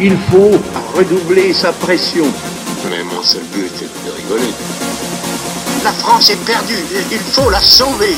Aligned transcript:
Il 0.00 0.16
faut 0.30 0.52
redoubler 0.96 1.52
sa 1.52 1.72
pression. 1.72 2.24
Mais 2.90 3.02
mon 3.04 3.22
seul 3.22 3.42
but 3.54 3.70
est 3.82 4.06
de 4.06 4.12
rigoler. 4.16 4.52
La 5.84 5.92
France 5.92 6.30
est 6.30 6.44
perdue, 6.44 6.74
il 7.10 7.18
faut 7.18 7.50
la 7.50 7.60
sauver. 7.60 8.14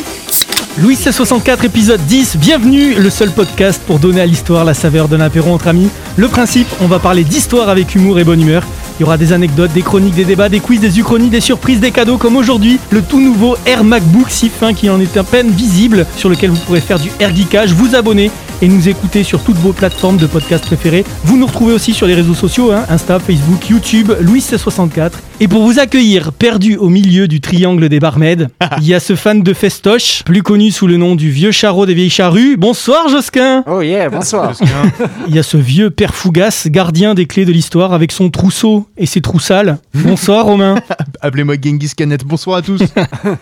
Louis 0.79 0.96
C64 0.96 1.64
épisode 1.64 2.00
10, 2.06 2.37
bienvenue, 2.37 2.95
le 2.95 3.10
seul 3.10 3.30
podcast 3.30 3.80
pour 3.87 3.98
donner 3.98 4.21
à 4.21 4.26
l'histoire 4.26 4.64
la 4.64 4.74
saveur 4.74 5.08
d'un 5.08 5.21
apéro 5.21 5.52
entre 5.52 5.68
amis. 5.68 5.88
Le 6.16 6.29
principe, 6.29 6.66
on 6.80 6.87
va 6.87 6.98
parler 6.98 7.24
d'histoire 7.24 7.68
avec 7.68 7.95
humour 7.95 8.18
et 8.18 8.25
bonne 8.25 8.41
humeur. 8.41 8.64
Il 8.98 9.02
y 9.02 9.04
aura 9.04 9.16
des 9.16 9.32
anecdotes, 9.32 9.72
des 9.72 9.82
chroniques, 9.82 10.14
des 10.14 10.25
débats, 10.25 10.48
des 10.48 10.61
quiz, 10.61 10.80
des 10.80 10.98
uchronies, 10.98 11.29
des 11.29 11.41
surprises, 11.41 11.80
des 11.80 11.91
cadeaux 11.91 12.18
comme 12.18 12.36
aujourd'hui, 12.36 12.79
le 12.91 13.02
tout 13.02 13.20
nouveau 13.20 13.56
Air 13.66 13.82
MacBook 13.82 14.30
si 14.30 14.48
fin 14.48 14.72
qui 14.72 14.88
en 14.88 15.00
est 15.00 15.16
à 15.16 15.25
peine 15.25 15.50
visible, 15.50 16.06
sur 16.16 16.29
lequel 16.29 16.50
vous 16.50 16.59
pourrez 16.59 16.80
faire 16.80 16.98
du 16.98 17.11
air 17.18 17.34
geekage, 17.34 17.72
vous 17.72 17.95
abonner 17.95 18.30
et 18.62 18.68
nous 18.68 18.89
écouter 18.89 19.25
sur 19.25 19.43
toutes 19.43 19.57
vos 19.57 19.73
plateformes 19.73 20.16
de 20.16 20.27
podcast 20.27 20.64
préférées. 20.64 21.05
Vous 21.25 21.37
nous 21.37 21.46
retrouvez 21.46 21.73
aussi 21.73 21.95
sur 21.95 22.06
les 22.06 22.15
réseaux 22.15 22.34
sociaux, 22.34 22.73
hein, 22.73 22.84
Insta, 22.88 23.19
Facebook, 23.19 23.69
YouTube, 23.69 24.12
Louis 24.20 24.41
C64. 24.41 25.12
Et 25.41 25.48
pour 25.48 25.65
vous 25.65 25.80
accueillir, 25.80 26.33
perdu 26.33 26.77
au 26.77 26.88
milieu 26.88 27.27
du 27.27 27.41
triangle 27.41 27.88
des 27.88 27.98
Barmèdes, 27.98 28.51
il 28.79 28.87
y 28.87 28.95
a 28.95 29.01
ce 29.01 29.16
fan 29.16 29.42
de 29.42 29.52
festoche, 29.52 30.23
plus 30.23 30.42
connu 30.42 30.70
sous 30.70 30.87
le 30.87 30.97
nom 30.97 31.16
du 31.16 31.29
vieux 31.29 31.51
charreau 31.51 31.87
des 31.87 31.95
vieilles 31.95 32.09
charrues. 32.09 32.56
Bonsoir 32.56 33.09
Josquin 33.09 33.65
Oh 33.66 33.83
yeah, 33.83 34.09
bonsoir. 34.09 34.52
Il 35.28 35.34
y 35.34 35.39
a 35.41 35.42
ce 35.42 35.56
vieux 35.56 35.91
père 35.91 36.15
Fougas, 36.15 36.66
gardien 36.66 37.15
des 37.15 37.27
clés 37.27 37.45
de 37.45 37.52
l'histoire, 37.52 37.92
avec 37.92 38.12
son 38.12 38.30
trousseau 38.30 38.87
et 38.97 39.06
ses 39.06 39.20
trous 39.20 39.41
sales. 39.41 39.78
Bonsoir 39.92 40.45
Romain. 40.45 40.77
Appelez-moi 41.20 41.56
Genghis 41.61 41.92
Khanet. 41.97 42.19
Bonsoir 42.25 42.59
à 42.59 42.62
tous. 42.62 42.80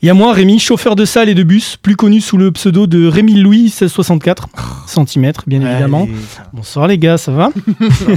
Il 0.02 0.06
y 0.06 0.10
a 0.10 0.14
moi 0.14 0.32
Rémi, 0.32 0.58
chauffeur 0.58 0.96
de 0.96 1.04
salle 1.04 1.28
et 1.28 1.34
de 1.34 1.42
bus, 1.42 1.76
plus 1.76 1.96
connu 1.96 2.22
sous 2.22 2.38
le 2.38 2.52
pseudo 2.52 2.86
de 2.86 3.06
Rémi 3.06 3.34
Louis 3.34 3.64
1664 3.64 4.48
cm, 4.86 5.32
bien 5.46 5.60
évidemment. 5.60 6.08
Bonsoir 6.54 6.88
les 6.88 6.96
gars, 6.96 7.18
ça 7.18 7.32
va? 7.32 7.50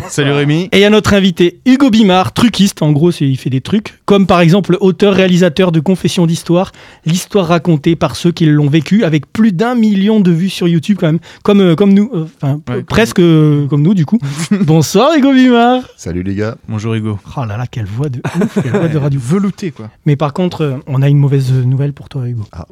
Salut 0.08 0.32
Rémi. 0.32 0.70
Et 0.72 0.78
il 0.78 0.82
y 0.82 0.86
a 0.86 0.90
notre 0.90 1.14
invité 1.14 1.60
Hugo 1.66 1.90
Bimard, 1.90 2.34
truquiste, 2.34 2.82
en 2.82 2.92
gros 2.94 3.12
il 3.12 3.38
fait 3.38 3.50
des 3.50 3.62
trucs, 3.66 3.75
comme 4.06 4.28
par 4.28 4.42
exemple 4.42 4.78
auteur-réalisateur 4.80 5.72
de 5.72 5.80
Confession 5.80 6.26
d'Histoire, 6.26 6.72
l'histoire 7.06 7.48
racontée 7.48 7.96
par 7.96 8.16
ceux 8.16 8.32
qui 8.32 8.46
l'ont 8.46 8.70
vécu, 8.70 9.04
avec 9.04 9.32
plus 9.32 9.52
d'un 9.52 9.76
million 9.76 10.20
de 10.20 10.32
vues 10.32 10.50
sur 10.50 10.68
YouTube 10.68 10.98
quand 11.00 11.08
même, 11.08 11.20
comme, 11.44 11.62
euh, 11.62 11.76
comme 11.76 11.94
nous, 11.94 12.10
euh, 12.14 12.26
enfin 12.42 12.62
Ouais, 12.70 12.84
presque 12.84 13.20
euh, 13.20 13.68
comme 13.68 13.82
nous 13.82 13.94
du 13.94 14.06
coup. 14.06 14.20
Bonsoir 14.52 15.16
Hugo 15.18 15.32
Bimard 15.34 15.84
Salut 15.98 16.24
les 16.24 16.36
gars. 16.36 16.56
Bonjour 16.68 16.94
Hugo. 16.94 17.20
Oh 17.38 17.46
là 17.46 17.58
là, 17.58 17.66
quelle 17.70 17.86
voix 17.86 18.10
de 18.10 18.22
ouf, 18.42 18.58
quelle 18.62 18.72
voix 18.72 18.88
de 18.88 18.98
radio. 18.98 19.20
Velouté 19.24 19.72
quoi. 19.72 19.90
Mais 20.06 20.16
par 20.16 20.34
contre, 20.34 20.62
euh, 20.62 20.78
on 20.88 21.02
a 21.02 21.10
une 21.10 21.18
mauvaise 21.18 21.52
nouvelle 21.52 21.94
pour 21.94 22.10
toi 22.10 22.28
Hugo. 22.28 22.44
Ah. 22.52 22.66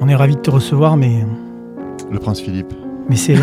On 0.00 0.08
est 0.08 0.14
ravis 0.14 0.34
de 0.34 0.40
te 0.40 0.50
recevoir, 0.50 0.96
mais, 0.96 1.24
Le 2.10 2.18
prince 2.18 2.40
Philippe. 2.40 2.72
mais 3.08 3.16
c'est 3.16 3.36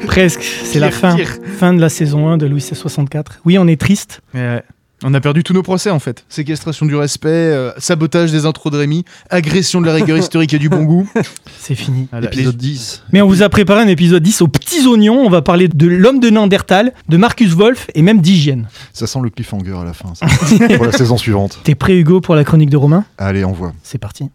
presque, 0.06 0.42
c'est 0.42 0.78
la 0.78 0.90
fin, 0.90 1.14
pire. 1.16 1.38
fin 1.58 1.74
de 1.74 1.80
la 1.80 1.88
saison 1.88 2.28
1 2.28 2.36
de 2.38 2.46
Louis 2.46 2.60
C64. 2.60 3.24
Oui, 3.44 3.58
on 3.58 3.66
est 3.66 3.80
triste. 3.80 4.20
Ouais. 4.34 4.62
On 5.04 5.12
a 5.12 5.20
perdu 5.20 5.44
tous 5.44 5.52
nos 5.52 5.62
procès 5.62 5.90
en 5.90 5.98
fait. 5.98 6.24
Séquestration 6.30 6.86
du 6.86 6.96
respect, 6.96 7.28
euh, 7.28 7.70
sabotage 7.76 8.32
des 8.32 8.46
intros 8.46 8.72
de 8.72 8.78
Rémi, 8.78 9.04
agression 9.28 9.82
de 9.82 9.86
la 9.86 9.92
rigueur 9.92 10.16
historique 10.18 10.54
et 10.54 10.58
du 10.58 10.70
bon 10.70 10.84
goût. 10.84 11.06
C'est 11.58 11.74
fini. 11.74 12.08
Épisode 12.22 12.56
10. 12.56 13.02
Mais 13.12 13.20
on 13.20 13.28
vous 13.28 13.42
a 13.42 13.50
préparé 13.50 13.82
un 13.82 13.88
épisode 13.88 14.22
10 14.22 14.40
aux 14.40 14.48
petits 14.48 14.86
oignons. 14.86 15.18
On 15.20 15.28
va 15.28 15.42
parler 15.42 15.68
de 15.68 15.86
l'homme 15.86 16.18
de 16.18 16.30
Néandertal, 16.30 16.94
de 17.10 17.16
Marcus 17.18 17.52
Wolf 17.52 17.88
et 17.94 18.00
même 18.00 18.22
d'hygiène. 18.22 18.68
Ça 18.94 19.06
sent 19.06 19.18
le 19.22 19.28
cliffhanger 19.28 19.76
à 19.78 19.84
la 19.84 19.92
fin. 19.92 20.14
ça. 20.14 20.26
pour 20.76 20.86
la 20.86 20.92
saison 20.92 21.18
suivante. 21.18 21.60
T'es 21.62 21.74
prêt 21.74 21.94
Hugo 21.98 22.22
pour 22.22 22.34
la 22.34 22.44
chronique 22.44 22.70
de 22.70 22.78
Romain? 22.78 23.04
Allez, 23.18 23.44
on 23.44 23.52
voit. 23.52 23.74
C'est 23.82 23.98
parti. 23.98 24.30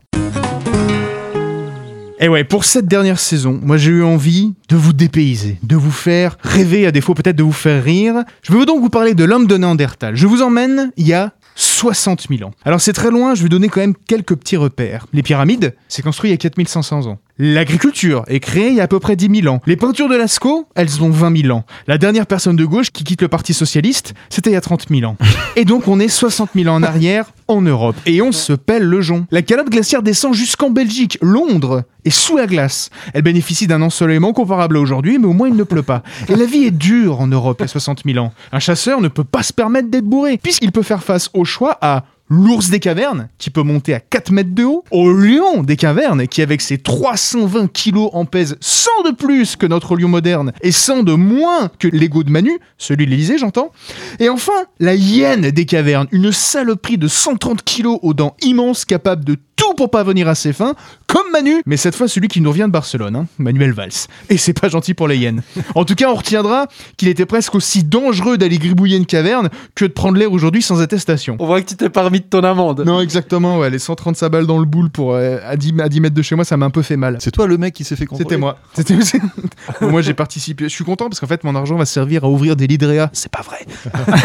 Et 2.24 2.30
ouais, 2.30 2.44
pour 2.44 2.66
cette 2.66 2.86
dernière 2.86 3.20
saison, 3.20 3.60
moi 3.64 3.78
j'ai 3.78 3.90
eu 3.90 4.04
envie 4.04 4.54
de 4.70 4.76
vous 4.76 4.94
dépayser, 4.94 5.58
de 5.64 5.76
vous 5.76 5.90
faire 5.90 6.38
rêver, 6.44 6.86
à 6.86 6.92
défaut 6.92 7.16
peut-être 7.16 7.36
de 7.36 7.42
vous 7.42 7.52
faire 7.52 7.84
rire. 7.84 8.24
Je 8.44 8.54
veux 8.54 8.64
donc 8.68 8.80
vous 8.80 8.92
parler 8.92 9.16
de 9.16 9.24
l'homme 9.24 9.48
de 9.48 9.58
Néandertal. 9.58 10.16
Je 10.16 10.28
vous 10.28 10.44
emmène 10.44 10.92
il 10.98 11.08
y 11.08 11.16
a 11.16 11.32
60 11.56 12.28
000 12.30 12.48
ans. 12.48 12.54
Alors 12.64 12.80
c'est 12.80 12.94
très 12.94 13.10
loin, 13.10 13.34
je 13.34 13.42
vais 13.42 13.50
donner 13.50 13.70
quand 13.70 13.82
même 13.82 13.96
quelques 14.08 14.36
petits 14.36 14.56
repères. 14.56 15.08
Les 15.14 15.24
pyramides, 15.24 15.74
c'est 15.88 16.04
construit 16.04 16.30
il 16.30 16.34
y 16.34 16.36
a 16.36 16.38
4500 16.38 17.08
ans. 17.08 17.18
L'agriculture 17.44 18.24
est 18.28 18.40
créée 18.40 18.68
il 18.68 18.76
y 18.76 18.82
a 18.82 18.84
à 18.84 18.88
peu 18.88 19.00
près 19.00 19.16
10 19.16 19.42
000 19.42 19.52
ans. 19.52 19.62
Les 19.66 19.76
peintures 19.76 20.08
de 20.08 20.16
Lascaux, 20.16 20.68
elles 20.76 21.02
ont 21.02 21.10
20 21.10 21.42
000 21.42 21.58
ans. 21.58 21.66
La 21.88 21.98
dernière 21.98 22.28
personne 22.28 22.56
de 22.56 22.66
gauche 22.66 22.92
qui 22.92 23.04
quitte 23.04 23.24
le 23.24 23.30
Parti 23.30 23.56
Socialiste, 23.56 24.14
c'était 24.30 24.52
il 24.52 24.54
y 24.54 24.58
a 24.58 24.62
30 24.62 24.90
000 24.90 25.10
ans. 25.10 25.18
Et 25.56 25.66
donc 25.66 25.88
on 25.88 26.00
est 26.00 26.08
60 26.08 26.52
000 26.54 26.68
ans 26.68 26.76
en 26.76 26.84
arrière 26.84 27.32
en 27.48 27.64
Europe. 27.64 27.96
Et 28.06 28.22
on 28.22 28.32
se 28.32 28.54
pèle 28.54 28.84
le 28.84 29.02
jonc. 29.02 29.26
La 29.32 29.42
calotte 29.42 29.72
glaciaire 29.72 30.04
descend 30.04 30.36
jusqu'en 30.36 30.70
Belgique. 30.70 31.18
Londres 31.24 31.84
est 32.06 32.12
sous 32.12 32.38
la 32.38 32.46
glace. 32.46 32.92
Elle 33.16 33.24
bénéficie 33.24 33.66
d'un 33.66 33.82
ensoleillement 33.82 34.34
comparable 34.34 34.78
à 34.78 34.80
aujourd'hui, 34.80 35.18
mais 35.18 35.26
au 35.26 35.34
moins 35.34 35.48
il 35.48 35.56
ne 35.56 35.64
pleut 35.64 35.82
pas. 35.82 36.04
Et 36.30 36.36
la 36.36 36.46
vie 36.46 36.66
est 36.66 36.72
dure 36.72 37.22
en 37.22 37.28
Europe 37.28 37.58
il 37.60 37.64
y 37.64 37.66
a 37.66 37.70
60 37.70 38.04
000 38.06 38.24
ans. 38.24 38.34
Un 38.52 38.60
chasseur 38.60 39.02
ne 39.02 39.08
peut 39.08 39.24
pas 39.24 39.42
se 39.42 39.52
permettre 39.52 39.90
d'être 39.90 40.06
bourré, 40.06 40.38
puisqu'il 40.38 40.72
peut 40.72 40.84
faire 40.84 41.02
face 41.02 41.32
au 41.34 41.44
choix 41.44 41.76
à 41.82 42.04
L'ours 42.34 42.70
des 42.70 42.80
cavernes, 42.80 43.28
qui 43.38 43.50
peut 43.50 43.62
monter 43.62 43.94
à 43.94 44.00
4 44.00 44.32
mètres 44.32 44.56
de 44.56 44.64
haut, 44.64 44.86
au 44.90 45.12
lion 45.12 45.64
des 45.64 45.76
cavernes, 45.76 46.30
qui 46.30 46.42
avec 46.42 46.62
ses 46.62 46.78
320 46.78 47.70
kilos 47.70 48.10
en 48.14 48.24
pèse 48.24 48.56
100 48.62 48.90
de 49.08 49.12
plus 49.12 49.58
que 49.58 49.66
notre 49.66 49.98
lion 49.98 50.08
moderne, 50.08 50.54
et 50.62 50.72
100 50.72 51.04
de 51.04 51.12
moins 51.12 51.70
que 51.78 51.90
l'ego 51.90 52.24
de 52.24 52.32
Manu, 52.32 52.58
celui 52.78 53.06
de 53.06 53.12
l'Elysée 53.12 53.38
j'entends, 53.38 53.74
et 54.22 54.30
enfin, 54.30 54.54
la 54.80 54.96
hyène 54.96 55.52
des 55.52 55.66
cavernes, 55.66 56.08
une 56.14 56.32
saloperie 56.32 56.98
de 56.98 57.10
130 57.10 57.64
kilos 57.64 58.00
aux 58.02 58.14
dents 58.14 58.38
immenses, 58.42 58.86
capable 58.86 59.26
de 59.26 59.36
tout 59.58 59.74
pour 59.76 59.92
pas 59.92 60.04
venir 60.04 60.28
à 60.28 60.36
ses 60.36 60.54
fins, 60.54 60.76
comme 61.08 61.30
Manu, 61.32 61.62
mais 61.66 61.78
cette 61.78 61.96
fois 61.96 62.08
celui 62.08 62.30
qui 62.30 62.40
nous 62.42 62.50
revient 62.50 62.62
de 62.62 62.72
Barcelone, 62.72 63.16
hein, 63.16 63.28
Manuel 63.38 63.74
Valls. 63.74 64.08
Et 64.30 64.38
c'est 64.38 64.60
pas 64.60 64.70
gentil 64.70 64.94
pour 64.94 65.08
les 65.08 65.18
hyènes. 65.18 65.44
En 65.76 65.86
tout 65.86 65.96
cas, 65.96 66.10
on 66.10 66.16
retiendra 66.16 66.68
qu'il 66.98 67.10
était 67.10 67.26
presque 67.26 67.54
aussi 67.54 67.84
dangereux 67.84 68.38
d'aller 68.38 68.58
gribouiller 68.58 68.98
une 68.98 69.06
caverne 69.06 69.50
que 69.76 69.86
de 69.86 69.92
prendre 69.92 70.18
l'air 70.18 70.32
aujourd'hui 70.32 70.62
sans 70.62 70.82
attestation. 70.82 71.36
On 71.40 71.46
voit 71.46 71.62
que 71.62 71.70
tu 71.70 71.76
t'es 71.76 71.90
pas 71.90 72.04
remis 72.04 72.21
de 72.22 72.26
ton 72.26 72.44
amende. 72.44 72.84
Non, 72.86 73.02
exactement, 73.02 73.60
ouais, 73.60 73.70
les 73.70 73.80
135 73.80 74.30
balles 74.30 74.48
dans 74.48 74.60
le 74.60 74.66
boule 74.66 74.90
pour, 74.90 75.14
euh, 75.14 75.38
à, 75.46 75.58
10, 75.58 75.74
à 75.80 75.90
10 75.90 76.02
mètres 76.02 76.16
de 76.16 76.22
chez 76.22 76.36
moi, 76.36 76.46
ça 76.46 76.58
m'a 76.58 76.66
un 76.66 76.70
peu 76.70 76.82
fait 76.82 76.98
mal. 76.98 77.18
C'est 77.20 77.32
toi 77.32 77.48
le 77.48 77.58
mec 77.58 77.74
qui 77.74 77.84
s'est 77.84 77.96
fait 77.96 78.06
contrôler 78.06 78.30
C'était 78.30 78.38
moi. 78.38 78.58
C'était 78.74 78.96
moi 79.82 80.02
j'ai 80.02 80.14
participé. 80.14 80.66
Je 80.66 80.70
suis 80.70 80.84
content 80.84 81.10
parce 81.10 81.20
qu'en 81.20 81.28
fait 81.28 81.44
mon 81.44 81.56
argent 81.56 81.76
va 81.76 81.86
servir 81.86 82.24
à 82.24 82.30
ouvrir 82.30 82.56
des 82.56 82.68
lidréas. 82.68 83.10
C'est 83.14 83.32
pas 83.32 83.42
vrai. 83.42 83.66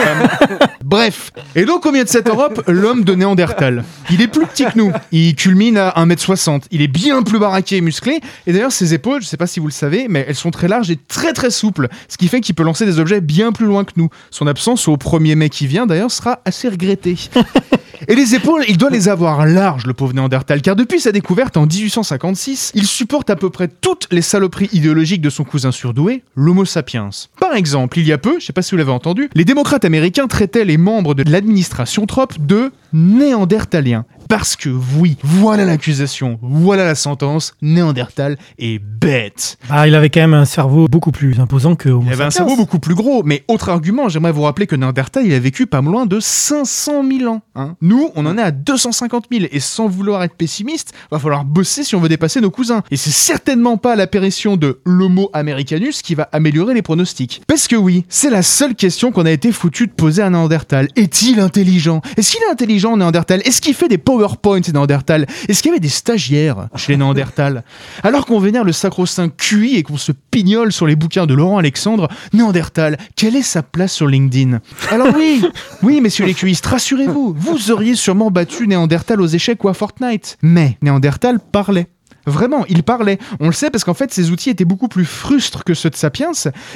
Bref. 0.84 1.32
Et 1.54 1.64
donc 1.64 1.86
au 1.86 1.92
milieu 1.92 2.04
de 2.04 2.08
cette 2.08 2.28
Europe, 2.28 2.62
l'homme 2.68 3.04
de 3.04 3.14
Néandertal. 3.14 3.84
Il 4.10 4.22
est 4.22 4.28
plus 4.28 4.46
petit 4.46 4.64
que 4.64 4.78
nous. 4.78 4.92
Il 5.12 5.34
culmine 5.34 5.78
à 5.78 5.90
1m60. 5.96 6.64
Il 6.70 6.82
est 6.82 6.88
bien 6.88 7.22
plus 7.22 7.38
baraqué 7.38 7.76
et 7.76 7.80
musclé. 7.80 8.20
Et 8.46 8.52
d'ailleurs 8.52 8.72
ses 8.72 8.94
épaules, 8.94 9.22
je 9.22 9.26
sais 9.26 9.36
pas 9.36 9.46
si 9.46 9.60
vous 9.60 9.66
le 9.66 9.72
savez, 9.72 10.06
mais 10.08 10.24
elles 10.28 10.34
sont 10.34 10.50
très 10.50 10.68
larges 10.68 10.90
et 10.90 10.96
très 10.96 11.32
très 11.32 11.50
souples. 11.50 11.88
Ce 12.08 12.16
qui 12.16 12.28
fait 12.28 12.40
qu'il 12.40 12.54
peut 12.54 12.64
lancer 12.64 12.86
des 12.86 12.98
objets 12.98 13.20
bien 13.20 13.52
plus 13.52 13.66
loin 13.66 13.84
que 13.84 13.92
nous. 13.96 14.08
Son 14.30 14.46
absence 14.46 14.88
au 14.88 14.96
premier 14.96 15.34
mai 15.34 15.48
qui 15.48 15.66
vient 15.66 15.86
d'ailleurs 15.86 16.10
sera 16.10 16.40
assez 16.44 16.68
regrettée. 16.68 17.16
Et 18.08 18.14
les 18.14 18.34
épaules, 18.34 18.64
il 18.68 18.76
doit 18.78 18.90
les 18.90 19.08
avoir 19.08 19.46
larges, 19.46 19.86
le 19.86 19.94
pauvre 19.94 20.14
Néandertal, 20.14 20.62
car 20.62 20.76
depuis 20.76 21.00
sa 21.00 21.12
découverte 21.12 21.56
en 21.56 21.66
1856, 21.66 22.72
il 22.74 22.86
supporte 22.86 23.30
à 23.30 23.36
peu 23.36 23.50
près 23.50 23.68
toutes 23.68 24.08
les 24.10 24.22
saloperies 24.22 24.68
idéologiques 24.72 25.20
de 25.20 25.30
son 25.30 25.44
cousin 25.44 25.72
surdoué, 25.72 26.22
l'Homo 26.34 26.64
sapiens. 26.64 27.10
Par 27.38 27.54
exemple, 27.54 27.98
il 27.98 28.06
y 28.06 28.12
a 28.12 28.18
peu, 28.18 28.40
je 28.40 28.46
sais 28.46 28.52
pas 28.52 28.62
si 28.62 28.72
vous 28.72 28.78
l'avez 28.78 28.90
entendu, 28.90 29.28
les 29.34 29.44
démocrates 29.44 29.84
américains 29.84 30.26
traitaient 30.26 30.64
les 30.64 30.78
membres 30.78 31.14
de 31.14 31.30
l'administration 31.30 32.06
Trump 32.06 32.32
de 32.40 32.72
néandertaliens. 32.92 34.04
Parce 34.28 34.56
que 34.56 34.68
oui, 34.98 35.16
voilà 35.22 35.64
l'accusation, 35.64 36.38
voilà 36.42 36.84
la 36.84 36.94
sentence, 36.94 37.54
Néandertal 37.62 38.36
est 38.58 38.78
bête. 38.78 39.58
Ah, 39.70 39.86
il 39.86 39.94
avait 39.94 40.10
quand 40.10 40.20
même 40.20 40.34
un 40.34 40.44
cerveau 40.44 40.88
beaucoup 40.88 41.12
plus 41.12 41.38
imposant 41.40 41.74
que 41.76 41.88
Homo 41.88 42.04
Il 42.06 42.12
avait 42.12 42.24
un 42.24 42.30
cerveau 42.30 42.56
beaucoup 42.56 42.78
plus 42.78 42.94
gros, 42.94 43.22
mais 43.22 43.44
autre 43.48 43.68
argument, 43.68 44.08
j'aimerais 44.08 44.32
vous 44.32 44.42
rappeler 44.42 44.66
que 44.66 44.76
Néandertal, 44.76 45.26
il 45.26 45.32
a 45.32 45.38
vécu 45.38 45.66
pas 45.66 45.80
loin 45.80 46.06
de 46.06 46.18
500 46.20 47.02
000 47.18 47.30
ans. 47.32 47.42
hein. 47.54 47.76
Nous, 47.80 48.10
on 48.16 48.26
en 48.26 48.36
est 48.38 48.42
à 48.42 48.50
250 48.50 49.26
000, 49.30 49.44
et 49.50 49.60
sans 49.60 49.86
vouloir 49.88 50.22
être 50.22 50.34
pessimiste, 50.34 50.92
va 51.10 51.18
falloir 51.18 51.44
bosser 51.44 51.84
si 51.84 51.94
on 51.94 52.00
veut 52.00 52.08
dépasser 52.08 52.40
nos 52.40 52.50
cousins. 52.50 52.82
Et 52.90 52.96
c'est 52.96 53.10
certainement 53.10 53.76
pas 53.76 53.96
l'apparition 53.96 54.56
de 54.56 54.80
l'Homo 54.84 55.30
americanus 55.32 56.02
qui 56.02 56.14
va 56.14 56.28
améliorer 56.32 56.74
les 56.74 56.82
pronostics. 56.82 57.42
Parce 57.46 57.68
que 57.68 57.76
oui, 57.76 58.04
c'est 58.08 58.30
la 58.30 58.42
seule 58.42 58.74
question 58.74 59.12
qu'on 59.12 59.26
a 59.26 59.30
été 59.30 59.52
foutu 59.52 59.86
de 59.86 59.92
poser 59.92 60.22
à 60.22 60.30
Néandertal. 60.30 60.88
Est-il 60.96 61.40
intelligent? 61.40 62.00
Est-ce 62.16 62.32
qu'il 62.32 62.42
est 62.42 62.50
intelligent, 62.52 62.96
Néandertal? 62.96 63.40
Est-ce 63.44 63.60
qu'il 63.60 63.74
fait 63.74 63.88
des 63.88 63.98
PowerPoint, 64.16 64.60
Néandertal 64.72 65.26
Est-ce 65.48 65.62
qu'il 65.62 65.70
y 65.70 65.72
avait 65.72 65.80
des 65.80 65.90
stagiaires 65.90 66.68
chez 66.74 66.92
les 66.92 66.98
Néandertal 66.98 67.64
Alors 68.02 68.24
qu'on 68.24 68.38
vénère 68.38 68.64
le 68.64 68.72
sacro-saint 68.72 69.28
QI 69.28 69.76
et 69.76 69.82
qu'on 69.82 69.98
se 69.98 70.12
pignole 70.12 70.72
sur 70.72 70.86
les 70.86 70.96
bouquins 70.96 71.26
de 71.26 71.34
Laurent 71.34 71.58
Alexandre, 71.58 72.08
Néandertal, 72.32 72.96
quelle 73.14 73.36
est 73.36 73.42
sa 73.42 73.62
place 73.62 73.92
sur 73.92 74.06
LinkedIn 74.06 74.60
Alors 74.90 75.08
oui, 75.14 75.44
oui, 75.82 76.00
messieurs 76.00 76.24
les 76.24 76.34
QIstes, 76.34 76.64
rassurez-vous, 76.64 77.34
vous 77.36 77.70
auriez 77.70 77.94
sûrement 77.94 78.30
battu 78.30 78.66
Néandertal 78.66 79.20
aux 79.20 79.26
échecs 79.26 79.62
ou 79.64 79.68
à 79.68 79.74
Fortnite. 79.74 80.38
Mais 80.40 80.78
Néandertal 80.80 81.38
parlait. 81.40 81.88
Vraiment, 82.26 82.64
il 82.68 82.82
parlait. 82.82 83.18
On 83.40 83.46
le 83.46 83.52
sait 83.52 83.70
parce 83.70 83.84
qu'en 83.84 83.94
fait, 83.94 84.12
ses 84.12 84.30
outils 84.30 84.50
étaient 84.50 84.64
beaucoup 84.64 84.88
plus 84.88 85.04
frustres 85.04 85.64
que 85.64 85.74
ceux 85.74 85.90
de 85.90 85.96
Sapiens, 85.96 86.32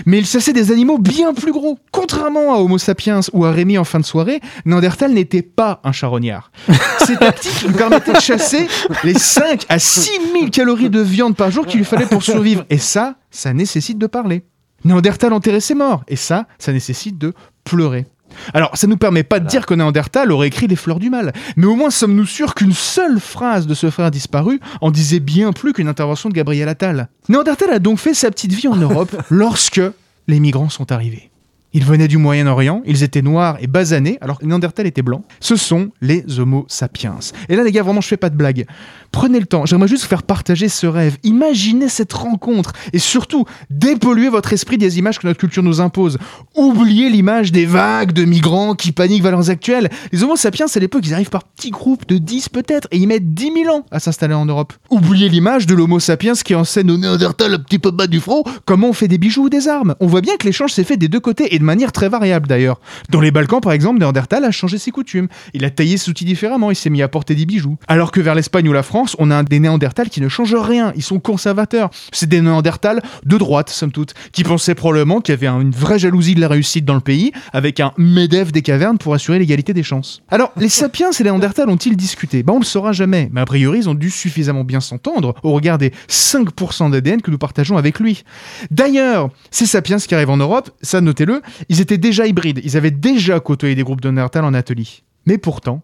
mais 0.06 0.18
il 0.18 0.26
chassait 0.26 0.52
des 0.52 0.70
animaux 0.70 0.98
bien 0.98 1.34
plus 1.34 1.52
gros. 1.52 1.78
Contrairement 1.90 2.54
à 2.54 2.58
Homo 2.58 2.78
sapiens 2.78 3.20
ou 3.32 3.44
à 3.44 3.50
Rémi 3.50 3.76
en 3.76 3.84
fin 3.84 3.98
de 3.98 4.04
soirée, 4.04 4.40
Néandertal 4.64 5.12
n'était 5.12 5.42
pas 5.42 5.80
un 5.84 5.92
charognard. 5.92 6.52
Ses 7.06 7.16
tactiques 7.16 7.62
lui 7.62 7.74
permettaient 7.74 8.12
de 8.12 8.20
chasser 8.20 8.68
les 9.02 9.14
5 9.14 9.66
à 9.68 9.78
6 9.78 10.10
000 10.32 10.50
calories 10.50 10.90
de 10.90 11.00
viande 11.00 11.36
par 11.36 11.50
jour 11.50 11.66
qu'il 11.66 11.78
lui 11.78 11.84
fallait 11.84 12.06
pour 12.06 12.22
survivre. 12.22 12.64
Et 12.70 12.78
ça, 12.78 13.16
ça 13.30 13.52
nécessite 13.52 13.98
de 13.98 14.06
parler. 14.06 14.44
Néandertal 14.84 15.32
enterrait 15.32 15.60
ses 15.60 15.74
morts. 15.74 16.04
Et 16.08 16.16
ça, 16.16 16.46
ça 16.58 16.72
nécessite 16.72 17.18
de 17.18 17.34
pleurer. 17.64 18.06
Alors, 18.54 18.76
ça 18.76 18.86
nous 18.86 18.96
permet 18.96 19.22
pas 19.22 19.40
de 19.40 19.46
dire 19.46 19.66
que 19.66 19.74
Néandertal 19.74 20.32
aurait 20.32 20.48
écrit 20.48 20.66
les 20.66 20.76
fleurs 20.76 20.98
du 20.98 21.10
mal, 21.10 21.32
mais 21.56 21.66
au 21.66 21.74
moins 21.74 21.90
sommes-nous 21.90 22.26
sûrs 22.26 22.54
qu'une 22.54 22.72
seule 22.72 23.20
phrase 23.20 23.66
de 23.66 23.74
ce 23.74 23.90
frère 23.90 24.10
disparu 24.10 24.60
en 24.80 24.90
disait 24.90 25.20
bien 25.20 25.52
plus 25.52 25.72
qu'une 25.72 25.88
intervention 25.88 26.28
de 26.28 26.34
Gabriel 26.34 26.68
Attal. 26.68 27.08
Néandertal 27.28 27.70
a 27.70 27.78
donc 27.78 27.98
fait 27.98 28.14
sa 28.14 28.30
petite 28.30 28.52
vie 28.52 28.68
en 28.68 28.76
Europe 28.80 29.14
lorsque 29.30 29.80
les 30.28 30.40
migrants 30.40 30.68
sont 30.68 30.92
arrivés. 30.92 31.29
Ils 31.72 31.84
venaient 31.84 32.08
du 32.08 32.16
Moyen-Orient, 32.16 32.82
ils 32.84 33.02
étaient 33.02 33.22
noirs 33.22 33.56
et 33.60 33.66
basanés, 33.66 34.18
alors 34.20 34.38
que 34.38 34.46
Néandertal 34.46 34.86
était 34.86 35.02
blanc. 35.02 35.22
Ce 35.38 35.54
sont 35.56 35.90
les 36.00 36.24
Homo 36.38 36.64
sapiens. 36.68 37.18
Et 37.48 37.56
là, 37.56 37.62
les 37.62 37.70
gars, 37.70 37.82
vraiment, 37.82 38.00
je 38.00 38.08
fais 38.08 38.16
pas 38.16 38.30
de 38.30 38.36
blague. 38.36 38.66
Prenez 39.12 39.40
le 39.40 39.46
temps, 39.46 39.66
j'aimerais 39.66 39.88
juste 39.88 40.02
vous 40.04 40.08
faire 40.08 40.22
partager 40.22 40.68
ce 40.68 40.86
rêve. 40.86 41.16
Imaginez 41.22 41.88
cette 41.88 42.12
rencontre 42.12 42.72
et 42.92 42.98
surtout, 42.98 43.44
dépolluez 43.70 44.28
votre 44.28 44.52
esprit 44.52 44.78
des 44.78 44.98
images 44.98 45.18
que 45.18 45.26
notre 45.26 45.38
culture 45.38 45.62
nous 45.62 45.80
impose. 45.80 46.18
Oubliez 46.56 47.10
l'image 47.10 47.52
des 47.52 47.66
vagues 47.66 48.12
de 48.12 48.24
migrants 48.24 48.74
qui 48.74 48.92
paniquent 48.92 49.22
vers 49.22 49.32
leurs 49.32 49.50
actuels. 49.50 49.90
Les 50.12 50.22
Homo 50.22 50.36
sapiens, 50.36 50.66
à 50.72 50.78
l'époque, 50.78 51.02
ils 51.06 51.14
arrivent 51.14 51.30
par 51.30 51.44
petits 51.44 51.70
groupes 51.70 52.06
de 52.08 52.18
10 52.18 52.48
peut-être 52.48 52.88
et 52.90 52.98
ils 52.98 53.06
mettent 53.06 53.34
10 53.34 53.52
000 53.64 53.76
ans 53.76 53.84
à 53.90 54.00
s'installer 54.00 54.34
en 54.34 54.46
Europe. 54.46 54.72
Oubliez 54.90 55.28
l'image 55.28 55.66
de 55.66 55.74
l'Homo 55.74 56.00
sapiens 56.00 56.34
qui 56.34 56.54
enseigne 56.54 56.90
au 56.90 56.96
Néandertal 56.96 57.54
un 57.54 57.58
petit 57.58 57.78
peu 57.78 57.90
bas 57.90 58.06
du 58.06 58.20
front 58.20 58.44
comment 58.64 58.88
on 58.88 58.92
fait 58.92 59.08
des 59.08 59.18
bijoux 59.18 59.44
ou 59.44 59.48
des 59.48 59.68
armes. 59.68 59.94
On 60.00 60.06
voit 60.06 60.20
bien 60.20 60.36
que 60.36 60.46
l'échange 60.46 60.72
s'est 60.72 60.84
fait 60.84 60.96
des 60.96 61.08
deux 61.08 61.20
côtés 61.20 61.54
de 61.60 61.64
manière 61.64 61.92
très 61.92 62.08
variable 62.08 62.48
d'ailleurs. 62.48 62.80
Dans 63.10 63.20
les 63.20 63.30
Balkans, 63.30 63.60
par 63.60 63.72
exemple, 63.72 64.00
Néandertal 64.00 64.44
a 64.44 64.50
changé 64.50 64.78
ses 64.78 64.90
coutumes. 64.90 65.28
Il 65.54 65.64
a 65.64 65.70
taillé 65.70 65.96
ses 65.96 66.10
outils 66.10 66.24
différemment, 66.24 66.70
il 66.70 66.74
s'est 66.76 66.90
mis 66.90 67.02
à 67.02 67.08
porter 67.08 67.34
des 67.34 67.46
bijoux. 67.46 67.76
Alors 67.86 68.10
que 68.10 68.20
vers 68.20 68.34
l'Espagne 68.34 68.68
ou 68.68 68.72
la 68.72 68.82
France, 68.82 69.14
on 69.18 69.30
a 69.30 69.42
des 69.42 69.60
Néandertals 69.60 70.08
qui 70.08 70.20
ne 70.20 70.28
changent 70.28 70.54
rien, 70.54 70.92
ils 70.96 71.02
sont 71.02 71.20
conservateurs. 71.20 71.90
C'est 72.12 72.28
des 72.28 72.40
Néandertals 72.40 73.00
de 73.24 73.36
droite, 73.38 73.70
somme 73.70 73.92
toute, 73.92 74.14
qui 74.32 74.42
pensaient 74.42 74.74
probablement 74.74 75.20
qu'il 75.20 75.32
y 75.34 75.36
avait 75.38 75.46
un- 75.46 75.60
une 75.60 75.70
vraie 75.70 75.98
jalousie 75.98 76.34
de 76.34 76.40
la 76.40 76.48
réussite 76.48 76.84
dans 76.84 76.94
le 76.94 77.00
pays, 77.00 77.32
avec 77.52 77.78
un 77.80 77.92
MEDEF 77.98 78.50
des 78.52 78.62
cavernes 78.62 78.98
pour 78.98 79.14
assurer 79.14 79.38
l'égalité 79.38 79.72
des 79.74 79.82
chances. 79.82 80.22
Alors, 80.30 80.52
les 80.56 80.68
sapiens 80.68 81.10
et 81.10 81.18
les 81.22 81.24
Néandertals 81.30 81.68
ont-ils 81.68 81.96
discuté? 81.96 82.42
Ben, 82.42 82.54
on 82.54 82.58
le 82.58 82.64
saura 82.64 82.92
jamais, 82.92 83.28
mais 83.32 83.40
a 83.40 83.44
priori, 83.46 83.78
ils 83.80 83.88
ont 83.88 83.94
dû 83.94 84.10
suffisamment 84.10 84.64
bien 84.64 84.80
s'entendre 84.80 85.34
au 85.42 85.52
regard 85.52 85.78
des 85.78 85.92
5% 86.08 86.90
d'ADN 86.90 87.20
que 87.22 87.30
nous 87.30 87.38
partageons 87.38 87.76
avec 87.76 88.00
lui. 88.00 88.24
D'ailleurs, 88.70 89.30
ces 89.50 89.66
sapiens 89.66 89.98
qui 89.98 90.14
arrivent 90.14 90.30
en 90.30 90.36
Europe, 90.36 90.70
ça 90.82 91.00
notez-le, 91.00 91.42
ils 91.68 91.80
étaient 91.80 91.98
déjà 91.98 92.26
hybrides, 92.26 92.60
ils 92.64 92.76
avaient 92.76 92.90
déjà 92.90 93.40
côtoyé 93.40 93.74
des 93.74 93.82
groupes 93.82 94.00
de 94.00 94.10
Néandertals 94.10 94.44
en 94.44 94.54
atelier. 94.54 95.02
Mais 95.26 95.38
pourtant, 95.38 95.82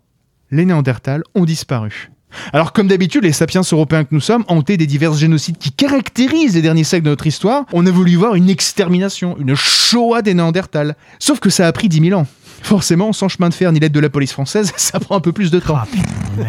les 0.50 0.64
Néandertals 0.64 1.22
ont 1.34 1.44
disparu. 1.44 2.10
Alors 2.52 2.72
comme 2.72 2.88
d'habitude, 2.88 3.24
les 3.24 3.32
sapiens 3.32 3.62
européens 3.62 4.04
que 4.04 4.14
nous 4.14 4.20
sommes, 4.20 4.44
hantés 4.48 4.76
des 4.76 4.86
divers 4.86 5.14
génocides 5.14 5.58
qui 5.58 5.72
caractérisent 5.72 6.54
les 6.54 6.62
derniers 6.62 6.84
siècles 6.84 7.04
de 7.04 7.10
notre 7.10 7.26
histoire, 7.26 7.64
on 7.72 7.86
a 7.86 7.90
voulu 7.90 8.16
voir 8.16 8.34
une 8.34 8.50
extermination, 8.50 9.36
une 9.38 9.54
Shoah 9.54 10.22
des 10.22 10.34
Néandertals. 10.34 10.96
Sauf 11.18 11.40
que 11.40 11.50
ça 11.50 11.66
a 11.66 11.72
pris 11.72 11.88
10 11.88 12.08
000 12.08 12.20
ans. 12.20 12.26
Forcément, 12.62 13.12
sans 13.12 13.28
chemin 13.28 13.48
de 13.48 13.54
fer 13.54 13.72
ni 13.72 13.80
l'aide 13.80 13.92
de 13.92 14.00
la 14.00 14.10
police 14.10 14.32
française, 14.32 14.72
ça 14.76 15.00
prend 15.00 15.16
un 15.16 15.20
peu 15.20 15.32
plus 15.32 15.50
de 15.50 15.60
temps. 15.60 15.78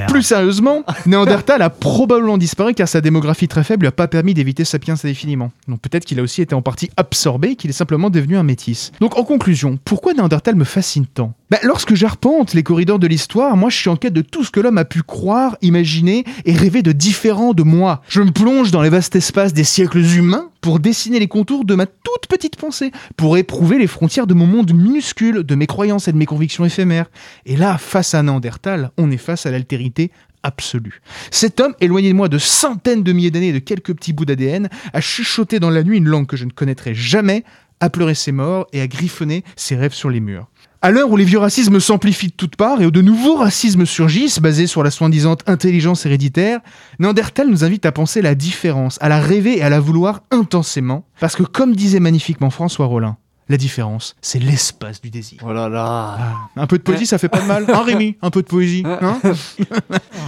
Plus 0.07 0.23
sérieusement, 0.23 0.83
Néandertal 1.05 1.61
a 1.61 1.69
probablement 1.69 2.37
disparu 2.37 2.73
car 2.73 2.87
sa 2.87 3.01
démographie 3.01 3.47
très 3.47 3.63
faible 3.63 3.81
lui 3.81 3.87
a 3.87 3.91
pas 3.91 4.07
permis 4.07 4.33
d'éviter 4.33 4.65
Sapiens 4.65 4.95
indéfiniment. 4.95 5.51
Donc 5.67 5.81
peut-être 5.81 6.05
qu'il 6.05 6.19
a 6.19 6.23
aussi 6.23 6.41
été 6.41 6.55
en 6.55 6.61
partie 6.61 6.89
absorbé 6.97 7.49
et 7.49 7.55
qu'il 7.55 7.69
est 7.69 7.73
simplement 7.73 8.09
devenu 8.09 8.37
un 8.37 8.43
métis. 8.43 8.91
Donc 8.99 9.17
en 9.17 9.23
conclusion, 9.23 9.79
pourquoi 9.85 10.13
Néandertal 10.13 10.55
me 10.55 10.63
fascine 10.63 11.05
tant? 11.05 11.33
Ben, 11.49 11.59
Lorsque 11.63 11.95
j'arpente 11.95 12.53
les 12.53 12.63
corridors 12.63 12.99
de 12.99 13.07
l'histoire, 13.07 13.55
moi 13.55 13.69
je 13.69 13.77
suis 13.77 13.89
en 13.89 13.95
quête 13.95 14.13
de 14.13 14.21
tout 14.21 14.43
ce 14.43 14.51
que 14.51 14.59
l'homme 14.59 14.77
a 14.77 14.85
pu 14.85 15.03
croire, 15.03 15.57
imaginer 15.61 16.25
et 16.45 16.53
rêver 16.53 16.81
de 16.81 16.91
différent 16.91 17.53
de 17.53 17.63
moi. 17.63 18.01
Je 18.09 18.21
me 18.21 18.31
plonge 18.31 18.71
dans 18.71 18.81
les 18.81 18.89
vastes 18.89 19.15
espaces 19.15 19.53
des 19.53 19.63
siècles 19.63 19.99
humains 19.99 20.49
pour 20.61 20.79
dessiner 20.79 21.19
les 21.19 21.27
contours 21.27 21.65
de 21.65 21.75
ma 21.75 21.85
toute 21.85 22.27
petite 22.27 22.57
pensée, 22.57 22.91
pour 23.15 23.37
éprouver 23.37 23.77
les 23.77 23.87
frontières 23.87 24.27
de 24.27 24.33
mon 24.33 24.47
monde 24.47 24.73
minuscule, 24.73 25.43
de 25.43 25.55
mes 25.55 25.67
croyances 25.67 26.06
et 26.07 26.11
de 26.11 26.17
mes 26.17 26.25
convictions 26.25 26.65
éphémères. 26.65 27.09
Et 27.45 27.57
là, 27.57 27.77
face 27.77 28.13
à 28.13 28.23
Néandertal, 28.23 28.91
on 28.97 29.11
est 29.11 29.17
face 29.17 29.45
à 29.45 29.51
l'altérité 29.51 30.11
absolue. 30.43 31.01
Cet 31.31 31.59
homme, 31.59 31.73
éloigné 31.81 32.09
de 32.09 32.15
moi 32.15 32.29
de 32.29 32.37
centaines 32.37 33.03
de 33.03 33.11
milliers 33.11 33.31
d'années 33.31 33.49
et 33.49 33.53
de 33.53 33.59
quelques 33.59 33.93
petits 33.93 34.13
bouts 34.13 34.25
d'ADN, 34.25 34.69
a 34.93 35.01
chuchoté 35.01 35.59
dans 35.59 35.69
la 35.69 35.83
nuit 35.83 35.97
une 35.97 36.07
langue 36.07 36.27
que 36.27 36.37
je 36.37 36.45
ne 36.45 36.51
connaîtrai 36.51 36.93
jamais, 36.93 37.43
a 37.79 37.89
pleuré 37.89 38.15
ses 38.15 38.31
morts 38.31 38.67
et 38.73 38.81
a 38.81 38.87
griffonné 38.87 39.43
ses 39.55 39.75
rêves 39.75 39.93
sur 39.93 40.09
les 40.09 40.19
murs. 40.19 40.47
À 40.81 40.91
l'heure 40.91 41.09
où 41.11 41.17
les 41.17 41.25
vieux 41.25 41.39
racismes 41.39 41.79
s'amplifient 41.79 42.27
de 42.27 42.33
toutes 42.33 42.55
parts 42.55 42.81
et 42.81 42.85
où 42.85 42.91
de 42.91 43.01
nouveaux 43.01 43.35
racismes 43.35 43.85
surgissent, 43.85 44.39
basés 44.39 44.67
sur 44.67 44.83
la 44.83 44.91
soi-disant 44.91 45.35
intelligence 45.47 46.05
héréditaire, 46.05 46.59
Néandertal 46.99 47.49
nous 47.49 47.63
invite 47.63 47.85
à 47.87 47.91
penser 47.91 48.21
la 48.21 48.35
différence, 48.35 48.97
à 49.01 49.09
la 49.09 49.19
rêver 49.19 49.57
et 49.57 49.63
à 49.63 49.69
la 49.69 49.79
vouloir 49.79 50.21
intensément, 50.29 51.05
parce 51.19 51.35
que 51.35 51.43
comme 51.43 51.75
disait 51.75 51.99
magnifiquement 51.99 52.51
François 52.51 52.85
Rollin, 52.85 53.17
la 53.49 53.57
différence, 53.57 54.15
c'est 54.21 54.39
l'espace 54.39 55.01
du 55.01 55.09
désir. 55.09 55.39
Oh 55.45 55.53
là 55.53 55.69
là. 55.69 56.17
Un 56.55 56.67
peu 56.67 56.77
de 56.77 56.83
poésie, 56.83 57.05
ça 57.05 57.17
fait 57.17 57.29
pas 57.29 57.39
de 57.41 57.45
mal. 57.45 57.65
Hein, 57.67 57.81
Rémi 57.83 58.17
Un 58.21 58.29
peu 58.29 58.41
de 58.41 58.47
poésie. 58.47 58.83
Hein 58.85 59.19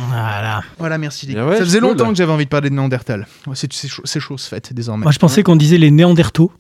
Voilà. 0.10 0.62
voilà, 0.78 0.98
merci. 0.98 1.28
les 1.28 1.38
Ah 1.38 1.46
ouais, 1.46 1.58
ça 1.58 1.64
faisait 1.64 1.80
cool. 1.80 1.90
longtemps 1.90 2.10
que 2.10 2.16
j'avais 2.16 2.32
envie 2.32 2.46
de 2.46 2.50
parler 2.50 2.70
de 2.70 2.76
Néandertal. 2.76 3.28
Ouais, 3.48 3.56
c'est 3.56 3.72
c'est 3.72 4.20
chose 4.20 4.44
faite 4.44 4.74
désormais. 4.74 5.04
Moi, 5.04 5.12
je 5.12 5.20
pensais 5.20 5.44
qu'on 5.44 5.56
disait 5.56 5.78
les 5.78 5.92
Néandertaux. 5.92 6.52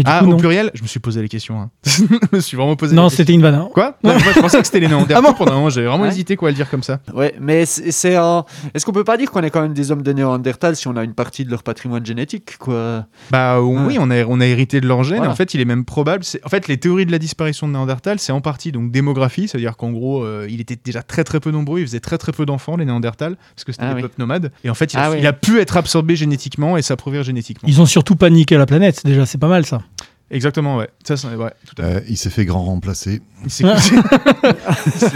Mais 0.00 0.04
du 0.04 0.10
ah, 0.10 0.20
coup, 0.20 0.26
au 0.26 0.30
non. 0.30 0.36
pluriel 0.38 0.70
Je 0.72 0.82
me 0.82 0.88
suis 0.88 0.98
posé 0.98 1.20
les 1.20 1.28
questions. 1.28 1.60
hein. 1.60 1.70
je 1.84 2.04
me 2.32 2.40
suis 2.40 2.56
vraiment 2.56 2.74
posé 2.74 2.96
Non, 2.96 3.10
c'était 3.10 3.34
une 3.34 3.42
vanne. 3.42 3.54
hein. 3.54 3.68
Quoi? 3.74 3.98
Non, 4.02 4.14
moi, 4.14 4.32
Je 4.34 4.40
pensais 4.40 4.58
que 4.58 4.64
c'était 4.64 4.80
les 4.80 4.88
Néandertals 4.88 5.16
Ah 5.18 5.20
bon 5.30 5.34
pendant 5.34 5.52
un 5.52 5.56
moment. 5.56 5.68
J'avais 5.70 5.86
vraiment 5.86 6.04
Ouais. 6.04 6.08
hésité 6.08 6.36
quoi 6.36 6.48
à 6.48 6.52
le 6.52 6.56
dire 6.56 6.70
comme 6.70 6.82
ça. 6.82 7.00
Ouais, 7.14 7.34
mais 7.38 7.66
c'est 7.66 8.16
un. 8.16 8.44
Est-ce 8.72 8.86
qu'on 8.86 8.92
peut 8.92 9.04
pas 9.04 9.18
dire 9.18 9.30
qu'on 9.30 9.42
est 9.42 9.50
quand 9.50 9.60
même 9.60 9.74
des 9.74 9.90
hommes 9.90 10.02
de 10.02 10.12
Néandertal 10.12 10.74
si 10.76 10.88
on 10.88 10.96
a 10.96 11.04
une 11.04 11.12
partie 11.14 11.44
de 11.44 11.50
leur 11.50 11.62
patrimoine 11.62 12.06
génétique, 12.06 12.56
quoi? 12.58 13.04
Bah 13.30 13.60
oui, 13.60 13.98
on 14.00 14.10
a, 14.10 14.24
on 14.24 14.40
a 14.40 14.46
hérité 14.46 14.80
de 14.80 14.86
leur 14.88 15.02
gène. 15.04 15.18
Voilà. 15.18 15.32
En 15.32 15.36
fait, 15.36 15.52
il 15.52 15.60
est 15.60 15.64
même 15.66 15.84
probable. 15.84 16.24
En 16.44 16.48
fait, 16.48 16.68
les 16.68 16.78
théories 16.78 17.04
de 17.06 17.12
la 17.12 17.18
disparition 17.18 17.68
de 17.68 17.72
Néandertal, 17.72 18.18
c'est 18.18 18.32
en 18.32 18.40
partie 18.40 18.72
donc 18.72 18.90
démographie, 18.90 19.48
c'est-à-dire 19.48 19.76
qu'en 19.76 19.90
gros, 19.90 20.22
euh, 20.24 20.46
il 20.48 20.60
était 20.60 20.78
déjà 20.82 21.02
très 21.02 21.24
très 21.24 21.40
peu 21.40 21.50
nombreux, 21.50 21.80
il 21.80 21.86
faisait 21.86 22.00
très 22.00 22.16
très 22.18 22.32
peu 22.32 22.46
d'enfants 22.46 22.76
les 22.76 22.84
Néandertals 22.84 23.36
parce 23.54 23.64
que 23.64 23.72
c'était 23.72 23.84
Ah 23.84 23.90
des 23.90 23.96
oui. 23.96 24.02
peuples 24.02 24.14
nomades. 24.18 24.52
Et 24.64 24.70
en 24.70 24.74
fait, 24.74 24.92
il 24.94 24.98
a, 24.98 25.04
Ah 25.04 25.10
oui. 25.10 25.16
il 25.20 25.26
a 25.26 25.32
pu 25.32 25.60
être 25.60 25.76
absorbé 25.76 26.16
génétiquement 26.16 26.76
et 26.76 26.82
s'appauvrir 26.82 27.22
génétiquement. 27.22 27.68
Ils 27.68 27.80
ont 27.80 27.86
surtout 27.86 28.16
paniqué 28.16 28.56
la 28.56 28.66
planète, 28.66 29.04
déjà, 29.04 29.26
c'est 29.26 29.38
pas 29.38 29.48
mal 29.48 29.66
ça. 29.66 29.82
Exactement, 30.32 30.76
ouais. 30.76 30.88
Ça, 31.04 31.16
c'est 31.16 31.26
ouais, 31.28 31.50
tout 31.66 31.82
à 31.82 31.84
fait. 31.86 31.96
Euh, 31.96 32.00
il 32.08 32.16
s'est 32.16 32.30
fait 32.30 32.44
grand 32.44 32.62
remplacer. 32.64 33.20
Il 33.44 33.50
s'est 33.50 33.64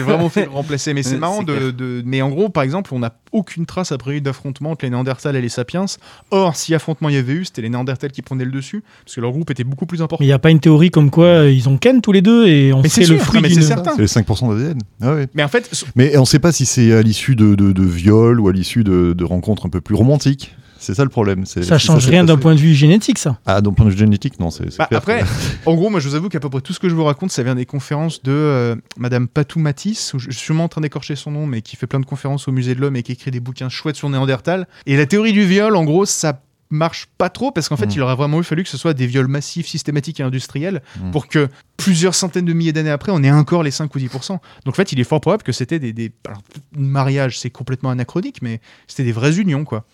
vraiment 0.03 0.29
fait 0.29 0.45
remplacer. 0.47 0.95
Mais 0.95 1.03
c'est 1.03 1.15
Ouais, 1.15 1.19
marrant 1.21 1.43
de, 1.43 1.71
de- 1.71 2.03
Mais 2.05 2.23
en 2.23 2.31
gros, 2.31 2.49
par 2.49 2.63
exemple, 2.63 2.93
on 2.95 2.99
n'a 3.01 3.15
aucune 3.33 3.67
trace 3.67 3.93
a 3.93 3.99
priori 3.99 4.21
d'affrontement 4.21 4.71
entre 4.73 4.85
les 4.85 4.91
Néandertals 4.91 5.37
et 5.37 5.41
les 5.43 5.49
Sapiens. 5.49 5.85
Or, 6.31 6.57
si 6.57 6.75
affrontement 6.75 7.09
il 7.11 7.15
y 7.15 7.19
avait 7.19 7.33
eu, 7.35 7.45
c'était 7.45 7.63
les 7.63 7.69
Néandertals 7.69 8.13
qui 8.13 8.23
prenaient 8.23 8.45
le 8.45 8.51
dessus 8.51 8.83
parce 9.05 9.15
que 9.17 9.21
leur 9.21 9.31
groupe 9.33 9.51
était 9.51 9.65
beaucoup 9.65 9.87
plus 9.87 10.03
important. 10.03 10.23
Mais 10.23 10.27
il 10.27 10.31
n'y 10.31 10.35
a 10.35 10.39
pas 10.39 10.51
une 10.51 10.61
théorie 10.61 10.91
comme 10.91 11.11
quoi 11.11 11.27
euh, 11.27 11.51
ils 11.51 11.69
ont 11.69 11.77
ken 11.77 12.01
tous 12.01 12.13
les 12.13 12.23
deux 12.23 12.47
et 12.47 12.73
on 12.73 12.79
Mais 12.83 12.89
fait 12.89 13.05
c'est 13.05 13.11
le 13.13 13.19
sûr, 13.19 13.27
fruit 13.27 13.41
c'est 13.45 13.49
d'une- 13.51 13.63
certain. 13.63 13.93
C'est 13.95 14.03
les 14.03 14.09
5% 14.09 14.57
d'ADN. 14.57 14.79
Ah 15.03 15.15
ouais. 15.15 15.27
Mais 15.35 15.43
en 15.43 15.49
fait, 15.49 15.71
Mais 15.97 16.17
on 16.17 16.21
ne 16.23 16.27
sait 16.27 16.39
pas 16.39 16.53
si 16.53 16.67
c'est 16.67 16.93
à 16.93 17.03
l'issue 17.03 17.37
de, 17.37 17.55
de, 17.55 17.73
de 17.73 17.85
viols 17.85 18.41
ou 18.41 18.49
à 18.49 18.53
l'issue 18.53 18.85
de, 18.85 19.13
de 19.13 19.25
rencontres 19.25 19.67
un 19.67 19.71
peu 19.71 19.81
plus 19.81 19.95
romantiques. 19.95 20.55
C'est 20.85 20.95
ça 20.95 21.03
le 21.05 21.11
problème. 21.11 21.47
Ça 21.47 21.79
change 21.79 22.07
rien 22.07 22.25
d'un 22.25 22.37
point 22.37 22.55
de 22.55 22.61
vue 22.61 22.75
génétique, 22.75 23.19
ça. 23.19 23.39
Ah, 23.47 23.61
d'un 23.61 23.73
point 23.73 23.87
de 23.87 23.91
vue 23.91 23.97
génétique, 23.99 24.39
non. 24.39 24.51
c'est 24.51 24.77
Bah, 24.79 24.89
après, 24.93 25.25
en 25.67 25.75
gros, 25.75 25.91
moi 25.91 26.01
je 26.01 26.09
vous 26.09 26.15
avoue 26.15 26.29
qu'à 26.29 26.41
peu 26.41 26.51
près 26.51 26.61
tout 26.61 26.73
ce 26.73 26.81
que 26.81 26.89
je 26.89 26.95
vous 26.95 27.05
raconte, 27.05 27.31
ça 27.31 27.43
vient 27.43 27.55
des 27.55 27.67
conférences 27.67 28.23
de 28.23 28.33
euh, 28.33 28.77
Madame 28.99 29.27
Patou 29.29 29.59
Matisse, 29.59 30.13
où 30.15 30.19
je 30.19 30.31
je 30.31 30.37
suis 30.37 30.47
sûrement 30.47 30.65
en 30.65 30.69
train 30.69 30.81
d'écorcher 30.81 31.17
son 31.17 31.31
nom, 31.31 31.47
mais 31.47 31.63
qui 31.63 31.77
fait 31.77 31.87
plein 31.87 32.01
de 32.01 32.07
conférences 32.07 32.49
au 32.49 32.53
musée 32.53 32.75
de 32.75 32.81
l'homme 32.81 32.97
et 32.97 33.03
qui 33.03 33.13
écrit 33.13 33.31
des 33.31 33.41
bouquins 33.41 33.69
chouettes 33.69 33.97
sur 33.97 34.09
Néandertal. 34.11 34.67
Et 34.87 34.97
la 34.97 35.07
théorie 35.07 35.33
du 35.33 35.45
viol, 35.47 35.75
en 35.77 35.85
gros, 35.85 36.05
ça 36.07 36.41
marche 36.71 37.07
pas 37.19 37.29
trop 37.29 37.53
parce 37.53 37.69
qu'en 37.69 37.77
fait, 37.77 37.87
Mm. 37.87 37.93
il 37.95 38.03
aurait 38.03 38.17
vraiment 38.17 38.41
eu 38.41 38.43
fallu 38.45 38.63
que 38.65 38.69
ce 38.69 38.77
soit 38.77 38.95
des 38.95 39.07
viols 39.07 39.29
massifs, 39.29 39.67
systématiques 39.69 40.19
et 40.19 40.23
industriels 40.25 40.83
Mm. 41.01 41.11
pour 41.13 41.29
que 41.29 41.49
plusieurs 41.77 42.15
centaines 42.15 42.47
de 42.47 42.53
milliers 42.53 42.73
d'années 42.73 42.91
après, 42.91 43.13
on 43.13 43.23
ait 43.23 43.31
encore 43.31 43.63
les 43.63 43.71
5 43.71 43.95
ou 43.95 43.99
10%. 43.99 44.41
Donc 44.65 44.75
en 44.75 44.77
fait, 44.77 44.91
il 44.93 44.99
est 44.99 45.05
fort 45.05 45.21
probable 45.21 45.43
que 45.45 45.53
c'était 45.53 45.79
des, 45.79 45.93
des 45.93 46.11
alors, 46.27 46.43
mariage, 46.77 47.39
c'est 47.39 47.51
complètement 47.51 47.91
anachronique, 47.91 48.43
mais 48.43 48.61
c'était 48.89 49.05
des 49.05 49.13
vraies 49.13 49.37
unions, 49.37 49.65
quoi. 49.65 49.85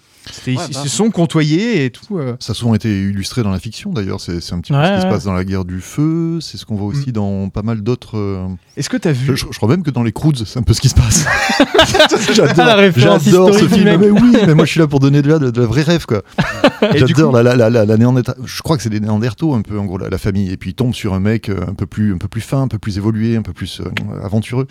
Ouais, 0.47 0.55
ils 0.69 0.75
bah. 0.75 0.81
se 0.83 0.89
sont 0.89 1.11
côtoyés 1.11 1.85
et 1.87 1.91
tout. 1.91 2.19
euh. 2.19 2.37
Ça 2.41 2.53
a 2.53 2.55
souvent 2.55 2.75
été 2.75 2.89
illustré 3.03 3.43
dans 3.43 3.50
la 3.50 3.59
fiction 3.59 3.93
d'ailleurs, 3.93 4.21
c'est 4.21 4.37
un 4.53 4.61
petit 4.61 4.73
peu 4.73 4.79
Ouais, 4.79 4.87
ce 4.89 4.95
qui 4.97 5.00
se 5.03 5.07
passe 5.07 5.25
dans 5.25 5.33
la 5.33 5.45
guerre 5.45 5.65
du 5.65 5.81
feu, 5.81 6.39
c'est 6.41 6.57
ce 6.59 6.65
qu'on 6.67 6.77
voit 6.77 6.89
Mm. 6.93 6.97
aussi 6.97 7.12
dans 7.12 7.49
pas 7.49 7.62
mal 7.62 7.83
d'autres. 7.83 8.17
euh, 8.19 8.47
Est-ce 8.77 8.89
que 8.91 8.97
t'as 8.97 9.12
vu 9.12 9.35
Je, 9.37 9.47
je 9.50 9.57
crois 9.57 9.69
même 9.69 9.83
que 9.83 9.91
dans 9.91 10.03
les 10.03 10.12
Croods, 10.12 10.45
c'est 10.47 10.59
un 10.59 10.62
peu 10.62 10.73
ce 10.75 10.81
qui 10.81 10.89
se 10.89 10.95
passe. 10.95 11.27
Ah, 12.62 12.79
j'adore 12.97 13.55
ce 13.55 13.67
film. 13.69 13.85
mec. 13.85 14.00
Mais 14.00 14.11
oui, 14.11 14.37
mais 14.47 14.55
moi 14.55 14.65
je 14.65 14.71
suis 14.71 14.81
là 14.81 14.87
pour 14.87 15.00
donner 15.00 15.23
de 15.23 15.29
la, 15.29 15.39
de, 15.39 15.50
de 15.50 15.61
la 15.61 15.67
vraie 15.67 15.83
rêve 15.83 16.07
quoi. 16.07 16.23
J'adore 16.95 17.31
coup- 17.31 17.37
la, 17.37 17.43
la, 17.57 17.71
la, 17.71 17.85
la, 17.85 17.97
Je 18.45 18.62
crois 18.62 18.77
que 18.77 18.83
c'est 18.83 18.89
des 18.91 19.00
Néandertaux 19.00 19.55
un 19.55 19.62
peu 19.62 19.79
en 19.79 19.85
gros 19.85 19.99
la, 19.99 20.09
la 20.09 20.19
famille. 20.19 20.50
Et 20.50 20.57
puis 20.57 20.71
il 20.71 20.75
tombe 20.75 20.95
sur 20.95 21.15
un 21.15 21.21
mec 21.21 21.49
euh, 21.49 21.65
un 21.69 21.75
peu 21.75 21.87
plus 21.87 22.15
un 22.15 22.19
peu 22.19 22.29
plus 22.29 22.41
fin, 22.41 22.62
un 22.62 22.69
peu 22.69 22.79
plus 22.79 22.97
évolué, 22.99 23.37
un 23.37 23.43
peu 23.43 23.53
plus 23.53 23.81
euh, 23.81 23.85
aventureux. 24.25 24.67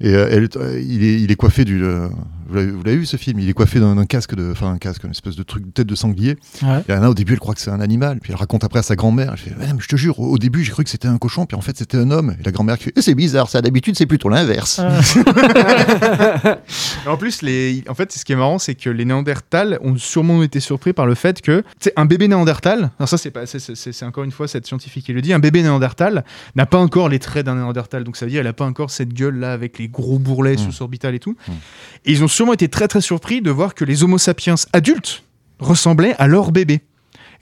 Et 0.00 0.14
euh, 0.14 0.28
elle- 0.30 0.48
il 0.82 1.04
est 1.04 1.20
il 1.20 1.30
est 1.30 1.36
coiffé 1.36 1.64
du. 1.64 1.82
euh, 1.84 2.08
vous 2.48 2.54
l'avez 2.56 2.70
vous 2.70 2.82
l'avez 2.82 2.96
vu 2.96 3.06
ce 3.06 3.16
film? 3.16 3.38
Il 3.40 3.48
est 3.48 3.52
coiffé 3.54 3.80
d'un 3.80 4.04
casque 4.06 4.34
de, 4.34 4.50
enfin 4.52 4.76
casque, 4.84 5.04
une 5.04 5.10
espèce 5.10 5.36
de 5.36 5.42
truc, 5.42 5.72
tête 5.74 5.86
de 5.86 5.94
sanglier. 5.94 6.36
Ouais. 6.62 6.82
Et 6.88 6.92
Anna, 6.92 7.10
au 7.10 7.14
début, 7.14 7.32
elle 7.34 7.38
croit 7.40 7.54
que 7.54 7.60
c'est 7.60 7.70
un 7.70 7.80
animal. 7.80 8.18
Puis 8.20 8.32
elle 8.32 8.38
raconte 8.38 8.64
après 8.64 8.78
à 8.80 8.82
sa 8.82 8.96
grand-mère. 8.96 9.30
Elle 9.32 9.38
fait, 9.38 9.50
Ouais, 9.58 9.72
mais 9.72 9.80
je 9.80 9.88
te 9.88 9.96
jure, 9.96 10.18
au 10.20 10.38
début, 10.38 10.62
j'ai 10.64 10.72
cru 10.72 10.84
que 10.84 10.90
c'était 10.90 11.08
un 11.08 11.18
cochon, 11.18 11.46
puis 11.46 11.56
en 11.56 11.60
fait, 11.60 11.76
c'était 11.76 11.96
un 11.96 12.10
homme. 12.10 12.36
Et 12.40 12.42
la 12.44 12.52
grand-mère 12.52 12.78
qui 12.78 12.84
fait, 12.84 12.92
Eh, 12.96 13.02
c'est 13.02 13.14
bizarre, 13.14 13.48
ça, 13.48 13.62
d'habitude, 13.62 13.96
c'est 13.96 14.06
plutôt 14.06 14.28
l'inverse. 14.28 14.80
Ah. 14.82 15.00
En 17.06 17.16
plus, 17.16 17.42
les... 17.42 17.82
en 17.88 17.94
fait, 17.94 18.12
ce 18.12 18.24
qui 18.24 18.32
est 18.32 18.36
marrant, 18.36 18.58
c'est 18.58 18.74
que 18.74 18.90
les 18.90 19.04
Néandertals 19.04 19.78
ont 19.82 19.96
sûrement 19.96 20.42
été 20.42 20.60
surpris 20.60 20.92
par 20.92 21.06
le 21.06 21.14
fait 21.14 21.40
que, 21.42 21.60
tu 21.60 21.64
sais, 21.80 21.92
un 21.96 22.06
bébé 22.06 22.28
Néandertal, 22.28 22.90
alors 22.98 23.08
ça, 23.08 23.18
c'est 23.18 23.30
pas, 23.30 23.46
c'est- 23.46 23.58
c'est 23.58 23.92
c'est 23.92 24.04
encore 24.04 24.24
une 24.24 24.30
fois 24.32 24.48
cette 24.48 24.66
scientifique 24.66 25.06
qui 25.06 25.12
le 25.12 25.20
dit, 25.22 25.32
un 25.32 25.38
bébé 25.38 25.62
Néandertal 25.62 26.24
n'a 26.56 26.66
pas 26.66 26.78
encore 26.78 27.08
les 27.08 27.18
traits 27.18 27.46
d'un 27.46 27.56
Néandertal. 27.56 28.04
Donc 28.04 28.16
ça 28.16 28.24
veut 28.24 28.30
dire, 28.30 28.40
elle 28.40 28.46
a 28.46 28.52
pas 28.52 28.64
encore 28.64 28.90
cette 28.90 29.12
gueule 29.12 29.36
là 29.38 29.52
avec 29.52 29.78
les 29.78 29.88
gros 29.88 30.18
bourrelets 30.18 30.54
Mm. 30.56 30.70
sous-orbital 30.70 31.14
et 31.14 31.18
tout. 31.20 31.36
Mm. 31.48 31.52
Et 32.06 32.12
ils 32.12 32.24
ont 32.24 32.28
sûrement 32.28 32.52
été 32.54 32.68
très 32.68 32.88
très 32.88 33.00
surpris 33.00 33.42
de 33.42 33.50
voir 33.50 33.74
que 33.74 33.84
les 33.84 34.02
Homo 34.04 34.18
sapiens 34.18 34.54
adultes 34.74 35.22
ressemblaient 35.60 36.16
à 36.18 36.26
leur 36.26 36.50
bébé. 36.50 36.82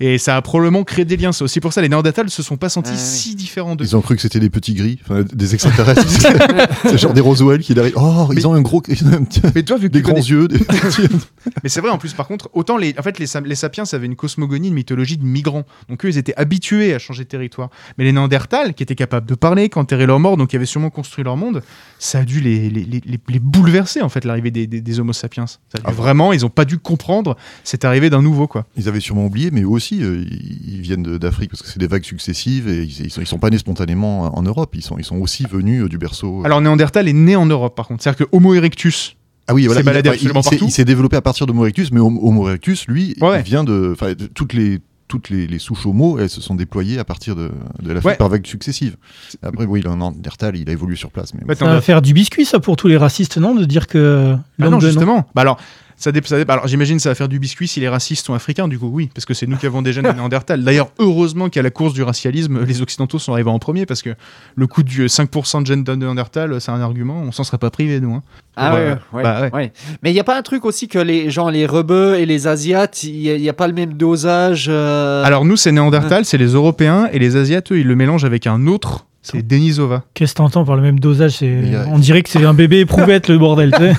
Et 0.05 0.19
ça 0.19 0.37
a 0.37 0.43
probablement 0.43 0.83
créé 0.83 1.05
des 1.05 1.17
liens. 1.17 1.31
C'est 1.33 1.45
aussi 1.45 1.61
pour 1.61 1.73
ça 1.73 1.81
les 1.81 1.89
Néandertals 1.89 2.29
se 2.29 2.43
sont 2.43 2.57
pas 2.57 2.69
sentis 2.69 2.91
Ah 2.93 2.97
oui. 2.97 3.01
si 3.03 3.35
différents 3.37 3.77
d'eux. 3.77 3.85
Ils 3.85 3.95
ont 3.97 4.01
cru 4.01 4.17
que 4.17 4.23
c'était 4.23 4.41
des 4.41 4.51
petits 4.51 4.75
gris, 4.75 4.99
des 5.33 5.55
extraterrestres. 5.55 6.03
c'est 6.83 6.99
genre 6.99 7.13
des 7.15 7.21
Roswell 7.21 7.61
qui 7.61 7.79
arrivent. 7.79 7.95
Oh, 7.97 8.29
ils 8.35 8.47
ont 8.47 8.55
un 8.55 8.61
gros, 8.63 8.83
Mais 9.55 9.63
toi, 9.63 9.77
vu 9.79 9.89
que 9.89 9.93
des 9.93 10.03
grands 10.03 10.15
connais- 10.15 10.27
yeux. 10.27 10.49
des- 10.49 10.59
Mais 11.63 11.69
c'est 11.69 11.81
vrai, 11.81 11.91
en 11.91 11.99
plus, 11.99 12.13
par 12.15 12.27
contre, 12.27 12.51
autant 12.53 12.77
les, 12.77 12.95
en 12.99 13.03
fait, 13.03 13.19
les, 13.19 13.27
sapiens 13.55 13.85
avaient 13.93 14.07
une 14.07 14.17
cosmogonie, 14.17 14.69
une 14.69 14.75
mythologie 14.75 15.17
de 15.19 15.25
migrants. 15.25 15.65
Donc 15.89 16.05
eux, 16.05 16.09
ils 16.09 16.19
étaient 16.19 16.35
habitués 16.37 16.95
à 16.95 16.99
changer 16.99 17.25
de 17.25 17.29
territoire. 17.29 17.71
Mais 17.99 18.05
les 18.05 18.13
Néandertals, 18.13 18.75
qui 18.75 18.83
étaient 18.83 18.95
capables 18.95 19.27
de 19.29 19.35
parler, 19.35 19.69
qu'enterrer 19.69 20.07
leurs 20.07 20.19
morts, 20.21 20.37
donc 20.37 20.51
qui 20.51 20.57
avaient 20.57 20.67
sûrement 20.67 20.91
construit 20.91 21.25
leur 21.25 21.37
monde, 21.37 21.63
ça 21.99 22.19
a 22.21 22.25
dû 22.25 22.41
les, 22.41 22.71
les, 22.71 22.85
les- 22.85 23.03
les- 23.05 23.21
les 23.29 23.39
bouleverser, 23.39 24.03
en 24.03 24.09
fait, 24.09 24.25
l'arrivée 24.25 24.51
des, 24.51 24.67
des, 24.67 24.81
des 24.81 25.01
Homo 25.01 25.13
sapiens. 25.13 25.47
Ça 25.47 25.59
a 25.75 25.79
dû- 25.79 25.85
Ah. 25.85 25.93
Vraiment, 25.93 26.33
ils 26.33 26.45
ont 26.45 26.51
pas 26.51 26.65
dû 26.65 26.79
comprendre 26.79 27.37
cette 27.65 27.85
arrivée 27.85 28.11
d'un 28.11 28.23
nouveau, 28.23 28.47
quoi. 28.47 28.67
Ils 28.77 28.89
avaient 28.89 29.01
sûrement 29.01 29.27
oublié, 29.27 29.51
mais 29.53 29.63
eux 29.63 29.69
aussi, 29.69 29.92
euh, 30.01 30.25
ils 30.67 30.81
viennent 30.81 31.03
d'Afrique 31.19 31.51
parce 31.51 31.63
que 31.63 31.69
c'est 31.69 31.79
des 31.79 31.87
vagues 31.87 32.05
successives 32.05 32.69
et 32.69 32.83
ils, 32.85 33.07
ils 33.07 33.11
sont, 33.11 33.21
ils 33.21 33.27
sont 33.27 33.39
pas 33.39 33.51
nés 33.51 33.59
spontanément 33.59 34.37
en 34.37 34.43
Europe. 34.43 34.75
Ils 34.75 34.83
sont, 34.83 34.97
ils 34.99 35.05
sont 35.05 35.17
aussi 35.19 35.45
venus 35.51 35.83
euh, 35.85 35.89
du 35.89 35.99
berceau. 35.99 36.43
Alors, 36.45 36.61
Néandertal 36.61 37.09
est 37.09 37.13
né 37.13 37.37
en 37.37 37.47
Europe, 37.47 37.75
par 37.77 37.87
contre. 37.89 38.03
C'est-à-dire 38.03 38.27
que 38.27 38.37
Homo 38.37 38.55
erectus, 38.55 39.17
ah 39.49 39.55
oui, 39.55 39.67
voilà, 39.67 39.81
il, 39.81 39.87
il- 39.89 40.09
absolument 40.09 40.41
il 40.69 40.71
s'est- 40.71 40.85
développé 40.85 41.17
à 41.17 41.21
partir 41.23 41.47
d'Homo 41.47 41.63
erectus, 41.65 41.91
mais 41.93 42.01
Homo 42.01 42.49
erectus, 42.49 42.87
lui, 42.87 43.15
Ouais. 43.21 43.41
il 43.41 43.45
vient 43.45 43.65
de, 43.65 43.95
toutes 44.35 44.53
les 44.53 44.81
toutes 45.09 45.29
les, 45.29 45.47
les 45.47 45.59
souches 45.59 45.85
homo, 45.85 46.19
elles 46.19 46.31
se 46.31 46.41
sont 46.41 46.55
déployées 46.55 46.99
à 46.99 47.05
partir 47.05 47.37
de, 47.37 47.51
de 47.83 47.89
l'Afrique 47.93 48.13
Ouais. 48.13 48.17
par 48.17 48.31
vagues 48.31 48.47
successives. 48.47 48.97
Après, 49.43 49.67
oui, 49.67 49.83
le 49.83 49.91
Néandertal, 49.95 50.57
il 50.57 50.67
a 50.71 50.73
évolué 50.73 50.97
sur 50.97 51.11
place. 51.11 51.35
Mais 51.35 51.41
fait, 51.55 51.59
Ça 51.59 51.67
va 51.67 51.83
faire 51.83 52.01
du 52.01 52.15
biscuit, 52.15 52.47
ça, 52.47 52.61
pour 52.61 52.77
tous 52.77 52.89
les 52.89 52.97
racistes, 52.97 53.37
non 53.37 53.55
De 53.55 53.67
dire 53.67 53.89
que 53.89 54.33
Ah 54.39 54.43
l'homme 54.59 54.71
non, 54.73 54.79
de 54.79 54.87
justement. 54.87 55.29
Bah 55.35 55.43
alors, 55.43 55.59
ça 56.03 56.13
dé- 56.13 56.21
ça 56.25 56.37
dé- 56.43 56.51
alors 56.51 56.67
j'imagine 56.67 56.99
ça 56.99 57.09
va 57.11 57.15
faire 57.15 57.29
du 57.29 57.39
biscuit 57.39 57.69
si 57.69 57.81
les 57.81 57.89
racistes 57.89 58.27
sont 58.27 58.35
africains, 58.35 58.69
du 58.69 58.79
coup, 58.79 58.91
oui, 58.93 59.09
parce 59.15 59.25
que 59.25 59.35
c'est 59.35 59.47
nous 59.47 59.57
qui 59.57 59.67
avons 59.67 59.83
des 59.83 59.93
gènes 59.93 60.05
de 60.05 60.13
Néandertal. 60.13 60.63
D'ailleurs, 60.65 60.91
heureusement 60.99 61.49
qu'à 61.49 61.63
la 61.63 61.71
course 61.71 61.95
du 61.95 62.03
racialisme, 62.03 62.65
les 62.65 62.83
Occidentaux 62.83 63.19
sont 63.19 63.33
arrivés 63.33 63.51
en 63.51 63.59
premier, 63.59 63.87
parce 63.87 64.03
que 64.03 64.11
le 64.57 64.67
coup 64.67 64.83
du 64.83 65.07
5% 65.07 65.63
de 65.63 65.67
gènes 65.67 65.85
de 65.85 65.95
Néandertal, 65.95 66.61
c'est 66.61 66.71
un 66.73 66.81
argument, 66.81 67.23
on 67.23 67.33
s'en 67.33 67.45
serait 67.45 67.59
pas 67.59 67.71
privé, 67.71 68.01
nous. 68.01 68.15
hein. 68.15 68.23
Ah 68.57 68.75
ouais, 68.75 68.81
ouais, 68.81 68.97
ouais. 69.15 69.23
bah 69.23 69.41
ouais. 69.43 69.51
Ouais. 69.55 69.73
Mais 70.03 70.11
il 70.11 70.15
n'y 70.15 70.21
a 70.21 70.25
pas 70.25 70.37
un 70.37 70.43
truc 70.43 70.65
aussi 70.65 70.87
que 70.89 70.99
les 70.99 71.31
gens, 71.31 71.49
les 71.49 71.65
rebeux 71.67 72.17
et 72.19 72.27
les 72.27 72.47
asiates, 72.47 73.03
il 73.05 73.41
n'y 73.41 73.49
a, 73.49 73.53
pas 73.55 73.67
le 73.67 73.73
même 73.73 73.95
dosage. 73.95 74.67
euh, 74.69 75.25
Alors 75.25 75.45
nous, 75.45 75.57
c'est 75.57 75.73
Néandertal, 75.73 76.25
c'est 76.25 76.37
les 76.39 76.49
Européens, 76.53 77.09
et 77.13 77.19
les 77.19 77.37
Asiates, 77.37 77.73
eux, 77.73 77.79
ils 77.79 77.87
le 77.87 77.97
mélangent 77.97 78.25
avec 78.25 78.47
un 78.47 78.67
autre, 78.67 79.07
c'est 79.23 79.47
Denisova. 79.47 80.03
Qu'est-ce 80.15 80.33
que 80.33 80.39
t'entends 80.39 80.65
par 80.65 80.77
le 80.77 80.83
même 80.83 80.99
dosage 81.01 81.43
a- 81.43 81.87
On 81.89 81.99
dirait 81.99 82.23
que 82.23 82.29
c'est 82.29 82.45
un 82.45 82.55
bébé 82.55 82.81
éprouvette, 82.81 83.29
le 83.29 83.39
bordel, 83.39 83.73
tu 83.73 83.79
sais. 83.79 83.93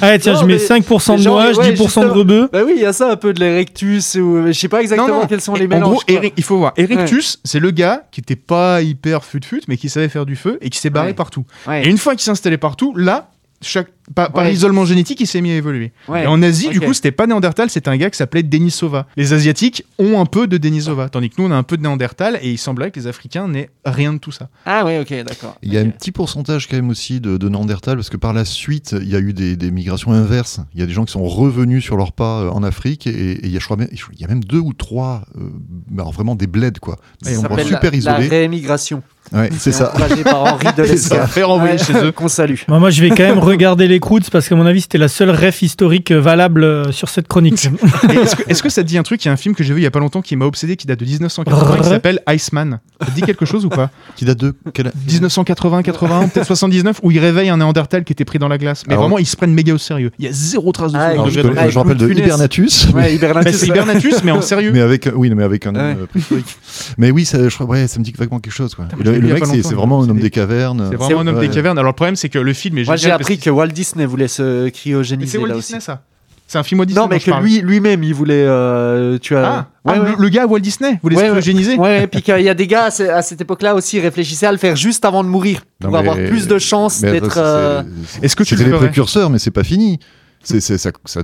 Allez, 0.00 0.18
tiens, 0.20 0.34
Non, 0.34 0.40
je 0.40 0.46
mets 0.46 0.52
mais- 0.54 0.80
5% 0.80 1.18
de 1.18 1.24
noix, 1.24 1.46
ouais, 1.52 1.72
10% 1.74 2.04
de 2.04 2.10
rebeu. 2.10 2.48
Bah 2.52 2.60
oui, 2.64 2.74
il 2.76 2.82
y 2.82 2.86
a 2.86 2.92
ça 2.92 3.10
un 3.10 3.16
peu 3.16 3.32
de 3.32 3.40
l'erectus, 3.40 4.14
ou 4.14 4.46
je 4.46 4.52
sais 4.52 4.68
pas 4.68 4.80
exactement 4.80 5.08
Non, 5.08 5.20
non. 5.22 5.26
quels 5.26 5.40
sont 5.40 5.54
Et 5.56 5.60
les 5.60 5.66
en 5.66 5.68
mélanges. 5.68 5.82
gros, 5.94 6.00
quoi. 6.06 6.14
Eri- 6.14 6.32
il 6.36 6.42
faut 6.44 6.58
voir. 6.58 6.72
Erectus, 6.76 7.38
c'est 7.44 7.58
le 7.60 7.70
gars 7.72 8.04
qui 8.12 8.20
était 8.20 8.36
pas 8.36 8.80
hyper 8.82 9.24
fut-fut, 9.24 9.62
mais 9.68 9.76
qui 9.76 9.88
savait 9.88 10.08
faire 10.08 10.24
du 10.26 10.36
feu 10.36 10.58
et 10.60 10.70
qui 10.70 10.78
s'est 10.78 10.90
barré 10.90 11.08
Ouais. 11.08 11.14
partout. 11.14 11.44
Ouais. 11.66 11.84
Et 11.84 11.88
une 11.88 11.98
fois 11.98 12.12
qu'il 12.14 12.22
s'est 12.22 12.30
installé 12.30 12.56
partout, 12.56 12.94
là, 12.96 13.30
chaque, 13.62 13.88
par, 14.14 14.32
par 14.32 14.44
Ouais. 14.44 14.52
isolement 14.52 14.84
génétique, 14.86 15.20
il 15.20 15.26
s'est 15.26 15.40
mis 15.42 15.50
à 15.52 15.56
évoluer. 15.56 15.92
Ouais. 16.08 16.24
Et 16.24 16.26
en 16.26 16.42
Asie, 16.42 16.70
du 16.70 16.80
coup, 16.80 16.94
c'était 16.94 17.12
pas 17.12 17.26
Néandertal, 17.26 17.68
c'était 17.70 17.90
un 17.90 17.96
gars 17.96 18.08
qui 18.10 18.16
s'appelait 18.16 18.42
Denisova. 18.42 19.06
Les 19.16 19.32
Asiatiques 19.34 19.84
ont 19.98 20.18
un 20.20 20.24
peu 20.26 20.46
de 20.46 20.56
Denisova, 20.56 21.08
tandis 21.10 21.28
que 21.30 21.34
nous, 21.40 21.46
on 21.48 21.50
a 21.50 21.56
un 21.56 21.62
peu 21.62 21.76
de 21.76 21.82
Néandertal, 21.82 22.38
et 22.42 22.50
il 22.50 22.58
semblerait 22.58 22.90
que 22.90 22.98
les 22.98 23.06
Africains 23.06 23.46
n'aient 23.48 23.68
rien 23.84 24.12
de 24.14 24.18
tout 24.18 24.32
ça. 24.32 24.48
Ah 24.66 24.84
ouais, 24.84 24.98
ok, 24.98 25.12
d'accord. 25.24 25.56
Il 25.62 25.72
y 25.72 25.78
a 25.78 25.80
un 25.82 25.90
petit 25.90 26.10
pourcentage 26.10 26.66
quand 26.68 26.76
même 26.76 26.88
aussi 26.88 27.20
de, 27.20 27.36
de 27.36 27.48
Néandertal, 27.48 27.96
parce 27.96 28.08
que 28.10 28.16
par 28.16 28.32
la 28.32 28.44
suite, 28.44 28.94
il 29.00 29.08
y 29.08 29.14
a 29.14 29.18
eu 29.20 29.32
des, 29.34 29.56
des 29.56 29.70
migrations 29.70 30.12
inverses. 30.12 30.60
Il 30.74 30.80
y 30.80 30.82
a 30.82 30.86
des 30.86 30.92
gens 30.92 31.04
qui 31.04 31.12
sont 31.12 31.24
revenus 31.24 31.84
sur 31.84 31.96
leur 31.96 32.12
pas 32.12 32.40
euh, 32.40 32.50
en 32.50 32.62
Afrique, 32.62 33.06
et, 33.06 33.10
et 33.10 33.40
il, 33.46 33.50
y 33.52 33.56
a, 33.56 33.60
je 33.60 33.64
crois 33.66 33.76
même, 33.76 33.88
il 33.92 34.20
y 34.20 34.24
a 34.24 34.28
même 34.28 34.42
deux 34.42 34.58
ou 34.58 34.72
trois, 34.72 35.22
euh, 35.36 35.50
bah, 35.90 36.02
alors 36.02 36.12
vraiment 36.12 36.34
des 36.34 36.46
bleds, 36.46 36.80
quoi. 36.80 36.96
Ça 37.22 37.30
Des 37.30 37.36
s'appelle 37.36 37.66
super 37.66 37.90
la, 37.90 37.96
isolés. 37.98 38.22
la 38.24 38.28
réémigration. 38.30 39.02
Ouais, 39.32 39.50
c'est 39.58 39.70
ça. 39.70 39.92
Par 40.24 40.42
Henri 40.42 40.66
de 40.76 40.84
ça. 40.96 41.26
Faire 41.28 41.50
envoyer 41.50 41.78
chez 41.78 41.92
eux. 41.92 42.10
Qu'on 42.16 42.26
salue. 42.26 42.54
Bah, 42.66 42.78
moi, 42.80 42.90
je 42.90 43.00
vais 43.02 43.10
quand 43.10 43.22
même 43.22 43.38
regarder 43.50 43.88
les 43.88 44.00
croûtes 44.00 44.30
parce 44.30 44.48
qu'à 44.48 44.54
mon 44.56 44.66
avis, 44.66 44.80
c'était 44.82 44.98
la 44.98 45.08
seule 45.08 45.30
ref 45.30 45.62
historique 45.62 46.10
euh, 46.10 46.20
valable 46.20 46.64
euh, 46.64 46.92
sur 46.92 47.08
cette 47.08 47.28
chronique. 47.28 47.68
Est-ce 48.48 48.62
que, 48.62 48.68
ça 48.68 48.82
te 48.82 48.88
dit 48.88 48.98
un 48.98 49.02
truc? 49.02 49.24
Il 49.24 49.28
y 49.28 49.30
a 49.30 49.32
un 49.32 49.36
film 49.36 49.54
que 49.54 49.62
j'ai 49.64 49.74
vu 49.74 49.80
il 49.80 49.84
y 49.84 49.86
a 49.86 49.90
pas 49.90 49.98
longtemps 50.00 50.22
qui 50.22 50.36
m'a 50.36 50.44
obsédé, 50.46 50.76
qui 50.76 50.86
date 50.86 51.00
de 51.00 51.04
1980, 51.04 51.76
qui 51.78 51.88
s'appelle 51.88 52.20
Iceman. 52.28 52.80
Ça 53.00 53.06
te 53.06 53.10
dit 53.12 53.22
quelque 53.22 53.44
chose 53.46 53.64
ou 53.64 53.68
pas? 53.68 53.90
Qui 54.16 54.24
date 54.24 54.38
de 54.38 54.54
quelle 54.72 54.92
1980, 55.08 55.82
81, 55.82 56.28
peut-être 56.28 56.46
79, 56.46 57.00
où 57.02 57.10
il 57.10 57.18
réveille 57.18 57.48
un 57.48 57.56
Néandertal 57.58 58.04
qui 58.04 58.12
était 58.12 58.24
pris 58.24 58.38
dans 58.38 58.48
la 58.48 58.58
glace. 58.58 58.84
Mais 58.86 58.92
Alors- 58.94 59.04
vraiment, 59.04 59.18
ils 59.18 59.26
se 59.26 59.36
prennent 59.36 59.52
méga 59.54 59.74
au 59.74 59.78
sérieux. 59.78 60.10
Il 60.18 60.24
y 60.24 60.28
a 60.28 60.32
zéro 60.32 60.72
trace 60.72 60.92
de 60.92 60.98
Ah, 60.98 61.12
je, 61.26 61.30
je 61.30 61.40
me 61.40 61.70
rappelle 61.78 61.96
de. 61.96 62.10
Hibernatus. 62.10 62.88
Ouais, 62.94 63.14
Hibernatus. 63.14 63.56
c'est 63.56 63.66
Hibernatus, 63.68 64.22
mais 64.24 64.30
en 64.32 64.42
sérieux. 64.42 64.70
Mais 64.72 64.80
avec, 64.80 65.08
oui, 65.14 65.30
mais 65.34 65.44
avec 65.44 65.66
un 65.66 65.74
homme 65.74 65.80
Ouais. 65.80 65.96
euh, 66.02 66.06
préhistorique. 66.06 66.56
mais 66.98 67.10
oui, 67.10 67.24
ça, 67.24 67.48
je 67.48 67.62
ouais, 67.62 67.86
ça 67.88 67.98
me 67.98 68.04
dit 68.04 68.12
vaguement 68.16 68.38
quelque 68.38 68.52
chose. 68.52 68.74
Quoi. 68.74 68.86
Le, 69.02 69.14
je 69.14 69.20
mec, 69.20 69.44
c'est 69.46 69.74
vraiment 69.74 70.02
un 70.02 70.08
homme 70.08 70.20
des 70.20 70.30
cavernes. 70.30 70.86
C'est 70.90 70.96
vraiment 70.96 71.20
un 71.20 71.26
homme 71.26 71.36
Ouais. 71.36 71.48
des 71.48 71.54
cavernes. 71.54 71.78
Alors 71.78 71.92
le 71.92 71.96
problème, 71.96 72.16
c'est 72.16 72.28
que 72.28 72.38
le 72.38 72.52
film 72.52 72.78
est 72.78 72.84
Moi, 72.84 72.96
génial. 72.96 73.18
j'ai 73.18 73.22
appris 73.22 73.38
que- 73.40 73.44
que 73.44 73.50
Walt 73.50 73.68
Disney 73.68 74.06
voulait 74.06 74.28
se 74.28 74.68
cryogéniser 74.68 75.32
c'est 75.32 75.38
Walt 75.38 75.48
là 75.48 75.54
Disney, 75.54 75.78
aussi. 75.78 75.86
ça. 75.86 76.02
C'est 76.46 76.58
un 76.58 76.62
film 76.64 76.80
Walt 76.80 76.86
Disney. 76.86 77.00
Non, 77.02 77.08
mais 77.08 77.20
que 77.20 77.30
lui, 77.42 77.60
lui-même, 77.60 78.02
il 78.02 78.12
voulait. 78.12 78.44
euh, 78.44 79.18
tu 79.18 79.36
as. 79.36 79.46
Ah, 79.46 79.66
Ouais, 79.84 79.94
ah, 79.96 80.00
ouais. 80.02 80.10
Le, 80.10 80.22
le 80.22 80.28
gars 80.30 80.46
Walt 80.46 80.58
Disney 80.58 80.98
voulait 81.02 81.16
Ouais, 81.16 81.22
se 81.26 81.28
cryogéniser. 81.30 81.76
Ouais, 81.76 82.02
et 82.02 82.06
puis 82.08 82.22
qu'il 82.22 82.40
y 82.40 82.48
a 82.48 82.54
des 82.54 82.66
gars 82.66 82.84
à 82.86 82.90
ce- 82.90 83.04
à 83.04 83.22
cette 83.22 83.40
époque-là 83.40 83.74
aussi 83.76 84.00
réfléchissaient 84.00 84.46
à 84.46 84.52
le 84.52 84.58
faire 84.58 84.74
juste 84.76 85.04
avant 85.04 85.22
de 85.22 85.28
mourir 85.28 85.60
pour 85.78 85.90
Non, 85.90 86.02
mais- 86.02 86.08
avoir 86.08 86.16
plus 86.28 86.48
de 86.48 86.58
chances 86.58 87.00
d'être. 87.00 87.38
euh, 87.38 87.82
Est-ce 88.20 88.34
que 88.36 88.42
tu 88.42 88.56
les 88.56 88.68
précurseurs, 88.70 89.30
mais 89.30 89.38
c'est 89.38 89.50
pas 89.52 89.62
fini. 89.64 90.00
C'est, 90.42 90.60
c'est- 90.60 90.78
ça, 90.78 90.90
ça, 91.04 91.22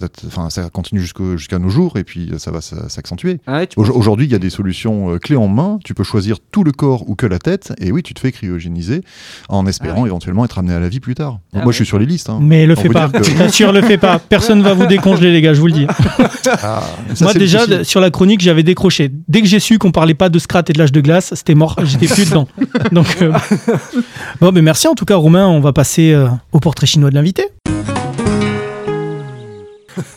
ça 0.50 0.70
continue 0.70 1.00
jusqu'au- 1.00 1.36
jusqu'à 1.38 1.58
nos 1.58 1.70
jours 1.70 1.96
et 1.96 2.04
puis 2.04 2.30
ça 2.38 2.50
va 2.50 2.60
s'accentuer. 2.60 3.40
ouais, 3.48 3.66
tu 3.66 3.78
Au- 3.78 3.82
penses- 3.84 3.94
Aujourd'hui, 3.96 4.26
il 4.26 4.32
y 4.32 4.34
a 4.34 4.38
des 4.38 4.50
solutions 4.50 5.14
euh, 5.14 5.18
clés 5.18 5.36
en 5.36 5.48
main. 5.48 5.78
Tu 5.84 5.94
peux 5.94 6.04
choisir 6.04 6.36
tout 6.52 6.64
le 6.64 6.72
corps 6.72 7.08
ou 7.08 7.14
que 7.14 7.26
la 7.26 7.38
tête. 7.38 7.72
Et 7.80 7.92
oui, 7.92 8.02
tu 8.02 8.12
te 8.14 8.20
fais 8.20 8.30
cryogéniser 8.32 9.00
en 9.48 9.66
espérant 9.66 10.04
éventuellement 10.06 10.44
être 10.44 10.58
amené 10.58 10.74
à 10.74 10.80
la 10.80 10.88
vie 10.90 11.00
plus 11.00 11.14
tard. 11.14 11.38
Ah 11.54 11.58
Moi, 11.58 11.66
ouais. 11.66 11.72
je 11.72 11.76
suis 11.76 11.86
sur 11.86 11.98
les 11.98 12.04
listes. 12.06 12.28
hein. 12.28 12.38
Mais 12.42 12.66
le 12.66 12.74
On 12.78 12.80
fais 12.82 12.88
pas. 12.90 13.08
que- 13.08 13.18
Bien 13.36 13.48
sûr, 13.48 13.72
le 13.72 13.80
fais 13.82 13.96
pas. 13.98 14.18
Personne 14.18 14.62
va 14.62 14.74
vous 14.74 14.86
décongeler, 14.86 15.32
les 15.32 15.40
gars, 15.40 15.54
je 15.54 15.60
vous 15.60 15.66
le 15.68 15.72
dis. 15.72 15.86
Ah, 16.62 16.82
ça, 17.14 17.24
Moi, 17.24 17.34
déjà, 17.34 17.60
difficile. 17.64 17.84
sur 17.86 18.00
la 18.00 18.10
chronique, 18.10 18.40
j'avais 18.42 18.62
décroché. 18.62 19.10
Dès 19.28 19.40
que 19.40 19.46
j'ai 19.48 19.60
su 19.60 19.78
qu'on 19.78 19.92
parlait 19.92 20.14
pas 20.14 20.28
de 20.28 20.38
Scrat 20.38 20.62
et 20.68 20.72
de 20.74 20.78
l'âge 20.78 20.92
de 20.92 21.00
glace, 21.00 21.32
c'était 21.34 21.54
mort. 21.54 21.76
J'étais 21.84 22.06
plus 22.06 22.26
dedans. 22.28 22.48
Donc, 22.92 23.06
euh, 23.22 23.32
bon, 24.40 24.52
mais 24.52 24.62
merci 24.62 24.88
en 24.88 24.94
tout 24.94 25.04
cas, 25.06 25.16
Romain. 25.16 25.46
On 25.46 25.60
va 25.60 25.72
passer 25.72 26.12
euh, 26.12 26.28
au 26.52 26.60
portrait 26.60 26.86
chinois 26.86 27.08
de 27.10 27.14
l'invité. 27.14 27.44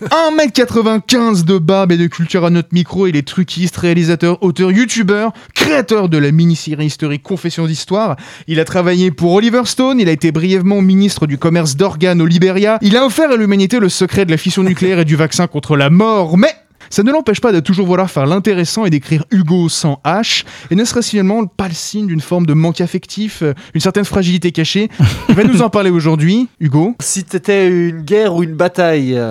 1m95 0.02 1.46
de 1.46 1.58
barbe 1.58 1.92
et 1.92 1.98
de 1.98 2.08
culture 2.08 2.46
à 2.46 2.50
notre 2.50 2.70
micro, 2.72 3.08
il 3.08 3.16
est 3.16 3.28
truquiste, 3.28 3.78
réalisateur, 3.78 4.42
auteur, 4.44 4.72
youtubeur, 4.72 5.32
créateur 5.54 6.10
de 6.10 6.18
la 6.18 6.32
mini-série 6.32 6.88
historique 6.88 7.24
Confessions 7.24 7.66
d'Histoire. 7.66 8.16
Il 8.48 8.60
a 8.60 8.66
travaillé 8.66 9.12
pour 9.12 9.34
Oliver 9.34 9.62
Stone, 9.66 10.00
il 10.00 10.10
a 10.10 10.12
été 10.12 10.32
brièvement 10.32 10.82
ministre 10.82 11.28
du 11.28 11.38
commerce 11.38 11.76
d'organes 11.76 12.22
au 12.22 12.26
Liberia. 12.26 12.78
Il 12.82 12.98
a 12.98 13.06
offert 13.06 13.32
à 13.32 13.38
l'humanité 13.38 13.80
le 13.80 13.90
secret 13.90 14.26
de 14.26 14.32
la 14.32 14.38
fission 14.38 14.64
nucléaire 14.64 15.00
et 15.00 15.06
du 15.06 15.16
vaccin 15.16 15.48
contre 15.48 15.76
la 15.76 15.90
mort, 15.90 16.38
mais 16.38 16.54
ça 16.90 17.04
ne 17.04 17.12
l'empêche 17.12 17.40
pas 17.40 17.52
de 17.52 17.60
toujours 17.60 17.86
vouloir 17.86 18.10
faire 18.10 18.26
l'intéressant 18.26 18.84
et 18.84 18.90
d'écrire 18.90 19.24
Hugo 19.30 19.70
sans 19.70 20.02
H, 20.06 20.44
et 20.72 20.76
ne 20.76 20.84
serait-ce 20.84 21.12
finalement 21.12 21.46
pas 21.46 21.68
le 21.68 21.76
signe 21.76 22.08
d'une 22.08 22.22
forme 22.22 22.48
de 22.48 22.54
manque 22.54 22.82
affectif, 22.82 23.44
une 23.76 23.82
certaine 23.82 24.06
fragilité 24.06 24.52
cachée. 24.52 24.90
Va 25.30 25.44
nous 25.44 25.62
en 25.62 25.70
parler 25.70 25.92
aujourd'hui, 25.92 26.48
Hugo? 26.60 26.96
Si 27.00 27.24
t'étais 27.24 27.68
une 27.68 28.02
guerre 28.02 28.34
ou 28.34 28.42
une 28.42 28.56
bataille, 28.56 29.22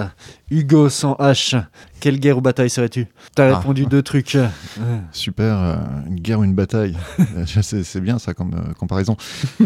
Hugo 0.51 0.89
sans 0.89 1.13
H, 1.15 1.63
quelle 2.01 2.19
guerre 2.19 2.39
ou 2.39 2.41
bataille 2.41 2.71
serais-tu? 2.71 3.07
T'as 3.35 3.51
Ah. 3.53 3.59
répondu 3.59 3.85
deux 3.87 4.03
trucs. 4.03 4.37
Super, 5.13 5.59
euh, 5.59 5.77
une 6.09 6.21
guerre 6.21 6.41
ou 6.41 6.45
une 6.45 6.55
bataille. 6.55 6.97
C'est, 7.63 8.01
bien 8.01 8.19
ça 8.19 8.33
comme 8.35 8.55
euh, 8.55 8.73
comparaison. 8.75 9.17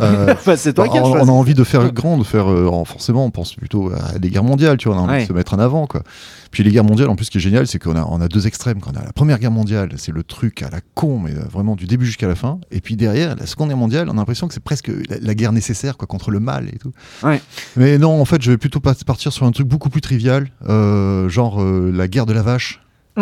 Euh, 0.01 0.33
Enfin, 0.33 0.57
c'est 0.57 0.73
toi 0.73 0.87
Bah, 0.87 0.93
qui 0.93 0.99
as 0.99 1.05
on, 1.05 1.13
on 1.13 1.29
a 1.29 1.31
envie 1.33 1.55
de 1.55 1.63
faire 1.65 1.93
grand, 1.93 2.19
de 2.19 2.25
faire 2.25 2.47
en- 2.47 2.85
forcément, 2.85 3.25
on 3.25 3.31
pense 3.31 3.55
plutôt 3.55 3.93
à 3.93 4.19
des 4.19 4.31
guerres 4.31 4.45
mondiales, 4.45 4.77
tu 4.77 4.89
vois, 4.89 4.97
on 4.97 5.01
a 5.01 5.03
envie 5.03 5.13
Ouais. 5.13 5.23
de 5.23 5.29
se 5.29 5.33
mettre 5.33 5.55
en 5.55 5.59
avant, 5.59 5.87
quoi. 5.87 6.03
Puis 6.51 6.63
les 6.65 6.71
guerres 6.71 6.85
mondiales, 6.85 7.09
en 7.09 7.17
plus, 7.17 7.27
ce 7.27 7.31
qui 7.31 7.39
est 7.39 7.43
génial, 7.43 7.67
c'est 7.67 7.79
qu'on 7.79 7.97
a, 7.97 8.05
on 8.05 8.21
a 8.21 8.29
deux 8.29 8.47
extrêmes. 8.47 8.81
Quand 8.81 8.91
on 8.95 9.01
a 9.01 9.05
la 9.05 9.13
première 9.13 9.39
guerre 9.39 9.51
mondiale, 9.51 9.91
c'est 9.97 10.13
le 10.13 10.23
truc 10.23 10.63
à 10.63 10.69
la 10.71 10.81
con, 10.95 11.19
mais 11.19 11.33
vraiment 11.33 11.77
du 11.77 11.87
début 11.87 12.05
jusqu'à 12.05 12.29
la 12.29 12.35
fin. 12.35 12.59
Et 12.71 12.81
puis 12.81 12.97
derrière, 12.97 13.37
la 13.37 13.47
seconde 13.47 13.69
guerre 13.69 13.77
mondiale, 13.79 14.09
on 14.09 14.13
a 14.13 14.17
l'impression 14.17 14.49
que 14.49 14.55
c'est 14.55 14.63
presque 14.63 14.89
la, 15.09 15.17
la 15.21 15.35
guerre 15.35 15.53
nécessaire, 15.53 15.97
quoi, 15.97 16.07
contre 16.07 16.31
le 16.31 16.41
mal 16.41 16.69
et 16.69 16.79
tout. 16.79 16.93
Ouais. 17.23 17.41
Mais 17.77 17.97
non, 17.99 18.21
en 18.21 18.25
fait, 18.27 18.43
je 18.43 18.51
vais 18.51 18.59
plutôt 18.59 18.81
partir 18.81 19.33
sur 19.33 19.47
un 19.47 19.53
truc 19.53 19.67
beaucoup 19.67 19.89
plus 19.89 20.01
trivial. 20.03 20.49
Euh, 20.73 21.29
genre 21.29 21.63
euh, 21.63 21.91
la 21.93 22.09
guerre 22.09 22.25
de 22.25 22.33
la 22.33 22.43
vache. 22.43 22.81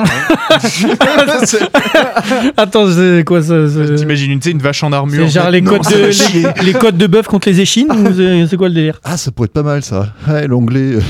Attends, 2.57 2.91
c'est 2.93 3.25
quoi 3.27 3.43
ça 3.43 3.55
T'imagines 3.97 4.33
une, 4.33 4.41
une 4.47 4.59
vache 4.59 4.83
en 4.85 4.93
armure. 4.93 5.25
C'est 5.27 5.41
genre 5.41 5.51
les 5.51 5.61
Non, 5.61 5.73
côtes, 5.79 5.91
de, 5.93 5.97
va 5.97 6.13
chier. 6.13 6.47
les, 6.59 6.65
les 6.67 6.73
côtes 6.73 6.97
de 6.97 7.07
bœuf 7.07 7.27
contre 7.27 7.49
les 7.49 7.61
échines 7.61 7.89
c'est 8.49 8.57
quoi 8.57 8.69
le 8.69 8.75
délire? 8.75 9.01
Ah, 9.05 9.17
ça 9.17 9.31
pourrait 9.33 9.47
être 9.47 9.53
pas 9.53 9.63
mal 9.63 9.83
ça. 9.83 10.13
Ouais, 10.29 10.47
l'onglet 10.47 10.97
euh, 10.97 11.01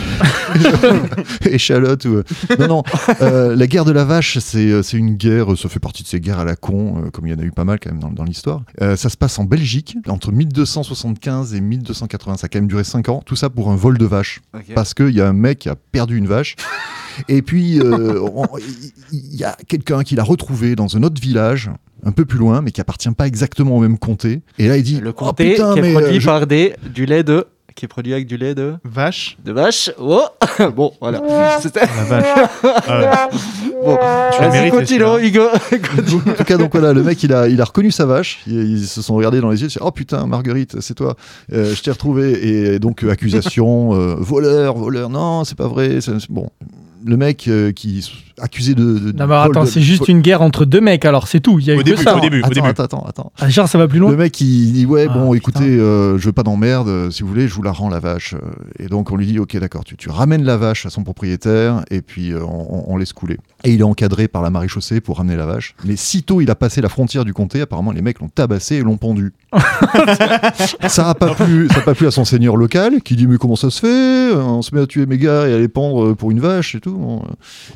échalote. 1.44 2.04
Ou... 2.06 2.22
Non, 2.58 2.68
non. 2.68 2.82
euh, 3.20 3.54
la 3.56 3.66
guerre 3.66 3.84
de 3.84 3.92
la 3.92 4.04
vache, 4.04 4.38
c'est 4.38 4.70
euh, 4.70 4.82
une 4.92 5.16
guerre. 5.16 5.46
Ça 5.58 5.68
fait 5.68 5.80
partie 5.80 6.02
de 6.02 6.08
ces 6.08 6.20
guerres 6.20 6.38
à 6.40 6.44
la 6.44 6.56
con, 6.56 7.02
euh, 7.04 7.10
comme 7.10 7.26
il 7.26 7.32
y 7.32 7.36
en 7.36 7.38
a 7.38 7.42
eu 7.42 7.52
pas 7.52 7.64
mal 7.64 7.78
quand 7.82 7.90
même 7.90 8.00
dans, 8.00 8.10
dans 8.10 8.24
l'histoire. 8.24 8.62
Euh, 8.80 8.96
ça 8.96 9.08
se 9.08 9.16
passe 9.16 9.38
en 9.38 9.44
Belgique 9.44 9.96
entre 10.08 10.32
1275 10.32 11.54
et 11.54 11.60
1280. 11.60 12.36
Ça 12.38 12.46
a 12.46 12.48
quand 12.48 12.58
même 12.58 12.68
duré 12.68 12.84
5 12.84 13.08
ans. 13.08 13.22
Tout 13.24 13.36
ça 13.36 13.50
pour 13.50 13.70
un 13.70 13.76
vol 13.76 13.98
de 13.98 14.06
vache. 14.06 14.40
Parce 14.74 14.94
qu'il 14.94 15.10
y 15.10 15.20
a 15.20 15.28
un 15.28 15.32
mec 15.32 15.60
qui 15.60 15.68
a 15.68 15.74
perdu 15.92 16.16
une 16.16 16.26
vache. 16.26 16.56
Et 17.28 17.42
puis, 17.42 17.80
euh, 17.80 18.20
il 19.12 19.36
y 19.36 19.44
a 19.44 19.56
quelqu'un 19.68 20.02
qui 20.02 20.14
l'a 20.16 20.22
retrouvé 20.24 20.76
dans 20.76 20.96
un 20.96 21.02
autre 21.02 21.20
village, 21.20 21.70
un 22.04 22.12
peu 22.12 22.24
plus 22.24 22.38
loin, 22.38 22.62
mais 22.62 22.70
qui 22.70 22.80
appartient 22.80 23.10
pas 23.10 23.26
exactement 23.26 23.76
au 23.76 23.80
même 23.80 23.98
comté. 23.98 24.40
Et 24.58 24.68
là, 24.68 24.76
il 24.76 24.82
dit 24.82 25.00
Le 25.00 25.10
Oh, 25.10 25.12
comté 25.12 25.52
putain, 25.52 25.74
qui 25.74 25.80
est 25.80 25.92
produit 25.92 26.16
euh, 26.16 26.20
je- 26.20 26.26
par 26.26 26.46
des, 26.46 26.74
du 26.94 27.06
lait 27.06 27.22
de. 27.22 27.46
Qui 27.76 27.84
est 27.84 27.88
produit 27.88 28.12
avec 28.12 28.26
du 28.26 28.36
lait 28.36 28.54
de. 28.54 28.74
Vache. 28.84 29.38
De 29.44 29.52
vache. 29.52 29.90
Oh 29.98 30.24
Bon, 30.76 30.92
voilà. 31.00 31.22
C'était. 31.62 31.80
La 31.80 32.04
vache. 32.04 32.48
Ah 32.64 33.00
ouais. 33.00 33.38
Bon, 33.82 33.94
vas-y, 33.96 34.50
mérité, 34.50 34.70
continue, 34.98 35.26
Hugo. 35.26 35.44
En 35.46 36.34
tout 36.34 36.44
cas, 36.44 36.58
donc 36.58 36.72
voilà, 36.72 36.92
le 36.92 37.02
mec, 37.02 37.22
il 37.22 37.32
a, 37.32 37.48
il 37.48 37.58
a 37.62 37.64
reconnu 37.64 37.90
sa 37.90 38.04
vache. 38.04 38.40
Ils, 38.46 38.72
ils 38.72 38.86
se 38.86 39.00
sont 39.00 39.14
regardés 39.14 39.40
dans 39.40 39.48
les 39.50 39.62
yeux. 39.62 39.68
Dit, 39.68 39.78
oh 39.80 39.90
putain, 39.90 40.26
Marguerite, 40.26 40.80
c'est 40.82 40.92
toi. 40.92 41.16
Euh, 41.54 41.74
je 41.74 41.80
t'ai 41.82 41.90
retrouvé. 41.90 42.46
Et 42.74 42.78
donc, 42.78 43.02
euh, 43.04 43.10
accusation, 43.10 43.94
euh, 43.94 44.16
voleur, 44.18 44.76
voleur. 44.76 45.08
Non, 45.08 45.44
c'est 45.44 45.56
pas 45.56 45.68
vrai. 45.68 46.00
Bon, 46.28 46.50
le 47.04 47.16
mec 47.16 47.48
euh, 47.48 47.72
qui 47.72 48.10
accusé 48.40 48.74
de. 48.74 48.98
de- 48.98 49.12
Non, 49.12 49.26
mais 49.26 49.34
attends, 49.34 49.66
c'est 49.66 49.80
juste 49.80 50.08
une 50.08 50.20
guerre 50.20 50.42
entre 50.42 50.64
deux 50.64 50.80
mecs, 50.80 51.04
alors 51.04 51.28
c'est 51.28 51.40
tout. 51.40 51.58
Il 51.58 51.66
y 51.66 51.70
a 51.70 51.76
Au 51.76 51.80
eu 51.80 51.84
début, 51.84 51.96
que 51.98 52.02
ça. 52.02 52.16
au 52.16 52.20
début, 52.20 52.40
au 52.42 52.44
Attends, 52.46 52.54
début. 52.54 52.68
attends, 52.68 52.82
attends, 52.84 53.04
attends. 53.08 53.32
Ah, 53.40 53.48
genre, 53.48 53.68
ça 53.68 53.78
va 53.78 53.86
plus 53.88 53.98
loin 53.98 54.10
Le 54.10 54.16
mec, 54.16 54.40
il 54.40 54.72
dit 54.72 54.86
ouais, 54.86 55.06
Ah, 55.08 55.12
bon, 55.12 55.32
putain. 55.32 55.36
écoutez, 55.36 55.78
euh, 55.78 56.18
je 56.18 56.24
veux 56.26 56.32
pas 56.32 56.42
d'emmerde. 56.42 56.88
euh, 56.88 57.10
si 57.10 57.22
vous 57.22 57.28
voulez, 57.28 57.48
je 57.48 57.54
vous 57.54 57.62
la 57.62 57.72
rends 57.72 57.88
la 57.88 58.00
vache. 58.00 58.34
Euh, 58.34 58.38
Et 58.84 58.86
donc 58.88 59.10
on 59.12 59.16
lui 59.16 59.26
dit 59.26 59.38
ok, 59.38 59.56
d'accord, 59.58 59.84
tu, 59.84 59.96
tu 59.96 60.08
ramènes 60.10 60.44
la 60.44 60.56
vache 60.56 60.86
à 60.86 60.90
son 60.90 61.02
propriétaire 61.04 61.82
et 61.90 62.00
puis 62.02 62.32
euh, 62.32 62.40
on, 62.42 62.84
on 62.88 62.96
laisse 62.96 63.12
couler. 63.12 63.38
Et 63.64 63.72
il 63.72 63.80
est 63.80 63.84
encadré 63.84 64.28
par 64.28 64.42
la 64.42 64.50
maréchaussée 64.50 65.00
pour 65.00 65.18
ramener 65.18 65.36
la 65.36 65.46
vache. 65.46 65.74
Mais 65.84 65.96
sitôt 65.96 66.40
il 66.40 66.50
a 66.50 66.54
passé 66.54 66.80
la 66.80 66.88
frontière 66.88 67.24
du 67.24 67.32
comté, 67.34 67.60
apparemment 67.60 67.92
les 67.92 68.00
mecs 68.02 68.20
l'ont 68.20 68.28
tabassé 68.28 68.76
et 68.76 68.82
l'ont 68.82 68.96
pendu. 68.96 69.32
ça 70.88 71.10
a 71.10 71.14
pas 71.14 71.34
plu, 71.34 71.68
ça 71.68 71.78
a 71.78 71.82
pas 71.82 71.94
plu 71.94 72.06
à 72.06 72.10
son 72.10 72.24
seigneur 72.24 72.56
local 72.56 73.00
qui 73.02 73.16
dit 73.16 73.26
mais 73.26 73.36
comment 73.38 73.56
ça 73.56 73.70
se 73.70 73.80
fait? 73.80 74.34
On 74.36 74.62
se 74.62 74.74
met 74.74 74.80
à 74.80 74.86
tuer 74.86 75.06
mes 75.06 75.18
gars 75.18 75.46
et 75.48 75.54
à 75.54 75.58
les 75.58 75.68
pendre 75.68 76.12
pour 76.14 76.30
une 76.30 76.40
vache 76.40 76.74
et 76.74 76.80
tout. 76.80 77.20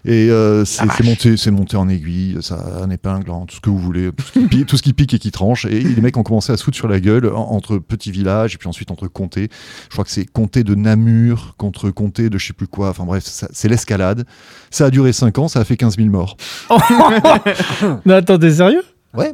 Et 0.05 0.29
euh, 0.31 0.54
c'est 0.65 0.85
c'est 0.97 1.03
monté, 1.05 1.37
c'est 1.37 1.51
monté 1.51 1.77
en 1.77 1.89
aiguille, 1.89 2.37
ça 2.41 2.57
un 2.83 2.91
épingle, 2.91 3.31
hein, 3.31 3.45
tout 3.49 3.57
ce 3.57 3.61
que 3.61 3.71
vous 3.71 3.79
voulez, 3.79 4.11
tout 4.13 4.25
ce 4.25 4.33
qui 4.33 4.47
pique, 4.47 4.67
tout 4.67 4.77
ce 4.77 4.83
qui, 4.83 4.93
pique 4.93 5.15
et 5.15 5.19
qui 5.19 5.31
tranche. 5.31 5.65
Et 5.65 5.81
les 5.81 6.01
mecs 6.01 6.17
ont 6.17 6.23
commencé 6.23 6.53
à 6.53 6.57
se 6.57 6.63
foutre 6.65 6.77
sur 6.77 6.89
la 6.89 7.01
gueule 7.01 7.27
en- 7.27 7.51
entre 7.51 7.79
petits 7.79 8.11
villages 8.11 8.55
et 8.55 8.59
puis 8.59 8.69
ensuite 8.69 8.91
entre 8.91 9.09
comtés. 9.09 9.49
Je 9.89 9.95
crois 9.95 10.05
que 10.05 10.11
c'est 10.11 10.27
comté 10.27 10.63
de 10.65 10.75
Namur 10.75 11.55
contre 11.57 11.91
comté 11.91 12.31
de 12.31 12.39
je 12.39 12.47
sais 12.47 12.53
plus 12.53 12.67
quoi. 12.69 12.91
Enfin 12.91 13.05
bref, 13.05 13.25
ça- 13.25 13.49
c'est 13.53 13.69
l'escalade. 13.69 14.25
Ça 14.71 14.87
a 14.87 14.91
duré 14.91 15.13
5 15.13 15.39
ans, 15.39 15.49
ça 15.49 15.61
a 15.61 15.65
fait 15.65 15.77
15 15.77 15.97
000 15.97 16.09
morts. 16.11 16.37
Non, 18.07 18.15
attends, 18.15 18.39
t'es 18.39 18.51
sérieux? 18.53 18.83
Ouais. 19.15 19.33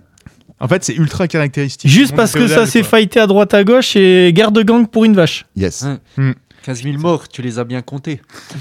En 0.62 0.68
fait, 0.68 0.84
c'est 0.84 0.94
ultra 0.94 1.26
caractéristique. 1.26 1.90
Juste 1.90 2.14
parce 2.14 2.32
que 2.32 2.46
ça 2.46 2.66
s'est 2.66 2.82
fighté 2.82 3.18
à 3.18 3.26
droite 3.26 3.54
à 3.54 3.64
gauche 3.64 3.96
et 3.96 4.30
guerre 4.34 4.52
de 4.52 4.62
gang 4.62 4.86
pour 4.86 5.04
une 5.06 5.14
vache. 5.14 5.46
Yes. 5.56 5.86
Ouais. 6.18 6.34
15 6.62 6.82
000 6.82 6.98
morts, 6.98 7.26
tu 7.28 7.40
les 7.40 7.58
as 7.58 7.64
bien 7.64 7.80
comptés. 7.80 8.20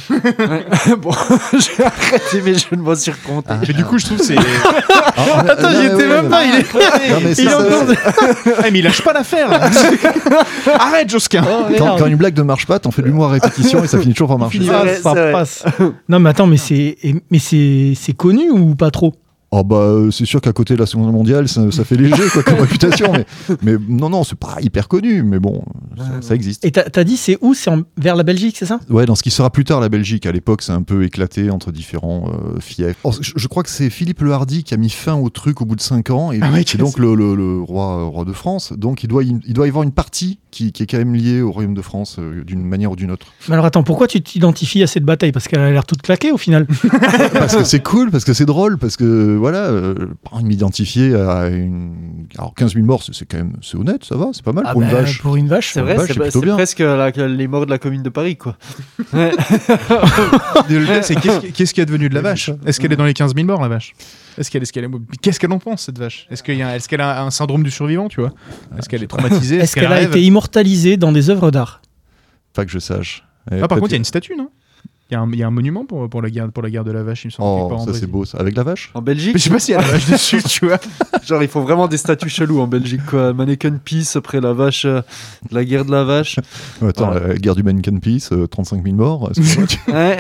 Ouais. 0.10 0.66
bon, 1.02 1.12
j'ai 1.54 1.84
arrêté 1.84 2.42
mes 2.42 2.54
jeux 2.54 2.68
de 2.72 2.78
mots 2.78 2.96
sur 2.96 3.22
compter. 3.24 3.54
Mais 3.68 3.74
du 3.74 3.84
coup, 3.84 3.98
je 3.98 4.06
trouve 4.06 4.20
que 4.20 4.24
c'est. 4.24 4.38
Attends, 4.38 5.72
j'y 5.72 5.86
étais 5.88 6.08
même 6.08 6.30
pas, 6.30 6.46
il 6.46 6.56
est. 6.56 6.74
Non, 6.74 7.20
mais 7.22 7.36
c'est 7.36 7.44
Il 7.44 7.50
est 7.50 7.54
encore- 7.54 7.84
Ah, 8.60 8.62
mais 8.72 8.80
il 8.80 8.84
lâche 8.84 9.02
pas 9.02 9.12
l'affaire. 9.12 9.50
Arrête, 10.80 11.10
Josquin. 11.10 11.44
quand, 11.78 11.98
quand 11.98 12.06
une 12.06 12.16
blague 12.16 12.38
ne 12.38 12.44
marche 12.44 12.66
pas, 12.66 12.80
t'en 12.80 12.92
fais 12.92 13.02
de 13.02 13.08
l'humour 13.08 13.26
à 13.26 13.30
répétition 13.32 13.84
et 13.84 13.88
ça 13.88 14.00
finit 14.00 14.14
toujours 14.14 14.30
par 14.30 14.40
marcher. 14.40 14.62
Ah, 14.72 14.86
ça 14.96 15.14
passe. 15.32 15.64
Non, 16.08 16.20
mais 16.20 16.30
attends, 16.30 16.48
mais 16.48 16.58
c'est 16.58 16.98
mais 17.30 17.40
c'est 17.40 17.94
c'est 18.00 18.14
connu 18.14 18.50
ou 18.50 18.76
pas 18.76 18.92
trop? 18.92 19.14
Oh 19.52 19.64
bah 19.64 19.78
euh, 19.78 20.12
c'est 20.12 20.26
sûr 20.26 20.42
qu'à 20.42 20.54
côté 20.54 20.76
de 20.76 20.80
la 20.80 20.86
Seconde 20.86 21.06
Guerre 21.06 21.14
mondiale, 21.14 21.48
ça, 21.48 21.72
ça 21.72 21.84
fait 21.84 21.96
léger 21.96 22.22
quoi, 22.32 22.44
comme 22.44 22.60
réputation. 22.60 23.12
Mais, 23.14 23.26
mais 23.64 23.76
non, 23.90 24.10
non, 24.10 24.24
c'est 24.24 24.38
pas 24.38 24.58
hyper 24.62 24.88
connu, 24.88 25.24
mais 25.24 25.40
bon, 25.40 25.64
ça, 25.98 26.04
ça 26.22 26.36
existe. 26.36 26.64
Et 26.66 26.72
t'as 26.72 27.04
dit 27.04 27.18
c'est 27.18 27.38
où? 27.42 27.56
C'est 27.56 27.72
en- 27.72 27.82
vers 27.98 28.16
la 28.16 28.22
Belgique, 28.24 28.58
c'est 28.60 28.68
ça? 28.68 28.80
Ouais, 28.92 29.08
dans 29.08 29.16
ce 29.16 29.24
qui 29.24 29.32
sera 29.32 29.50
plus 29.50 29.64
tard 29.64 29.80
la 29.80 29.90
Belgique. 29.90 30.28
À 30.28 30.32
l'époque, 30.32 30.62
c'est 30.62 30.72
un 30.72 30.84
peu 30.84 31.04
éclaté 31.04 31.50
entre 31.50 31.72
différents 31.72 32.30
euh, 32.32 32.60
fiefs. 32.60 32.96
Or, 33.04 33.14
je, 33.22 33.32
je 33.36 33.48
crois 33.48 33.64
que 33.64 33.70
c'est 33.70 33.90
Philippe 33.90 34.22
le 34.22 34.34
Hardy 34.34 34.64
qui 34.64 34.76
a 34.76 34.78
mis 34.78 34.90
fin 34.92 35.16
au 35.16 35.30
truc 35.30 35.62
au 35.62 35.66
bout 35.66 35.76
de 35.76 35.82
5 35.82 36.12
ans. 36.12 36.32
Et 36.32 36.40
Ah 36.44 36.52
ouais, 36.52 36.64
c'est 36.68 36.78
donc 36.78 37.00
le, 37.00 37.16
le- 37.16 37.34
le 37.36 37.60
roi, 37.62 37.98
euh, 37.98 38.04
roi 38.04 38.26
de 38.26 38.34
France. 38.34 38.74
Donc 38.78 39.04
il 39.04 39.08
doit, 39.08 39.24
il 39.24 39.54
doit 39.54 39.66
y 39.66 39.70
avoir 39.70 39.84
une 39.84 39.92
partie 39.94 40.38
qui, 40.52 40.72
qui 40.72 40.84
est 40.84 40.86
quand 40.88 40.98
même 40.98 41.16
liée 41.16 41.42
au 41.42 41.52
royaume 41.52 41.74
de 41.74 41.82
France 41.82 42.18
euh, 42.20 42.44
d'une 42.44 42.64
manière 42.64 42.92
ou 42.92 42.96
d'une 42.96 43.10
autre. 43.12 43.28
Mais 43.48 43.54
alors 43.54 43.66
attends, 43.66 43.82
pourquoi 43.84 44.08
tu 44.08 44.22
t'identifies 44.22 44.84
à 44.84 44.88
cette 44.88 45.04
bataille? 45.06 45.32
Parce 45.32 45.48
qu'elle 45.48 45.60
a 45.60 45.72
l'air 45.72 45.86
toute 45.86 46.04
claquée 46.04 46.32
au 46.32 46.38
final. 46.38 46.68
parce 47.34 47.56
que 47.56 47.64
c'est 47.64 47.82
cool, 47.84 48.12
parce 48.12 48.26
que 48.26 48.34
c'est 48.34 48.46
drôle, 48.46 48.78
parce 48.78 48.96
que 48.98 49.38
voilà, 49.40 49.66
euh, 49.66 49.96
m'identifier 50.44 51.16
à 51.16 51.48
une. 51.48 51.96
Alors 52.38 52.54
15 52.54 52.74
000 52.74 52.86
morts, 52.86 53.04
c'est 53.12 53.26
quand 53.26 53.38
même 53.38 53.54
c'est 53.62 53.78
honnête, 53.78 54.04
ça 54.04 54.16
va, 54.16 54.28
c'est 54.34 54.44
pas 54.44 54.52
mal 54.54 54.64
Ah 54.68 54.74
pour 54.74 54.82
une 54.84 54.90
bah, 54.90 55.02
vache. 55.02 55.22
Pour 55.22 55.36
une 55.36 55.48
vache. 55.48 55.72
C'est 55.74 55.82
vrai, 55.82 55.96
vache, 55.96 56.08
c'est 56.08 56.14
c'est 56.14 56.20
pas- 56.20 56.26
plutôt 56.26 56.40
c'est 56.40 56.46
bien. 56.46 56.56
presque 56.56 56.80
la- 56.80 57.10
les 57.28 57.48
morts 57.48 57.66
de 57.66 57.72
la 57.72 57.78
commune 57.80 58.04
de 58.04 58.10
Paris, 58.10 58.38
quoi. 58.38 58.58
Ouais. 59.14 59.32
C'est 61.02 61.16
qu'est-ce 61.16 61.40
qui- 61.40 61.52
qu'est-ce 61.52 61.74
qui 61.74 61.82
est 61.82 61.86
devenu 61.86 62.10
de 62.10 62.16
la 62.16 62.22
vache 62.22 62.52
Est-ce 62.66 62.80
qu'elle 62.80 62.94
est 62.94 62.96
dans 62.98 63.06
les 63.06 63.14
15 63.14 63.34
000 63.34 63.46
morts, 63.48 63.62
la 63.62 63.68
vache? 63.68 63.94
Est-ce 64.38 64.52
qu'elle 64.52 64.64
est, 64.64 64.72
qu'elle 64.72 64.86
est... 64.86 64.90
Qu'est-ce 65.22 65.40
qu'elle 65.40 65.52
en 65.52 65.60
pense, 65.60 65.84
cette 65.84 65.98
vache? 65.98 66.28
Est-ce 66.30 66.44
qu'il 66.44 66.56
y 66.56 66.64
a... 66.64 66.76
est 66.76 66.88
qu'elle 66.88 67.02
a 67.02 67.24
un 67.24 67.32
syndrome 67.32 67.64
du 67.64 67.72
survivant, 67.72 68.08
tu 68.08 68.22
vois? 68.22 68.32
Est-ce 68.78 68.88
qu'elle 68.88 69.04
est 69.04 69.08
traumatisée? 69.08 69.58
Est-ce 69.58 69.76
qu'elle 69.76 69.92
a 69.92 70.02
été 70.02 70.22
immortalisée 70.24 70.98
dans 70.98 71.12
des 71.12 71.30
œuvres 71.30 71.52
d'art? 71.52 71.82
Pas 72.54 72.66
que 72.66 72.72
je 72.72 72.80
sache. 72.80 73.24
Ah, 73.52 73.68
par 73.68 73.80
contre, 73.80 73.90
il 73.90 73.94
y 73.94 73.96
a 73.96 73.98
une 73.98 74.04
statue, 74.06 74.36
non? 74.38 74.50
Il 75.12 75.14
y, 75.14 75.18
a 75.18 75.22
un, 75.22 75.32
il 75.32 75.40
y 75.40 75.44
a 75.44 75.48
un 75.48 75.52
monument 75.52 75.86
pour, 75.86 76.08
pour, 76.10 76.22
la 76.22 76.30
guerre, 76.30 76.52
pour 76.52 76.62
la 76.62 76.70
guerre 76.70 76.84
de 76.84 76.92
la 76.92 77.02
vache, 77.04 77.24
il 77.24 77.28
me 77.28 77.32
semble. 77.32 77.74
Oh, 77.74 77.84
ça 77.86 77.94
c'est 77.94 78.06
beau, 78.08 78.26
ça. 78.26 78.38
Avec 78.38 78.56
la 78.56 78.64
vache 78.64 78.92
En 78.94 79.02
Belgique, 79.02 79.34
Mais 79.34 79.40
je 79.40 79.44
sais 79.46 79.50
pas 79.50 79.60
s'il 79.60 79.74
y 79.74 79.78
a 79.78 79.82
la 79.82 79.88
vache 79.88 80.06
dessus, 80.12 80.44
tu 80.44 80.68
vois. 80.68 80.78
genre, 81.26 81.42
il 81.42 81.48
faut 81.50 81.62
vraiment 81.62 81.88
des 81.88 81.98
statues 81.98 82.30
chelous 82.30 82.60
en 82.60 82.68
Belgique, 82.68 83.06
quoi. 83.08 83.34
Mannequin 83.34 83.78
Peace 83.84 84.14
après 84.16 84.40
la 84.40 84.54
vache, 84.54 84.86
euh, 84.86 85.02
la 85.52 85.66
guerre 85.66 85.86
de 85.86 85.92
la 85.92 86.04
vache. 86.04 86.38
Attends, 86.82 87.12
la 87.12 87.36
guerre 87.36 87.56
du 87.56 87.64
Mannequin 87.64 87.98
Peace, 87.98 88.30
euh, 88.32 88.46
35 88.48 88.84
000 88.84 88.96
morts. 88.96 89.32
Ouais. 89.88 90.20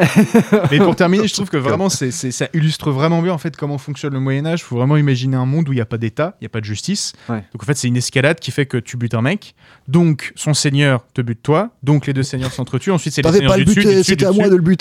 Mais 0.71 0.79
pour 0.79 0.95
terminer, 0.95 1.27
je 1.27 1.33
trouve 1.33 1.49
que 1.49 1.57
vraiment, 1.57 1.89
c'est, 1.89 2.11
c'est- 2.11 2.31
ça 2.31 2.47
illustre 2.53 2.91
vraiment 2.91 3.21
bien 3.21 3.33
en 3.33 3.37
fait 3.37 3.55
comment 3.55 3.77
fonctionne 3.77 4.13
le 4.13 4.19
Moyen 4.19 4.45
Âge. 4.45 4.61
Il 4.61 4.63
faut 4.63 4.75
vraiment 4.77 4.97
imaginer 4.97 5.35
un 5.37 5.45
monde 5.45 5.69
où 5.69 5.73
il 5.73 5.75
n'y 5.75 5.81
a 5.81 5.85
pas 5.85 5.97
d'État, 5.97 6.35
il 6.39 6.43
n'y 6.43 6.47
a 6.47 6.49
pas 6.49 6.59
de 6.59 6.65
justice. 6.65 7.13
Ouais. 7.29 7.43
Donc 7.53 7.61
en 7.61 7.65
fait, 7.65 7.75
c'est 7.77 7.87
une 7.87 7.97
escalade 7.97 8.39
qui 8.39 8.51
fait 8.51 8.65
que 8.65 8.77
tu 8.77 8.97
butes 8.97 9.13
un 9.13 9.21
mec, 9.21 9.53
donc 9.87 10.31
son 10.35 10.53
seigneur 10.53 11.05
te 11.13 11.21
bute 11.21 11.41
toi, 11.43 11.69
donc 11.83 12.07
les 12.07 12.13
deux 12.13 12.23
seigneurs 12.23 12.51
s'entretuent. 12.51 12.91
Ensuite, 12.91 13.13
c'est 13.13 13.21
les 13.21 13.31
seigneurs 13.31 13.51
pas 13.51 13.57
le 13.57 13.65
du 13.65 13.73
buter, 13.75 13.95
dessus, 13.95 14.03
c'était 14.03 14.25
à 14.25 14.31
moi 14.31 14.49
de 14.49 14.55
le 14.55 14.61
buter. 14.61 14.78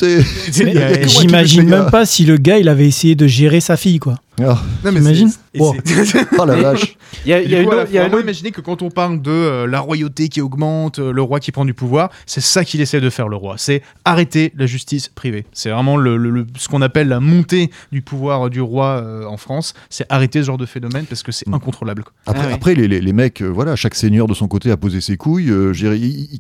J'imagine 1.21 1.69
même 1.69 1.91
pas 1.91 2.07
si 2.07 2.25
le 2.25 2.37
gars 2.37 2.59
il 2.59 2.69
avait 2.69 2.87
essayé 2.87 3.15
de 3.15 3.27
gérer 3.27 3.61
sa 3.61 3.77
fille 3.77 3.99
quoi. 3.99 4.17
Ah, 4.41 4.59
Non, 4.85 4.93
mais 4.93 5.01
et 5.55 5.61
Wow. 5.61 5.75
c'est- 5.85 6.27
oh 6.39 6.45
la 6.45 6.57
vache. 6.57 6.97
Il 7.25 7.31
y 7.31 7.33
a, 7.33 7.43
y 7.43 7.55
a 7.55 7.59
coup, 7.59 7.63
une 7.63 7.65
voilà, 7.67 7.83
autre- 7.83 7.91
il 7.91 7.95
y 7.95 7.99
a 7.99 8.09
faut 8.11 8.17
une 8.19 8.23
imaginer 8.25 8.51
que 8.51 8.61
quand 8.61 8.83
on 8.83 8.91
parle 8.91 9.21
de 9.23 9.31
euh, 9.31 9.67
la 9.67 9.81
royauté 9.81 10.29
qui 10.29 10.41
augmente, 10.41 10.99
euh, 10.99 11.13
le 11.13 11.23
roi 11.23 11.41
qui 11.41 11.51
prend 11.53 11.65
du 11.65 11.75
pouvoir, 11.75 12.11
c'est 12.27 12.41
ça 12.41 12.65
qu'il 12.65 12.81
essaie 12.81 13.01
de 13.01 13.11
faire 13.11 13.29
le 13.29 13.37
roi. 13.37 13.55
C'est 13.59 13.83
arrêter 14.05 14.53
la 14.57 14.67
justice 14.67 15.09
privée. 15.09 15.47
C'est 15.53 15.71
vraiment 15.71 15.97
le, 15.97 16.17
le- 16.17 16.31
le- 16.31 16.47
ce 16.57 16.69
qu'on 16.69 16.83
appelle 16.83 17.09
la 17.09 17.21
montée 17.21 17.71
du 17.93 18.03
pouvoir 18.03 18.47
euh, 18.47 18.51
du 18.51 18.61
roi 18.61 19.01
euh, 19.03 19.25
en 19.25 19.37
France. 19.37 19.75
C'est 19.91 20.07
arrêter 20.11 20.41
ce 20.41 20.47
genre 20.47 20.59
de 20.59 20.67
phénomène 20.67 21.07
parce 21.07 21.23
que 21.23 21.33
c'est 21.33 21.49
Mm. 21.49 21.55
incontrôlable. 21.55 22.03
quoi. 22.05 22.13
Après, 22.27 22.43
Ah 22.45 22.49
oui. 22.49 22.55
après 22.55 22.75
les, 22.75 22.89
les- 22.89 23.01
les 23.01 23.13
mecs, 23.13 23.41
euh, 23.43 23.47
voilà, 23.49 23.75
chaque 23.77 23.95
seigneur 23.95 24.27
de 24.27 24.35
son 24.35 24.49
côté 24.49 24.71
a 24.71 24.77
posé 24.77 25.01
ses 25.01 25.17
couilles. 25.17 25.51
euh, 25.51 25.73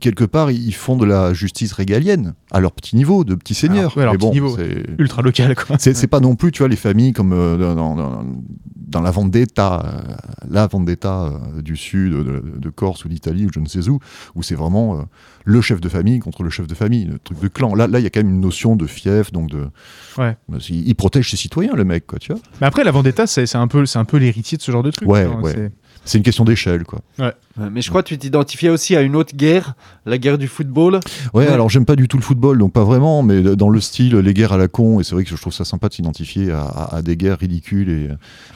quelque 0.00 0.24
part, 0.24 0.50
ils 0.50 0.74
font 0.74 0.96
de 0.96 1.04
la 1.04 1.32
justice 1.34 1.72
régalienne 1.72 2.34
à 2.50 2.60
leur 2.60 2.72
petit 2.72 2.94
niveau, 2.96 3.24
de 3.24 3.34
petits 3.34 3.54
seigneurs. 3.54 3.96
Alors, 3.98 4.12
ouais, 4.12 4.18
petit 4.18 4.26
bon, 4.26 4.32
niveau, 4.32 4.56
c'est- 4.56 4.84
Ultra 4.98 5.22
local, 5.22 5.54
c'est 5.94 6.06
pas 6.06 6.20
non 6.20 6.34
plus, 6.36 6.52
tu 6.52 6.58
vois, 6.58 6.68
les 6.68 6.76
familles 6.76 7.12
comme 7.12 7.32
euh, 7.32 7.74
dans, 7.74 7.87
dans- 7.94 8.22
dans- 8.22 8.42
dans 8.76 9.00
la 9.02 9.10
Vendetta, 9.10 9.82
euh, 9.84 10.14
la 10.48 10.66
Vendetta 10.66 11.24
euh, 11.24 11.60
du 11.62 11.76
sud 11.76 12.12
de, 12.12 12.42
de 12.58 12.70
Corse 12.70 13.04
ou 13.04 13.08
d'Italie 13.08 13.44
ou 13.44 13.50
je 13.52 13.60
ne 13.60 13.66
sais 13.66 13.86
où, 13.90 13.98
où 14.34 14.42
c'est 14.42 14.54
vraiment 14.54 14.98
euh, 14.98 15.02
le 15.44 15.60
chef 15.60 15.80
de 15.80 15.88
famille 15.90 16.20
contre 16.20 16.42
le 16.42 16.48
chef 16.50 16.66
de 16.66 16.74
famille, 16.74 17.04
le 17.04 17.18
truc 17.18 17.38
de 17.40 17.48
clan. 17.48 17.74
Là, 17.74 17.86
là, 17.86 17.98
il 18.00 18.02
y 18.02 18.06
a 18.06 18.10
quand 18.10 18.20
même 18.20 18.30
une 18.30 18.40
notion 18.40 18.76
de 18.76 18.86
fief, 18.86 19.30
donc 19.30 19.50
de. 19.50 19.68
Ouais. 20.16 20.36
Il, 20.70 20.88
il 20.88 20.94
protège 20.94 21.30
ses 21.30 21.36
citoyens, 21.36 21.74
le 21.74 21.84
mec, 21.84 22.06
quoi, 22.06 22.18
tu 22.18 22.32
vois. 22.32 22.40
Mais 22.62 22.66
après, 22.66 22.82
la 22.82 22.90
vendetta, 22.90 23.26
c'est 23.26 23.44
c'est 23.46 23.58
un 23.58 23.68
peu, 23.68 23.84
c'est 23.84 23.98
un 23.98 24.04
peu 24.06 24.16
l'héritier 24.16 24.56
de 24.56 24.62
ce 24.62 24.72
genre 24.72 24.82
de 24.82 24.90
truc. 24.90 25.06
Ouais, 25.08 25.24
genre, 25.24 25.42
ouais. 25.42 25.70
C'est- 26.10 26.18
une 26.18 26.24
question 26.24 26.44
d'échelle, 26.44 26.84
quoi. 26.84 27.00
Ouais, 27.18 27.32
Mais 27.72 27.82
je 27.82 27.88
crois 27.90 28.02
que 28.02 28.08
tu 28.08 28.18
t'identifiais 28.18 28.68
aussi 28.70 28.94
à 28.96 29.00
une 29.02 29.16
autre 29.16 29.34
guerre, 29.36 29.74
la 30.06 30.16
guerre 30.18 30.38
du 30.38 30.46
football. 30.48 31.00
Ouais, 31.34 31.46
Ouais. 31.46 31.52
alors 31.52 31.68
j'aime 31.70 31.84
pas 31.84 31.96
du 31.96 32.06
tout 32.08 32.16
le 32.16 32.22
football, 32.22 32.58
donc 32.58 32.72
pas 32.72 32.84
vraiment, 32.84 33.22
mais 33.22 33.40
dans 33.42 33.68
le 33.68 33.80
style 33.80 34.16
les 34.16 34.34
guerres 34.34 34.52
à 34.52 34.56
la 34.58 34.68
con, 34.68 35.00
et 35.00 35.04
c'est 35.04 35.14
vrai 35.14 35.24
que 35.24 35.30
je 35.30 35.36
trouve 35.36 35.52
ça 35.52 35.64
sympa 35.64 35.88
de 35.88 35.94
s'identifier 35.94 36.50
à, 36.52 36.60
à- 36.60 36.96
à 36.96 37.02
des 37.02 37.16
guerres 37.16 37.38
ridicules, 37.38 37.88
et 37.90 38.08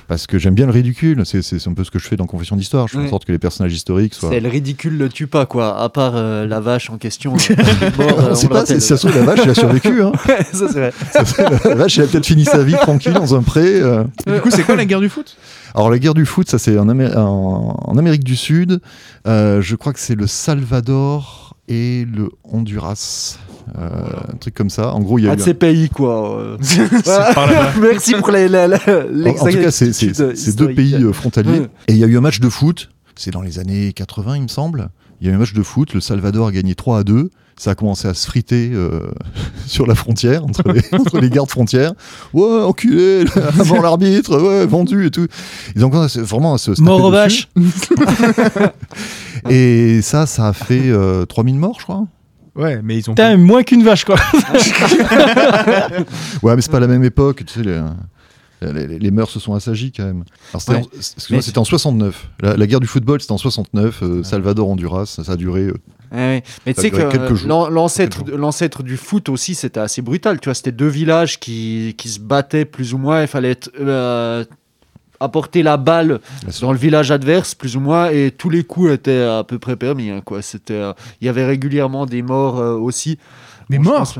parce 0.08 0.26
que 0.26 0.38
j'aime 0.38 0.54
bien 0.54 0.66
le 0.66 0.72
ridicule, 0.72 1.22
c'est 1.24 1.42
c'est 1.42 1.66
un 1.68 1.74
peu 1.74 1.84
ce 1.84 1.90
que 1.90 1.98
je 1.98 2.06
fais 2.06 2.16
dans 2.16 2.26
Confession 2.26 2.56
d'histoire, 2.56 2.86
je 2.88 2.92
fais 2.92 2.98
Ouais. 2.98 3.06
en 3.06 3.10
sorte 3.10 3.24
que 3.24 3.32
les 3.32 3.38
personnages 3.38 3.72
historiques 3.74 4.14
soient... 4.14 4.30
C'est 4.30 4.40
le 4.40 4.48
ridicule 4.48 4.96
le 4.96 5.08
tue 5.08 5.26
pas, 5.26 5.46
quoi. 5.46 5.78
À 5.80 5.88
part 5.88 6.12
euh, 6.16 6.46
la 6.46 6.60
vache 6.60 6.90
en 6.90 6.96
question. 6.98 7.34
euh, 7.34 7.54
mort, 7.98 8.20
euh, 8.20 8.28
On 8.30 8.34
sait 8.34 8.46
on 8.46 8.48
le 8.48 8.54
pas, 8.54 8.60
rappelle. 8.60 8.80
si 8.80 8.86
ça 8.88 8.96
se 8.96 9.06
trouve, 9.08 9.18
la 9.18 9.24
vache, 9.26 9.40
elle 9.42 9.50
a 9.50 9.54
survécu. 9.54 10.02
Hein. 10.02 10.12
Ça, 10.52 10.68
c'est 10.68 10.78
vrai. 10.78 10.92
Ça 11.12 11.24
la 11.68 11.74
vache, 11.74 11.98
elle 11.98 12.04
a 12.04 12.06
peut-être 12.08 12.26
fini 12.26 12.44
sa 12.44 12.62
vie 12.62 12.74
tranquille 12.74 13.12
dans 13.12 13.34
un 13.34 13.42
pré. 13.42 13.80
euh. 13.80 14.04
Du 14.26 14.40
coup, 14.40 14.50
c'est 14.50 14.62
quoi 14.62 14.76
la 14.76 14.84
guerre 14.84 15.00
du 15.00 15.08
foot? 15.08 15.36
Alors, 15.74 15.90
la 15.90 15.98
guerre 15.98 16.14
du 16.14 16.26
foot, 16.26 16.48
ça, 16.50 16.58
c'est 16.58 16.78
en, 16.78 16.86
Amé- 16.88 17.14
en- 17.46 17.76
en 17.90 17.98
Amérique 17.98 18.24
du 18.24 18.36
Sud. 18.36 18.80
Euh, 19.26 19.60
je 19.62 19.76
crois 19.76 19.92
que 19.92 20.00
c'est 20.00 20.14
le 20.14 20.26
Salvador 20.26 21.56
et 21.68 22.04
le 22.04 22.30
Honduras. 22.44 23.38
Euh, 23.78 23.88
Un 24.32 24.36
truc 24.38 24.54
comme 24.54 24.70
ça. 24.70 24.92
En 24.92 25.00
gros, 25.00 25.18
il 25.18 25.24
y 25.24 25.28
a 25.28 25.30
Un 25.30 25.34
eu. 25.34 25.36
de 25.36 25.42
un- 25.42 25.44
ces 25.44 25.54
pays, 25.54 25.88
quoi. 25.88 26.56
Merci 27.80 28.14
pour 28.14 28.30
les, 28.30 28.48
les, 28.48 28.66
les, 29.12 29.30
En, 29.30 29.34
en 29.34 29.46
tout 29.46 29.58
cas, 29.58 29.70
c'est 29.70 29.92
c'est- 29.92 30.06
l'exactitude 30.06 30.32
c'est 30.36 30.56
deux 30.56 30.74
pays 30.74 30.94
euh, 30.94 31.12
frontaliers. 31.12 31.66
Et 31.88 31.92
il 31.92 31.98
y 31.98 32.04
a 32.04 32.06
eu 32.06 32.16
un 32.16 32.20
match 32.20 32.40
de 32.40 32.48
foot, 32.48 32.90
c'est 33.14 33.30
dans 33.30 33.42
les 33.42 33.58
années 33.58 33.92
80, 33.92 34.36
il 34.36 34.42
me 34.42 34.48
semble. 34.48 34.88
Il 35.20 35.26
y 35.26 35.30
a 35.30 35.32
eu 35.32 35.36
un 35.36 35.38
match 35.38 35.52
de 35.54 35.62
foot, 35.62 35.94
le 35.94 36.00
Salvador 36.00 36.48
a 36.48 36.52
gagné 36.52 36.74
3 36.74 36.98
à 36.98 37.04
2. 37.04 37.30
Ça 37.56 37.72
a 37.72 37.74
commencé 37.74 38.08
à 38.08 38.14
se 38.14 38.26
friter 38.26 38.70
euh, 38.72 39.10
sur 39.66 39.86
la 39.86 39.94
frontière, 39.94 40.44
entre 40.44 40.62
les, 40.72 40.82
entre 40.98 41.20
les 41.20 41.30
gardes 41.30 41.50
frontières. 41.50 41.92
Ouais, 42.32 42.62
enculé, 42.62 43.24
avant 43.60 43.80
l'arbitre, 43.82 44.40
ouais, 44.40 44.66
vendu 44.66 45.06
et 45.06 45.10
tout. 45.10 45.26
Ils 45.76 45.84
ont 45.84 45.90
commencé 45.90 46.20
vraiment 46.22 46.54
à 46.54 46.58
se. 46.58 46.80
Mort 46.80 47.02
aux 47.04 47.10
vaches. 47.10 47.48
Et 49.50 50.00
ça, 50.02 50.26
ça 50.26 50.48
a 50.48 50.52
fait 50.52 50.88
euh, 50.90 51.24
3000 51.26 51.56
morts, 51.56 51.76
je 51.78 51.84
crois. 51.84 52.06
Ouais, 52.54 52.80
mais 52.82 52.98
ils 52.98 53.08
ont. 53.10 53.14
Putain, 53.14 53.36
moins 53.36 53.62
qu'une 53.62 53.82
vache, 53.82 54.04
quoi. 54.04 54.16
Ouais, 56.42 56.54
mais 56.56 56.62
c'est 56.62 56.70
pas 56.70 56.80
la 56.80 56.86
même 56.86 57.04
époque, 57.04 57.44
tu 57.46 57.54
sais, 57.54 57.62
les, 57.62 57.80
les, 58.72 58.86
les- 58.86 58.98
les 58.98 59.10
mœurs 59.10 59.30
se 59.30 59.40
sont 59.40 59.54
assagies 59.54 59.92
quand 59.92 60.04
même. 60.04 60.24
C'était 60.58 60.72
Ouais. 60.72 60.78
en, 60.78 60.96
excuse-moi, 60.96 61.36
Mais 61.38 61.42
c'était 61.42 61.58
en 61.58 61.64
69. 61.64 62.28
La, 62.40 62.56
la 62.56 62.66
guerre 62.66 62.80
du 62.80 62.86
football, 62.86 63.20
c'était 63.20 63.32
en 63.32 63.38
69. 63.38 64.02
euh, 64.02 64.22
Salvador, 64.22 64.68
Honduras, 64.68 65.06
ça, 65.06 65.24
ça 65.24 65.32
a 65.32 65.36
duré. 65.36 65.68
Ouais. 66.12 66.42
Mais 66.66 66.74
tu 66.74 66.80
sais 66.82 66.90
que 66.90 67.00
euh, 67.00 68.36
l'ancêtre 68.36 68.82
du 68.82 68.96
foot 68.96 69.28
aussi, 69.28 69.54
c'était 69.54 69.80
assez 69.80 70.02
brutal. 70.02 70.40
Tu 70.40 70.48
vois, 70.48 70.54
c'était 70.54 70.72
deux 70.72 70.88
villages 70.88 71.40
qui, 71.40 71.94
qui 71.96 72.08
se 72.08 72.20
battaient 72.20 72.64
plus 72.64 72.92
ou 72.94 72.98
moins. 72.98 73.22
Il 73.22 73.28
fallait 73.28 73.52
être, 73.52 73.70
euh, 73.80 74.44
apporter 75.20 75.62
la 75.62 75.76
balle 75.76 76.20
dans 76.60 76.72
le 76.72 76.78
village 76.78 77.10
adverse, 77.10 77.54
plus 77.54 77.76
ou 77.76 77.80
moins, 77.80 78.10
et 78.10 78.30
tous 78.36 78.50
les 78.50 78.64
coups 78.64 78.90
étaient 78.90 79.22
à 79.22 79.44
peu 79.44 79.58
près 79.58 79.76
permis. 79.76 80.10
hein, 80.10 80.20
quoi. 80.24 80.42
C'était, 80.42 80.74
euh, 80.74 80.92
il 81.20 81.26
y 81.26 81.28
avait 81.28 81.44
régulièrement 81.46 82.06
des 82.06 82.22
morts 82.22 82.58
euh, 82.58 82.74
aussi. 82.74 83.18
Des 83.70 83.78
Bon, 83.78 83.84
morts 83.90 84.14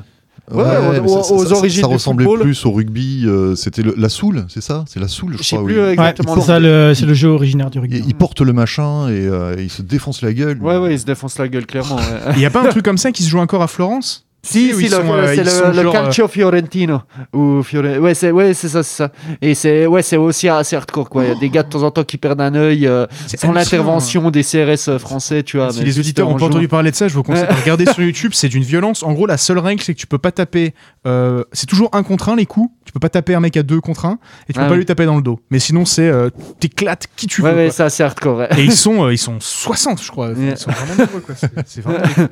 pense- 0.51 0.57
Ouais, 0.57 0.63
aux- 0.99 1.03
mais 1.03 1.09
ça- 1.09 1.23
ça- 1.23 1.35
aux 1.35 1.47
ça- 1.47 1.55
origines 1.57 1.83
Ça 1.83 1.89
du 1.89 1.95
ressemblait 1.95 2.25
football. 2.25 2.43
plus 2.43 2.67
au 2.67 2.73
rugby. 2.73 3.25
euh, 3.27 3.55
c'était 3.55 3.83
le- 3.83 3.95
la 3.97 4.09
soule, 4.09 4.45
c'est 4.49 4.61
ça? 4.61 4.85
C'est 4.89 5.01
la 5.01 5.09
soule, 5.09 5.37
je 5.41 5.47
crois. 5.49 5.65
plus 5.65 5.75
oui. 5.75 5.81
Ouais, 5.97 6.15
c'est 6.17 6.23
le 6.27 6.41
ça, 6.43 6.61
nom. 6.61 6.67
le, 6.67 6.93
c'est 6.95 7.07
le 7.07 7.15
jeu 7.15 7.29
originaire 7.29 7.71
du 7.71 7.79
rugby. 7.79 7.99
Et 7.99 8.03
il 8.07 8.15
porte 8.15 8.41
le 8.41 8.53
machin 8.53 9.09
et 9.09 9.13
euh, 9.27 9.55
il 9.59 9.71
se 9.71 9.83
défonce 9.83 10.21
la 10.23 10.33
gueule. 10.33 10.59
Ouais, 10.61 10.77
ouais, 10.79 10.95
ils 10.95 10.99
se 11.01 11.05
défoncent 11.07 11.39
la 11.39 11.49
gueule, 11.49 11.67
clairement. 11.67 11.97
ouais. 11.97 12.03
Il 12.37 12.41
y 12.43 12.47
a 12.47 12.51
pas 12.51 12.63
un 12.67 12.69
truc 12.69 12.85
comme 12.85 12.99
ça 12.99 13.13
qui 13.13 13.23
se 13.23 13.29
joue 13.31 13.39
encore 13.39 13.63
à 13.63 13.69
Florence? 13.69 14.27
Si, 14.45 14.73
où 14.75 14.79
si, 14.81 14.85
le- 14.85 14.91
sont, 14.91 15.13
euh, 15.13 15.33
c'est 15.37 15.45
le, 15.45 15.77
le 15.77 15.83
genre, 15.85 15.93
Calcio 15.93 16.27
Fiorentino. 16.27 17.01
Ou 17.33 17.63
Fiore... 17.63 17.85
Ouais, 18.01 18.13
c'est 18.15 18.33
ouais, 18.33 18.55
c'est 18.55 18.69
ça, 18.69 18.83
c'est 18.83 18.97
ça. 18.97 19.13
Et 19.41 19.55
c'est 19.55 19.87
ouais, 19.87 20.03
c'est 20.03 20.17
aussi 20.17 20.49
assez 20.49 20.75
hardcore, 20.75 21.09
quoi. 21.09 21.23
Il 21.25 21.29
y 21.29 21.31
a 21.31 21.37
des 21.37 21.49
gars 21.49 21.63
de 21.63 21.69
temps 21.69 21.85
en 21.85 21.93
temps 21.93 22.03
qui 22.03 22.19
perdent 22.19 22.41
un 22.41 22.55
œil 22.57 22.89
euh, 22.89 23.07
sans 23.39 23.53
l'intervention 23.53 24.33
des 24.33 24.43
CRS 24.43 24.99
français, 24.99 25.45
tu 25.45 25.59
vois. 25.59 25.71
Si 25.73 25.85
les 25.85 25.99
auditeurs 26.01 26.29
en 26.29 26.33
ont 26.33 26.37
pas 26.39 26.47
entendu 26.47 26.67
parler 26.67 26.91
de 26.91 26.97
ça, 26.97 27.07
je 27.07 27.15
vous 27.15 27.23
conseille 27.23 27.47
de 27.47 27.53
regarder 27.63 27.87
sur 27.87 28.03
YouTube. 28.03 28.33
C'est 28.35 28.49
d'une 28.49 28.65
violence. 28.65 29.05
En 29.05 29.13
gros, 29.13 29.27
la 29.27 29.37
seule 29.37 29.59
règle, 29.61 29.81
c'est 29.81 29.95
que 29.95 30.01
tu 30.01 30.09
peux 30.09 30.19
pas 30.19 30.33
taper. 30.33 30.75
euh, 31.07 31.45
c'est 31.53 31.67
toujours 31.67 31.91
un 31.93 32.03
contre 32.03 32.29
un 32.29 32.35
les 32.35 32.47
coups. 32.47 32.69
Tu 32.85 32.93
peux 32.93 33.01
pas 33.01 33.09
taper 33.11 33.35
un 33.37 33.41
mec 33.41 33.57
à 33.57 33.63
deux 33.63 33.81
contre 33.81 34.07
un 34.07 34.19
et 34.49 34.53
tu 34.53 34.59
peux 34.59 34.65
Ah 34.65 34.67
pas 34.67 34.73
oui. 34.73 34.79
lui 34.79 34.85
taper 34.87 35.07
dans 35.07 35.17
le 35.17 35.23
dos. 35.23 35.39
Mais 35.51 35.61
sinon, 35.61 35.85
c'est 35.85 36.09
euh, 36.09 36.31
t'éclates 36.59 37.07
qui 37.17 37.29
tu 37.29 37.43
veux. 37.43 37.53
Ouais, 37.55 37.71
c'est 37.71 38.03
hardcore. 38.03 38.39
ouais. 38.39 38.49
Et 38.59 38.65
ils 38.65 38.73
sont, 38.77 39.05
euh, 39.05 39.13
ils 39.13 39.19
sont 39.19 39.37
60, 39.39 40.03
je 40.03 40.11
crois. 40.11 40.31
Ils 40.37 40.57
sont 40.59 40.71
vraiment 40.73 40.97
nombreux, 40.97 41.21
quoi. 41.21 41.35
C'est- 41.65 41.81
vraiment. 41.81 42.29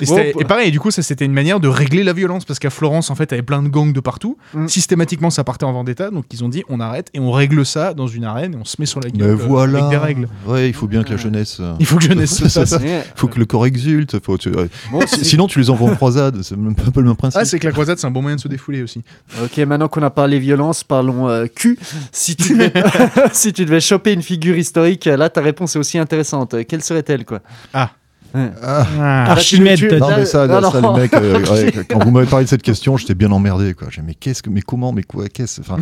Et 0.40 0.44
pareil, 0.44 0.70
du 0.70 0.80
coup, 0.80 0.90
ça 0.90 1.02
c'était 1.02 1.26
une 1.26 1.32
manière 1.32 1.49
de 1.58 1.68
régler 1.68 2.04
la 2.04 2.12
violence 2.12 2.44
parce 2.44 2.58
qu'à 2.58 2.70
Florence, 2.70 3.10
en 3.10 3.14
fait, 3.14 3.24
il 3.24 3.30
y 3.32 3.34
avait 3.34 3.42
plein 3.42 3.62
de 3.62 3.68
gangs 3.68 3.92
de 3.92 4.00
partout. 4.00 4.36
Mm. 4.54 4.68
Systématiquement, 4.68 5.30
ça 5.30 5.42
partait 5.42 5.64
en 5.64 5.72
vendetta. 5.72 6.10
Donc, 6.10 6.26
ils 6.32 6.44
ont 6.44 6.48
dit, 6.48 6.62
on 6.68 6.78
arrête 6.80 7.08
et 7.14 7.18
on 7.20 7.32
règle 7.32 7.66
ça 7.66 7.94
dans 7.94 8.06
une 8.06 8.24
arène 8.24 8.54
et 8.54 8.56
on 8.56 8.64
se 8.64 8.76
met 8.78 8.86
sur 8.86 9.00
la 9.00 9.10
gueule 9.10 9.30
euh, 9.30 9.34
voilà. 9.34 9.78
avec 9.78 9.90
des 9.90 9.96
règles. 9.96 10.28
Ouais, 10.46 10.68
il 10.68 10.74
faut 10.74 10.86
bien 10.86 11.02
que 11.02 11.10
la 11.10 11.16
jeunesse. 11.16 11.56
euh, 11.60 11.74
Il 11.80 11.86
faut 11.86 11.96
que 11.96 12.04
jeunesse 12.04 12.34
se. 12.48 12.84
Il 12.84 13.02
faut 13.16 13.26
que 13.28 13.38
le 13.38 13.46
corps 13.46 13.66
exulte. 13.66 14.22
Faut, 14.24 14.38
tu- 14.38 14.50
ouais. 14.50 14.68
Bon, 14.92 15.00
Si- 15.06 15.16
c'est- 15.18 15.24
Sinon, 15.24 15.46
tu 15.46 15.58
les 15.58 15.70
envoies 15.70 15.90
en 15.90 15.96
croisade. 15.96 16.42
C'est 16.42 16.56
même 16.56 16.74
pas 16.74 16.84
un 16.86 16.90
peu 16.90 17.00
le 17.00 17.06
même 17.08 17.16
principe. 17.16 17.40
Ah, 17.40 17.44
c'est 17.44 17.58
que 17.58 17.66
la 17.66 17.72
croisade, 17.72 17.98
c'est 17.98 18.06
un 18.06 18.10
bon 18.10 18.22
moyen 18.22 18.36
de 18.36 18.40
se 18.40 18.48
défouler 18.48 18.82
aussi. 18.82 19.02
Ok, 19.42 19.56
maintenant 19.58 19.88
qu'on 19.88 20.02
a 20.02 20.10
parlé 20.10 20.38
violence, 20.38 20.84
parlons 20.84 21.28
euh, 21.28 21.46
cul. 21.46 21.78
Si 22.12 22.36
tu, 22.36 22.54
devais... 22.54 22.72
si 23.32 23.52
tu 23.52 23.64
devais 23.64 23.80
choper 23.80 24.12
une 24.12 24.22
figure 24.22 24.56
historique, 24.58 25.06
là, 25.06 25.30
ta 25.30 25.40
réponse 25.40 25.76
est 25.76 25.78
aussi 25.78 25.98
intéressante. 25.98 26.54
Quelle 26.68 26.82
serait-elle, 26.82 27.24
quoi? 27.24 27.40
Ah. 27.72 27.90
Ah. 28.34 29.30
Archimède, 29.32 29.78
tu- 29.78 29.88
Non 29.98 30.08
mais 30.16 30.24
ça, 30.24 30.46
Non, 30.46 30.70
ça, 30.70 30.80
non. 30.80 30.94
le 30.94 31.02
mec, 31.02 31.14
euh, 31.14 31.44
ouais, 31.52 31.72
quand 31.88 32.04
vous 32.04 32.10
m'avez 32.10 32.26
parlé 32.26 32.44
de 32.44 32.50
cette 32.50 32.62
question, 32.62 32.96
j'étais 32.96 33.14
bien 33.14 33.30
emmerdé 33.32 33.74
quoi. 33.74 33.88
J'ai 33.90 34.02
mais 34.02 34.14
qu'est-ce 34.14 34.42
que, 34.42 34.50
mais 34.50 34.62
comment, 34.62 34.92
mais 34.92 35.02
quoi, 35.02 35.28
qu'est-ce, 35.28 35.60
enfin, 35.60 35.78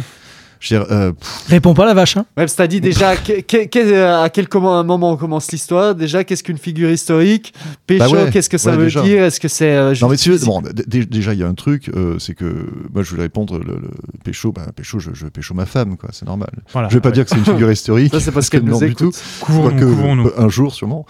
je 0.61 0.75
veux 0.75 0.81
dire, 0.85 0.93
euh, 0.93 1.13
Réponds 1.49 1.75
pas 1.75 1.87
la 1.87 1.95
vache. 1.95 2.17
Hein. 2.17 2.27
Ouais, 2.37 2.47
que 2.47 2.51
t'as 2.53 2.67
dit 2.67 2.81
déjà 2.81 3.17
que- 3.17 3.41
que- 3.41 3.67
que- 3.67 4.23
à 4.23 4.29
quel 4.31 4.49
comment- 4.49 4.83
moment 4.85 5.13
on 5.13 5.17
commence 5.17 5.51
l'histoire. 5.53 5.95
Déjà, 5.95 6.25
qu'est-ce 6.25 6.43
qu'une 6.43 6.59
figure 6.59 6.91
historique? 6.91 7.53
Pécho, 7.87 8.05
Bah 8.05 8.11
ouais, 8.25 8.31
qu'est-ce 8.31 8.49
que 8.51 8.59
ça 8.59 8.71
ouais, 8.71 8.77
veut 8.77 8.85
déjà. 8.85 9.03
dire? 9.03 9.23
Est-ce 9.25 9.41
que 9.41 9.49
c'est. 9.49 9.71
euh, 9.77 9.95
non 10.01 10.09
mais 10.09 10.17
tu 10.17 10.31
veux, 10.31 10.39
bon, 10.45 10.63
déjà 10.87 11.33
il 11.35 11.41
y 11.41 11.43
a 11.43 11.49
un 11.49 11.55
truc, 11.55 11.91
euh, 11.95 12.19
c'est 12.19 12.35
que 12.35 12.67
moi 12.93 13.03
je 13.03 13.11
voulais 13.11 13.23
répondre 13.23 13.59
le, 13.59 13.75
le 13.75 13.91
pécho, 14.25 14.53
bah 14.53 14.67
pécho, 14.75 14.99
je, 14.99 15.11
je 15.15 15.27
pécho 15.27 15.55
ma 15.55 15.67
femme 15.67 15.97
quoi, 15.97 16.11
c'est 16.13 16.27
normal. 16.27 16.51
Voilà. 16.73 16.89
je 16.89 16.95
vais 16.95 17.01
pas 17.01 17.11
dire 17.11 17.25
que 17.25 17.31
c'est 17.31 17.37
une 17.39 17.45
figure 17.45 17.71
historique, 17.71 18.13
Ça, 18.13 18.21
c'est 18.21 18.33
parce 18.33 18.49
qu'elle 18.51 18.61
que 18.63 18.67
nous 18.67 18.73
non 18.73 18.79
du 18.79 18.95
tout. 18.95 19.05
écoute. 19.11 19.23
Couvrons-nous, 19.41 19.71
Quoique, 19.71 19.85
couvrons-nous. 19.85 20.27
euh, 20.29 20.33
un 20.39 20.49
jour 20.49 20.75
sûrement, 20.75 21.07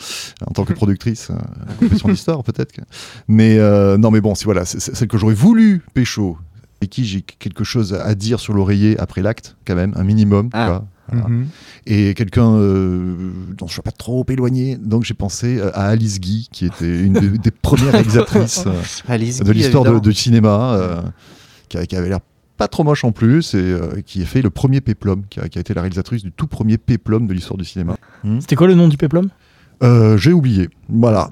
en 0.46 0.52
tant 0.52 0.64
que 0.64 0.72
productrice, 0.72 1.30
euh, 1.30 1.34
confession 1.78 2.08
d'histoire 2.08 2.42
peut-être. 2.44 2.72
que- 2.72 2.82
Mais 3.28 3.58
euh, 3.58 3.96
non 3.98 4.11
mais 4.11 4.20
bon, 4.20 4.34
si 4.34 4.44
voilà, 4.44 4.64
celle 4.64 5.08
que 5.08 5.18
j'aurais 5.18 5.34
voulu 5.34 5.82
pécho 5.94 6.37
et 6.80 6.86
qui 6.86 7.04
j'ai 7.04 7.22
quelque 7.22 7.64
chose 7.64 7.94
à 7.94 8.14
dire 8.14 8.40
sur 8.40 8.54
l'oreiller 8.54 8.98
après 8.98 9.22
l'acte 9.22 9.56
quand 9.66 9.74
même, 9.74 9.92
un 9.96 10.04
minimum. 10.04 10.50
Ah. 10.52 10.66
quoi. 10.66 10.84
Voilà. 11.10 11.28
Mhm. 11.28 11.46
et 11.86 12.12
quelqu'un 12.12 12.54
euh, 12.56 13.32
dont 13.56 13.66
je 13.66 13.70
ne 13.70 13.74
suis 13.74 13.82
pas 13.82 13.92
trop 13.92 14.24
éloigné. 14.28 14.76
Donc 14.76 15.04
j'ai 15.04 15.14
pensé 15.14 15.58
euh, 15.58 15.70
à 15.74 15.86
Alice 15.86 16.20
Guy, 16.20 16.48
qui 16.52 16.66
était 16.66 17.00
une 17.00 17.14
des, 17.14 17.38
des 17.38 17.50
premières 17.50 17.92
réalisatrices 17.92 18.64
euh, 18.66 18.82
Alice 19.08 19.40
de 19.40 19.52
l'histoire 19.52 20.00
de, 20.00 20.10
cinéma, 20.10 20.74
euh, 20.74 21.02
qui, 21.68 21.96
avait 21.96 22.08
l'air 22.08 22.20
pas 22.58 22.68
trop 22.68 22.84
moche 22.84 23.04
en 23.04 23.12
plus, 23.12 23.54
et 23.54 23.58
euh, 23.58 24.00
qui 24.04 24.20
a 24.20 24.26
fait 24.26 24.42
le 24.42 24.50
premier 24.50 24.80
péplum, 24.80 25.22
qui 25.30 25.40
a, 25.40 25.48
qui 25.48 25.58
a 25.58 25.60
été 25.60 25.72
la 25.72 25.80
réalisatrice 25.80 26.22
du 26.22 26.32
tout 26.32 26.48
premier 26.48 26.76
péplum 26.76 27.26
de 27.26 27.32
l'histoire 27.32 27.56
du 27.56 27.64
cinéma. 27.64 27.96
C'était 28.40 28.56
quoi 28.56 28.66
le 28.66 28.74
nom 28.74 28.88
du 28.88 28.96
péplum? 28.96 29.30
Euh, 29.82 30.16
j'ai 30.18 30.32
oublié. 30.32 30.68
Voilà. 30.88 31.28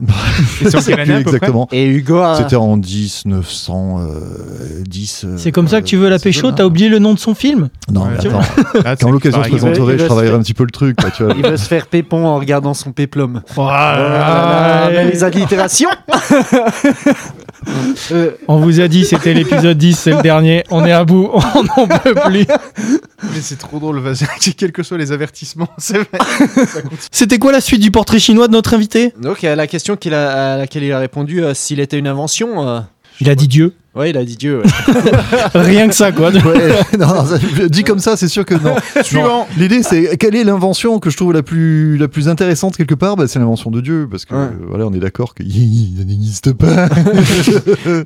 Et 0.62 0.70
c'est 0.70 0.76
en 0.76 0.80
quelle 0.82 1.00
année, 1.00 1.14
à 1.14 1.16
peu 1.18 1.22
près 1.24 1.34
Exactement. 1.36 1.66
Et 1.72 1.84
Hugo 1.86 2.18
a. 2.18 2.36
C'était 2.36 2.54
en 2.56 2.76
1910. 2.76 5.24
euh, 5.24 5.34
C'est 5.36 5.50
comme 5.50 5.66
ça 5.66 5.80
que 5.80 5.86
tu 5.86 5.96
veux 5.96 6.08
la 6.08 6.14
euh, 6.16 6.20
pécho 6.20 6.52
T'as 6.52 6.64
oublié 6.64 6.88
le 6.88 7.00
nom 7.00 7.12
de 7.14 7.18
son 7.18 7.34
film 7.34 7.68
Non, 7.90 8.02
Ouais, 8.02 8.10
mais 8.22 8.28
attends. 8.28 8.40
Là, 8.84 8.94
Quand 8.96 9.10
l'occasion 9.10 9.42
se 9.42 9.48
présenterait, 9.48 9.98
je 9.98 10.04
travaillerai 10.04 10.36
un 10.36 10.40
petit 10.40 10.54
peu 10.54 10.62
le 10.64 10.70
truc. 10.70 10.96
quoi, 11.00 11.10
tu 11.10 11.24
vois. 11.24 11.34
Il 11.36 11.44
veut 11.44 11.56
se 11.56 11.66
faire 11.66 11.86
pépon 11.88 12.24
en 12.24 12.38
regardant 12.38 12.74
son 12.74 12.92
péplum. 12.92 13.40
Oh 13.50 13.52
Voilà. 13.54 15.02
les 15.04 15.24
allitérations 15.24 15.88
Euh, 18.12 18.32
On 18.48 18.58
vous 18.58 18.80
a 18.80 18.88
dit, 18.88 19.04
c'était 19.04 19.34
l'épisode 19.34 19.76
10, 19.78 19.98
c'est 19.98 20.10
le 20.12 20.22
dernier. 20.22 20.64
On 20.70 20.84
est 20.84 20.92
à 20.92 21.04
bout, 21.04 21.30
on 21.54 21.62
n'en 21.62 21.86
peut 21.88 22.14
plus. 22.14 22.46
Mais 23.22 23.40
c'est 23.40 23.56
trop 23.58 23.78
drôle, 23.78 23.98
vas-y, 24.00 24.26
quels 24.56 24.72
que 24.72 24.82
soient 24.82 24.98
les 24.98 25.12
avertissements, 25.12 25.68
c'est 25.78 25.98
vrai. 25.98 26.18
Ça 26.66 26.82
continue. 26.82 26.98
C'était 27.10 27.38
quoi 27.38 27.52
la 27.52 27.60
suite 27.60 27.80
du 27.80 27.90
portrait 27.90 28.18
chinois 28.18 28.46
de 28.48 28.52
notre 28.52 28.74
invité? 28.74 29.12
Donc, 29.20 29.42
la 29.42 29.66
question 29.66 29.96
qu'il 29.96 30.14
a, 30.14 30.54
à 30.54 30.56
laquelle 30.58 30.84
il 30.84 30.92
a 30.92 30.98
répondu, 30.98 31.42
euh, 31.42 31.54
s'il 31.54 31.80
était 31.80 31.98
une 31.98 32.08
invention. 32.08 32.68
euh, 32.68 32.80
Il 33.20 33.30
a 33.30 33.34
dit 33.34 33.48
Dieu. 33.48 33.74
Ouais, 33.96 34.10
il 34.10 34.16
a 34.18 34.24
dit 34.24 34.36
Dieu. 34.36 34.60
ouais. 34.62 35.10
Rien 35.54 35.88
que 35.88 35.94
ça, 35.94 36.12
quoi. 36.12 36.30
Ouais, 36.30 36.74
non, 36.98 37.06
non, 37.14 37.24
ça- 37.24 37.38
dit 37.68 37.82
comme 37.82 37.98
ça, 37.98 38.16
c'est 38.16 38.28
sûr 38.28 38.44
que 38.44 38.54
non. 38.54 38.74
Suivant. 39.02 39.46
L'idée, 39.56 39.82
c'est 39.82 40.16
quelle 40.18 40.34
est 40.36 40.44
l'invention 40.44 40.98
que 40.98 41.08
je 41.10 41.16
trouve 41.16 41.32
la 41.32 41.42
plus, 41.42 41.96
la 41.96 42.06
plus 42.08 42.28
intéressante 42.28 42.76
quelque 42.76 42.94
part? 42.94 43.16
Bah, 43.16 43.26
C'est 43.26 43.38
l'invention 43.38 43.70
de 43.70 43.80
Dieu, 43.80 44.06
parce 44.10 44.24
que 44.26 44.34
Ouais. 44.34 44.40
euh, 44.42 44.50
voilà, 44.68 44.86
on 44.86 44.92
est 44.92 44.98
d'accord 44.98 45.34
qu'il 45.34 45.46
n'existe 46.06 46.52
pas. 46.52 46.88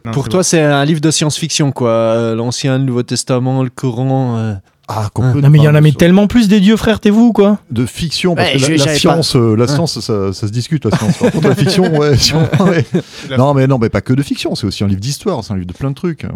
Non, 0.05 0.13
Pour 0.13 0.29
toi, 0.29 0.43
c'est 0.45 0.61
un 0.61 0.85
livre 0.85 1.01
de 1.01 1.11
science-fiction, 1.11 1.73
quoi. 1.73 1.91
Euh, 1.91 2.35
L'Ancien, 2.35 2.79
le 2.79 2.85
Nouveau 2.85 3.03
Testament, 3.03 3.63
le 3.63 3.71
Coran. 3.71 4.37
euh. 4.39 4.55
Ah, 4.93 5.09
qu'on 5.15 5.33
peut 5.33 5.41
Non, 5.41 5.51
mais 5.51 5.59
il 5.59 5.63
y 5.65 5.69
en 5.69 5.75
a 5.77 5.81
mais 5.81 5.93
tellement 5.93 6.27
plus 6.27 6.49
des 6.49 6.59
dieux, 6.59 6.77
frère, 6.77 6.99
t'es 6.99 7.11
vous, 7.11 7.33
quoi. 7.33 7.59
de 7.71 7.87
fiction, 7.87 8.35
parce 8.35 8.55
Ouais, 8.55 8.59
que 8.61 8.77
je- 8.77 8.85
la, 8.85 8.95
science, 8.97 9.37
euh, 9.37 9.55
la 9.55 9.69
science, 9.69 10.01
ça, 10.01 10.33
ça 10.33 10.47
se 10.49 10.53
discute, 10.53 10.85
la 10.85 10.97
science. 10.97 11.17
Par 11.19 11.31
contre, 11.31 11.49
la 11.49 11.55
fiction, 11.55 11.97
ouais. 11.97 12.17
si 12.19 12.33
on- 12.35 12.65
ouais. 12.65 12.85
La- 13.29 13.37
Non, 13.37 13.55
mais 13.55 13.67
non, 13.69 13.79
mais 13.79 13.89
pas 13.89 14.01
que 14.01 14.13
de 14.13 14.23
fiction, 14.23 14.57
c'est 14.57 14.67
aussi 14.67 14.83
un 14.83 14.89
livre 14.89 15.01
d'histoire, 15.01 15.45
c'est 15.45 15.53
un 15.53 15.57
livre 15.57 15.69
de 15.69 15.73
plein 15.75 15.91
de 15.91 15.95
trucs. 15.95 16.27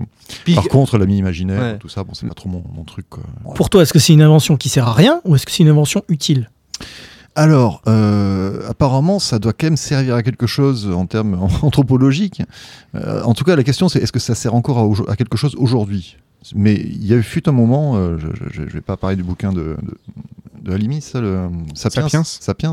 Puis- 0.44 0.54
Par 0.54 0.68
contre, 0.68 0.98
l'ami 0.98 1.18
imaginaire, 1.18 1.60
Ouais. 1.60 1.78
tout 1.78 1.88
ça, 1.88 2.04
bon, 2.04 2.14
c'est 2.14 2.26
pas 2.28 2.34
trop 2.34 2.48
mon, 2.48 2.62
mon 2.74 2.84
truc. 2.84 3.06
Quoi. 3.10 3.24
Pour 3.56 3.70
toi, 3.70 3.82
est-ce 3.82 3.92
que 3.92 3.98
c'est 3.98 4.12
une 4.12 4.22
invention 4.22 4.56
qui 4.56 4.68
sert 4.68 4.86
à 4.86 4.92
rien 4.92 5.20
ou 5.24 5.34
est-ce 5.34 5.46
que 5.46 5.50
c'est 5.52 5.64
une 5.64 5.68
invention 5.70 6.02
utile? 6.08 6.48
Alors, 7.36 7.82
euh, 7.88 8.60
apparemment, 8.68 9.18
ça 9.18 9.40
doit 9.40 9.52
quand 9.52 9.66
même 9.66 9.76
servir 9.76 10.14
à 10.14 10.22
quelque 10.22 10.46
chose 10.46 10.88
en 10.94 11.06
termes 11.06 11.36
anthropologiques. 11.62 12.42
Euh, 12.94 13.22
en 13.24 13.34
tout 13.34 13.42
cas, 13.42 13.56
la 13.56 13.64
question, 13.64 13.88
c'est 13.88 13.98
est-ce 14.00 14.12
que 14.12 14.20
ça 14.20 14.36
sert 14.36 14.54
encore 14.54 14.94
à 15.08 15.16
quelque 15.16 15.36
chose 15.36 15.56
aujourd'hui? 15.58 16.16
Mais 16.54 16.74
il 16.74 17.07
y 17.07 17.12
a 17.12 17.16
eu 17.16 17.22
fut 17.22 17.48
un 17.48 17.52
moment, 17.52 17.96
euh, 17.96 18.16
je 18.52 18.62
ne 18.62 18.66
vais 18.68 18.80
pas 18.80 18.96
parler 18.96 19.16
du 19.16 19.22
bouquin 19.22 19.52
de, 19.52 19.76
de, 19.83 19.94
de 20.62 20.72
Halimi, 20.72 21.00
ça, 21.00 21.20
le, 21.20 21.48
Sapiens, 21.74 22.02
Sapiens. 22.02 22.24
Sapiens. 22.24 22.72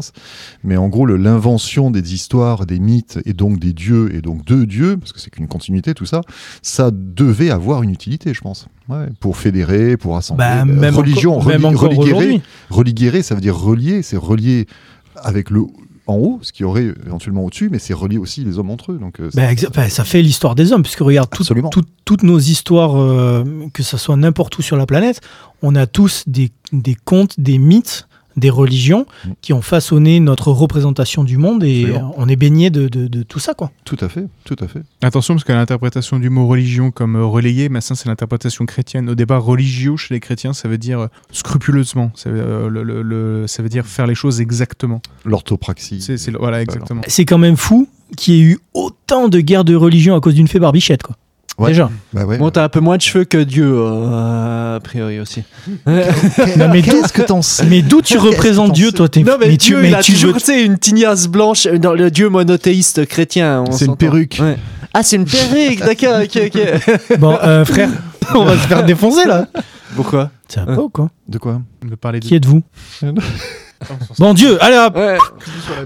mais 0.64 0.78
en 0.78 0.88
gros, 0.90 1.06
l'invention 1.06 1.92
des 1.92 2.14
histoires, 2.14 2.66
des 2.66 2.80
mythes, 2.80 3.20
et 3.26 3.34
donc 3.34 3.60
des 3.60 3.74
dieux, 3.74 4.14
et 4.16 4.22
donc 4.22 4.46
de 4.46 4.66
dieux, 4.66 4.98
parce 4.98 5.14
que 5.14 5.20
c'est 5.20 5.30
qu'une 5.30 5.48
continuité, 5.48 5.94
tout 5.94 6.06
ça, 6.06 6.22
ça 6.62 6.90
devait 6.92 7.50
avoir 7.50 7.84
une 7.84 7.92
utilité, 7.92 8.34
je 8.34 8.42
pense. 8.42 8.68
Ouais, 8.90 9.08
pour 9.20 9.38
fédérer, 9.38 9.96
pour 9.98 10.14
rassembler. 10.16 10.40
Bah, 10.46 10.62
Euh, 10.62 10.66
même 10.66 10.96
religion, 10.96 11.42
même 11.44 11.62
reli- 11.66 13.24
ça 13.24 13.36
veut 13.36 13.42
dire 13.42 13.58
relier, 13.58 14.02
c'est 14.02 14.18
relier 14.18 14.68
avec 15.16 15.50
le 15.50 15.62
en 16.12 16.17
haut, 16.17 16.39
ce 16.41 16.52
qui 16.52 16.63
aurait 16.63 16.93
éventuellement 17.06 17.45
au-dessus, 17.45 17.69
mais 17.71 17.80
c'est 17.80 17.93
relier 17.93 18.17
aussi 18.17 18.43
les 18.43 18.60
hommes 18.60 18.69
entre 18.69 18.91
eux. 18.91 18.97
Donc, 18.97 19.19
euh, 19.19 19.30
c'est- 19.32 19.38
Bah, 19.65 19.69
bah, 19.76 19.89
ça 19.89 20.04
fait 20.04 20.21
l'histoire 20.21 20.56
des 20.56 20.71
hommes, 20.74 20.84
puisque 20.84 21.00
regarde, 21.00 21.30
tout- 21.38 21.43
tout- 21.71 21.84
toutes 22.06 22.24
nos 22.24 22.39
histoires, 22.39 22.97
euh, 23.00 23.43
que 23.74 23.84
ce 23.84 23.97
soit 23.97 24.15
n'importe 24.17 24.58
où 24.58 24.62
sur 24.62 24.78
la 24.78 24.86
planète, 24.86 25.21
on 25.62 25.76
a 25.76 25.88
tous 25.88 26.24
des, 26.28 26.52
des 26.74 26.95
contes, 26.95 27.39
des 27.39 27.58
mythes, 27.58 28.08
des 28.42 28.50
religions 28.50 29.06
Mm. 29.26 29.30
qui 29.42 29.54
ont 29.54 29.62
façonné 29.62 30.20
notre 30.20 30.52
représentation 30.52 31.24
du 31.24 31.38
monde 31.38 31.64
et 31.64 31.84
Absolument. 31.86 32.14
on 32.18 32.28
est 32.28 32.36
baigné 32.36 32.70
de, 32.70 32.90
de- 32.90 33.08
de 33.08 33.24
tout 33.24 33.40
ça. 33.40 33.54
quoi. 33.54 33.72
tout 33.86 33.98
à 34.02 34.10
fait, 34.10 34.26
tout 34.44 34.58
à 34.60 34.68
fait. 34.68 34.82
Attention, 35.02 35.36
parce 35.36 35.46
que 35.46 35.54
l'interprétation 35.54 36.20
du 36.20 36.30
mot 36.30 36.48
religion 36.48 36.92
comme 36.92 37.16
euh, 37.16 37.26
relayé, 37.26 37.70
maintenant 37.70 37.96
c'est 37.96 38.10
l'interprétation 38.10 38.66
chrétienne. 38.66 39.10
Au 39.10 39.16
départ, 39.16 39.44
religio 39.44 39.96
chez 39.96 40.14
les 40.14 40.20
chrétiens, 40.20 40.52
ça 40.54 40.68
veut 40.68 40.78
dire 40.78 41.00
euh, 41.00 41.08
scrupuleusement. 41.32 42.12
Ça 42.16 42.30
veut, 42.30 42.42
euh, 42.42 42.70
le- 42.70 42.84
le- 42.84 43.02
le- 43.02 43.48
ça 43.48 43.64
veut 43.64 43.70
dire 43.70 43.86
faire 43.86 44.08
les 44.08 44.16
choses 44.16 44.42
exactement. 44.42 45.02
L'orthopraxie. 45.26 46.02
C'est, 46.02 46.30
voilà, 46.36 46.62
exactement. 46.62 47.02
C'est 47.08 47.26
quand 47.26 47.38
même 47.38 47.58
fou 47.58 47.88
qu'il 48.18 48.34
y 48.34 48.38
ait 48.40 48.44
eu 48.44 48.60
autant 48.74 49.28
de 49.30 49.40
guerres 49.40 49.64
de 49.64 49.76
religion 49.76 50.16
à 50.16 50.20
cause 50.20 50.36
d'une 50.36 50.48
fée 50.48 50.60
barbichette. 50.60 51.04
Quoi. 51.04 51.16
Ouais. 51.58 51.70
Déjà. 51.70 51.90
Bah 52.14 52.26
ouais. 52.26 52.38
Bon, 52.38 52.50
t'as 52.50 52.64
un 52.64 52.70
peu 52.70 52.80
moins 52.80 52.98
de 52.98 53.02
cheveux 53.02 53.24
que 53.26 53.38
Dieu, 53.38 53.72
euh, 53.76 54.78
a 54.78 54.80
priori 54.80 55.20
aussi. 55.20 55.44
Non, 55.86 56.70
mais 56.72 56.82
d'où- 56.82 56.92
Qu'est-ce 56.92 57.14
que 57.14 57.22
t'en 57.22 57.42
sais 57.42 57.66
Mais 57.66 57.82
d'où 57.82 58.02
tu 58.02 58.18
représentes 58.18 58.72
Dieu, 58.74 58.92
toi 58.92 59.08
t'es- 59.10 59.22
Non, 59.24 59.34
mais, 59.40 59.50
tu, 59.52 59.58
Dieu, 59.58 59.82
mais 59.82 59.90
il 59.90 59.96
a 59.96 60.02
tu 60.02 60.14
toujours, 60.14 60.34
veux- 60.34 60.40
tu 60.40 60.46
sais, 60.46 60.66
une 60.66 60.80
tignasse 60.80 61.28
blanche 61.28 61.68
dans 61.68 61.94
le 61.94 62.10
Dieu 62.10 62.30
monothéiste 62.30 63.06
chrétien. 63.06 63.64
on 63.68 63.72
C'est 63.74 63.86
une 63.86 63.98
perruque. 63.98 64.38
Ouais. 64.42 64.58
Ah, 64.94 65.04
c'est 65.04 65.18
une 65.18 65.26
perruque, 65.26 65.80
d'accord, 65.86 66.22
ok, 66.24 66.42
ok. 66.48 67.18
Bon, 67.20 67.38
euh, 67.44 67.64
frère, 67.66 67.90
on 68.36 68.44
va 68.44 68.54
se 68.54 68.68
faire 68.68 68.84
défoncer 68.84 69.26
là. 69.28 69.48
Pourquoi? 69.96 70.32
Va 70.56 70.66
pas 70.66 70.82
ou 70.82 70.90
quoi 70.90 71.10
De 71.28 71.38
quoi? 71.38 71.62
On 71.86 71.88
veut 71.90 71.96
parler 71.98 72.20
de... 72.22 72.26
Qui 72.26 72.36
êtes-vous? 72.36 72.62
Bon 74.20 74.34
Dieu, 74.34 74.58
allez 74.63 74.78
hop 74.78 74.96
Ouais. 74.96 75.17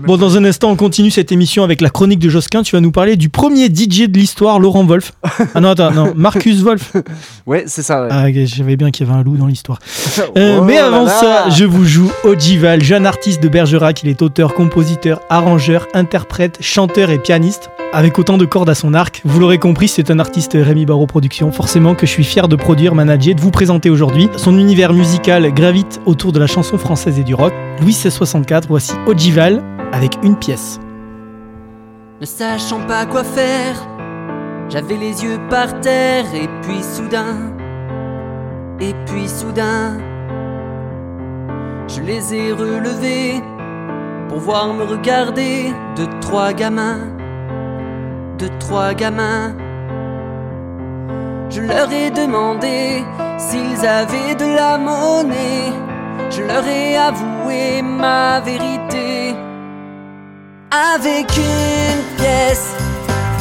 Bon, 0.05 0.17
dans 0.17 0.38
un 0.38 0.43
instant, 0.45 0.69
on 0.69 0.75
continue 0.75 1.12
cette 1.12 1.31
émission 1.31 1.63
avec 1.63 1.81
la 1.81 1.89
chronique 1.89 2.19
de 2.19 2.29
Josquin. 2.29 2.63
Tu 2.63 2.75
vas 2.75 2.81
nous 2.81 2.91
parler 2.91 3.15
du 3.15 3.29
premier 3.29 3.65
DJ 3.67 4.08
de 4.08 4.17
l'histoire, 4.17 4.60
Laurent 4.60 4.84
Wolf. 4.84 5.13
Ah 5.53 5.62
non, 5.62 5.69
attends, 5.69 5.91
non, 5.91 6.13
Marcus 6.15 6.62
Wolf. 6.62 6.93
Ouais, 7.45 7.65
c'est 7.67 7.84
ça, 7.84 8.01
ouais. 8.01 8.08
Ah, 8.10 8.25
savais 8.47 8.75
bien 8.75 8.89
qu'il 8.89 9.05
y 9.05 9.10
avait 9.10 9.19
un 9.19 9.23
loup 9.23 9.38
dans 9.38 9.45
l'histoire. 9.47 9.79
Euh, 10.38 10.58
Oh 10.60 10.63
mais 10.63 10.77
avant 10.77 11.03
là. 11.05 11.10
ça, 11.12 11.49
je 11.49 11.65
vous 11.65 11.86
joue 11.86 12.12
Ojival, 12.23 12.81
jeune 12.84 13.05
artiste 13.05 13.41
de 13.43 13.47
Bergerac. 13.47 14.01
Il 14.03 14.10
est 14.10 14.21
auteur, 14.21 14.53
compositeur, 14.53 15.21
arrangeur, 15.29 15.88
interprète, 15.93 16.58
chanteur 16.62 17.10
et 17.10 17.19
pianiste. 17.19 17.69
Avec 17.93 18.17
autant 18.19 18.38
de 18.38 18.45
cordes 18.45 18.69
à 18.69 18.75
son 18.75 18.93
arc, 18.93 19.21
vous 19.23 19.39
l'aurez 19.39 19.58
compris, 19.60 19.88
c'est 19.88 20.12
un 20.12 20.19
artiste 20.19 20.58
Rémi 20.60 20.86
Barreau 20.86 21.05
Productions. 21.05 21.51
Forcément 21.51 21.95
que 21.95 22.05
je 22.05 22.12
suis 22.12 22.23
fier 22.23 22.47
de 22.47 22.55
produire, 22.55 22.95
manager, 22.95 23.36
de 23.36 23.41
vous 23.41 23.51
présenter 23.51 23.89
aujourd'hui. 23.89 24.29
Son 24.38 24.58
univers 24.58 24.91
musical 24.93 25.53
gravite 25.53 26.01
autour 26.05 26.31
de 26.31 26.39
la 26.39 26.47
chanson 26.47 26.77
française 26.77 27.19
et 27.19 27.23
du 27.23 27.36
rock. 27.36 27.53
Louis 27.86 27.93
1664, 27.93 28.67
voici 28.67 28.93
Ojival 29.06 29.62
avec 29.93 30.17
une 30.24 30.36
pièce. 30.36 30.80
Ne 32.19 32.26
sachant 32.26 32.80
pas 32.88 33.06
quoi 33.06 33.24
faire, 33.24 33.76
j'avais 34.69 34.98
les 34.98 35.24
yeux 35.24 35.38
par 35.52 35.80
terre 35.82 36.26
et 36.34 36.50
puis 36.63 36.82
soudain, 36.82 37.54
et 38.80 38.95
puis 39.06 39.30
soudain, 39.30 40.00
je 41.88 42.02
les 42.02 42.34
ai 42.34 42.54
relevés 42.54 43.43
pour 44.30 44.39
voir 44.39 44.74
me 44.74 44.84
regarder 44.86 45.71
de 45.95 46.08
trois 46.21 46.54
gamins, 46.54 47.02
de 48.39 48.48
trois 48.58 48.95
gamins. 48.95 49.54
Je 51.52 51.62
leur 51.62 51.91
ai 51.91 52.10
demandé 52.10 53.06
s'ils 53.38 53.86
avaient 53.86 54.34
de 54.34 54.56
la 54.56 54.80
monnaie, 54.80 55.71
je 56.30 56.41
leur 56.41 56.65
ai 56.67 56.97
avoué 56.97 57.82
ma 57.82 58.39
vérité. 58.39 59.36
Avec 60.71 61.28
une 61.38 62.01
pièce, 62.17 62.73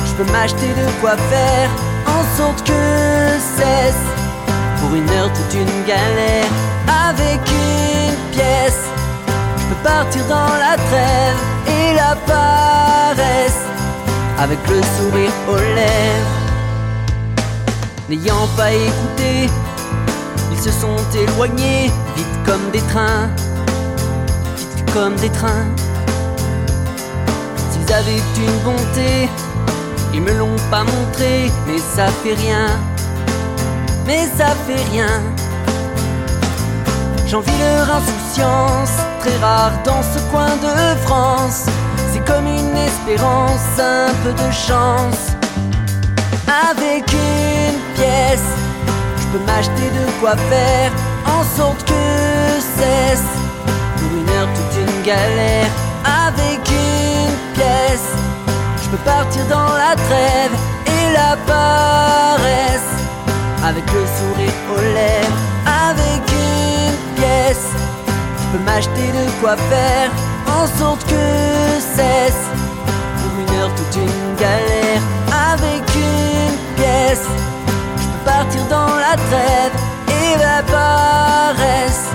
je 0.06 0.12
peux 0.14 0.30
m'acheter 0.30 0.68
de 0.68 1.00
quoi 1.00 1.16
faire 1.16 1.70
en 2.06 2.36
sorte 2.36 2.62
que 2.66 2.82
cesse 3.56 4.06
pour 4.80 4.94
une 4.94 5.08
heure 5.10 5.32
toute 5.32 5.54
une 5.54 5.84
galère. 5.86 6.50
Avec 7.08 7.40
une 7.50 8.16
pièce, 8.32 8.84
je 9.58 9.64
peux 9.68 9.82
partir 9.82 10.24
dans 10.26 10.54
la 10.64 10.76
trêve 10.76 11.38
et 11.66 11.94
la 11.94 12.16
paresse 12.26 13.62
avec 14.38 14.58
le 14.68 14.80
sourire 14.96 15.32
aux 15.48 15.56
lèvres. 15.56 16.40
N'ayant 18.08 18.46
pas 18.56 18.70
écouté, 18.72 19.48
ils 20.54 20.60
se 20.60 20.70
sont 20.70 20.96
éloignés 21.14 21.90
vite 22.16 22.36
comme 22.46 22.70
des 22.70 22.80
trains, 22.92 23.28
vite 24.56 24.92
comme 24.92 25.14
des 25.16 25.30
trains. 25.30 25.66
S'ils 27.70 27.92
avaient 27.92 28.22
une 28.38 28.58
bonté, 28.64 29.28
ils 30.12 30.22
me 30.22 30.32
l'ont 30.32 30.56
pas 30.70 30.84
montré, 30.84 31.50
mais 31.66 31.78
ça 31.78 32.06
fait 32.22 32.34
rien, 32.34 32.68
mais 34.06 34.28
ça 34.38 34.48
fait 34.66 34.82
rien. 34.92 35.22
J'envie 37.26 37.58
leur 37.58 37.88
insouciance, 37.96 38.96
très 39.20 39.36
rare 39.38 39.72
dans 39.84 40.02
ce 40.02 40.20
coin 40.30 40.54
de 40.62 41.00
France. 41.00 41.64
C'est 42.12 42.24
comme 42.24 42.46
une 42.46 42.76
espérance, 42.76 43.80
un 43.80 44.12
peu 44.22 44.32
de 44.32 44.50
chance. 44.52 45.32
Avec 46.70 47.04
une 47.12 47.78
pièce, 47.96 48.50
peux 49.34 49.44
m'acheter 49.46 49.90
de 49.90 50.20
quoi 50.20 50.36
faire 50.36 50.92
en 51.26 51.42
sorte 51.56 51.84
que 51.84 52.04
cesse 52.78 53.30
pour 53.96 54.10
une 54.16 54.28
heure 54.36 54.48
toute 54.54 54.74
une 54.80 55.02
galère. 55.02 55.70
Avec 56.26 56.60
une 56.70 57.36
pièce, 57.54 58.10
je 58.82 58.88
peux 58.90 59.04
partir 59.04 59.44
dans 59.46 59.72
la 59.74 59.96
trêve 59.96 60.52
et 60.86 61.12
la 61.12 61.36
paresse 61.52 62.92
avec 63.64 63.84
le 63.92 64.04
sourire 64.16 64.56
aux 64.72 64.84
lèvres. 64.98 65.40
Avec 65.90 66.22
une 66.30 67.14
pièce, 67.16 67.70
je 68.38 68.56
peux 68.56 68.64
m'acheter 68.64 69.08
de 69.18 69.30
quoi 69.40 69.56
faire 69.56 70.10
en 70.46 70.66
sorte 70.78 71.04
que 71.06 71.24
cesse 71.96 72.44
pour 73.18 73.32
une 73.40 73.60
heure 73.60 73.74
toute 73.74 73.96
une 73.96 74.36
galère. 74.36 75.02
Avec 75.52 75.82
une 75.96 76.56
pièce, 76.76 77.26
je 77.63 77.63
partir 78.44 78.64
dans 78.68 78.96
la 78.96 79.16
trêve 79.16 79.72
paresse 80.70 82.06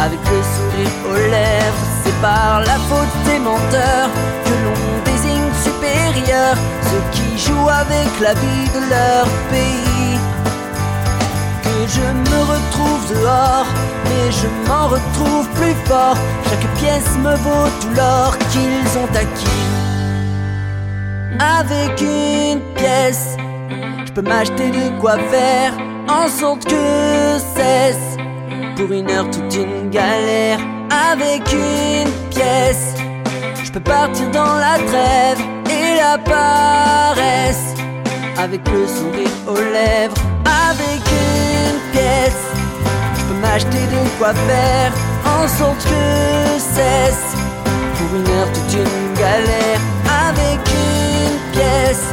avec 0.00 0.18
le 0.18 0.42
sourire 0.54 0.96
aux 1.08 1.30
lèvres. 1.30 1.84
C'est 2.04 2.20
par 2.20 2.60
la 2.60 2.78
faute 2.88 3.14
des 3.24 3.38
menteurs 3.38 4.10
que 4.44 4.54
l'on 4.64 5.02
désigne 5.04 5.52
supérieurs 5.62 6.56
ceux 6.90 7.04
qui 7.12 7.38
jouent 7.38 7.68
avec 7.68 8.08
la 8.20 8.34
vie 8.34 8.68
de 8.74 8.80
leur 8.90 9.26
pays. 9.50 10.18
Que 11.62 11.76
je 11.88 12.06
me 12.30 12.40
retrouve 12.54 13.02
dehors, 13.14 13.66
mais 14.04 14.32
je 14.32 14.68
m'en 14.68 14.88
retrouve 14.88 15.48
plus 15.54 15.74
fort. 15.86 16.16
Chaque 16.48 16.68
pièce 16.78 17.16
me 17.18 17.34
vaut 17.36 17.68
tout 17.80 17.94
l'or 17.96 18.36
qu'ils 18.50 18.98
ont 18.98 19.14
acquis. 19.14 19.68
Avec 21.38 22.00
une 22.00 22.60
pièce, 22.74 23.36
je 24.06 24.12
peux 24.12 24.22
m'acheter 24.22 24.70
de 24.70 25.00
quoi 25.00 25.18
faire 25.18 25.72
en 26.08 26.28
sorte 26.28 26.64
que 26.64 27.38
cesse 27.56 28.16
pour 28.76 28.92
une 28.92 29.10
heure 29.10 29.30
toute 29.30 29.54
une 29.54 29.90
galère. 29.90 30.58
Avec 31.10 31.42
une 31.52 32.10
pièce, 32.30 32.94
je 33.64 33.70
peux 33.70 33.80
partir 33.80 34.30
dans 34.30 34.54
la 34.56 34.76
trêve 34.86 35.40
et 35.70 35.96
la 35.96 36.18
paresse 36.18 37.74
avec 38.38 38.60
le 38.68 38.86
sourire 38.86 39.30
aux 39.48 39.54
lèvres. 39.54 40.16
Avec 40.70 41.00
une 41.06 41.92
pièce, 41.92 42.42
je 43.16 43.22
peux 43.22 43.40
m'acheter 43.40 43.86
de 43.94 44.18
quoi 44.18 44.34
faire 44.34 44.92
en 45.24 45.48
sorte 45.48 45.84
que 45.84 46.58
cesse 46.58 47.36
pour 47.96 48.18
une 48.18 48.28
heure 48.36 48.52
toute 48.52 48.74
une 48.74 49.14
galère. 49.14 49.80
Avec 50.28 50.60
une 50.68 51.52
pièce, 51.52 52.08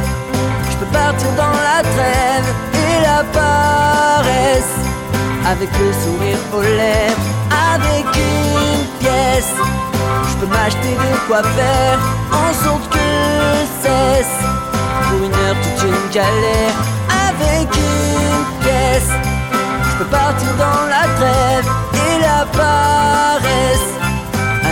partir 0.92 1.30
dans 1.36 1.56
la 1.68 1.82
trêve 1.82 2.48
et 2.74 3.02
la 3.02 3.24
paresse 3.32 4.76
avec 5.46 5.70
le 5.78 5.92
sourire 6.02 6.38
aux 6.52 6.62
lèvres. 6.62 7.26
Avec 7.74 8.06
une 8.16 8.86
pièce, 8.98 9.54
je 10.28 10.34
peux 10.38 10.46
m'acheter 10.46 10.94
de 10.94 11.28
quoi 11.28 11.42
faire 11.42 11.98
en 12.32 12.52
sorte 12.64 12.88
que 12.90 13.08
cesse 13.82 14.38
pour 15.08 15.18
une 15.18 15.32
heure 15.32 15.56
toute 15.62 15.88
une 15.88 16.10
galère 16.12 16.76
avec 17.28 17.68
une 17.76 18.60
pièce. 18.62 19.12
Je 19.84 19.98
peux 19.98 20.10
partir 20.10 20.48
dans 20.58 20.86
la 20.88 21.04
trêve 21.18 21.66
et 21.94 22.20
la 22.20 22.46
paresse 22.46 23.90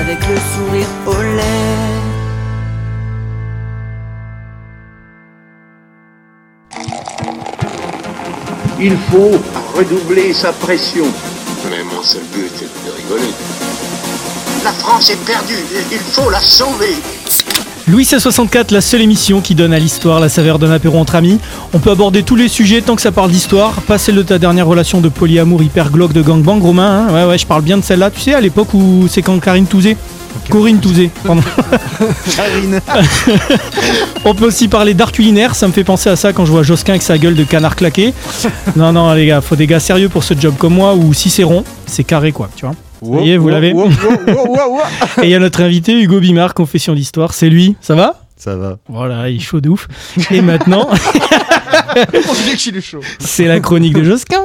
avec 0.00 0.18
le 0.28 0.36
sourire 0.54 0.88
aux 1.06 1.22
lèvres. 1.22 2.07
Il 8.80 8.96
faut 9.10 9.32
redoubler 9.76 10.32
sa 10.32 10.52
pression. 10.52 11.04
Mais 11.70 11.82
mon 11.84 12.02
seul 12.02 12.22
but 12.32 12.46
est 12.62 12.86
de 12.86 12.96
rigoler. 12.96 13.32
La 14.64 14.72
France 14.72 15.10
est 15.10 15.24
perdue. 15.24 15.54
Il 15.90 15.98
faut 15.98 16.30
la 16.30 16.40
sauver. 16.40 16.94
Louis 17.88 18.04
C64, 18.04 18.72
la 18.72 18.80
seule 18.82 19.00
émission 19.00 19.40
qui 19.40 19.54
donne 19.54 19.72
à 19.72 19.78
l'histoire 19.78 20.20
la 20.20 20.28
saveur 20.28 20.58
d'un 20.58 20.70
apéro 20.70 20.98
entre 20.98 21.14
amis. 21.14 21.40
On 21.72 21.78
peut 21.78 21.90
aborder 21.90 22.22
tous 22.22 22.36
les 22.36 22.48
sujets 22.48 22.82
tant 22.82 22.94
que 22.96 23.02
ça 23.02 23.12
parle 23.12 23.30
d'histoire. 23.30 23.72
Pas 23.82 23.98
celle 23.98 24.16
de 24.16 24.22
ta 24.22 24.38
dernière 24.38 24.66
relation 24.66 25.00
de 25.00 25.08
polyamour 25.08 25.62
hyper 25.62 25.90
glauque 25.90 26.12
de 26.12 26.20
gangbang, 26.22 26.60
Romain. 26.60 27.06
hein. 27.08 27.14
ouais, 27.14 27.24
ouais, 27.24 27.38
je 27.38 27.46
parle 27.46 27.62
bien 27.62 27.78
de 27.78 27.84
celle-là. 27.84 28.10
Tu 28.10 28.20
sais, 28.20 28.34
à 28.34 28.40
l'époque 28.40 28.74
où 28.74 29.06
c'est 29.08 29.22
quand 29.22 29.38
Karine 29.40 29.66
Touzé. 29.66 29.96
Corinne 30.50 30.80
Touzé, 30.80 31.10
pardon. 31.24 31.42
Karine. 32.36 32.80
On 34.24 34.34
peut 34.34 34.46
aussi 34.46 34.68
parler 34.68 34.94
d'art 34.94 35.12
culinaire, 35.12 35.54
ça 35.54 35.66
me 35.68 35.72
fait 35.72 35.84
penser 35.84 36.08
à 36.10 36.16
ça 36.16 36.32
quand 36.32 36.44
je 36.44 36.50
vois 36.52 36.62
Josquin 36.62 36.92
avec 36.92 37.02
sa 37.02 37.18
gueule 37.18 37.34
de 37.34 37.44
canard 37.44 37.76
claqué. 37.76 38.14
Non, 38.76 38.92
non, 38.92 39.12
les 39.12 39.26
gars, 39.26 39.40
faut 39.40 39.56
des 39.56 39.66
gars 39.66 39.80
sérieux 39.80 40.08
pour 40.08 40.24
ce 40.24 40.34
job 40.38 40.54
comme 40.58 40.74
moi, 40.74 40.94
ou 40.94 41.12
si 41.14 41.30
c'est 41.30 41.42
rond, 41.42 41.64
c'est 41.86 42.04
carré 42.04 42.32
quoi, 42.32 42.48
tu 42.54 42.64
vois. 42.64 42.74
Ça 43.02 43.20
y 43.24 43.32
est, 43.32 43.36
vous 43.36 43.48
l'avez. 43.48 43.70
Et 43.70 45.24
il 45.24 45.28
y 45.30 45.34
a 45.34 45.38
notre 45.38 45.62
invité, 45.62 46.00
Hugo 46.00 46.20
Bimard, 46.20 46.54
Confession 46.54 46.94
d'Histoire, 46.94 47.32
c'est 47.34 47.48
lui, 47.48 47.76
ça 47.80 47.94
va? 47.94 48.20
Ça 48.36 48.56
va. 48.56 48.78
Voilà, 48.88 49.28
il 49.28 49.36
est 49.36 49.40
chaud 49.40 49.60
de 49.60 49.68
ouf. 49.68 49.88
Et 50.30 50.40
maintenant, 50.40 50.88
On 50.90 52.34
dirait 52.44 52.56
qu'il 52.56 52.76
est 52.76 52.80
chaud. 52.80 53.00
c'est 53.18 53.46
la 53.46 53.60
chronique 53.60 53.94
de 53.94 54.04
Josquin. 54.04 54.42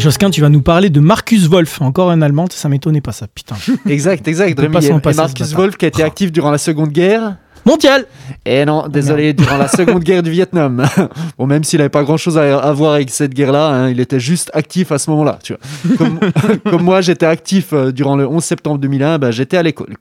Josquin, 0.00 0.30
tu 0.30 0.40
vas 0.40 0.48
nous 0.48 0.62
parler 0.62 0.88
de 0.88 0.98
Marcus 0.98 1.46
Wolf, 1.46 1.82
encore 1.82 2.10
un 2.10 2.22
Allemand, 2.22 2.46
ça 2.50 2.68
m'étonnait 2.68 3.02
pas 3.02 3.12
ça, 3.12 3.26
putain. 3.28 3.56
Exact, 3.86 4.26
exact. 4.26 4.56
pas 4.56 4.62
Rémi. 4.78 4.86
Et 4.86 5.14
Marcus. 5.14 5.52
Wolf 5.52 5.76
qui 5.76 5.84
a 5.84 5.88
été 5.88 6.02
actif 6.02 6.32
durant 6.32 6.50
la 6.50 6.58
Seconde 6.58 6.90
Guerre. 6.90 7.36
Mondial 7.66 8.06
Et 8.46 8.64
non, 8.64 8.88
désolé, 8.88 9.34
durant 9.34 9.58
la 9.58 9.68
Seconde 9.76 10.02
Guerre 10.02 10.22
du 10.22 10.30
Vietnam. 10.30 10.82
bon, 11.38 11.46
même 11.46 11.62
s'il 11.64 11.78
n'avait 11.78 11.90
pas 11.90 12.02
grand-chose 12.02 12.38
à, 12.38 12.58
à 12.58 12.72
voir 12.72 12.94
avec 12.94 13.10
cette 13.10 13.34
guerre-là, 13.34 13.68
hein, 13.68 13.90
il 13.90 14.00
était 14.00 14.20
juste 14.20 14.50
actif 14.54 14.90
à 14.92 14.98
ce 14.98 15.10
moment-là. 15.10 15.38
Tu 15.42 15.54
vois. 15.54 15.96
Comme, 15.98 16.18
comme 16.64 16.82
moi, 16.82 17.02
j'étais 17.02 17.26
actif 17.26 17.74
euh, 17.74 17.92
durant 17.92 18.16
le 18.16 18.26
11 18.26 18.42
septembre 18.42 18.78
2001, 18.78 19.18
bah, 19.18 19.30
j'étais 19.30 19.58
à 19.58 19.62
l'école. 19.62 19.94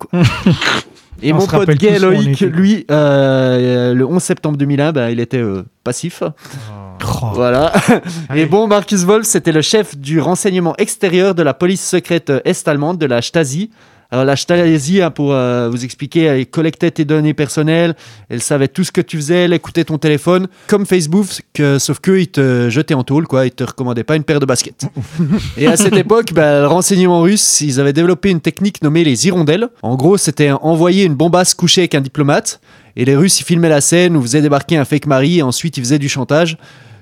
Et 1.21 1.33
On 1.33 1.37
mon 1.37 1.47
pote 1.47 1.69
gay 1.71 1.99
Loïc, 1.99 2.39
lui, 2.39 2.85
euh, 2.89 3.93
le 3.93 4.05
11 4.05 4.23
septembre 4.23 4.57
2001, 4.57 4.93
bah, 4.93 5.11
il 5.11 5.19
était 5.19 5.37
euh, 5.37 5.63
passif. 5.83 6.23
Oh. 6.23 6.88
Voilà. 7.33 7.73
Et 8.35 8.45
bon, 8.45 8.67
Marcus 8.67 9.03
Wolf, 9.03 9.25
c'était 9.25 9.51
le 9.51 9.61
chef 9.61 9.97
du 9.97 10.19
renseignement 10.19 10.75
extérieur 10.77 11.35
de 11.35 11.43
la 11.43 11.53
police 11.53 11.85
secrète 11.85 12.29
euh, 12.29 12.41
est-allemande, 12.45 12.97
de 12.97 13.05
la 13.05 13.21
Stasi. 13.21 13.69
Alors 14.11 14.25
la 14.25 14.35
Stasi, 14.35 15.03
hein, 15.03 15.11
pour 15.11 15.33
euh, 15.33 15.69
vous 15.69 15.85
expliquer, 15.85 16.23
elle 16.23 16.47
collectait 16.47 16.89
tes 16.89 17.05
données 17.05 17.35
personnelles, 17.35 17.95
elle 18.29 18.41
savait 18.41 18.67
tout 18.67 18.83
ce 18.83 18.91
que 18.91 19.01
tu 19.01 19.17
faisais, 19.17 19.43
elle 19.43 19.53
écoutait 19.53 19.83
ton 19.83 19.99
téléphone, 19.99 20.47
comme 20.65 20.87
Facebook, 20.87 21.27
que, 21.53 21.77
sauf 21.77 21.99
que 21.99 22.17
il 22.17 22.27
te 22.27 22.71
jetait 22.71 22.95
en 22.95 23.03
tôle, 23.03 23.27
quoi, 23.27 23.45
il 23.45 23.51
te 23.51 23.63
recommandait 23.63 24.03
pas 24.03 24.15
une 24.15 24.23
paire 24.23 24.39
de 24.39 24.47
baskets. 24.47 24.87
Et 25.57 25.67
à 25.67 25.77
cette 25.77 25.95
époque, 25.95 26.33
bah, 26.33 26.61
le 26.61 26.67
renseignement 26.67 27.21
russe, 27.21 27.61
ils 27.61 27.79
avaient 27.79 27.93
développé 27.93 28.31
une 28.31 28.41
technique 28.41 28.81
nommée 28.81 29.03
les 29.03 29.27
hirondelles. 29.27 29.69
En 29.83 29.95
gros, 29.95 30.17
c'était 30.17 30.49
envoyer 30.49 31.03
une 31.03 31.13
bombasse 31.13 31.53
coucher 31.53 31.81
avec 31.81 31.93
un 31.93 32.01
diplomate, 32.01 32.61
et 32.95 33.05
les 33.05 33.15
Russes, 33.15 33.39
ils 33.39 33.45
filmaient 33.45 33.69
la 33.69 33.81
scène 33.81 34.17
où 34.17 34.21
faisaient 34.23 34.41
débarquer 34.41 34.77
un 34.77 34.85
fake 34.85 35.05
mari, 35.05 35.37
et 35.37 35.41
ensuite 35.43 35.77
ils 35.77 35.83
faisaient 35.83 35.99
du 35.99 36.09
chantage. 36.09 36.57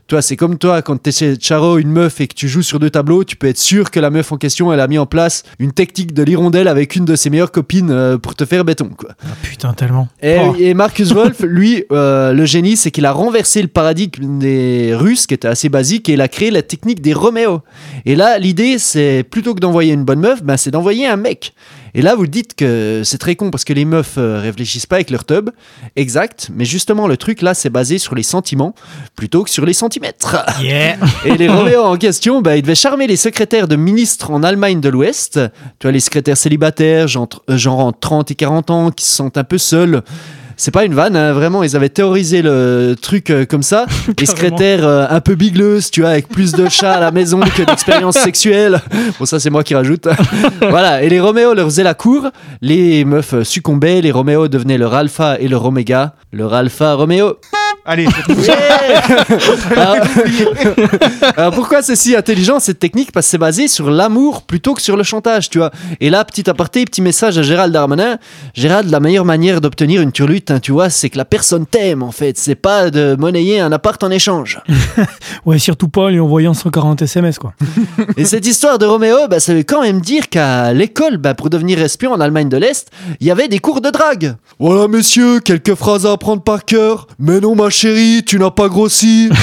Toi, 0.08 0.22
c'est 0.22 0.38
comme 0.38 0.58
toi, 0.58 0.82
quand 0.82 1.04
tu 1.04 1.12
chez 1.12 1.36
Charo 1.38 1.78
une 1.80 1.90
meuf 1.92 2.22
et 2.22 2.28
que 2.28 2.34
tu 2.34 2.48
joues 2.48 2.62
sur 2.62 2.80
deux 2.80 2.90
tableaux, 2.90 3.26
tu 3.26 3.36
peux 3.36 3.48
être 3.48 3.58
sûr 3.58 3.92
que 3.92 4.00
la 4.00 4.10
meuf 4.10 4.32
en 4.32 4.38
question, 4.38 4.72
elle 4.72 4.80
a 4.80 4.88
mis 4.88 4.98
en 4.98 5.06
place 5.06 5.44
une 5.60 5.74
technique 5.74 6.14
de 6.14 6.24
l'hirondelle 6.24 6.70
avec 6.70 6.96
une 6.96 7.04
de 7.04 7.18
ses 7.18 7.30
meilleures 7.30 7.52
copines 7.52 7.92
euh, 7.92 8.18
pour 8.18 8.34
te 8.34 8.46
faire 8.46 8.64
béton, 8.64 8.90
quoi. 8.98 9.10
Ah, 9.22 9.34
putain, 9.44 9.74
tellement. 9.74 10.08
Et, 10.22 10.38
Oh. 10.40 10.56
et 10.58 10.74
Marcus 10.74 11.12
Wolf, 11.12 11.40
lui, 11.44 11.84
euh, 11.92 12.32
le 12.32 12.46
génie, 12.46 12.78
c'est 12.78 12.90
qu'il 12.90 13.06
a 13.06 13.12
renversé 13.12 13.62
le 13.62 13.68
paradigme 13.68 14.40
des 14.40 14.94
Russes, 14.96 15.28
qui 15.28 15.34
était 15.34 15.50
assez 15.50 15.68
basique, 15.68 16.08
et 16.08 16.14
il 16.14 16.22
a 16.22 16.30
créé 16.30 16.52
la 16.52 16.62
technique 16.62 17.02
des 17.02 17.14
Roméo. 17.14 17.62
Et 18.06 18.16
là, 18.16 18.38
l'idée, 18.40 18.80
c'est 18.80 19.26
plutôt 19.30 19.56
que 19.56 19.60
d'envoyer 19.60 19.92
une 19.92 20.06
bonne 20.06 20.22
meuf, 20.22 20.42
ben, 20.42 20.56
c'est 20.56 20.72
d'envoyer 20.72 21.06
un 21.06 21.18
mec. 21.18 21.54
Et 21.98 22.04
là, 22.04 22.14
vous 22.14 22.28
dites 22.28 22.54
que 22.54 23.02
c'est 23.04 23.18
très 23.18 23.36
con 23.36 23.50
parce 23.50 23.64
que 23.64 23.74
les 23.74 23.84
meufs 23.84 24.20
euh, 24.20 24.40
réfléchissent 24.40 24.86
pas 24.86 24.98
avec 24.98 25.10
leur 25.10 25.26
tub. 25.26 25.50
Exact. 25.96 26.52
Mais 26.54 26.64
justement, 26.64 27.08
le 27.08 27.18
truc 27.18 27.42
là, 27.42 27.56
c'est 27.56 27.72
basé 27.72 27.98
sur 27.98 28.14
les 28.14 28.22
sentiments 28.22 28.76
plutôt 29.16 29.44
que 29.44 29.50
sur 29.50 29.66
les 29.66 29.74
centimètres. 29.74 30.46
Yeah 30.62 30.98
Et 31.26 31.36
les 31.38 31.50
Roméo 31.50 31.82
en 31.82 31.98
question, 31.98 32.44
bah, 32.44 32.56
ils 32.56 32.62
devaient 32.62 32.76
charmer 32.76 33.08
les 33.08 33.16
secrétaires 33.16 33.68
de 33.68 33.76
ministres 33.76 34.30
en 34.30 34.44
Allemagne 34.44 34.80
de 34.80 34.90
l'Ouest. 34.90 35.40
Tu 35.80 35.88
vois, 35.88 35.92
les 35.92 36.00
secrétaires 36.00 36.38
célibataires, 36.38 37.08
genre, 37.08 37.30
euh, 37.50 37.58
genre 37.58 37.80
entre 37.80 38.00
30 38.00 38.30
et 38.30 38.36
40 38.36 38.70
ans, 38.70 38.92
qui 38.92 39.04
se 39.04 39.16
sentent 39.16 39.38
un 39.38 39.44
peu 39.44 39.58
seuls. 39.58 40.04
C'est 40.60 40.72
pas 40.72 40.86
une 40.86 40.96
vanne, 40.96 41.16
hein, 41.16 41.34
vraiment, 41.34 41.62
ils 41.62 41.76
avaient 41.76 41.88
théorisé 41.88 42.42
le 42.42 42.96
truc 43.00 43.30
euh, 43.30 43.46
comme 43.46 43.62
ça. 43.62 43.86
Les 44.20 44.26
secrétaires 44.26 44.88
euh, 44.88 45.06
un 45.08 45.22
peu 45.22 45.36
bigleuses, 45.36 45.92
tu 45.92 46.02
vois, 46.02 46.10
avec 46.10 46.30
plus 46.30 46.52
de 46.52 46.68
chats 46.68 46.94
à 46.94 47.00
la 47.00 47.12
maison 47.12 47.40
que 47.40 47.62
d'expériences 47.62 48.18
sexuelles. 48.18 48.82
Bon, 49.20 49.26
ça, 49.26 49.40
c'est 49.40 49.52
moi 49.52 49.64
qui 49.64 49.76
rajoute. 49.76 50.08
voilà, 50.62 51.04
et 51.04 51.10
les 51.10 51.20
Roméo 51.20 51.54
leur 51.54 51.68
faisaient 51.68 51.84
la 51.84 51.94
cour. 51.94 52.32
Les 52.62 53.06
meufs 53.06 53.44
succombaient, 53.44 54.02
les 54.02 54.12
Roméo 54.12 54.48
devenaient 54.48 54.80
leur 54.80 54.96
alpha 54.96 55.38
et 55.40 55.48
leur 55.48 55.64
oméga. 55.64 56.16
Leur 56.34 56.56
alpha 56.56 56.96
Roméo. 56.96 57.38
Allez, 57.90 58.06
Alors, 59.72 59.96
alors 61.38 61.54
pourquoi 61.54 61.82
c'est 61.82 61.96
si 61.96 62.18
intelligent 62.18 62.60
cette 62.60 62.80
technique? 62.80 63.14
Parce 63.14 63.28
que 63.28 63.30
c'est 63.32 63.38
basé 63.38 63.70
sur 63.70 63.90
l'amour 63.90 64.42
plutôt 64.42 64.74
que 64.74 64.82
sur 64.82 64.98
le 64.98 65.04
chantage, 65.04 65.50
tu 65.50 65.60
vois. 65.60 65.72
Et 66.02 66.10
là, 66.10 66.26
petit 66.26 66.50
aparté, 66.50 66.84
petit 66.84 67.02
message 67.02 67.38
à 67.38 67.44
Gérald 67.44 67.74
Darmanin. 67.74 68.18
Gérald, 68.54 68.90
la 68.90 69.00
meilleure 69.00 69.24
manière 69.24 69.62
d'obtenir 69.62 70.02
une 70.02 70.12
turlute, 70.12 70.52
hein, 70.52 70.60
tu 70.60 70.74
vois, 70.74 70.90
c'est 70.90 71.10
que 71.10 71.18
la 71.18 71.24
personne 71.24 71.66
t'aime 71.66 72.04
en 72.04 72.12
fait. 72.12 72.38
C'est 72.38 72.56
pas 72.56 72.90
de 72.90 73.16
monnayer 73.18 73.62
un 73.62 73.72
appart 73.72 74.04
en 74.04 74.12
échange. 74.12 74.60
Ouais, 75.46 75.60
surtout 75.60 75.88
pas 75.88 76.02
en 76.02 76.10
lui 76.10 76.20
envoyant 76.20 76.54
140 76.54 77.02
SMS, 77.04 77.40
quoi. 77.40 77.54
Et 78.18 78.26
cette 78.26 78.46
histoire 78.46 78.78
de 78.80 78.86
Roméo, 78.86 79.28
bah, 79.30 79.40
ça 79.40 79.54
veut 79.54 79.64
quand 79.64 79.82
même 79.82 80.02
dire 80.02 80.28
qu'à 80.30 80.74
l'école, 80.74 81.18
bah, 81.18 81.36
pour 81.36 81.50
devenir 81.50 81.82
espion 81.82 82.12
en 82.12 82.20
Allemagne 82.20 82.50
de 82.50 82.58
l'Est, 82.58 82.90
il 83.22 83.28
y 83.28 83.32
avait 83.32 83.48
des 83.48 83.60
cours 83.60 83.80
de 83.80 83.90
drague. 83.90 84.36
Voilà, 84.60 84.90
messieurs, 84.90 85.40
quelques 85.40 85.76
phrases 85.76 86.06
à 86.06 86.12
apprendre 86.12 86.42
par 86.42 86.66
cœur. 86.66 87.08
Mais 87.20 87.40
non, 87.40 87.56
ma 87.56 87.70
chérie, 87.78 88.24
tu 88.26 88.40
n'as 88.40 88.52
pas 88.52 88.68
grossi. 88.70 89.30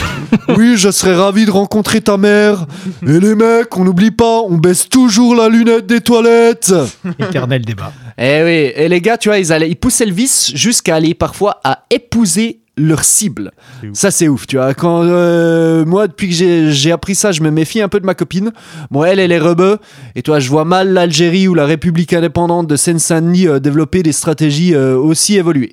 Oui, 0.56 0.74
je 0.76 0.90
serais 0.90 1.14
ravi 1.14 1.46
de 1.46 1.50
rencontrer 1.50 2.00
ta 2.02 2.16
mère. 2.18 2.66
Et 3.06 3.18
les 3.20 3.34
mecs, 3.34 3.74
on 3.78 3.84
n'oublie 3.84 4.10
pas, 4.10 4.40
on 4.40 4.56
baisse 4.58 4.88
toujours 4.88 5.34
la 5.34 5.48
lunette 5.48 5.86
des 5.86 6.00
toilettes. 6.00 6.74
Éternel 7.18 7.64
débat. 7.64 7.92
Eh 8.18 8.42
oui, 8.44 8.72
et 8.82 8.88
les 8.88 9.00
gars, 9.00 9.16
tu 9.16 9.28
vois, 9.30 9.38
ils, 9.38 9.52
allaient, 9.52 9.70
ils 9.70 9.76
poussaient 9.76 10.04
le 10.04 10.12
vice 10.12 10.50
jusqu'à 10.54 10.96
aller 10.96 11.14
parfois 11.14 11.60
à 11.64 11.84
épouser 11.90 12.60
leur 12.76 13.04
cible. 13.04 13.52
Ça, 13.92 14.10
c'est 14.10 14.28
ouf, 14.28 14.46
tu 14.46 14.56
vois. 14.56 14.74
Quand 14.74 15.02
euh, 15.04 15.84
moi, 15.84 16.08
depuis 16.08 16.28
que 16.28 16.70
j'ai- 16.70 16.92
appris 16.92 17.14
ça, 17.14 17.30
je 17.32 17.40
me 17.40 17.50
méfie 17.50 17.80
un 17.80 17.88
peu 17.88 18.00
de 18.00 18.06
ma 18.06 18.14
copine. 18.14 18.50
Bon, 18.90 19.04
elle, 19.04 19.20
elle 19.20 19.32
est 19.32 19.38
rebeu. 19.38 19.78
Et 20.16 20.22
toi, 20.22 20.40
je 20.40 20.50
vois 20.50 20.64
mal 20.64 20.92
l'Algérie 20.92 21.46
ou 21.48 21.54
la 21.54 21.64
République 21.66 22.12
indépendante 22.12 22.66
de 22.66 22.76
Seine-Saint-Denis 22.76 23.46
euh, 23.46 23.60
développer 23.60 24.02
des 24.02 24.12
stratégies 24.12 24.74
euh, 24.74 24.96
aussi 24.96 25.36
évoluées. 25.36 25.72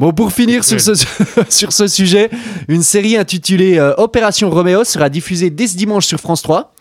Bon, 0.00 0.12
pour 0.14 0.32
finir 0.32 0.64
sur 0.64 0.80
ce, 0.80 0.92
sur 1.50 1.72
ce 1.72 1.86
sujet, 1.86 2.30
une 2.68 2.82
série 2.82 3.18
intitulée 3.18 3.78
euh, 3.78 3.92
Opération 3.98 4.48
Roméo 4.48 4.82
sera 4.82 5.10
diffusée 5.10 5.50
dès 5.50 5.66
ce 5.66 5.76
dimanche 5.76 6.06
sur 6.06 6.18
France 6.18 6.40
3. 6.40 6.72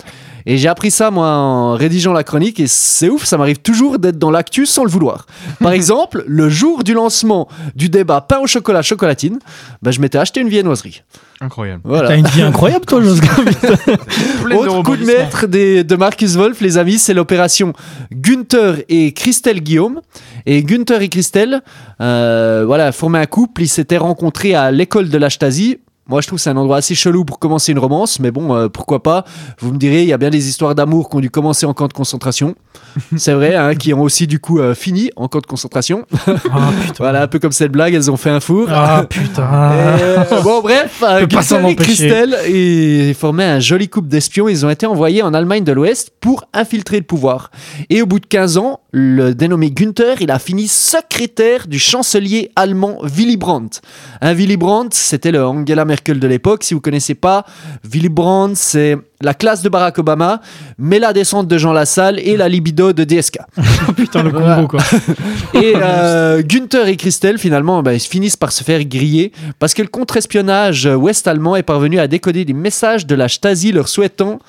Et 0.45 0.58
j'ai 0.58 0.69
appris 0.69 0.89
ça, 0.89 1.12
moi, 1.12 1.27
en 1.27 1.73
rédigeant 1.73 2.13
la 2.13 2.23
chronique, 2.23 2.62
et 2.62 2.65
c'est 2.67 3.10
ouf, 3.10 3.25
ça 3.25 3.38
m'arrive 3.38 3.58
toujours 3.58 3.99
d'être 3.99 4.17
dans 4.17 4.32
l'actu 4.32 4.65
sans 4.65 4.86
le 4.86 4.89
vouloir. 4.89 5.25
Par 5.60 5.71
exemple, 5.73 6.23
le 6.27 6.47
jour 6.47 6.86
du 6.86 6.93
lancement 6.93 7.49
du 7.75 7.89
débat 7.89 8.21
pain 8.21 8.39
au 8.39 8.47
chocolat 8.47 8.82
chocolatine, 8.82 9.39
bah, 9.82 9.91
je 9.91 9.99
m'étais 9.99 10.17
acheté 10.17 10.39
une 10.39 10.47
viennoiserie. 10.47 11.03
incroyable. 11.41 11.82
Voilà. 11.84 12.08
T'as 12.08 12.15
une 12.17 12.25
vie 12.27 12.41
incroyable, 12.41 12.86
toi, 12.86 13.01
Josquin. 13.03 13.27
Autre 14.55 14.82
coup 14.84 14.95
de 14.95 15.03
maître 15.05 15.45
des- 15.45 15.84
de 15.84 15.95
Marcus 15.97 16.36
Wolf, 16.38 16.62
les 16.62 16.77
amis, 16.77 16.99
c'est 16.99 17.13
l'opération 17.13 17.73
Gunther 18.13 18.77
et 18.88 19.12
Christelle 19.12 19.60
Guillaume. 19.62 19.99
Et 20.45 20.63
Gunther 20.63 21.02
et 21.02 21.10
Christelle, 21.10 21.62
euh, 22.02 22.63
voilà, 22.65 22.91
formaient 22.91 23.19
un 23.19 23.25
couple. 23.25 23.63
Ils 23.63 23.67
s'étaient 23.67 23.97
rencontrés 23.97 24.56
à 24.56 24.71
l'école 24.71 25.10
de 25.10 25.17
la 25.17 25.30
Stasi. 25.30 25.80
Moi, 26.10 26.22
je 26.22 26.28
trouve 26.28 26.39
que 26.39 26.43
c'est 26.43 26.50
un 26.50 26.58
endroit 26.58 26.78
assez 26.78 26.95
chelou 26.95 27.24
pour 27.24 27.38
commencer 27.38 27.72
une 27.72 27.78
romance, 27.78 28.19
mais 28.19 28.32
bon, 28.32 28.56
euh, 28.56 28.67
pourquoi 28.67 29.04
pas? 29.04 29.26
Vous 29.60 29.72
me 29.72 29.78
direz, 29.78 30.02
il 30.02 30.08
y 30.08 30.13
a 30.13 30.17
bien 30.17 30.32
des 30.32 30.50
histoires 30.50 30.74
d'amour 30.74 31.08
qui 31.08 31.17
ont 31.17 31.19
dû 31.19 31.30
commencer 31.30 31.67
en 31.67 31.76
camp 31.76 31.88
de 31.88 31.93
concentration. 31.93 32.56
c'est 33.17 33.34
vrai, 33.34 33.54
hein, 33.54 33.76
qui 33.76 33.93
ont 33.93 34.02
aussi 34.02 34.26
du 34.26 34.39
coup 34.39 34.60
euh, 34.60 34.74
fini 34.74 35.12
en 35.15 35.28
camp 35.28 35.39
de 35.39 35.45
concentration. 35.45 36.08
Ah 36.28 36.72
voilà, 36.98 37.22
un 37.22 37.28
peu 37.28 37.38
comme 37.38 37.52
cette 37.52 37.72
blague, 37.72 37.93
elles 37.93 38.10
ont 38.10 38.17
fait 38.17 38.32
un 38.32 38.39
four. 38.39 38.69
Ah 38.72 39.06
putain. 39.08 39.72
Euh, 39.72 40.41
bon, 40.41 40.62
bref, 40.62 41.03
Gunther 41.30 41.68
et. 41.68 41.76
Christelle 41.76 42.36
ils 42.49 43.14
formaient 43.14 43.45
un 43.45 43.60
joli 43.60 43.88
couple 43.88 44.07
d'espions. 44.07 44.49
Ils 44.49 44.66
ont 44.66 44.70
été 44.72 44.88
envoyés 44.88 45.22
en 45.22 45.36
Allemagne 45.36 45.64
de 45.64 45.72
l'Ouest 45.74 46.12
pour 46.20 46.45
infiltrer 46.53 46.97
le 46.97 47.03
pouvoir. 47.03 47.51
Et 47.91 48.01
au 48.01 48.07
bout 48.07 48.20
de 48.20 48.26
15 48.26 48.57
ans, 48.57 48.80
le 48.91 49.36
dénommé 49.36 49.70
Günther, 49.70 50.16
il 50.22 50.32
a 50.32 50.39
fini 50.39 50.68
secrétaire 50.68 51.68
du 51.68 51.78
chancelier 51.78 52.49
allemand 52.55 52.97
Willy 53.03 53.38
Brandt. 53.38 53.82
Un 54.22 54.34
Willy 54.34 54.57
Brandt, 54.57 54.95
c'était 54.95 55.32
le 55.32 55.45
Angela 55.45 55.86
Merkel 55.86 55.99
de 56.08 56.28
l'époque. 56.28 56.64
Si 56.64 56.74
vous 56.74 56.82
connaissez 56.82 57.16
pas, 57.16 57.45
Willy 57.84 58.10
Brandt, 58.10 58.56
c'est 58.56 58.97
la 59.22 59.34
classe 59.34 59.62
de 59.62 59.70
Barack 59.70 59.97
Obama, 60.00 60.41
mais 60.78 60.97
la 60.97 61.12
descente 61.12 61.47
de 61.47 61.58
Jean 61.58 61.74
Lassalle 61.74 62.20
et 62.20 62.38
la 62.38 62.47
libido 62.47 62.93
de 62.93 63.04
DSK. 63.04 63.39
Oh, 63.88 63.93
putain, 63.93 64.24
le 64.24 64.32
combo, 64.32 64.68
quoi. 64.68 64.82
Et 65.54 65.74
euh, 65.76 66.43
Günther 66.43 66.88
et 66.88 66.95
Christelle, 66.95 67.39
finalement, 67.39 67.82
bah, 67.82 67.93
ils 67.93 68.00
finissent 68.00 68.36
par 68.36 68.52
se 68.52 68.64
faire 68.64 68.84
griller 68.84 69.32
parce 69.58 69.74
que 69.74 69.82
le 69.82 69.88
contre-espionnage 69.88 70.86
ouest-allemand 70.86 71.56
est 71.56 71.64
parvenu 71.64 71.97
à 71.97 72.08
décoder 72.08 72.45
des 72.45 72.54
messages 72.54 73.08
de 73.08 73.16
la 73.16 73.28
Stasi 73.30 73.72
leur 73.72 73.88
souhaitant 73.88 74.39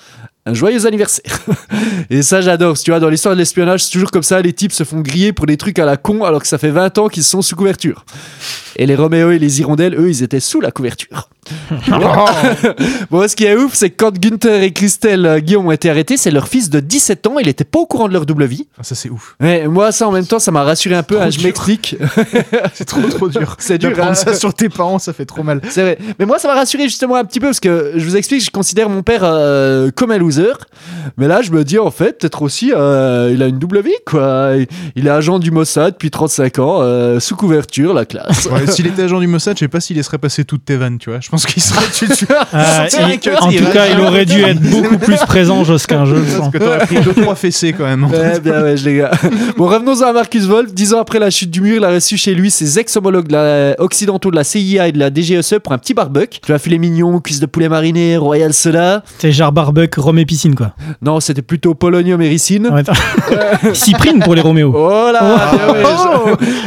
un 0.46 0.54
joyeux 0.54 0.86
anniversaire. 0.86 1.40
et 2.10 2.22
ça, 2.22 2.40
j'adore. 2.40 2.78
Tu 2.78 2.90
vois, 2.90 3.00
dans 3.00 3.08
l'histoire 3.08 3.34
de 3.34 3.38
l'espionnage, 3.38 3.84
c'est 3.84 3.92
toujours 3.92 4.10
comme 4.10 4.22
ça. 4.22 4.40
Les 4.40 4.52
types 4.52 4.72
se 4.72 4.84
font 4.84 5.00
griller 5.00 5.32
pour 5.32 5.46
des 5.46 5.56
trucs 5.56 5.78
à 5.78 5.84
la 5.84 5.96
con 5.96 6.24
alors 6.24 6.42
que 6.42 6.48
ça 6.48 6.58
fait 6.58 6.70
20 6.70 6.98
ans 6.98 7.08
qu'ils 7.08 7.24
sont 7.24 7.42
sous 7.42 7.56
couverture. 7.56 8.04
Et 8.76 8.86
les 8.86 8.96
Roméo 8.96 9.30
et 9.30 9.38
les 9.38 9.60
Hirondelles, 9.60 9.94
eux, 9.94 10.08
ils 10.08 10.22
étaient 10.22 10.40
sous 10.40 10.60
la 10.60 10.70
couverture. 10.70 11.28
bon, 13.10 13.28
ce 13.28 13.36
qui 13.36 13.44
est 13.44 13.56
ouf, 13.56 13.74
c'est 13.74 13.90
que 13.90 13.96
quand 13.96 14.18
Günther 14.18 14.62
et 14.62 14.72
Christelle 14.72 15.26
euh, 15.26 15.38
Guillaume 15.40 15.66
ont 15.66 15.72
été 15.72 15.90
arrêtés, 15.90 16.16
c'est 16.16 16.30
leur 16.30 16.48
fils 16.48 16.70
de 16.70 16.80
17 16.80 17.26
ans. 17.26 17.38
Il 17.38 17.48
était 17.48 17.64
pas 17.64 17.78
au 17.78 17.86
courant 17.86 18.08
de 18.08 18.12
leur 18.12 18.26
double 18.26 18.44
vie. 18.44 18.68
Ah, 18.78 18.82
ça, 18.82 18.94
c'est 18.94 19.10
ouf. 19.10 19.36
Ouais, 19.40 19.66
moi, 19.66 19.92
ça, 19.92 20.08
en 20.08 20.12
même 20.12 20.26
temps, 20.26 20.38
ça 20.38 20.50
m'a 20.50 20.62
rassuré 20.62 20.94
un 20.94 21.02
peu. 21.02 21.20
Hein, 21.20 21.30
je 21.30 21.42
m'explique. 21.42 21.96
C'est 22.74 22.84
trop, 22.84 23.02
trop 23.02 23.28
dur. 23.28 23.56
C'est 23.58 23.78
dur, 23.78 23.90
D'apprendre 23.90 24.12
hein. 24.12 24.14
ça 24.14 24.34
sur 24.34 24.54
tes 24.54 24.68
parents, 24.68 24.98
ça 24.98 25.12
fait 25.12 25.24
trop 25.24 25.42
mal. 25.42 25.60
C'est 25.68 25.82
vrai. 25.82 25.98
Mais 26.18 26.26
moi, 26.26 26.38
ça 26.38 26.48
m'a 26.48 26.54
rassuré 26.54 26.84
justement 26.84 27.16
un 27.16 27.24
petit 27.24 27.40
peu 27.40 27.46
parce 27.46 27.60
que 27.60 27.92
je 27.96 28.04
vous 28.04 28.16
explique, 28.16 28.42
je 28.44 28.50
considère 28.50 28.88
mon 28.88 29.02
père 29.02 29.22
euh, 29.24 29.90
comme 29.94 30.10
un 30.10 30.18
loser. 30.18 30.52
Mais 31.16 31.28
là, 31.28 31.42
je 31.42 31.50
me 31.50 31.64
dis, 31.64 31.78
en 31.78 31.90
fait, 31.90 32.18
peut-être 32.18 32.42
aussi, 32.42 32.72
euh, 32.74 33.30
il 33.32 33.42
a 33.42 33.46
une 33.46 33.58
double 33.58 33.82
vie, 33.82 33.90
quoi. 34.06 34.52
Il, 34.56 34.66
il 34.96 35.06
est 35.06 35.10
agent 35.10 35.38
du 35.38 35.50
Mossad 35.50 35.92
depuis 35.92 36.10
35 36.10 36.58
ans, 36.58 36.78
euh, 36.80 37.20
sous 37.20 37.36
couverture, 37.36 37.94
la 37.94 38.04
classe. 38.04 38.46
Ouais, 38.46 38.66
s'il 38.66 38.86
était 38.86 39.02
agent 39.02 39.20
du 39.20 39.26
Mossad, 39.26 39.56
je 39.56 39.60
sais 39.60 39.68
pas 39.68 39.80
s'il 39.80 39.96
laisserait 39.96 40.18
passer 40.18 40.44
toutes 40.44 40.64
tes 40.64 40.76
vannes, 40.76 40.98
tu 40.98 41.10
vois. 41.10 41.20
Je 41.20 41.28
pense 41.28 41.39
qu'il 41.46 41.62
serait 41.62 41.84
tu, 41.92 42.08
tu 42.08 42.26
un 42.32 43.08
il- 43.10 43.20
cut, 43.20 43.30
en 43.40 43.50
tout 43.50 43.64
cas, 43.72 43.86
il 43.92 44.00
aurait 44.00 44.24
dû 44.26 44.40
être 44.42 44.60
beaucoup 44.60 44.98
plus 44.98 45.16
présent, 45.26 45.64
Josquin, 45.64 46.04
je 46.04 46.14
le 46.16 46.26
sens. 46.26 46.38
Parce 46.38 46.50
que 46.52 46.58
t'aurais 46.58 46.78
pris 46.86 47.00
deux 47.00 47.14
trois 47.14 47.34
fessées 47.34 47.72
quand 47.72 47.84
même. 47.84 48.04
Ouais, 48.04 48.40
bien 48.40 48.62
ouais, 48.62 48.74
les 48.76 48.96
gars. 48.98 49.10
Bon, 49.56 49.66
revenons 49.66 50.00
à 50.02 50.12
Marcus 50.12 50.44
Wolf. 50.46 50.72
Dix 50.72 50.94
ans 50.94 51.00
après 51.00 51.18
la 51.18 51.30
chute 51.30 51.50
du 51.50 51.60
mur, 51.60 51.76
il 51.78 51.84
a 51.84 51.90
reçu 51.90 52.16
chez 52.16 52.34
lui 52.34 52.50
ses 52.50 52.78
ex-homologues 52.78 53.34
occidentaux 53.78 54.30
de 54.30 54.36
la 54.36 54.44
CIA 54.44 54.88
et 54.88 54.92
de 54.92 54.98
la 54.98 55.10
DGSE 55.12 55.56
pour 55.62 55.72
un 55.72 55.78
petit 55.78 55.94
barbecue. 55.94 56.38
Tu 56.44 56.52
as 56.52 56.58
filet 56.58 56.78
mignon, 56.78 57.20
cuisse 57.20 57.40
de 57.40 57.46
poulet 57.46 57.68
mariné, 57.68 58.16
royal 58.16 58.52
soda. 58.52 59.02
C'est 59.18 59.32
genre 59.32 59.52
barbecue, 59.52 60.00
rhum 60.00 60.18
et 60.18 60.26
piscine, 60.26 60.54
quoi. 60.54 60.72
Non, 61.02 61.20
c'était 61.20 61.42
plutôt 61.42 61.74
polonium 61.74 62.20
et 62.22 62.28
ricine. 62.28 62.68
Ouais. 62.68 62.82
Cyprine 63.74 64.20
pour 64.20 64.34
les 64.34 64.40
Roméo. 64.40 64.72
Oh 64.74 65.10
là 65.12 65.52
bien 65.52 65.72
ouais, 65.74 65.82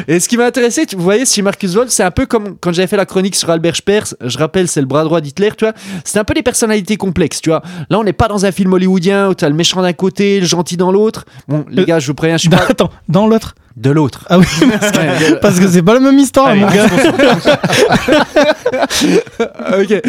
je- 0.07 0.13
Et 0.13 0.19
ce 0.19 0.27
qui 0.27 0.37
m'a 0.37 0.45
intéressé, 0.45 0.85
tu- 0.85 0.95
vous 0.95 1.03
voyez, 1.03 1.25
chez 1.25 1.41
Marcus 1.41 1.73
Wolf, 1.73 1.89
c'est 1.89 2.03
un 2.03 2.11
peu 2.11 2.25
comme 2.25 2.55
quand 2.59 2.71
j'avais 2.73 2.87
fait 2.87 2.97
la 2.97 3.05
chronique 3.05 3.35
sur 3.35 3.49
Albert 3.49 3.75
Speer, 3.75 4.01
je 4.23 4.37
rappelle, 4.37 4.52
c'est 4.67 4.79
le 4.81 4.87
bras 4.87 5.03
droit 5.03 5.21
d'Hitler, 5.21 5.51
tu 5.57 5.65
vois. 5.65 5.73
C'est 6.05 6.19
un 6.19 6.23
peu 6.23 6.33
des 6.33 6.43
personnalités 6.43 6.97
complexes, 6.97 7.41
tu 7.41 7.49
vois. 7.49 7.61
Là, 7.89 7.99
on 7.99 8.03
n'est 8.03 8.13
pas 8.13 8.27
dans 8.27 8.45
un 8.45 8.51
film 8.51 8.73
hollywoodien 8.73 9.29
où 9.29 9.33
t'as 9.33 9.49
le 9.49 9.55
méchant 9.55 9.81
d'un 9.81 9.93
côté, 9.93 10.39
le 10.39 10.45
gentil 10.45 10.77
dans 10.77 10.91
l'autre. 10.91 11.25
Bon, 11.47 11.65
les 11.69 11.83
Euh, 11.83 11.85
gars, 11.85 11.99
je 11.99 12.07
vous 12.07 12.13
préviens, 12.15 12.37
je 12.37 12.41
suis 12.41 12.49
pas 12.49 12.63
Attends, 12.69 12.89
dans 13.09 13.27
l'autre 13.27 13.55
de 13.75 13.89
l'autre. 13.89 14.25
Ah 14.29 14.37
oui, 14.39 14.45
parce 14.79 14.91
que, 14.91 15.33
parce 15.39 15.59
que 15.59 15.67
c'est 15.67 15.81
pas 15.81 15.95
la 15.95 15.99
même 15.99 16.17
histoire, 16.19 16.47
Allez, 16.47 16.61
mon 16.61 16.67
gars. 16.67 16.85
ok. 19.79 20.01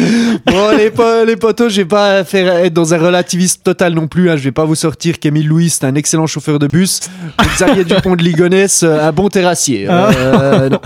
Bon, 0.45 0.77
les, 0.77 0.91
po- 0.91 1.25
les 1.25 1.35
potos, 1.35 1.69
je 1.71 1.77
vais 1.81 1.85
pas 1.85 2.23
faire 2.23 2.55
être 2.57 2.73
dans 2.73 2.93
un 2.93 2.97
relativisme 2.97 3.61
total 3.63 3.93
non 3.93 4.07
plus. 4.07 4.29
Hein. 4.29 4.37
Je 4.37 4.43
vais 4.43 4.51
pas 4.51 4.65
vous 4.65 4.75
sortir 4.75 5.19
qu'Émile 5.19 5.47
Louis, 5.47 5.69
c'est 5.69 5.85
un 5.85 5.95
excellent 5.95 6.27
chauffeur 6.27 6.59
de 6.59 6.67
bus. 6.67 7.01
Xavier 7.55 7.83
Dupont 7.85 8.15
de 8.15 8.23
Ligonnès, 8.23 8.83
euh, 8.83 9.07
un 9.07 9.11
bon 9.11 9.29
terrassier. 9.29 9.87
Euh, 9.89 10.69
non. 10.69 10.79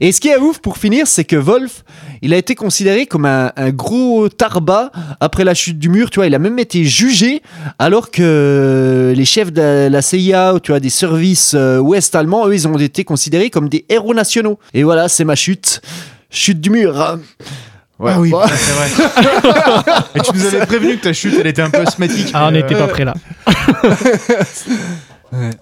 Et 0.00 0.12
ce 0.12 0.20
qui 0.20 0.28
est 0.28 0.38
ouf 0.38 0.58
pour 0.58 0.78
finir, 0.78 1.06
c'est 1.06 1.24
que 1.24 1.36
Wolf, 1.36 1.84
il 2.22 2.34
a 2.34 2.36
été 2.36 2.54
considéré 2.54 3.06
comme 3.06 3.24
un, 3.24 3.52
un 3.56 3.70
gros 3.70 4.28
tarbat 4.28 4.90
après 5.20 5.44
la 5.44 5.54
chute 5.54 5.78
du 5.78 5.88
mur. 5.88 6.10
Tu 6.10 6.18
vois, 6.18 6.26
il 6.26 6.34
a 6.34 6.38
même 6.38 6.58
été 6.58 6.84
jugé 6.84 7.42
alors 7.78 8.10
que 8.10 9.12
les 9.16 9.24
chefs 9.24 9.52
de 9.52 9.88
la 9.88 10.02
CIA, 10.02 10.54
ou 10.54 10.60
tu 10.60 10.72
vois, 10.72 10.80
des 10.80 10.90
services 10.90 11.52
euh, 11.54 11.78
ouest 11.78 12.14
allemands, 12.18 12.46
eux, 12.48 12.54
ils 12.54 12.68
ont 12.68 12.76
été 12.78 13.04
considérés 13.04 13.50
comme 13.50 13.68
des 13.68 13.84
héros 13.88 14.14
nationaux. 14.14 14.58
Et 14.74 14.82
voilà, 14.82 15.08
c'est 15.08 15.24
ma 15.24 15.34
chute. 15.36 15.80
Chute 16.30 16.60
du 16.60 16.70
mur. 16.70 17.00
hein. 17.00 17.20
Ouais, 17.98 18.12
ah 18.14 18.20
oui, 18.20 18.30
putain, 18.30 18.46
c'est 18.56 18.72
vrai. 18.72 19.12
Et 20.14 20.20
tu 20.20 20.30
nous 20.34 20.46
avais 20.46 20.66
prévenu 20.66 20.96
que 20.98 21.02
ta 21.02 21.12
chute, 21.12 21.34
elle 21.40 21.48
était 21.48 21.62
un 21.62 21.70
peu 21.70 21.80
asthmatique. 21.80 22.30
Ah, 22.32 22.46
on 22.46 22.52
n'était 22.52 22.76
euh, 22.76 22.78
pas 22.78 22.86
prêt 22.88 23.04
là. 23.04 23.14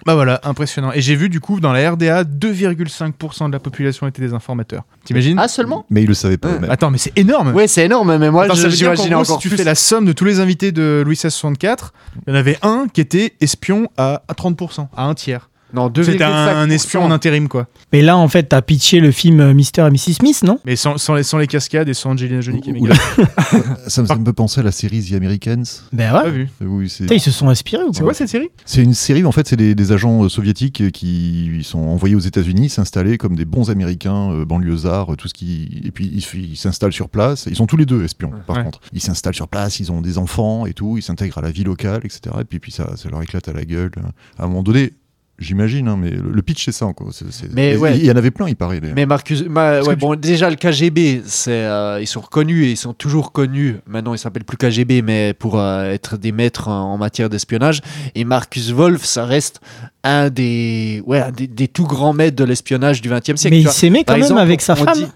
Bah 0.07 0.15
voilà, 0.15 0.41
impressionnant. 0.45 0.93
Et 0.93 1.01
j'ai 1.01 1.17
vu 1.17 1.29
du 1.29 1.41
coup 1.41 1.59
dans 1.59 1.73
la 1.73 1.91
RDA, 1.91 2.23
2,5% 2.23 3.49
de 3.49 3.53
la 3.53 3.59
population 3.59 4.07
étaient 4.07 4.23
des 4.23 4.33
informateurs. 4.33 4.85
T'imagines? 5.05 5.37
Ah, 5.41 5.49
seulement? 5.49 5.85
Mais 5.91 6.03
ils 6.05 6.07
le 6.09 6.15
savaient 6.15 6.37
pas. 6.37 6.51
Ouais. 6.51 6.71
Attends, 6.71 6.93
mais 6.93 6.99
c'est 6.99 7.13
énorme. 7.19 7.53
Ouais, 7.53 7.67
c'est 7.67 7.85
énorme, 7.85 8.17
mais 8.17 8.31
moi, 8.31 8.45
Attends, 8.45 8.55
je- 8.55 8.85
gros, 8.95 9.13
encore 9.15 9.25
si 9.27 9.39
tu 9.43 9.49
plus. 9.49 9.57
fais 9.59 9.65
la 9.65 9.75
somme 9.75 10.05
de 10.05 10.13
tous 10.13 10.25
les 10.25 10.39
invités 10.39 10.71
de 10.71 11.03
Louis 11.05 11.17
XVI 11.17 11.33
64, 11.33 11.93
il 12.27 12.31
y 12.31 12.33
en 12.33 12.39
avait 12.39 12.59
un 12.63 12.87
qui 12.93 13.01
était 13.01 13.35
espion 13.41 13.89
à, 13.97 14.23
à 14.29 14.35
30%, 14.35 14.87
à 14.97 15.05
un 15.07 15.15
tiers. 15.15 15.51
Non, 15.75 15.93
C'était 15.95 16.23
un, 16.23 16.47
2,5%. 16.47 16.55
un 16.57 16.71
espion 16.71 17.03
en 17.03 17.11
intérim, 17.11 17.49
quoi. 17.49 17.67
Mais 17.93 18.01
là, 18.03 18.17
en 18.17 18.29
fait, 18.29 18.45
t'as 18.45 18.63
pitché 18.63 19.01
le 19.01 19.11
film 19.11 19.41
euh, 19.41 19.53
Mr. 19.53 19.87
et 19.87 19.91
Mrs. 19.91 20.15
Smith, 20.15 20.43
non? 20.45 20.59
Mais 20.65 20.77
sans, 20.77 20.97
sans 20.97 21.15
les, 21.15 21.23
sans 21.25 21.39
les 21.39 21.47
cascades 21.49 21.89
et 21.89 21.95
sans 21.95 22.11
Angelina 22.11 22.41
Jolie 22.41 22.61
qui 22.61 22.71
est 22.71 22.73
méga. 22.73 22.95
Ça 23.89 24.03
me 24.03 24.07
fait 24.07 24.13
un 24.13 24.23
peu 24.23 24.33
penser 24.33 24.61
à 24.61 24.63
la 24.63 24.71
série 24.73 25.03
The 25.03 25.15
Americans. 25.15 25.65
Ben 25.93 26.13
Pas 26.13 26.25
ouais. 26.25 26.31
vu. 26.31 26.49
Oui, 26.61 26.89
c'est 26.89 27.05
Putain, 27.05 27.17
ils 27.17 27.21
se 27.21 27.31
sont 27.31 27.49
inspirés 27.49 27.83
ou 27.83 27.89
C'est 27.93 28.01
quoi 28.01 28.07
quoi 28.09 28.15
cette 28.15 28.29
série? 28.29 28.49
C'est 28.65 28.83
une 28.83 28.95
série, 28.95 29.25
en 29.25 29.33
fait, 29.33 29.49
c'est 29.49 29.57
des, 29.57 29.75
des 29.75 29.93
agents 29.93 30.25
euh, 30.25 30.29
soviétiques 30.29 30.81
euh, 30.83 30.91
qui 30.91 31.61
sont 31.65 31.81
envoyés 31.81 32.15
aux 32.15 32.21
États-Unis, 32.21 32.69
s'installer 32.69 33.19
comme 33.19 33.35
des 33.37 33.45
bons 33.45 33.69
Américains, 33.71 34.31
euh, 34.33 34.45
banlieusards, 34.45 35.17
tout 35.19 35.29
ce 35.29 35.35
qui. 35.35 35.83
Et 35.85 35.91
puis 35.91 36.07
ils 36.15 36.57
s'installent 36.57 36.93
sur 36.93 37.09
place. 37.09 37.47
Ils 37.51 37.57
sont 37.57 37.67
tous 37.67 37.77
les 37.77 37.87
deux 37.87 38.05
espions, 38.05 38.33
par 38.47 38.57
Ouais. 38.59 38.63
contre. 38.65 38.81
Ils 38.93 39.01
s'installent 39.01 39.35
sur 39.35 39.49
place, 39.49 39.81
ils 39.81 39.91
ont 39.91 40.01
des 40.01 40.19
enfants 40.19 40.67
et 40.67 40.73
tout, 40.75 40.97
ils 40.97 41.03
s'intègrent 41.03 41.39
à 41.39 41.43
la 41.43 41.51
vie 41.51 41.65
locale, 41.65 42.01
etc. 42.05 42.21
Et 42.41 42.45
puis, 42.45 42.61
puis 42.61 42.73
ça, 42.73 42.97
ça 42.97 43.09
leur 43.09 43.23
éclate 43.23 43.49
à 43.49 43.53
la 43.53 43.65
gueule. 43.65 43.91
À 44.39 44.45
un 44.45 44.47
moment 44.47 44.63
donné, 44.63 44.93
j'imagine, 45.39 45.89
hein, 45.89 45.97
mais 46.01 46.11
le, 46.11 46.43
pitch, 46.43 46.65
c'est 46.65 46.73
ça, 46.73 46.87
quoi. 46.95 47.09
Mais 47.53 47.77
ouais. 47.77 47.99
Il 47.99 48.05
y 48.05 48.11
en 48.11 48.17
avait 48.17 48.31
plein, 48.31 48.49
il 48.49 48.57
paraît. 48.57 48.81
Mais 48.95 49.07
Marcus, 49.07 49.45
ma- 49.49 49.81
que 49.81 49.87
ouais, 49.87 49.95
tu- 49.95 50.01
bon, 50.01 50.15
déjà 50.17 50.49
le 50.51 50.57
KGB, 50.57 51.23
c'est, 51.27 51.51
euh, 51.53 51.99
ils 52.01 52.07
sont 52.07 52.21
reconnus 52.21 52.67
et 52.67 52.71
ils 52.71 52.77
sont 52.77 52.95
toujours 52.95 53.33
connus. 53.33 53.77
Maintenant, 53.87 54.15
ils 54.15 54.19
s'appellent 54.19 54.45
plus 54.45 54.57
KGB, 54.57 55.03
mais 55.03 55.35
pour 55.35 55.59
euh, 55.59 55.91
être 55.93 56.17
des 56.17 56.33
maîtres 56.33 56.69
en, 56.69 56.95
en 56.95 56.99
matière 56.99 57.29
d'espionnage. 57.29 57.81
Et 58.15 58.25
Marcus 58.25 58.71
Wolf, 58.71 59.05
ça 59.05 59.25
reste 59.25 59.61
un 60.05 60.31
des, 60.31 61.03
ouais, 61.07 61.21
un 61.21 61.33
des, 61.33 61.47
des 61.47 61.69
tout 61.69 61.85
grands 61.87 62.13
maîtres 62.13 62.37
de 62.37 62.45
l'espionnage 62.45 63.01
du 63.03 63.09
XXe 63.11 63.37
siècle. 63.37 63.49
Mais 63.57 63.61
il 63.63 63.69
s'aimait 63.69 63.99
quand 64.01 64.05
Par 64.07 64.15
même 64.17 64.23
exemple, 64.25 64.41
avec 64.41 64.61
sa 64.61 64.77
femme. 64.77 64.95
dit- 64.95 65.07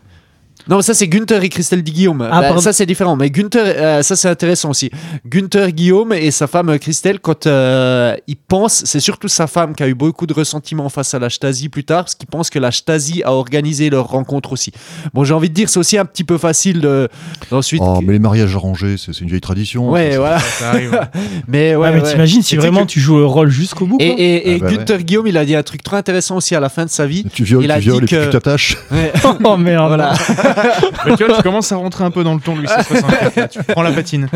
Non, 0.70 0.80
ça 0.82 0.94
c'est 0.94 1.08
Günther 1.08 1.42
et 1.42 1.48
Christelle 1.48 1.82
Di 1.82 1.90
Guillaume. 1.92 2.22
Ah, 2.22 2.40
Bah, 2.40 2.46
pardon. 2.48 2.60
ça 2.60 2.72
c'est 2.72 2.86
différent. 2.86 3.16
Mais 3.16 3.28
Günther, 3.28 3.60
euh, 3.64 4.02
ça 4.02 4.14
c'est 4.14 4.28
intéressant 4.28 4.70
aussi. 4.70 4.90
Günther 5.26 5.72
Guillaume 5.72 6.12
et 6.12 6.30
sa 6.30 6.46
femme 6.46 6.68
euh, 6.70 6.78
Christelle, 6.78 7.18
quand 7.20 7.46
euh, 7.46 8.14
ils 8.28 8.36
pensent, 8.36 8.82
c'est 8.86 9.00
surtout 9.00 9.26
sa 9.28 9.46
femme 9.48 9.74
qui 9.74 9.82
a 9.82 9.88
eu 9.88 9.94
beaucoup 9.94 10.26
de 10.26 10.32
ressentiment 10.32 10.88
face 10.88 11.12
à 11.12 11.18
la 11.18 11.28
Stasi 11.28 11.68
plus 11.68 11.82
tard, 11.84 12.04
parce 12.04 12.14
qu'ils 12.14 12.28
pensent 12.28 12.50
que 12.50 12.58
la 12.60 12.70
Stasi 12.70 13.22
a 13.24 13.32
organisé 13.32 13.90
leur 13.90 14.06
rencontre 14.06 14.52
aussi. 14.52 14.72
Bon, 15.12 15.24
j'ai 15.24 15.34
envie 15.34 15.48
de 15.48 15.54
dire, 15.54 15.68
c'est 15.68 15.80
aussi 15.80 15.98
un 15.98 16.04
petit 16.04 16.22
peu 16.24 16.38
facile 16.38 16.80
de 16.80 17.08
d'ensuite. 17.50 17.82
Oh, 17.84 17.98
mais 18.02 18.12
les 18.12 18.18
mariages 18.20 18.54
arrangés, 18.54 18.94
c'est 18.96 19.18
une 19.20 19.28
vieille 19.28 19.40
tradition. 19.40 19.90
Ouais, 19.90 20.12
Ça, 20.12 20.18
voilà. 20.18 20.38
Ça 20.38 20.70
arrive. 20.70 20.92
ouais. 20.92 20.98
Mais 21.48 21.74
ouais, 21.74 21.80
Ouais, 21.88 21.92
mais 21.96 22.02
ouais. 22.02 22.10
t'imagines 22.12 22.42
si 22.42 22.54
vraiment 22.56 22.82
que- 22.82 22.90
tu 22.92 23.00
joues 23.00 23.18
le 23.18 23.26
rôle 23.26 23.48
jusqu'au 23.50 23.86
bout. 23.86 23.96
Et, 24.00 24.06
et, 24.06 24.50
et 24.52 24.54
Ah 24.54 24.58
bah 24.60 24.66
ouais. 24.70 24.76
Günther 24.76 25.02
Guillaume, 25.02 25.26
il 25.26 25.36
a 25.36 25.44
dit 25.44 25.56
un 25.56 25.62
truc 25.62 25.82
très 25.82 25.96
intéressant 25.96 26.36
aussi 26.36 26.54
à 26.54 26.60
la 26.60 26.68
fin 26.68 26.84
de 26.84 26.90
sa 26.90 27.06
vie. 27.06 27.24
Tu 27.32 27.42
violes, 27.42 27.64
Il 27.64 27.70
a 27.72 27.76
tu 27.76 27.80
violes 27.82 28.04
dit 28.04 28.14
et 28.14 28.18
puis 28.18 28.26
tu 28.26 28.30
t'attaches. 28.32 28.76
Ouais. 28.92 29.12
Oh 29.44 29.56
merde. 29.56 29.88
Voilà. 29.88 30.12
Mais 31.06 31.16
tu 31.16 31.24
vois, 31.24 31.36
tu 31.36 31.42
commences 31.42 31.70
à 31.72 31.76
rentrer 31.76 32.04
un 32.04 32.10
peu 32.10 32.24
dans 32.24 32.34
le 32.34 32.40
ton, 32.40 32.54
Louis 32.56 32.66
XVI 32.66 32.84
64. 32.84 33.36
là. 33.36 33.48
Tu 33.48 33.58
prends 33.64 33.82
la 33.82 33.92
patine. 33.92 34.28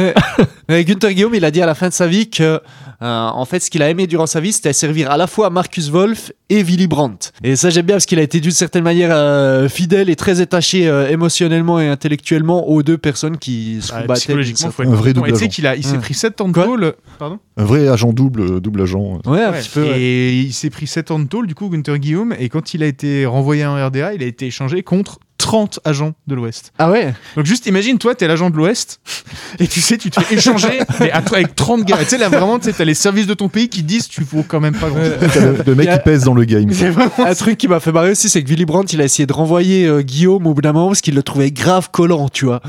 Mais 0.68 0.84
Günther 0.84 1.12
Guillaume, 1.12 1.34
il 1.34 1.44
a 1.44 1.50
dit 1.50 1.60
à 1.62 1.66
la 1.66 1.74
fin 1.74 1.88
de 1.88 1.92
sa 1.92 2.06
vie 2.06 2.28
que 2.30 2.60
euh, 3.02 3.28
en 3.28 3.44
fait, 3.44 3.60
ce 3.60 3.70
qu'il 3.70 3.82
a 3.82 3.90
aimé 3.90 4.06
durant 4.06 4.26
sa 4.26 4.40
vie, 4.40 4.52
c'était 4.52 4.72
servir 4.72 5.10
à 5.10 5.16
la 5.16 5.26
fois 5.26 5.50
Marcus 5.50 5.90
Wolf 5.90 6.32
et 6.48 6.62
Willy 6.62 6.86
Brandt. 6.86 7.30
Et 7.42 7.56
ça, 7.56 7.68
j'aime 7.68 7.84
bien 7.86 7.96
parce 7.96 8.06
qu'il 8.06 8.18
a 8.18 8.22
été 8.22 8.40
d'une 8.40 8.50
certaine 8.52 8.84
manière 8.84 9.10
euh, 9.12 9.68
fidèle 9.68 10.08
et 10.08 10.16
très 10.16 10.40
attaché 10.40 10.86
euh, 10.88 11.08
émotionnellement 11.10 11.80
et 11.80 11.88
intellectuellement 11.88 12.68
aux 12.68 12.82
deux 12.82 12.96
personnes 12.96 13.36
qui 13.36 13.78
se 13.82 13.92
Ah, 13.92 14.02
combattaient. 14.02 14.20
psychologiquement, 14.20 14.70
faut 14.70 14.82
Un 14.82 14.86
être 14.86 14.92
vrai 14.94 15.12
bon. 15.12 15.24
Et 15.24 15.28
double 15.28 15.32
tu 15.32 15.38
sais 15.38 15.44
agent. 15.44 15.50
qu'il 15.54 15.66
a, 15.66 15.76
il 15.76 15.84
s'est 15.84 15.92
Ouais. 15.92 15.98
pris 15.98 16.14
7 16.14 16.40
ans 16.40 16.48
de 16.48 16.54
tôle. 16.54 16.94
Pardon 17.18 17.38
Un 17.56 17.64
vrai 17.64 17.88
agent 17.88 18.12
double, 18.12 18.60
double 18.60 18.82
agent. 18.82 19.18
Ouais, 19.26 19.42
un 19.42 19.50
Ouais. 19.52 19.58
petit 19.60 19.68
peu. 19.68 19.82
ouais. 19.82 20.00
Et 20.00 20.38
il 20.40 20.52
s'est 20.52 20.70
pris 20.70 20.86
7 20.86 21.10
ans 21.10 21.18
de 21.18 21.26
tôle, 21.26 21.46
du 21.46 21.54
coup, 21.54 21.68
Gunther 21.68 21.98
Guillaume. 21.98 22.34
Et 22.38 22.48
quand 22.48 22.72
il 22.74 22.82
a 22.82 22.86
été 22.86 23.26
renvoyé 23.26 23.66
en 23.66 23.74
RDA, 23.86 24.14
il 24.14 24.22
a 24.22 24.26
été 24.26 24.46
échangé 24.46 24.82
contre 24.82 25.18
30 25.38 25.80
agents 25.84 26.14
de 26.26 26.34
l'Ouest. 26.34 26.72
Ah 26.78 26.90
ouais 26.90 27.12
Donc 27.36 27.44
juste 27.44 27.66
imagine, 27.66 27.98
toi, 27.98 28.14
t'es 28.14 28.26
l'agent 28.26 28.50
de 28.50 28.56
l'Ouest, 28.56 29.00
et 29.58 29.66
tu 29.66 29.80
sais, 29.80 29.98
tu 29.98 30.10
te 30.10 30.20
fais 30.20 30.36
échanger 30.36 30.78
mais 31.00 31.10
avec 31.10 31.54
30 31.54 31.84
gars. 31.84 31.96
Et 32.00 32.04
tu 32.04 32.10
sais, 32.10 32.18
là, 32.18 32.28
vraiment, 32.28 32.58
tu 32.58 32.66
sais, 32.66 32.72
t'as 32.72 32.84
les 32.84 32.94
services 32.94 33.26
de 33.26 33.34
ton 33.34 33.48
pays 33.48 33.68
qui 33.68 33.82
disent 33.82 34.08
tu 34.08 34.22
vaux 34.22 34.44
quand 34.46 34.60
même 34.60 34.74
pas 34.74 34.88
grand 34.88 35.02
chose. 35.02 35.64
Le, 35.66 35.74
mec 35.74 35.90
qui 35.90 35.98
pèse 36.04 36.24
dans 36.24 36.34
le 36.34 36.44
game. 36.44 36.70
Un 37.18 37.34
truc 37.34 37.58
qui 37.58 37.68
m'a 37.68 37.80
fait 37.80 37.92
marrer 37.92 38.10
aussi, 38.10 38.28
c'est 38.28 38.42
que 38.42 38.48
Willy 38.48 38.64
Brandt, 38.64 38.94
il 38.94 39.00
a 39.00 39.04
essayé 39.04 39.26
de 39.26 39.32
renvoyer 39.32 39.86
euh, 39.86 40.02
Guillaume 40.02 40.46
au 40.46 40.54
bout 40.54 40.62
d'un 40.62 40.72
moment 40.72 40.88
parce 40.88 41.00
qu'il 41.00 41.14
le 41.14 41.22
trouvait 41.22 41.50
grave 41.50 41.90
collant, 41.90 42.28
tu 42.28 42.44
vois. 42.46 42.60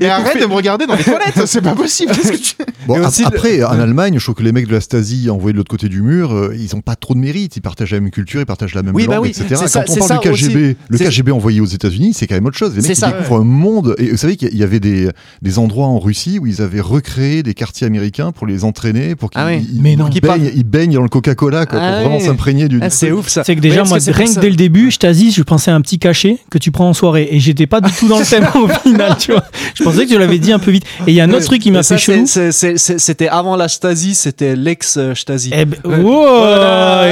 Et 0.00 0.08
arrête 0.08 0.40
de 0.40 0.46
me 0.46 0.54
regarder 0.54 0.86
dans 0.86 0.94
les 0.94 1.04
toilettes, 1.04 1.46
c'est 1.46 1.62
pas 1.62 1.74
possible. 1.74 2.12
Qu'est-ce 2.12 2.32
que 2.32 2.36
tu... 2.36 2.54
Bon, 2.86 2.98
le- 2.98 3.26
après, 3.26 3.62
en 3.64 3.78
Allemagne, 3.78 4.18
je 4.18 4.24
trouve 4.24 4.34
que 4.36 4.42
les 4.42 4.52
mecs 4.52 4.66
de 4.66 4.72
la 4.72 4.80
Stasi 4.80 5.28
envoyés 5.30 5.52
de 5.52 5.58
l'autre 5.58 5.70
côté 5.70 5.88
du 5.88 6.02
mur, 6.02 6.32
euh, 6.32 6.54
ils 6.56 6.74
ont 6.76 6.80
pas 6.80 6.96
trop 6.96 7.14
de 7.14 7.18
mérite. 7.18 7.56
Ils 7.56 7.60
partagent 7.60 7.92
la 7.92 8.00
même 8.00 8.10
culture, 8.10 8.40
ils 8.40 8.46
partagent 8.46 8.74
la 8.74 8.82
même 8.82 8.94
Oui, 8.94 9.04
langue, 9.04 9.14
bah 9.14 9.20
oui, 9.20 9.30
etc. 9.30 9.46
c'est 9.50 9.68
ça- 9.68 9.84
on 9.88 9.96
parle 9.96 10.17
ça 10.22 10.30
du 10.30 10.36
KGB, 10.48 10.64
aussi. 10.64 10.76
le 10.88 10.98
KGB 11.10 11.32
envoyé 11.32 11.60
aux 11.60 11.66
États-Unis, 11.66 12.14
c'est 12.14 12.26
quand 12.26 12.34
même 12.34 12.46
autre 12.46 12.56
chose. 12.58 12.74
Les 12.74 12.82
C'est 12.82 12.88
mecs 12.88 12.96
ça. 12.96 13.10
découvrent 13.10 13.40
un 13.40 13.44
monde. 13.44 13.94
Et 13.98 14.10
vous 14.10 14.16
savez 14.16 14.36
qu'il 14.36 14.56
y 14.56 14.62
avait 14.62 14.80
des, 14.80 15.08
des 15.42 15.58
endroits 15.58 15.86
en 15.86 15.98
Russie 15.98 16.38
où 16.40 16.46
ils 16.46 16.62
avaient 16.62 16.80
recréé 16.80 17.42
des 17.42 17.54
quartiers 17.54 17.86
américains 17.86 18.32
pour 18.32 18.46
les 18.46 18.64
entraîner, 18.64 19.14
pour 19.14 19.30
qu'ils 19.30 19.40
Ah 19.40 19.46
oui. 19.48 19.66
ils- 19.72 19.80
baignent, 20.20 20.50
ils 20.54 20.64
baignent 20.64 20.94
dans 20.94 21.02
le 21.02 21.08
Coca-Cola, 21.08 21.66
quoi, 21.66 21.78
Ah 21.82 21.92
pour 22.00 22.08
vraiment 22.10 22.20
s'imprégner 22.20 22.68
du. 22.68 22.78
Ah, 22.82 22.90
c'est 22.90 23.12
ouf 23.12 23.28
ça. 23.28 23.42
C'est 23.44 23.54
que 23.56 23.60
déjà, 23.60 23.82
Ouais, 23.82 23.88
moi, 23.88 23.98
que 23.98 24.04
rien 24.10 24.26
pour 24.26 24.34
que 24.36 24.40
dès 24.40 24.50
le 24.50 24.56
début, 24.56 24.90
je 24.90 24.98
t'ai 24.98 25.08
je 25.14 25.42
pensais 25.42 25.70
à 25.70 25.74
un 25.74 25.80
petit 25.80 25.98
cachet 25.98 26.38
que 26.50 26.58
tu 26.58 26.70
prends 26.70 26.88
en 26.88 26.92
soirée. 26.94 27.28
Et 27.30 27.40
j'étais 27.40 27.66
pas 27.66 27.80
du 27.80 27.90
tout 27.92 28.08
dans 28.08 28.18
le 28.18 28.24
thème 28.24 28.46
au 28.54 28.68
final, 28.82 29.16
tu 29.18 29.32
vois. 29.32 29.44
Je 29.74 29.82
pensais 29.82 30.04
que 30.06 30.10
tu 30.12 30.18
l'avais 30.18 30.38
dit 30.38 30.52
un 30.52 30.58
peu 30.58 30.70
vite. 30.70 30.84
Et 31.06 31.10
il 31.12 31.14
y 31.14 31.20
a 31.20 31.24
un 31.24 31.28
autre 31.30 31.38
Ouais. 31.38 31.44
truc 31.44 31.62
qui 31.62 31.70
m'a 31.70 31.82
fait 31.82 31.98
chelou. 31.98 32.24
C'était 32.26 33.28
avant 33.28 33.56
la 33.56 33.68
Stasi, 33.68 34.14
c'était 34.14 34.54
l'ex-Stasi. 34.56 35.50
Eh 35.54 35.64
ben, 35.64 35.78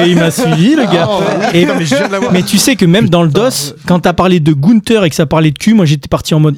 il 0.07 0.17
m'a 0.17 0.31
suivi, 0.31 0.75
le 0.77 0.85
gars. 0.85 1.09
Je 1.87 2.07
de 2.07 2.13
l'avoir. 2.13 2.33
mais 2.33 2.43
tu 2.43 2.59
sais 2.59 2.77
que 2.77 2.85
même 2.97 3.11
dans 3.11 3.23
le 3.23 3.29
DOS, 3.31 3.75
quand 3.87 4.01
t'as 4.01 4.13
parlé 4.15 4.41
de 4.41 4.53
Gunther 4.55 5.05
et 5.05 5.11
que 5.11 5.17
ça 5.17 5.27
parlait 5.27 5.51
de 5.51 5.59
cul, 5.59 5.75
moi 5.75 5.85
j'étais 5.85 6.09
parti 6.09 6.35
en 6.35 6.41
mode. 6.41 6.57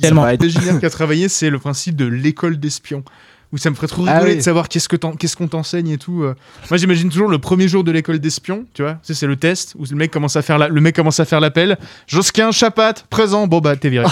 Tellement. 0.00 0.22
Ça 0.22 0.26
va 0.26 0.34
être- 0.34 0.42
L'ingénieur 0.44 0.78
qui 0.80 0.86
a 0.86 0.90
travaillé, 0.90 1.28
c'est 1.28 1.50
le 1.50 1.58
principe 1.58 1.96
de 1.96 2.06
l'école 2.06 2.58
d'espion. 2.58 3.02
Où 3.52 3.58
ça 3.58 3.70
me 3.70 3.76
ferait 3.76 3.86
trop 3.86 4.04
Ah 4.08 4.14
rigoler 4.14 4.32
oui. 4.32 4.36
de 4.38 4.42
savoir 4.42 4.68
qu'est-ce 4.68 4.88
que 4.88 4.96
qu'est-ce 4.96 5.36
qu'on 5.36 5.46
t'enseigne 5.46 5.88
et 5.90 5.98
tout. 5.98 6.24
euh. 6.24 6.34
Moi, 6.68 6.78
j'imagine 6.78 7.08
toujours 7.08 7.28
le 7.28 7.38
premier 7.38 7.68
jour 7.68 7.84
de 7.84 7.92
l'école 7.92 8.18
d'espion, 8.18 8.64
tu 8.74 8.82
vois. 8.82 8.94
Tu 8.94 8.98
sais, 9.02 9.14
c'est 9.14 9.26
le 9.28 9.36
test 9.36 9.74
où 9.78 9.84
le 9.88 9.96
mec 9.96 10.10
commence 10.10 10.34
à 10.34 10.42
faire 10.42 10.58
la- 10.58 10.66
le 10.68 10.80
mec 10.80 10.96
commence 10.96 11.20
à 11.20 11.24
faire 11.24 11.38
l'appel. 11.40 11.78
Josquin 12.08 12.50
Chapat 12.50 12.94
présent. 13.08 13.46
Bon 13.46 13.60
bah 13.60 13.76
t'es 13.76 13.88
viré. 13.88 14.04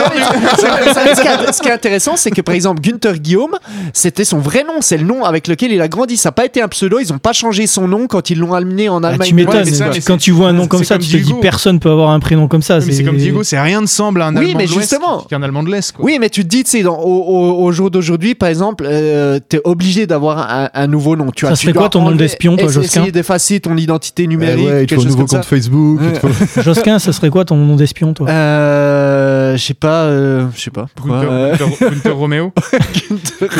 Ce, 0.00 1.60
qui 1.62 1.68
est, 1.68 1.72
intéressant, 1.72 2.16
c'est 2.16 2.30
que 2.30 2.40
par 2.42 2.54
exemple, 2.54 2.80
Günther 2.82 3.18
Guillaume, 3.18 3.56
c'était 3.92 4.24
son 4.24 4.38
vrai 4.38 4.64
nom, 4.64 4.80
c'est 4.80 4.98
le 4.98 5.04
nom 5.04 5.24
avec 5.24 5.48
lequel 5.48 5.72
il 5.72 5.80
a 5.80 5.88
grandi. 5.88 6.16
Ça 6.18 6.28
n'a 6.28 6.32
pas 6.32 6.44
été 6.44 6.60
un 6.62 6.68
pseudo, 6.68 6.98
ils 7.00 7.10
n'ont 7.10 7.18
pas 7.18 7.32
changé 7.32 7.66
son 7.66 7.88
nom 7.88 8.06
quand 8.06 8.28
ils 8.30 8.38
l'ont 8.38 8.52
amené 8.54 8.88
en 8.90 9.02
Ah, 9.02 9.08
Allemagne. 9.08 9.28
tu 9.28 9.34
m'étonnes. 9.34 9.66
Ouais, 9.68 10.00
quand 10.06 10.18
tu 10.18 10.30
vois 10.32 10.48
un 10.48 10.52
nom 10.52 10.66
comme 10.66 10.84
ça, 10.84 10.96
comme 10.96 11.04
tu 11.06 11.12
te 11.12 11.16
dis 11.24 11.34
personne 11.40 11.80
peut 11.80 11.90
avoir 11.90 12.10
un 12.10 12.20
prénom 12.20 12.48
comme 12.48 12.62
ça. 12.62 12.80
Mais 12.80 12.92
c'est 12.92 13.04
comme 13.04 13.16
Diego, 13.16 13.42
c'est 13.42 13.58
rien 13.60 13.80
ne 13.80 13.86
semble 13.86 14.20
à 14.22 14.26
un 14.26 14.36
Oui, 14.36 14.46
Allemand 14.50 14.58
mais 14.58 14.66
de 14.66 14.70
justement. 14.72 15.26
de 15.30 15.70
l'Est. 15.70 15.94
Oui, 15.98 16.18
mais 16.20 16.28
tu 16.30 16.42
te 16.44 16.48
dis, 16.48 16.64
tu 16.64 16.70
sais, 16.70 16.84
au 16.84 17.72
jour 17.72 17.90
d'aujourd'hui, 17.90 18.09
par 18.38 18.48
exemple, 18.48 18.84
euh, 18.86 19.38
t'es 19.46 19.60
obligé 19.64 20.06
d'avoir 20.06 20.38
un, 20.50 20.70
un 20.74 20.86
nouveau 20.86 21.16
nom. 21.16 21.30
Tu 21.30 21.46
Ça 21.46 21.52
tu 21.52 21.62
serait 21.62 21.72
quoi 21.72 21.88
ton 21.88 22.02
nom 22.02 22.14
d'espion, 22.14 22.56
toi, 22.56 22.66
essayer 22.68 22.82
Josquin 22.84 23.08
d'effacer 23.10 23.60
ton 23.60 23.76
identité 23.76 24.24
Eh 24.24 24.26
numérique. 24.26 24.66
ouais, 24.66 24.84
il 24.84 24.88
faut 24.88 24.94
un 24.94 24.98
chose 24.98 25.06
nouveau 25.06 25.18
comme 25.18 25.26
compte 25.28 25.44
ça. 25.44 25.48
Facebook. 25.48 26.00
Ouais. 26.00 26.14
faut- 26.20 26.62
Josquin, 26.62 26.98
ça 26.98 27.12
serait 27.12 27.30
quoi 27.30 27.44
ton 27.44 27.56
nom 27.56 27.76
d'espion, 27.76 28.12
toi? 28.14 28.28
Euh, 28.28 29.56
je 29.56 29.62
sais 29.64 29.74
pas, 29.74 30.04
euh, 30.04 30.46
je 30.54 30.60
sais 30.60 30.70
pas. 30.70 30.86
Pourquoi, 30.94 31.20
Gunther, 31.22 31.32
euh, 31.32 31.56
Gunther- 31.56 31.90
Gunther 31.94 32.16
Romeo. 32.16 32.52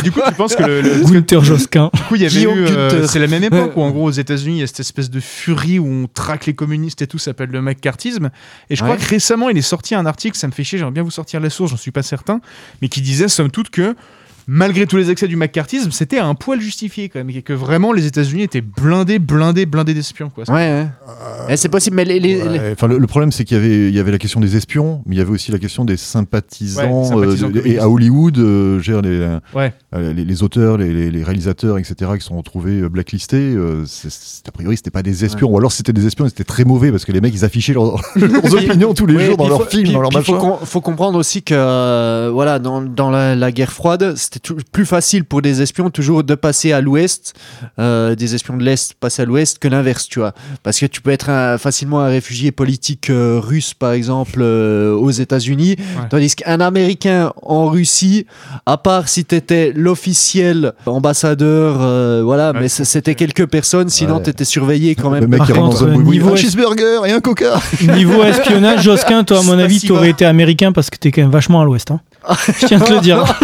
Du 0.05 0.13
coup, 0.13 0.21
tu 0.27 0.35
penses 0.35 0.55
que 0.57 0.63
le, 0.63 0.81
le- 0.83 1.05
Gunther 1.05 1.43
Josquin. 1.43 1.91
Du 1.95 2.03
coup, 2.03 2.15
il 2.17 2.23
y 2.23 2.27
avait 2.27 2.35
Guillaume 2.35 2.59
eu, 2.59 2.67
euh, 2.69 3.07
c'est 3.07 3.19
la 3.19 3.27
même 3.27 3.45
époque 3.45 3.73
où 3.77 3.83
en 3.83 3.91
gros 3.91 4.05
aux 4.05 4.11
États-Unis, 4.11 4.57
il 4.59 4.61
y 4.61 4.63
a 4.63 4.67
cette 4.67 4.81
espèce 4.81 5.11
de 5.11 5.21
furie 5.21 5.79
où 5.79 5.87
on 5.87 6.07
traque 6.13 6.47
les 6.47 6.55
communistes 6.55 7.03
et 7.03 7.07
tout, 7.07 7.19
ça 7.19 7.27
s'appelle 7.27 7.51
le 7.51 7.63
McCarthyisme. 7.63 8.31
Et 8.69 8.77
je 8.77 8.83
crois 8.83 8.97
Ouais. 8.97 9.01
que 9.01 9.09
récemment, 9.09 9.49
il 9.49 9.57
est 9.59 9.63
sorti 9.63 9.95
un 9.95 10.07
article, 10.07 10.37
ça 10.37 10.47
me 10.47 10.53
fait 10.53 10.65
chier, 10.65 10.79
j'aimerais 10.79 10.93
bien 10.95 11.03
vous 11.03 11.11
sortir 11.11 11.41
la 11.41 11.51
source, 11.51 11.71
j'en 11.71 11.77
suis 11.77 11.91
pas 11.93 12.03
certain, 12.03 12.41
mais 12.83 12.89
qui 12.89 13.01
disait 13.01 13.29
somme 13.29 13.51
toute 13.51 13.71
que 13.71 13.95
malgré 14.47 14.87
tous 14.87 14.97
les 14.97 15.11
excès 15.11 15.29
du 15.29 15.37
McCarthyisme, 15.37 15.91
c'était 15.91 16.19
un 16.19 16.35
poil 16.35 16.61
justifié 16.61 17.09
quand 17.09 17.19
même, 17.21 17.31
et 17.31 17.43
que 17.43 17.53
vraiment 17.53 17.93
les 17.93 18.07
États-Unis 18.07 18.43
étaient 18.43 18.61
blindés, 18.61 19.19
blindés, 19.19 19.67
blindés 19.67 19.95
d'espions. 19.95 20.31
Quoi. 20.31 20.45
Ouais, 20.49 20.55
ouais. 20.55 20.87
Eh, 21.49 21.57
c'est 21.57 21.69
possible, 21.69 21.97
mais 21.97 22.05
les. 22.05 22.21
les- 22.21 22.37
les- 22.37 22.59
Ouais, 22.61 22.73
Enfin, 22.73 22.87
le, 22.89 22.99
le 22.99 23.07
problème, 23.07 23.33
c'est 23.33 23.45
qu'il 23.45 23.57
y 23.57 23.61
avait, 23.61 23.89
il 23.89 23.95
y 23.95 23.99
avait 23.99 24.11
la 24.13 24.19
question 24.19 24.41
des 24.41 24.57
espions, 24.57 25.03
mais 25.07 25.17
il 25.17 25.19
y 25.19 25.23
avait 25.23 25.31
aussi 25.31 25.51
la 25.53 25.59
question 25.59 25.85
des 25.85 25.97
sympathisants. 25.97 27.03
Ouais, 27.03 27.09
sympathisants 27.09 27.49
euh, 27.49 27.63
de- 27.63 27.67
et 27.67 27.79
à 27.79 27.89
Hollywood, 27.89 28.39
euh, 28.39 28.81
les, 29.03 29.39
euh, 29.95 30.13
les, 30.13 30.25
les 30.25 30.43
auteurs, 30.43 30.77
les, 30.79 30.93
les- 30.93 31.11
les 31.11 31.23
réalisateurs, 31.25 31.79
etc., 31.79 32.11
qui 32.19 32.25
sont 32.25 32.37
retrouvés 32.37 32.81
euh, 32.81 32.89
blacklistés, 32.89 33.37
euh, 33.55 33.85
c'est- 33.87 34.11
c'est- 34.11 34.49
a 34.49 34.53
priori, 34.53 34.77
c'était 34.77 34.91
pas 34.91 35.03
des 35.03 35.25
espions. 35.25 35.51
Ou 35.51 35.59
alors, 35.59 35.73
c'était 35.73 35.93
des 35.93 36.07
espions, 36.07 36.27
et 36.27 36.29
c'était 36.29 36.45
très 36.45 36.65
mauvais 36.65 36.91
parce 36.91 37.05
que 37.05 37.13
les 37.13 37.21
mecs, 37.21 37.35
ils 37.35 37.45
affichaient 37.45 37.73
leurs, 37.75 38.01
leurs 38.17 38.55
opinions 38.55 38.95
tous 38.95 39.07
les 39.07 39.17
Oui, 39.17 39.25
jours 39.27 39.37
dans 39.37 39.49
leurs 39.49 39.69
films, 39.69 39.93
dans 39.93 40.01
leurs 40.01 40.11
puis 40.11 40.23
faut, 40.25 40.33
machins. 40.35 40.49
com- 40.49 40.59
faut 40.65 40.81
comprendre 40.81 41.19
aussi 41.19 41.43
que 41.43 42.29
voilà, 42.31 42.59
dans, 42.59 42.81
dans 42.83 43.11
la, 43.11 43.35
la 43.35 43.53
guerre 43.53 43.73
froide, 43.73 44.15
c'était 44.33 44.55
plus 44.71 44.87
facile 44.87 45.25
pour 45.25 45.43
des 45.43 45.61
espions 45.61 45.91
toujours 45.91 46.23
de 46.23 46.35
passer 46.37 46.73
à 46.73 46.81
l'ouest, 46.81 47.35
euh, 47.81 48.15
des 48.15 48.35
espions 48.37 48.57
de 48.57 48.63
l'est 48.63 48.95
passer 48.95 49.23
à 49.23 49.25
l'ouest 49.25 49.59
que 49.59 49.67
l'inverse, 49.67 50.07
tu 50.09 50.21
vois. 50.21 50.33
Parce 50.63 50.79
que 50.79 50.87
tu 50.87 51.01
peux 51.03 51.11
être 51.11 51.31
un- 51.31 51.59
facilement 51.59 52.01
un 52.01 52.07
réfugié 52.09 52.53
politique 52.53 53.11
euh, 53.11 53.41
russe, 53.43 53.75
par 53.75 53.91
exemple, 53.93 54.39
euh, 54.41 54.93
aux 54.95 55.11
États-Unis, 55.11 55.77
tandis 56.11 56.37
qu'un 56.37 56.61
Américain 56.61 57.33
en 57.43 57.67
Russie, 57.69 58.27
à 58.67 58.77
part 58.77 59.09
si 59.09 59.25
tu 59.25 59.35
étais 59.35 59.73
l'officiel 59.75 60.75
ambassadeur, 60.87 61.79
euh, 61.81 62.23
voilà, 62.25 62.53
Ouais, 62.53 62.61
mais 62.61 62.69
c'était 62.69 63.15
quelques 63.17 63.47
personnes, 63.47 63.89
sinon 63.89 64.17
Ouais. 64.19 64.23
tu 64.25 64.31
étais 64.31 64.45
surveillé 64.45 64.95
quand 64.95 65.11
même. 65.11 65.23
Le 65.23 65.29
mec, 65.29 65.39
Par 65.39 65.49
contre, 65.53 65.89
niveau 65.89 66.31
un 66.31 66.35
es- 66.35 66.37
cheeseburger 66.37 67.05
et 67.07 67.13
un 67.13 67.21
coca. 67.21 67.61
Niveau 67.97 68.23
espionnage, 68.23 68.83
Josquin, 68.83 69.25
toi, 69.25 69.41
à 69.41 69.43
mon 69.51 69.59
avis, 69.59 69.81
t'aurais 69.81 70.03
bas. 70.03 70.09
été 70.09 70.25
américain 70.25 70.71
parce 70.73 70.89
que 70.91 70.97
t'es 70.97 71.11
quand 71.11 71.23
même 71.23 71.31
vachement 71.31 71.61
à 71.61 71.65
l'ouest. 71.65 71.91
Hein. 71.91 72.01
Je 72.61 72.67
tiens 72.67 72.81
à 72.81 72.85
te 72.85 72.93
le 72.93 73.01
dire. 73.01 73.25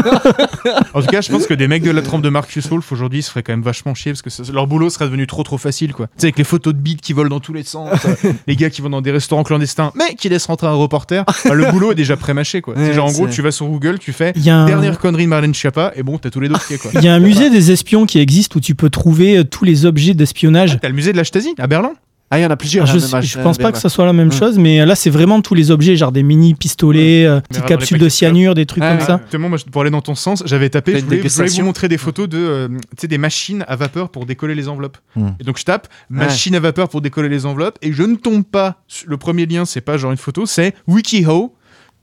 En 0.94 1.00
tout 1.02 1.06
cas, 1.08 1.20
je 1.20 1.30
pense 1.30 1.46
que 1.46 1.54
des 1.54 1.68
mecs 1.68 1.82
de 1.82 1.90
la 1.90 2.02
trempe 2.02 2.22
de 2.22 2.28
Marcus 2.28 2.66
Wolf 2.68 2.90
aujourd'hui 2.90 3.22
se 3.22 3.30
feraient 3.30 3.42
quand 3.42 3.52
même 3.52 3.62
vachement 3.62 3.94
chier 3.94 4.12
parce 4.12 4.22
que 4.22 4.30
ça- 4.30 4.42
leur 4.52 4.66
boulot 4.66 4.88
serait 4.90 5.04
devenu 5.04 5.26
trop 5.26 5.42
trop 5.42 5.58
facile 5.58 5.92
quoi. 5.92 6.06
Tu 6.06 6.12
sais, 6.18 6.26
avec 6.26 6.38
les 6.38 6.44
photos 6.44 6.72
de 6.74 6.78
bites 6.78 7.00
qui 7.00 7.12
volent 7.12 7.28
dans 7.28 7.40
tous 7.40 7.52
les 7.52 7.62
sens, 7.62 7.90
euh, 8.06 8.32
les 8.46 8.56
gars 8.56 8.70
qui 8.70 8.80
vont 8.82 8.88
dans 8.90 9.02
des 9.02 9.10
restaurants 9.10 9.42
clandestins, 9.44 9.92
mais 9.94 10.14
qui 10.14 10.28
laissent 10.28 10.46
rentrer 10.46 10.66
un 10.66 10.72
reporter. 10.72 11.24
Enfin, 11.28 11.52
le 11.54 11.70
boulot 11.70 11.92
est 11.92 11.96
déjà 11.96 12.16
pré-mâché 12.16 12.62
quoi. 12.62 12.74
Ouais, 12.74 12.86
c'est 12.86 12.94
genre 12.94 13.08
en 13.08 13.12
gros, 13.12 13.28
tu 13.28 13.42
vas 13.42 13.50
sur 13.52 13.66
Google, 13.66 13.98
tu 13.98 14.12
fais 14.12 14.32
Il 14.36 14.42
y 14.44 14.50
a 14.50 14.56
un- 14.56 14.66
dernière 14.66 14.98
connerie 14.98 15.24
de 15.24 15.28
Marlène 15.28 15.54
Schiappa 15.54 15.92
et 15.94 16.02
bon, 16.02 16.18
t'as 16.18 16.30
tous 16.30 16.40
les 16.40 16.48
dossiers 16.48 16.78
quoi. 16.78 16.90
Il 16.94 17.02
y 17.02 17.08
a 17.08 17.14
un 17.14 17.20
musée 17.20 17.50
des 17.50 17.70
espions 17.72 18.06
qui 18.06 18.18
existe 18.18 18.54
où 18.56 18.60
tu 18.60 18.74
peux 18.74 18.90
trouver 18.90 19.38
euh, 19.38 19.44
tous 19.44 19.64
les 19.64 19.84
objets 19.86 20.14
d'espionnage. 20.14 20.78
T'as 20.80 20.88
le 20.88 20.94
musée 20.94 21.12
de 21.12 21.16
la 21.18 21.24
Stasi 21.24 21.54
à 21.58 21.66
Berlin 21.66 21.92
Ah, 22.30 22.38
il 22.40 22.42
y 22.42 22.46
en 22.46 22.50
a 22.50 22.56
plusieurs. 22.56 22.90
Alors, 22.90 23.14
hein, 23.14 23.20
je, 23.20 23.38
pense 23.38 23.56
pas 23.56 23.70
que 23.70 23.78
ça 23.78 23.88
soit 23.88 24.04
la 24.04 24.12
même 24.12 24.30
Ouais. 24.30 24.36
chose, 24.36 24.58
mais 24.58 24.84
là 24.84 24.96
c'est 24.96 25.10
vraiment 25.10 25.40
tous 25.42 25.54
les 25.54 25.70
objets, 25.70 25.96
genre 25.96 26.10
des 26.10 26.24
mini 26.24 26.54
pistolets, 26.54 27.24
euh, 27.24 27.36
Mais 27.36 27.40
petites 27.48 27.66
capsules 27.66 27.98
de 27.98 28.08
cyanure, 28.08 28.54
des 28.54 28.66
trucs 28.66 28.82
Ah, 28.82 28.90
comme 28.90 28.98
ouais. 29.00 29.06
ça. 29.06 29.20
Justement, 29.22 29.48
moi, 29.48 29.58
je- 29.58 29.64
pour 29.64 29.82
aller 29.82 29.90
dans 29.92 30.00
ton 30.00 30.16
sens, 30.16 30.42
j'avais 30.44 30.68
tapé, 30.68 30.98
je 30.98 31.04
voulais, 31.04 31.22
je 31.22 31.28
voulais 31.34 31.48
vous 31.48 31.62
montrer 31.62 31.88
des 31.88 31.98
photos 31.98 32.28
de, 32.28 32.38
euh, 32.38 32.68
tu 32.68 33.02
sais, 33.02 33.06
des 33.08 33.18
machines 33.18 33.64
à 33.68 33.76
vapeur 33.76 34.08
pour 34.10 34.26
décoller 34.26 34.56
les 34.56 34.68
enveloppes. 34.68 34.98
Hmm. 35.14 35.28
Et 35.38 35.44
donc 35.44 35.58
je 35.58 35.64
tape 35.64 35.86
machine 36.10 36.54
à 36.56 36.60
vapeur 36.60 36.88
pour 36.88 37.00
décoller 37.00 37.28
les 37.28 37.46
enveloppes 37.46 37.78
et 37.82 37.92
je 37.92 38.02
ne 38.02 38.16
tombe 38.16 38.44
pas. 38.44 38.82
sur- 38.88 39.08
Le 39.08 39.16
premier 39.16 39.46
lien, 39.46 39.64
c'est 39.64 39.80
pas 39.80 39.96
genre 39.96 40.10
une 40.10 40.16
photo, 40.18 40.46
c'est 40.46 40.74
WikiHow. 40.88 41.54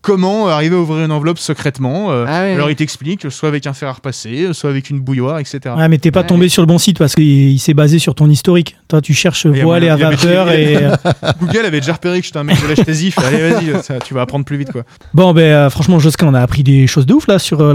Comment 0.04 0.48
arriver 0.50 0.76
à 0.76 0.80
ouvrir 0.80 1.04
une 1.06 1.12
enveloppe 1.12 1.40
secrètement 1.40 2.12
euh, 2.12 2.26
Ah 2.28 2.44
ouais. 2.44 2.54
Alors 2.54 2.70
il 2.70 2.76
t'explique, 2.76 3.32
soit 3.32 3.50
avec 3.50 3.66
un 3.66 3.74
fer 3.74 3.90
à 3.90 3.94
repasser, 3.94 4.50
soit 4.54 4.70
avec 4.70 4.90
une 4.90 5.00
bouilloire, 5.00 5.40
etc. 5.40 5.60
Ouais, 5.76 5.88
mais 5.90 5.98
t'es 5.98 6.12
pas 6.12 6.20
Ouais. 6.22 6.28
tombé 6.28 6.50
sur 6.50 6.62
le 6.62 6.68
bon 6.68 6.78
site 6.78 7.00
parce 7.00 7.16
qu'il 7.16 7.24
il 7.50 7.60
s'est 7.60 7.74
basé 7.74 7.98
sur 8.00 8.14
ton 8.14 8.30
historique. 8.30 8.76
Toi, 8.88 9.02
tu 9.02 9.14
cherches 9.14 9.48
voile 9.48 9.84
et 9.84 9.90
à 9.90 9.96
vapeur 9.96 10.52
et. 10.52 10.76
euh, 10.78 10.96
Google 11.40 11.66
avait 11.66 11.80
déjà 11.80 11.94
repéré 11.94 12.20
que 12.20 12.26
j'étais 12.26 12.38
un 12.38 12.44
mec 12.44 12.58
de 12.62 12.76
fait, 12.76 13.14
Allez, 13.26 13.50
vas-y, 13.50 13.84
ça, 13.84 14.00
tu 14.00 14.14
vas 14.14 14.22
apprendre 14.22 14.46
plus 14.46 14.58
vite 14.58 14.72
quoi. 14.72 14.84
Bon, 15.14 15.34
ben 15.34 15.42
euh, 15.42 15.70
franchement, 15.70 16.00
Josquin, 16.00 16.28
on 16.28 16.34
a 16.34 16.42
appris 16.42 16.64
des 16.64 16.86
choses 16.86 17.06
de 17.06 17.14
ouf 17.14 17.28
là 17.28 17.40
sur 17.40 17.62
euh. 17.62 17.74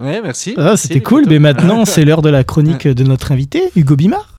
Ouais, 0.00 0.20
merci. 0.22 0.54
Ah, 0.56 0.76
C'était 0.76 1.00
cool, 1.00 1.24
mais 1.28 1.38
maintenant 1.38 1.84
c'est 1.84 2.04
l'heure 2.04 2.22
de 2.22 2.30
la 2.30 2.44
chronique 2.44 2.88
de 2.88 3.04
notre 3.04 3.32
invité, 3.32 3.62
Hugo 3.76 3.96
Bimard. 3.96 4.31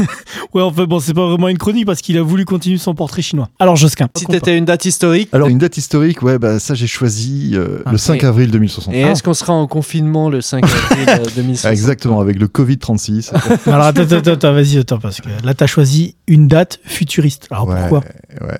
Ouais, 0.54 0.62
enfin 0.62 0.84
bon, 0.84 0.98
c'est 0.98 1.14
pas 1.14 1.26
vraiment 1.28 1.48
une 1.48 1.58
chronique 1.58 1.86
parce 1.86 2.00
qu'il 2.00 2.18
a 2.18 2.22
voulu 2.22 2.44
continuer 2.44 2.76
son 2.78 2.94
portrait 2.94 3.22
chinois. 3.22 3.48
Alors, 3.60 3.76
Josquin. 3.76 4.08
Si 4.16 4.26
t'étais 4.26 4.56
une 4.58 4.64
date 4.64 4.84
historique, 4.84 5.28
Alors, 5.32 5.48
une 5.48 5.58
date 5.58 5.76
historique, 5.76 6.22
ouais, 6.22 6.38
bah, 6.38 6.58
ça 6.58 6.74
j'ai 6.74 6.86
choisi 6.88 7.52
euh, 7.54 7.82
Ah, 7.86 7.92
le 7.92 7.98
5 7.98 8.22
et- 8.22 8.26
avril 8.26 8.50
2063. 8.50 8.94
et 8.94 9.00
est-ce 9.02 9.22
qu'on 9.22 9.34
sera 9.34 9.52
en 9.52 9.66
confinement 9.68 10.28
le 10.28 10.40
5 10.40 10.64
avril 10.64 11.06
euh, 11.08 11.24
2060 11.36 11.68
Ah, 11.68 11.72
exactement, 11.72 12.20
avec 12.20 12.38
le 12.38 12.48
Covid-36. 12.48 13.30
Alors, 13.66 13.86
attends, 13.86 14.02
attends, 14.02 14.32
attends, 14.32 14.52
vas-y, 14.52 14.78
attends, 14.78 14.98
parce 14.98 15.20
que 15.20 15.28
là, 15.44 15.54
t'as 15.54 15.66
choisi 15.66 16.16
une 16.26 16.48
date 16.48 16.80
futuriste. 16.84 17.46
Alors, 17.50 17.68
Ouais, 17.68 17.76
pourquoi? 17.78 18.00
ouais. 18.40 18.58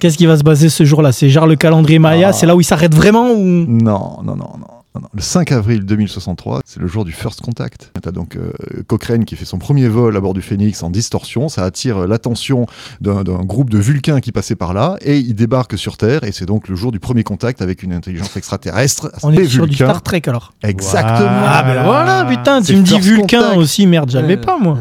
Qu'est-ce 0.00 0.16
qui 0.18 0.26
va 0.26 0.36
se 0.36 0.42
baser 0.42 0.68
ce 0.68 0.84
jour-là? 0.84 1.12
C'est 1.12 1.28
genre 1.30 1.46
le 1.46 1.56
calendrier 1.56 1.98
Maya 1.98 2.28
Ah. 2.28 2.32
C'est 2.32 2.46
là 2.46 2.54
où 2.56 2.60
il 2.60 2.64
s'arrête 2.64 2.94
vraiment 2.94 3.30
ou? 3.32 3.38
Non, 3.66 4.18
non, 4.22 4.36
non, 4.36 4.50
non. 4.58 4.66
Non, 4.96 5.02
non. 5.02 5.08
Le 5.14 5.20
5 5.20 5.52
avril 5.52 5.84
2063, 5.84 6.60
c'est 6.64 6.80
le 6.80 6.86
jour 6.86 7.04
du 7.04 7.12
First 7.12 7.40
Contact. 7.40 7.92
T'as 8.00 8.10
donc 8.12 8.36
euh, 8.36 8.50
Cochrane 8.86 9.24
qui 9.24 9.36
fait 9.36 9.44
son 9.44 9.58
premier 9.58 9.88
vol 9.88 10.16
à 10.16 10.20
bord 10.20 10.34
du 10.34 10.42
Phoenix 10.42 10.82
en 10.82 10.90
distorsion. 10.90 11.48
Ça 11.48 11.64
attire 11.64 11.98
euh, 11.98 12.06
l'attention 12.06 12.66
d'un 13.00 13.22
groupe 13.22 13.70
de 13.70 13.78
Vulcains 13.78 14.20
qui 14.20 14.32
passait 14.32 14.56
par 14.56 14.74
là 14.74 14.96
et 15.02 15.18
ils 15.18 15.34
débarquent 15.34 15.78
sur 15.78 15.96
Terre. 15.96 16.24
Et 16.24 16.32
c'est 16.32 16.46
donc 16.46 16.68
le 16.68 16.76
jour 16.76 16.92
du 16.92 17.00
premier 17.00 17.22
contact 17.24 17.62
avec 17.62 17.82
une 17.82 17.92
intelligence 17.92 18.36
extraterrestre. 18.36 19.10
On 19.22 19.32
est 19.32 19.44
sur 19.46 19.66
du. 19.66 19.74
Star 19.76 20.02
Trek 20.02 20.22
alors. 20.26 20.52
Exactement. 20.62 21.28
Ah 21.30 21.62
ben 21.62 21.84
voilà, 21.84 22.24
putain, 22.28 22.62
tu 22.62 22.76
me 22.76 22.82
dis 22.82 22.98
Vulcain 22.98 23.40
Contact. 23.42 23.58
aussi, 23.58 23.86
merde, 23.86 24.10
j'avais 24.10 24.36
Euh, 24.36 24.40
pas 24.40 24.58
moi. 24.58 24.78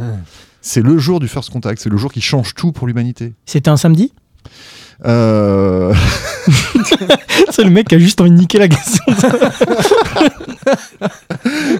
C'est 0.61 0.82
le 0.82 0.97
jour 0.97 1.20
du 1.20 1.28
First 1.28 1.51
Contact. 1.51 1.82
C'est 1.82 1.89
le 1.89 1.97
jour 1.97 2.11
qui 2.11 2.22
change 2.22 2.53
tout 2.55 2.72
pour 2.72 2.88
l'humanité. 2.88 3.34
C'était 3.45 3.70
un 3.70 3.78
samedi? 3.78 4.13
Euh... 5.05 5.64
C'est 7.50 7.64
le 7.64 7.70
mec 7.70 7.88
qui 7.88 7.96
a 7.96 8.00
juste 8.00 8.20
envie 8.22 8.32
de 8.32 8.36
niquer 8.36 8.60
la 8.60 8.68
question. 8.68 9.04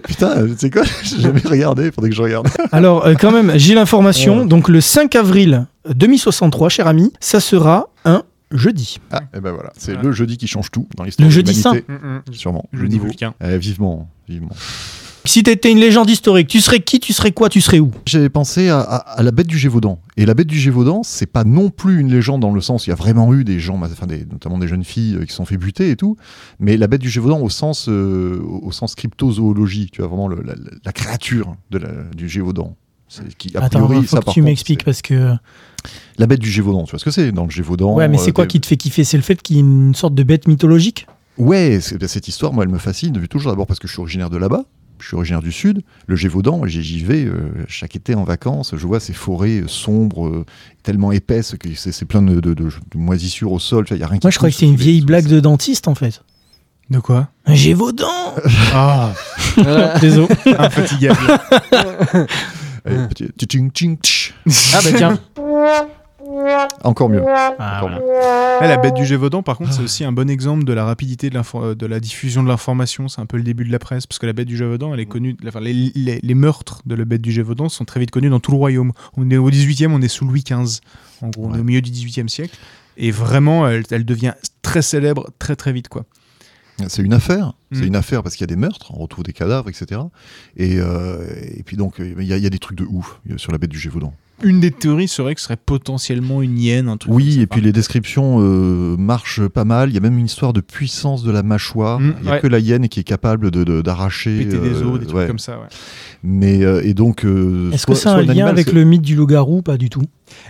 Putain, 0.08 0.48
tu 0.48 0.54
sais 0.58 0.70
quoi? 0.70 0.84
J'ai 1.04 1.20
jamais 1.22 1.42
regardé. 1.44 1.92
Faudrait 1.92 2.10
que 2.10 2.16
je 2.16 2.22
regarde. 2.22 2.48
Alors, 2.72 3.06
euh, 3.06 3.16
quand 3.20 3.32
même, 3.32 3.54
j'ai 3.56 3.74
l'information. 3.76 4.46
Donc, 4.46 4.70
le 4.70 4.82
5 4.82 5.16
avril 5.16 5.66
2063, 5.94 6.70
cher 6.70 6.88
ami, 6.88 7.12
ça 7.20 7.40
sera 7.40 7.90
un 8.06 8.24
jeudi. 8.52 9.00
Ah, 9.12 9.22
et 9.36 9.40
ben 9.40 9.52
voilà. 9.52 9.72
C'est 9.78 10.02
le 10.02 10.12
jeudi 10.12 10.38
qui 10.38 10.48
change 10.48 10.72
tout 10.72 10.88
dans 10.96 11.04
l'histoire 11.04 11.26
Le 11.26 11.30
de 11.30 11.36
jeudi 11.36 11.54
l'humanité. 11.54 11.86
Mm, 11.88 11.94
mm. 11.94 12.34
Sûrement. 12.34 12.70
Je 12.74 12.82
Le 12.82 12.88
dis 12.88 12.96
niveau. 12.96 13.08
Vulcain. 13.08 13.34
Eh, 13.44 13.58
vivement, 13.58 14.10
vivement. 14.28 14.56
Si 15.26 15.42
t'étais 15.42 15.72
une 15.72 15.80
légende 15.80 16.10
historique, 16.10 16.48
tu 16.48 16.62
serais 16.62 16.80
qui 16.82 17.00
Tu 17.00 17.12
serais 17.12 17.32
quoi 17.32 17.50
Tu 17.50 17.60
serais 17.60 17.80
où? 17.80 17.92
J'ai 18.06 18.30
pensé 18.30 18.70
à, 18.70 18.80
à- 18.80 18.98
à 19.20 19.24
la 19.24 19.32
bête 19.32 19.48
du 19.48 19.58
Gévaudan. 19.58 20.00
Et 20.18 20.26
la 20.26 20.34
bête 20.36 20.48
du 20.48 20.60
Gévaudan, 20.60 21.02
c'est 21.04 21.26
pas 21.26 21.44
non 21.44 21.70
plus 21.72 22.00
une 22.00 22.12
légende 22.12 22.42
dans 22.42 22.52
le 22.54 22.62
sens 22.62 22.86
il 22.86 22.92
y 22.92 22.94
a 22.94 22.96
vraiment 22.96 23.34
eu 23.34 23.44
des 23.44 23.60
gens, 23.60 23.82
enfin 23.82 24.06
des- 24.06 24.26
notamment 24.26 24.60
des 24.60 24.68
jeunes 24.68 24.84
filles 24.84 25.16
euh, 25.16 25.24
qui 25.26 25.32
se 25.32 25.38
sont 25.38 25.46
fait 25.46 25.58
buter 25.58 25.90
et 25.90 25.96
tout. 25.96 26.16
Mais 26.60 26.78
la 26.78 26.88
bête 26.88 27.02
du 27.02 27.10
Gévaudan 27.10 27.40
au 27.42 27.50
sens, 27.50 27.88
euh, 27.90 28.40
au 28.62 28.72
sens 28.72 28.94
cryptozoologie, 28.96 29.90
tu 29.92 30.02
vois 30.02 30.10
vraiment 30.10 30.28
le- 30.28 30.44
la, 30.84 30.92
créature 30.92 31.56
de 31.72 31.80
la- 31.80 32.04
du 32.16 32.30
Gévaudan. 32.30 32.76
C'est 33.08 33.36
qui 33.36 33.56
a 33.58 33.64
Attends, 33.64 33.86
priori, 33.88 34.06
faut 34.06 34.16
ça, 34.18 34.22
que 34.22 34.30
tu 34.32 34.42
m'expliques 34.42 34.82
c'est- 34.82 34.86
parce 34.86 35.02
que. 35.02 35.34
La 36.18 36.28
bête 36.28 36.40
du 36.40 36.50
Gévaudan, 36.52 36.84
tu 36.86 36.92
vois 36.92 37.00
ce 37.00 37.06
que 37.06 37.12
c'est 37.12 37.32
dans 37.32 37.46
le 37.46 37.52
Gévaudan 37.52 37.96
Ouais, 37.96 38.08
mais 38.08 38.18
c'est 38.18 38.30
euh, 38.30 38.34
quoi 38.34 38.46
des- 38.46 38.50
qui 38.50 38.62
te 38.62 38.68
fait 38.68 38.78
kiffer? 38.78 39.04
C'est 39.04 39.18
le 39.18 39.24
fait 39.24 39.42
qu'il 39.42 39.56
y 39.58 39.60
ait 39.60 39.64
une 39.64 39.94
sorte 39.96 40.14
de 40.16 40.24
bête 40.24 40.48
mythologique? 40.48 41.08
Ouais, 41.38 41.80
c'est- 41.82 41.98
ben, 41.98 42.08
cette 42.08 42.28
histoire, 42.28 42.54
moi, 42.54 42.64
elle 42.64 42.70
me 42.72 42.78
fascine 42.78 43.12
depuis 43.12 43.28
toujours. 43.28 43.52
D'abord 43.52 43.68
parce 43.68 43.80
que 43.80 43.88
je 43.88 43.94
suis 43.94 44.02
originaire 44.02 44.30
de 44.30 44.38
là-bas. 44.38 44.64
Je 45.06 45.10
suis 45.10 45.18
originaire 45.18 45.44
du 45.44 45.52
sud. 45.52 45.84
Le 46.08 46.16
Gévaudan, 46.16 46.66
j'y 46.66 46.82
j'y 46.82 47.04
vais 47.04 47.26
euh, 47.26 47.52
chaque 47.68 47.96
été 47.96 48.16
en 48.16 48.24
vacances. 48.24 48.74
Je 48.76 48.88
vois 48.88 49.00
ces 49.00 49.14
forêts 49.14 49.62
euh, 49.62 49.68
sombres, 49.68 50.26
euh, 50.26 50.46
tellement 50.82 51.12
épaisses 51.12 51.54
que 51.60 51.70
c'est 51.76 51.92
c'est 51.92 52.06
plein 52.06 52.24
de, 52.24 52.40
de- 52.40 52.56
de- 52.56 52.64
de 52.64 52.98
moisissures 52.98 53.52
au 53.52 53.60
sol. 53.60 53.86
Vois, 53.88 53.98
y 53.98 54.02
a 54.04 54.08
rien 54.08 54.18
qui 54.18 54.26
Moi, 54.26 54.32
je 54.32 54.38
croyais 54.38 54.52
que 54.52 54.58
c'était 54.58 54.72
une 54.72 54.76
vieille 54.78 55.02
blague 55.02 55.28
de 55.28 55.40
dentiste 55.40 55.88
en 55.88 55.94
fait. 55.94 56.24
De 56.90 56.98
quoi? 56.98 57.30
Un 57.46 57.54
Gévaudan 57.54 58.08
Ah, 58.74 59.14
Désolé. 60.02 60.28
infatigable. 60.58 61.20
Allez, 62.84 63.08
petit- 63.10 63.46
tching, 63.46 63.72
tching, 63.72 63.98
tch. 64.00 64.34
Ah 64.74 64.80
bah 64.84 64.90
tiens. 64.98 65.20
Encore 66.84 67.10
mieux. 67.10 67.24
Ah, 67.28 67.78
Encore 67.78 67.90
voilà. 67.90 67.98
mieux. 68.00 68.62
Eh, 68.64 68.68
la 68.68 68.78
bête 68.78 68.94
du 68.94 69.06
Gévaudan, 69.06 69.44
par 69.44 69.58
contre, 69.58 69.74
c'est 69.74 69.82
aussi 69.84 70.04
un 70.04 70.12
bon 70.12 70.30
exemple 70.30 70.64
de 70.64 70.74
la 70.74 70.86
rapidité 70.86 71.30
de, 71.30 71.40
euh, 71.56 71.76
de 71.76 71.86
la 71.86 72.00
diffusion 72.00 72.44
de 72.44 72.48
l'information. 72.48 73.08
C'est 73.08 73.22
un 73.22 73.26
peu 73.26 73.38
le 73.38 73.44
début 73.44 73.66
de 73.66 73.72
la 73.72 73.80
presse, 73.80 74.08
parce 74.08 74.20
que 74.20 74.26
la 74.26 74.34
bête 74.34 74.48
du 74.48 74.58
Gévaudan, 74.58 74.94
elle 74.94 75.00
est 75.00 75.06
connue. 75.06 75.36
Enfin, 75.48 75.60
les, 75.60 75.74
les- 75.74 76.20
les 76.22 76.36
meurtres 76.36 76.82
de 76.86 76.96
la 76.96 77.06
bête 77.06 77.22
du 77.22 77.32
Gévaudan 77.32 77.70
sont 77.70 77.86
très 77.86 78.00
vite 78.00 78.12
connus 78.12 78.30
dans 78.30 78.40
tout 78.40 78.52
le 78.52 78.58
royaume. 78.58 78.92
On 79.18 79.30
est 79.30 79.38
au 79.38 79.50
18e, 79.50 79.92
on 79.92 80.02
est 80.02 80.08
sous 80.08 80.26
Louis 80.26 80.44
XV. 80.44 80.80
En 81.22 81.30
gros, 81.30 81.48
on 81.48 81.56
est 81.56 81.60
au 81.60 81.64
milieu 81.64 81.82
du 81.82 81.92
18e 81.92 82.28
siècle. 82.28 82.56
Et 82.98 83.12
vraiment, 83.12 83.68
elle, 83.68 83.84
elle 83.92 84.06
devient 84.06 84.34
très 84.62 84.82
célèbre 84.82 85.30
très 85.40 85.56
très 85.56 85.74
vite, 85.74 85.90
quoi. 85.90 86.06
C'est 86.88 87.02
une 87.02 87.14
affaire. 87.14 87.54
Mm. 87.72 87.76
C'est 87.80 87.88
une 87.88 87.96
affaire 87.96 88.22
parce 88.24 88.36
qu'il 88.36 88.44
y 88.44 88.52
a 88.52 88.54
des 88.54 88.60
meurtres, 88.60 88.92
on 88.94 89.00
retrouve 89.00 89.24
des 89.24 89.32
cadavres, 89.34 89.70
etc. 89.70 90.02
Et, 90.58 90.78
euh, 90.80 91.26
et 91.58 91.64
puis 91.64 91.78
donc, 91.78 91.96
il 92.00 92.24
y, 92.24 92.34
a- 92.34 92.38
il 92.38 92.44
y 92.44 92.48
a 92.48 92.50
des 92.50 92.60
trucs 92.60 92.78
de 92.78 92.84
ouf 92.84 93.20
sur 93.38 93.52
la 93.54 93.58
bête 93.58 93.70
du 93.70 93.80
Gévaudan. 93.80 94.14
Une 94.44 94.60
des 94.60 94.72
théories 94.72 95.08
serait 95.08 95.34
que 95.34 95.40
ce 95.40 95.46
serait 95.46 95.58
potentiellement 95.58 96.42
une 96.42 96.60
hyène, 96.60 96.90
un 96.90 96.98
truc 96.98 97.10
comme 97.10 97.16
Oui, 97.16 97.36
ça. 97.36 97.42
et 97.42 97.48
puis 97.48 97.62
les 97.62 97.72
descriptions 97.72 98.38
euh, 98.42 98.98
marchent 98.98 99.48
pas 99.48 99.64
mal. 99.64 99.90
Il 99.90 99.96
y 99.96 99.98
a 99.98 100.02
même 100.02 100.18
une 100.18 100.26
histoire 100.26 100.52
de 100.52 100.60
puissance 100.62 101.24
de 101.24 101.32
la 101.32 101.42
mâchoire. 101.42 102.00
Mm, 102.02 102.16
Il 102.20 102.24
n'y 102.24 102.30
a 102.30 102.32
ouais. 102.34 102.40
que 102.42 102.48
la 102.48 102.60
hyène 102.60 102.90
qui 102.90 103.00
est 103.00 103.04
capable 103.06 103.50
de- 103.50 103.64
de- 103.64 103.82
d'arracher. 103.82 104.38
péter 104.40 104.58
des 104.60 104.82
euh, 104.82 104.86
os, 104.92 105.00
des 105.00 105.06
trucs 105.06 105.18
ouais. 105.18 105.28
comme 105.28 105.40
ça, 105.40 105.54
ouais. 105.54 105.68
Mais 106.24 106.64
euh, 106.66 106.82
et 106.84 106.94
donc. 106.94 107.24
euh, 107.24 107.72
Est-ce 107.72 107.84
soit- 107.84 107.94
que 107.94 107.98
c'est 107.98 108.02
soit 108.04 108.12
un 108.14 108.22
lien 108.24 108.30
animal, 108.32 108.50
avec 108.50 108.66
que- 108.68 108.72
le 108.76 108.84
mythe 108.84 109.02
du 109.04 109.16
loup-garou? 109.16 109.62
Pas 109.62 109.78
du 109.78 109.90
tout. 109.90 110.04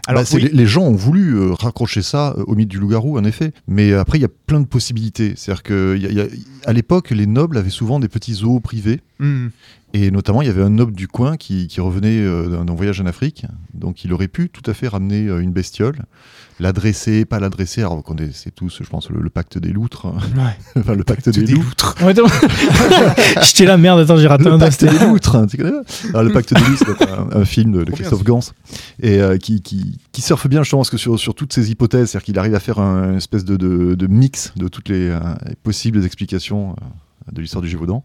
Alors, 0.07 0.23
bah, 0.23 0.29
oui. 0.33 0.41
les, 0.43 0.49
les 0.49 0.65
gens 0.65 0.83
ont 0.83 0.95
voulu 0.95 1.35
euh, 1.35 1.53
raccrocher 1.53 2.01
ça 2.01 2.35
euh, 2.37 2.43
au 2.47 2.55
mythe 2.55 2.69
du 2.69 2.79
loup-garou, 2.79 3.17
en 3.17 3.23
effet. 3.23 3.51
Mais 3.67 3.91
euh, 3.91 3.99
après, 3.99 4.17
il 4.17 4.21
y 4.21 4.25
a 4.25 4.29
plein 4.47 4.59
de 4.59 4.65
possibilités. 4.65 5.33
C'est-à-dire 5.35 5.63
qu'à 5.63 6.73
l'époque, 6.73 7.11
les 7.11 7.25
nobles 7.25 7.57
avaient 7.57 7.69
souvent 7.69 7.99
des 7.99 8.07
petits 8.07 8.33
zoos 8.33 8.59
privés. 8.59 9.01
Hmm. 9.19 9.47
Et 9.93 10.11
notamment, 10.11 10.41
il 10.41 10.47
y 10.47 10.51
avait 10.51 10.61
un 10.61 10.69
noble 10.69 10.93
du 10.93 11.07
coin 11.07 11.37
qui, 11.37 11.67
qui 11.67 11.79
revenait 11.79 12.19
euh, 12.19 12.63
d'un 12.63 12.75
voyage 12.75 12.99
en 12.99 13.05
Afrique. 13.05 13.45
Donc, 13.73 14.03
il 14.03 14.13
aurait 14.13 14.27
pu 14.27 14.49
tout 14.49 14.69
à 14.69 14.73
fait 14.73 14.87
ramener 14.87 15.27
une 15.27 15.51
bestiole, 15.51 16.03
l'adresser, 16.59 17.25
pas 17.25 17.39
l'adresser. 17.39 17.81
Alors, 17.81 17.95
vous 17.97 18.01
connaissez 18.01 18.51
tous, 18.51 18.79
je 18.83 18.89
pense, 18.89 19.09
le, 19.09 19.19
le 19.21 19.29
pacte 19.29 19.57
des 19.57 19.69
loutres. 19.73 20.05
hein. 20.07 20.17
Ouais. 20.37 20.55
enfin, 20.81 20.95
le 20.95 21.03
pacte 21.03 21.29
des, 21.29 21.43
Des 21.43 21.53
loutres. 21.53 21.95
J'étais 23.43 23.65
là, 23.65 23.77
merde, 23.77 23.99
attends, 23.99 24.17
j'ai 24.17 24.27
raté 24.27 24.47
un 24.47 24.53
Le 24.53 24.57
pacte 24.59 24.83
des 24.85 24.99
loutres, 25.05 25.35
hein, 25.35 25.47
tu 25.47 25.57
connais 25.57 25.71
pas 25.71 25.83
Alors, 26.09 26.23
Le 26.23 26.33
pacte 26.33 26.53
des 26.53 26.61
loutres, 26.61 26.83
c'est 26.97 27.09
un, 27.09 27.29
un 27.41 27.45
film 27.45 27.71
de, 27.73 27.83
de 27.83 27.91
Christophe 27.91 28.23
Gans 28.23 28.39
et 29.01 29.21
euh, 29.21 29.37
qui, 29.37 29.61
qui, 29.61 29.99
qui 30.11 30.21
surfe 30.21 30.47
bien 30.47 30.63
justement 30.63 30.81
parce 30.81 30.89
que 30.89 30.97
sur, 30.97 31.19
sur 31.19 31.35
toutes 31.35 31.53
ces 31.53 31.71
hypothèses, 31.71 32.09
c'est-à-dire 32.11 32.25
qu'il 32.25 32.39
arrive 32.39 32.55
à 32.55 32.59
faire 32.59 32.79
un 32.79 33.11
une 33.11 33.17
espèce 33.17 33.45
de, 33.45 33.55
de, 33.57 33.95
de 33.95 34.07
mix 34.07 34.53
de 34.55 34.67
toutes 34.67 34.89
les, 34.89 35.09
euh, 35.09 35.19
les 35.47 35.55
possibles 35.55 36.03
explications 36.05 36.71
euh, 36.71 37.31
de 37.31 37.41
l'histoire 37.41 37.61
du 37.61 37.69
Gévaudan. 37.69 38.03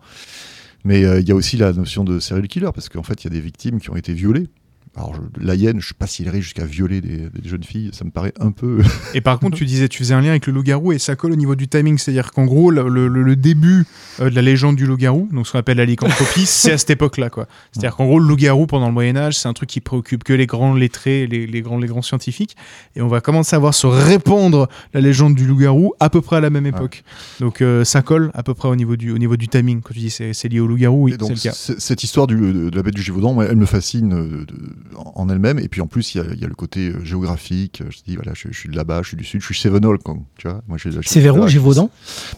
Mais 0.85 1.05
euh, 1.05 1.21
il 1.21 1.29
y 1.29 1.33
a 1.33 1.35
aussi 1.35 1.57
la 1.57 1.73
notion 1.73 2.05
de 2.05 2.19
serial 2.21 2.49
killer 2.49 2.71
parce 2.75 2.89
qu'en 2.89 3.03
fait, 3.03 3.23
il 3.23 3.25
y 3.25 3.27
a 3.29 3.31
des 3.31 3.41
victimes 3.41 3.81
qui 3.81 3.91
ont 3.91 3.97
été 3.97 4.13
violées. 4.15 4.49
Alors, 4.97 5.15
je- 5.15 5.45
la 5.47 5.55
hyène, 5.55 5.81
je 5.81 5.87
sais 5.89 5.95
pas 5.97 6.07
s'il 6.09 6.27
arrive 6.29 6.43
jusqu'à 6.43 6.65
violer 6.65 7.01
des, 7.01 7.29
des 7.31 7.49
jeunes 7.49 7.63
filles, 7.63 7.91
ça 7.93 8.05
me 8.05 8.11
paraît 8.11 8.33
un 8.41 8.51
peu. 8.51 8.83
Et 9.15 9.21
par 9.21 9.39
contre, 9.39 9.57
tu 9.57 9.65
disais, 9.65 9.89
tu 9.89 9.99
faisais 9.99 10.15
un 10.15 10.21
lien 10.21 10.31
avec 10.31 10.47
le 10.49 10.53
loup-garou 10.53 10.93
et 10.93 10.99
ça 10.99 11.15
colle 11.15 11.33
au 11.33 11.37
niveau 11.37 11.55
du 11.55 11.69
timing. 11.69 11.97
C'est-à-dire 11.97 12.33
qu'en 12.33 12.45
gros, 12.45 12.71
le, 12.73 12.89
le- 12.89 13.09
le 13.23 13.37
début 13.37 13.85
euh, 14.21 14.31
de 14.31 14.35
la 14.35 14.43
légende 14.43 14.75
du 14.77 14.87
loup-garou, 14.87 15.29
donc 15.33 15.47
ce 15.47 15.53
qu'on 15.53 15.59
appelle 15.61 15.77
la 15.77 15.85
lycanthropie, 15.85 16.45
c'est 16.47 16.73
à 16.73 16.79
cette 16.79 16.91
époque-là. 16.91 17.31
quoi. 17.31 17.47
C'est-à-dire 17.73 17.95
qu'en 17.97 18.07
gros, 18.07 18.19
le 18.19 18.27
loup-garou 18.27 18.67
pendant 18.67 18.89
le 18.89 18.93
Moyen-Âge, 18.93 19.39
c'est 19.39 19.47
un 19.49 19.53
truc 19.53 19.69
qui 19.69 19.81
préoccupe 19.81 20.25
que 20.25 20.33
les 20.33 20.47
grands 20.47 20.75
lettrés, 20.75 21.27
les, 21.29 21.47
les 21.47 21.63
grands, 21.63 21.79
les 21.79 21.87
grands 21.89 22.03
scientifiques. 22.03 22.57
Et 22.97 23.01
on 23.01 23.09
va 23.09 23.21
commencer 23.21 23.55
à 23.55 23.61
voir 23.61 23.75
se 23.75 23.87
répandre 23.87 24.69
la 24.93 25.01
légende 25.01 25.35
du 25.37 25.47
loup-garou 25.47 25.95
à 26.01 26.11
peu 26.11 26.21
près 26.21 26.37
à 26.37 26.41
la 26.41 26.51
même 26.51 26.67
époque. 26.67 27.05
Donc 27.39 27.63
euh, 27.63 27.85
ça 27.85 28.03
colle 28.03 28.33
à 28.35 28.43
peu 28.43 28.55
près 28.55 28.69
au 28.69 28.75
niveau 28.77 28.97
du, 28.97 29.13
au 29.13 29.19
niveau 29.19 29.37
du 29.37 29.47
timing. 29.47 29.81
Quand 29.83 29.95
tu 29.95 30.01
dis 30.01 30.11
c'est 30.11 30.33
c'est 30.35 30.49
lié 30.49 30.59
au 30.61 30.67
loup-garou, 30.67 31.05
oui, 31.05 31.15
c'est 31.21 31.29
le 31.29 31.41
cas. 31.41 31.53
cette 31.53 32.03
histoire 32.03 32.27
du- 32.27 32.37
de, 32.71 32.77
la 32.77 32.83
bête 32.83 32.95
du 32.95 33.03
Gévaudan, 33.03 33.41
elle 33.43 33.57
me 33.57 33.67
fascine 33.67 34.13
euh, 34.13 34.45
de- 34.47 34.90
en 34.97 35.29
elle-même. 35.29 35.59
Et 35.59 35.69
puis 35.69 35.81
en 35.81 35.87
plus, 35.87 36.15
il 36.15 36.19
y 36.19 36.21
a, 36.21 36.25
il 36.33 36.41
y 36.41 36.45
a 36.45 36.49
le 36.49 36.55
côté 36.55 36.89
euh, 36.91 37.05
géographique. 37.05 37.83
Je 37.91 37.99
dis, 38.07 38.17
voilà, 38.17 38.33
je, 38.35 38.49
je 38.51 38.57
suis 38.59 38.69
de 38.69 38.77
là-bas, 38.77 39.01
je 39.03 39.09
suis 39.09 39.17
du 39.17 39.25
sud, 39.25 39.41
je 39.41 39.47
suis 39.47 39.55
Cévenol, 39.55 39.99
tu 40.37 40.49
vois. 40.49 40.61
Moi, 40.69 40.79
je, 40.79 40.91
je- 40.91 40.99
C'est 41.05 41.21
vers 41.21 41.37
où, 41.37 41.47
Gévaudan 41.49 41.91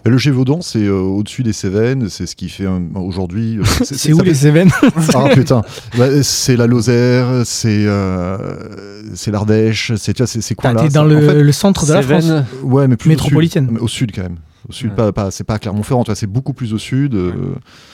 Mais 0.05 0.11
Le 0.11 0.19
Gévaudan, 0.19 0.61
c'est 0.61 0.85
euh, 0.85 0.99
au-dessus 1.01 1.43
des 1.43 1.53
Cévennes. 1.53 2.09
C'est 2.09 2.27
ce 2.27 2.37
qui 2.37 2.49
fait 2.49 2.65
euh, 2.67 2.79
aujourd'hui. 2.95 3.59
euh, 3.59 3.65
C'est 3.85 4.13
où 4.13 4.21
les 4.23 4.35
Cévennes 4.35 4.71
Ah 5.15 5.29
putain, 5.35 5.63
Bah, 5.97 6.23
c'est 6.23 6.57
la 6.57 6.67
Lozère, 6.67 7.43
c'est 7.45 7.87
euh, 7.87 9.03
c'est 9.15 9.31
l'Ardèche, 9.31 9.93
c'est 9.97 10.13
tu 10.15 10.19
vois, 10.23 10.27
c'est 10.27 10.41
c'est 10.41 10.55
quoi 10.55 10.75
T'es 10.75 10.83
là 10.85 10.89
dans 10.89 11.03
En 11.03 11.05
le, 11.05 11.21
fait, 11.21 11.43
le 11.43 11.53
centre 11.53 11.87
de 11.87 11.93
la 11.93 12.03
France. 12.03 12.31
Ouais, 12.63 12.89
mais 12.89 12.97
plus 12.97 13.09
métropolitaine. 13.09 13.65
Au 13.65 13.69
sud, 13.69 13.75
Mais 13.79 13.81
au 13.81 13.89
sud 13.89 14.13
quand 14.15 14.23
même. 14.23 14.39
Au 14.69 14.73
sud, 14.73 14.91
Ouais. 14.91 14.95
pas, 14.97 15.13
pas, 15.13 15.31
c'est 15.33 15.43
pas 15.45 15.55
à 15.55 15.59
Clermont-Ferrand, 15.59 16.05
c'est 16.15 16.27
beaucoup 16.29 16.53
plus 16.53 16.73
au 16.73 16.79
sud. 16.79 17.15
euh, 17.15 17.33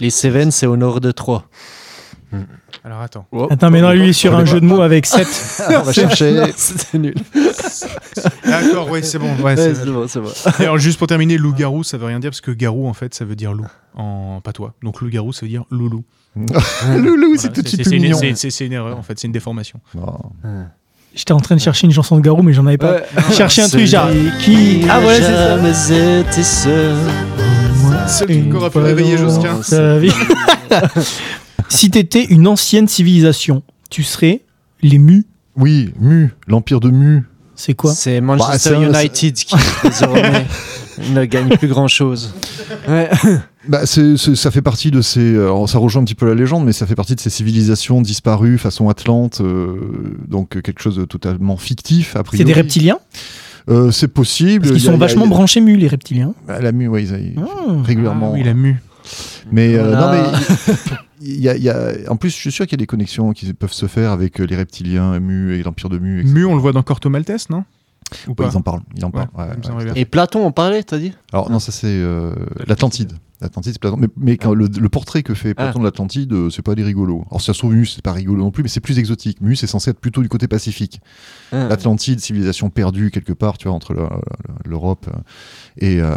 Les 0.01 0.11
Cévennes, 0.11 0.51
c'est 0.51 0.67
au 0.67 0.77
nord 0.77 1.01
de 1.01 1.11
Troyes. 1.13 1.45
Alors 2.85 3.01
attends. 3.01 3.27
Attends, 3.51 3.71
mais 3.71 3.81
non, 3.81 3.91
lui 3.93 4.05
il 4.05 4.09
est 4.11 4.13
sur 4.13 4.35
un 4.37 4.45
jeu 4.45 4.61
de 4.61 4.65
mots 4.67 4.81
avec 4.83 5.07
7. 5.07 5.27
on 5.79 5.83
va 5.83 5.93
chercher. 5.93 6.43
C'était 6.57 6.99
nul. 6.99 7.15
D'accord, 8.45 8.89
ouais, 8.91 9.03
c'est 9.03 9.19
bon. 9.19 9.35
Ouais, 9.37 9.43
Ouais, 9.43 9.57
c'est- 9.57 9.85
bon, 9.87 10.07
c'est 10.09 10.21
bon. 10.21 10.31
Et 10.61 10.63
alors, 10.65 10.79
juste 10.79 10.99
pour 10.99 11.07
terminer, 11.07 11.39
loup-garou, 11.39 11.85
ça 11.85 11.97
veut 11.99 12.07
rien 12.07 12.21
dire 12.21 12.31
parce 12.31 12.41
que 12.41 12.51
garou, 12.51 12.89
en 12.89 12.93
fait, 12.95 13.15
ça 13.15 13.25
veut 13.25 13.37
dire 13.37 13.53
loup 13.53 13.67
en 13.95 14.41
patois. 14.43 14.75
Donc 14.83 15.01
loup-garou, 15.01 15.33
ça 15.33 15.41
veut 15.43 15.49
dire 15.51 15.65
loulou. 15.71 16.05
Loulou, 16.97 17.35
c'est 17.37 17.53
tout 17.53 17.63
de 17.63 17.69
suite 17.69 17.81
c'est 17.83 17.91
plus 17.91 17.97
une, 17.97 18.03
mignon. 18.03 18.19
c'est- 18.37 18.61
une 18.65 18.73
erreur, 18.73 18.97
en 18.97 19.03
fait, 19.03 19.19
c'est 19.19 19.27
une 19.27 19.33
déformation. 19.33 19.81
Non. 19.95 20.19
J'étais 21.15 21.33
en 21.33 21.41
train 21.41 21.57
de 21.57 21.61
chercher 21.61 21.87
une 21.87 21.93
chanson 21.93 22.17
de 22.17 22.21
Garou, 22.21 22.43
mais 22.43 22.53
j'en 22.53 22.67
avais 22.67 22.77
pas. 22.79 22.99
Chercher 23.33 23.63
un 23.63 23.69
truc 23.69 23.87
genre. 23.87 24.09
Qui 24.41 24.83
Ah, 24.89 25.01
voilà, 25.01 25.17
c'est 25.17 25.23
ça. 25.25 25.57
jamais 25.57 26.21
été 26.21 26.43
seul. 26.45 26.95
Seul 28.07 28.29
truc 28.29 28.51
qu'aura 28.51 28.71
pu 28.71 28.79
réveiller 28.79 29.17
Josquin. 29.19 29.59
Si 31.69 31.91
t'étais 31.91 32.25
une 32.25 32.47
ancienne 32.47 32.89
civilisation, 32.89 33.63
tu 33.91 34.03
serais 34.03 34.43
Les 34.83 34.99
Mu, 34.99 35.25
Oui, 35.57 35.93
Mu, 36.01 36.31
l'empire 36.47 36.81
de 36.81 36.91
Mu. 36.91 37.25
c'est 37.57 37.75
quoi 37.75 37.93
C'est 37.93 38.21
Manchester 38.21 38.53
Bah, 38.53 38.59
c'est 38.59 38.75
un- 38.97 39.01
United 39.03 39.35
qui 39.35 39.57
désormais 39.85 40.47
ne 41.13 41.25
gagne 41.25 41.57
plus 41.57 41.69
grand 41.69 41.89
chose. 41.89 42.35
Ouais. 42.89 43.09
Bah, 43.69 43.85
c'est- 43.85 44.17
c'est- 44.17 44.35
ça 44.35 44.51
fait 44.51 44.63
partie 44.63 44.91
de 44.91 45.03
ces. 45.03 45.35
alors, 45.35 45.69
ça 45.69 45.77
rejoint 45.77 46.01
un 46.01 46.05
petit 46.07 46.15
peu 46.15 46.27
la 46.27 46.35
légende, 46.35 46.65
mais 46.65 46.73
ça 46.73 46.87
fait 46.87 46.95
partie 46.95 47.15
de 47.15 47.21
ces 47.21 47.29
civilisations 47.29 48.01
disparues 48.01 48.57
façon 48.57 48.89
Atlante, 48.89 49.43
euh, 49.43 50.17
donc 50.27 50.57
euh, 50.57 50.63
quelque 50.63 50.81
chose 50.81 50.97
de 50.97 51.05
totalement 51.05 51.59
fictif. 51.59 52.17
A 52.17 52.21
C'est 52.21 52.25
priori. 52.25 52.45
des 52.47 52.53
reptiliens 52.55 52.99
Euh, 53.69 53.91
C'est 53.91 54.09
possible. 54.09 54.61
Parce 54.61 54.73
qu'ils 54.73 54.81
Il 54.81 54.85
y 54.85 54.89
a- 54.89 54.93
sont 54.93 54.97
a- 54.97 55.01
vachement 55.01 55.27
a- 55.27 55.29
branchés 55.29 55.61
Mu, 55.61 55.77
les 55.77 55.89
reptiliens. 55.89 56.33
Bah, 56.47 56.63
la 56.63 56.73
Mu, 56.73 56.89
ouais, 56.89 57.03
ils, 57.03 57.11
ils- 57.11 57.35
Ah. 57.39 57.83
régulièrement. 57.85 58.31
Ah 58.33 58.37
oui, 58.39 58.43
la 58.43 58.55
mu. 58.55 58.77
Mais 59.51 59.75
euh, 59.75 59.89
Voilà. 59.97 60.01
non, 60.01 60.13
mais 60.33 60.39
il 61.21 61.41
y 61.41 61.49
a, 61.49 61.57
il 61.57 61.63
y 61.63 61.71
a- 61.71 61.93
en 62.09 62.17
plus, 62.17 62.31
je 62.31 62.37
suis 62.37 62.53
sûr 62.53 62.67
qu'il 62.67 62.73
y 62.73 62.81
a 62.81 62.83
des 62.83 62.87
connexions 62.87 63.33
qui 63.33 63.53
peuvent 63.53 63.73
se 63.73 63.87
faire 63.87 64.11
avec 64.13 64.41
euh, 64.41 64.45
les 64.45 64.57
reptiliens, 64.57 65.19
Mu 65.21 65.55
et 65.57 65.63
l'empire 65.63 65.89
de 65.89 65.99
Mu. 65.99 66.21
etc. 66.21 66.33
Mu, 66.35 66.45
on 66.45 66.55
le 66.55 66.61
voit 66.61 66.73
dans 66.73 66.83
Corto 66.83 67.11
Maltese, 67.11 67.51
non? 67.51 67.65
Ou 68.27 68.35
pas? 68.35 68.49
ils 68.51 68.57
en 68.57 68.63
parlent. 68.63 68.81
Ils 68.97 69.05
en 69.05 69.11
parlent. 69.11 69.29
ouais, 69.37 69.45
ouais. 69.85 69.93
Et 69.97 70.05
Platon, 70.07 70.47
on 70.47 70.53
parlait, 70.53 70.83
t'as 70.83 70.99
dit? 70.99 71.13
Alors 71.33 71.51
non, 71.51 71.59
ça 71.59 71.73
c'est 71.73 71.87
euh, 71.89 72.33
l'Atlantide. 72.67 73.13
L'Atlantide, 73.41 73.73
c'est 73.73 73.79
Platon. 73.81 73.97
Mais, 73.97 74.09
mais 74.17 74.37
quand 74.37 74.53
le, 74.53 74.67
le 74.67 74.89
portrait 74.89 75.23
que 75.23 75.33
fait 75.35 75.55
Platon 75.55 75.79
de 75.79 75.85
l'Atlantide, 75.85 76.33
euh, 76.33 76.51
c'est 76.51 76.63
pas 76.63 76.75
des 76.75 76.83
rigolos. 76.83 77.25
Alors 77.31 77.41
si 77.41 77.47
ça 77.47 77.53
se 77.55 77.59
trouve, 77.59 77.75
Mu, 77.75 77.87
c'est 77.87 78.03
pas 78.03 78.13
rigolo 78.13 78.43
non 78.43 78.51
plus, 78.51 78.63
mais 78.65 78.69
c'est 78.69 78.81
plus 78.81 78.99
exotique. 78.99 79.41
Mu, 79.41 79.55
c'est 79.55 79.67
censé 79.69 79.91
être 79.91 80.01
plutôt 80.01 80.23
du 80.23 80.29
côté 80.29 80.49
pacifique. 80.49 81.01
Ah. 81.53 81.69
L'Atlantide, 81.69 82.19
civilisation 82.21 82.69
perdue 82.71 83.11
quelque 83.11 83.33
part, 83.33 83.57
tu 83.59 83.69
vois, 83.69 83.75
entre 83.77 83.95
l'Europe 84.65 85.07
euh, 85.09 85.19
et, 85.77 86.01
euh, 86.01 86.17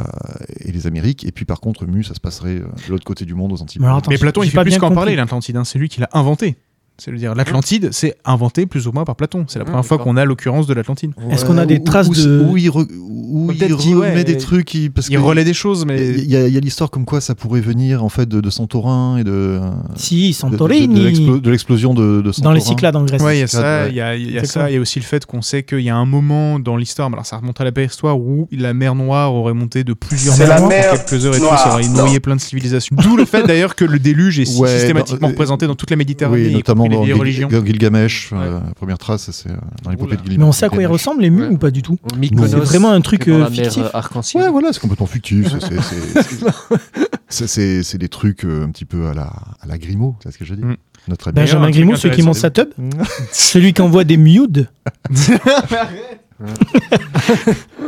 et 0.61 0.71
les 0.71 0.87
Amériques. 0.87 1.23
Et 1.25 1.31
puis 1.31 1.45
par 1.45 1.59
contre, 1.59 1.85
Mu, 1.85 2.03
ça 2.03 2.15
se 2.15 2.19
passerait 2.19 2.55
de 2.55 2.89
l'autre 2.89 3.05
côté 3.05 3.25
du 3.25 3.35
monde, 3.35 3.51
aux 3.53 3.61
Antilles. 3.61 3.79
Mais 3.79 3.85
alors, 3.87 3.99
attends, 3.99 4.09
Mais 4.11 4.17
Platon, 4.17 4.41
il 4.43 4.49
fait 4.49 4.55
pas 4.55 4.63
plus 4.63 4.77
qu'en 4.77 4.91
parler, 4.91 5.15
l'Atlantide. 5.15 5.57
hein. 5.57 5.63
C'est 5.63 5.77
lui 5.79 5.89
qui 5.89 5.99
l'a 5.99 6.09
inventé. 6.13 6.55
C'est-à-dire, 6.97 7.33
l'Atlantide, 7.33 7.89
c'est 7.91 8.15
inventé 8.25 8.67
plus 8.67 8.87
ou 8.87 8.91
moins 8.91 9.05
par 9.05 9.15
Platon. 9.15 9.45
C'est 9.47 9.57
la 9.57 9.63
Ah, 9.63 9.71
première 9.71 9.85
fois 9.85 9.97
qu'on 9.97 10.17
a 10.17 10.23
l'occurrence 10.25 10.67
de 10.67 10.73
l'Atlantide. 10.75 11.13
Est-ce 11.31 11.45
qu'on 11.45 11.57
a 11.57 11.65
des 11.65 11.83
traces 11.83 12.07
où, 12.07 12.13
de- 12.13 12.45
Où 12.47 12.57
il, 12.57 12.69
re- 12.69 12.87
où 12.95 13.51
il 13.51 13.73
remet 13.73 14.13
ouais, 14.17 14.23
des 14.23 14.37
trucs. 14.37 14.65
qui- 14.67 14.91
parce 14.91 15.07
Il 15.09 15.17
relaie 15.17 15.43
des 15.43 15.53
choses, 15.55 15.83
mais. 15.85 16.09
Il 16.11 16.29
y 16.29 16.35
a, 16.35 16.47
il 16.47 16.59
l'histoire 16.59 16.91
comme 16.91 17.05
quoi 17.05 17.19
ça 17.19 17.33
pourrait 17.33 17.59
venir 17.61 18.03
en 18.03 18.09
fait 18.09 18.29
de, 18.29 18.39
de 18.39 18.49
Santorin 18.51 19.17
et 19.17 19.23
de 19.23 19.59
Si, 19.95 20.15
de- 20.15 20.21
de- 20.21 20.27
de 20.27 20.33
Santorini. 20.33 21.39
de 21.41 21.49
l'explosion 21.49 21.95
de, 21.95 22.21
de 22.21 22.31
Santorin. 22.31 22.51
dans 22.51 22.53
les 22.53 22.61
Cyclades 22.61 22.95
en 22.95 23.03
Grèce. 23.03 23.21
Ouais, 23.23 23.37
il 23.37 23.39
y 23.39 23.43
a 23.43 23.47
ça, 23.47 23.61
ouais. 23.85 23.89
il 23.89 23.95
y 23.95 24.01
a, 24.01 24.15
il 24.15 24.21
y 24.21 24.25
a 24.37 24.41
Exactement. 24.41 24.65
ça, 24.65 24.69
il 24.69 24.73
y 24.75 24.77
a 24.77 24.81
aussi 24.81 24.99
le 24.99 25.05
fait 25.05 25.25
qu'on 25.25 25.41
sait 25.41 25.63
qu'il 25.63 25.79
y 25.79 25.89
a 25.89 25.95
un 25.95 26.05
moment 26.05 26.59
dans 26.59 26.77
l'histoire, 26.77 27.11
alors 27.11 27.25
ça 27.25 27.37
remonte 27.37 27.59
à 27.59 27.63
la 27.63 27.71
préhistoire, 27.71 28.19
où 28.19 28.47
la 28.51 28.75
mer 28.75 28.93
Noire 28.93 29.33
aurait 29.33 29.55
monté 29.55 29.83
de 29.83 29.93
plusieurs 29.93 30.37
mers 30.37 30.47
la 30.49 30.67
mer 30.67 30.93
en 30.93 30.97
quelques 30.97 31.25
heures 31.25 31.35
et 31.35 31.39
tout, 31.39 31.45
ça 31.45 31.71
aurait 31.73 31.87
noyé 31.87 32.19
plein 32.19 32.35
de 32.35 32.41
civilisations. 32.41 32.95
D'où 33.01 33.17
le 33.17 33.25
fait 33.25 33.41
d'ailleurs 33.47 33.75
que 33.75 33.85
le 33.85 33.97
déluge 33.97 34.39
est 34.39 34.45
systématiquement 34.45 35.27
dans- 35.27 35.31
représenté 35.31 35.65
dans 35.65 35.75
toute 35.75 35.89
la 35.89 35.95
Méditerranée, 35.97 36.61
Dans 36.89 37.03
Gil- 37.05 37.65
Gilgamesh, 37.65 38.31
Ouais. 38.31 38.37
euh, 38.39 38.59
la 38.67 38.73
première 38.73 38.97
trace, 38.97 39.29
c'est 39.31 39.49
euh, 39.49 39.55
dans 39.83 39.91
l'épopée 39.91 40.15
de 40.15 40.21
Gilgamesh. 40.21 40.37
Mais 40.39 40.43
on 40.45 40.51
sait 40.51 40.65
à 40.65 40.69
quoi 40.69 40.77
ils 40.77 40.81
Gilgamesh. 40.81 40.93
ressemblent 41.01 41.21
les 41.21 41.29
Mu 41.29 41.41
Ouais. 41.43 41.49
ou 41.49 41.57
pas 41.57 41.71
du 41.71 41.81
tout 41.81 41.97
C'est 42.21 42.55
vraiment 42.55 42.91
un 42.91 43.01
truc, 43.01 43.27
euh, 43.27 43.49
fictif. 43.49 43.83
arc-en-ciel. 43.93 44.43
Ouais, 44.43 44.49
voilà, 44.49 44.73
c'est 44.73 44.79
complètement 44.79 45.05
fictif. 45.07 45.47
c'est- 47.29 47.97
des 47.97 48.09
trucs 48.09 48.45
euh, 48.45 48.63
un 48.65 48.69
petit 48.71 48.85
peu 48.85 49.07
à 49.07 49.13
la, 49.13 49.23
à 49.61 49.67
la 49.67 49.77
Grimaud, 49.77 50.15
c'est 50.23 50.31
ce 50.31 50.37
que 50.37 50.45
je 50.45 50.53
dis. 50.55 50.63
Mm. 50.63 50.75
Notre 51.07 51.27
ami. 51.29 51.35
Benjamin 51.35 51.69
Grimaud, 51.71 51.95
celui 51.95 52.15
qui 52.15 52.21
monte 52.21 52.35
sa 52.35 52.49
tub 52.51 52.69
Celui 53.31 53.73
qui 53.73 53.81
envoie 53.81 54.03
des 54.03 54.17
mudes 54.17 54.69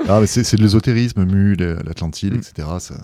Ah, 0.10 0.20
mais 0.20 0.28
c'est 0.28 0.44
c'est 0.44 0.58
de 0.58 0.62
l'ésotérisme, 0.62 1.24
Mu, 1.26 1.56
le- 1.56 1.78
l'Atlantide, 1.86 2.36
etc. 2.36 2.68
ça- 2.80 2.96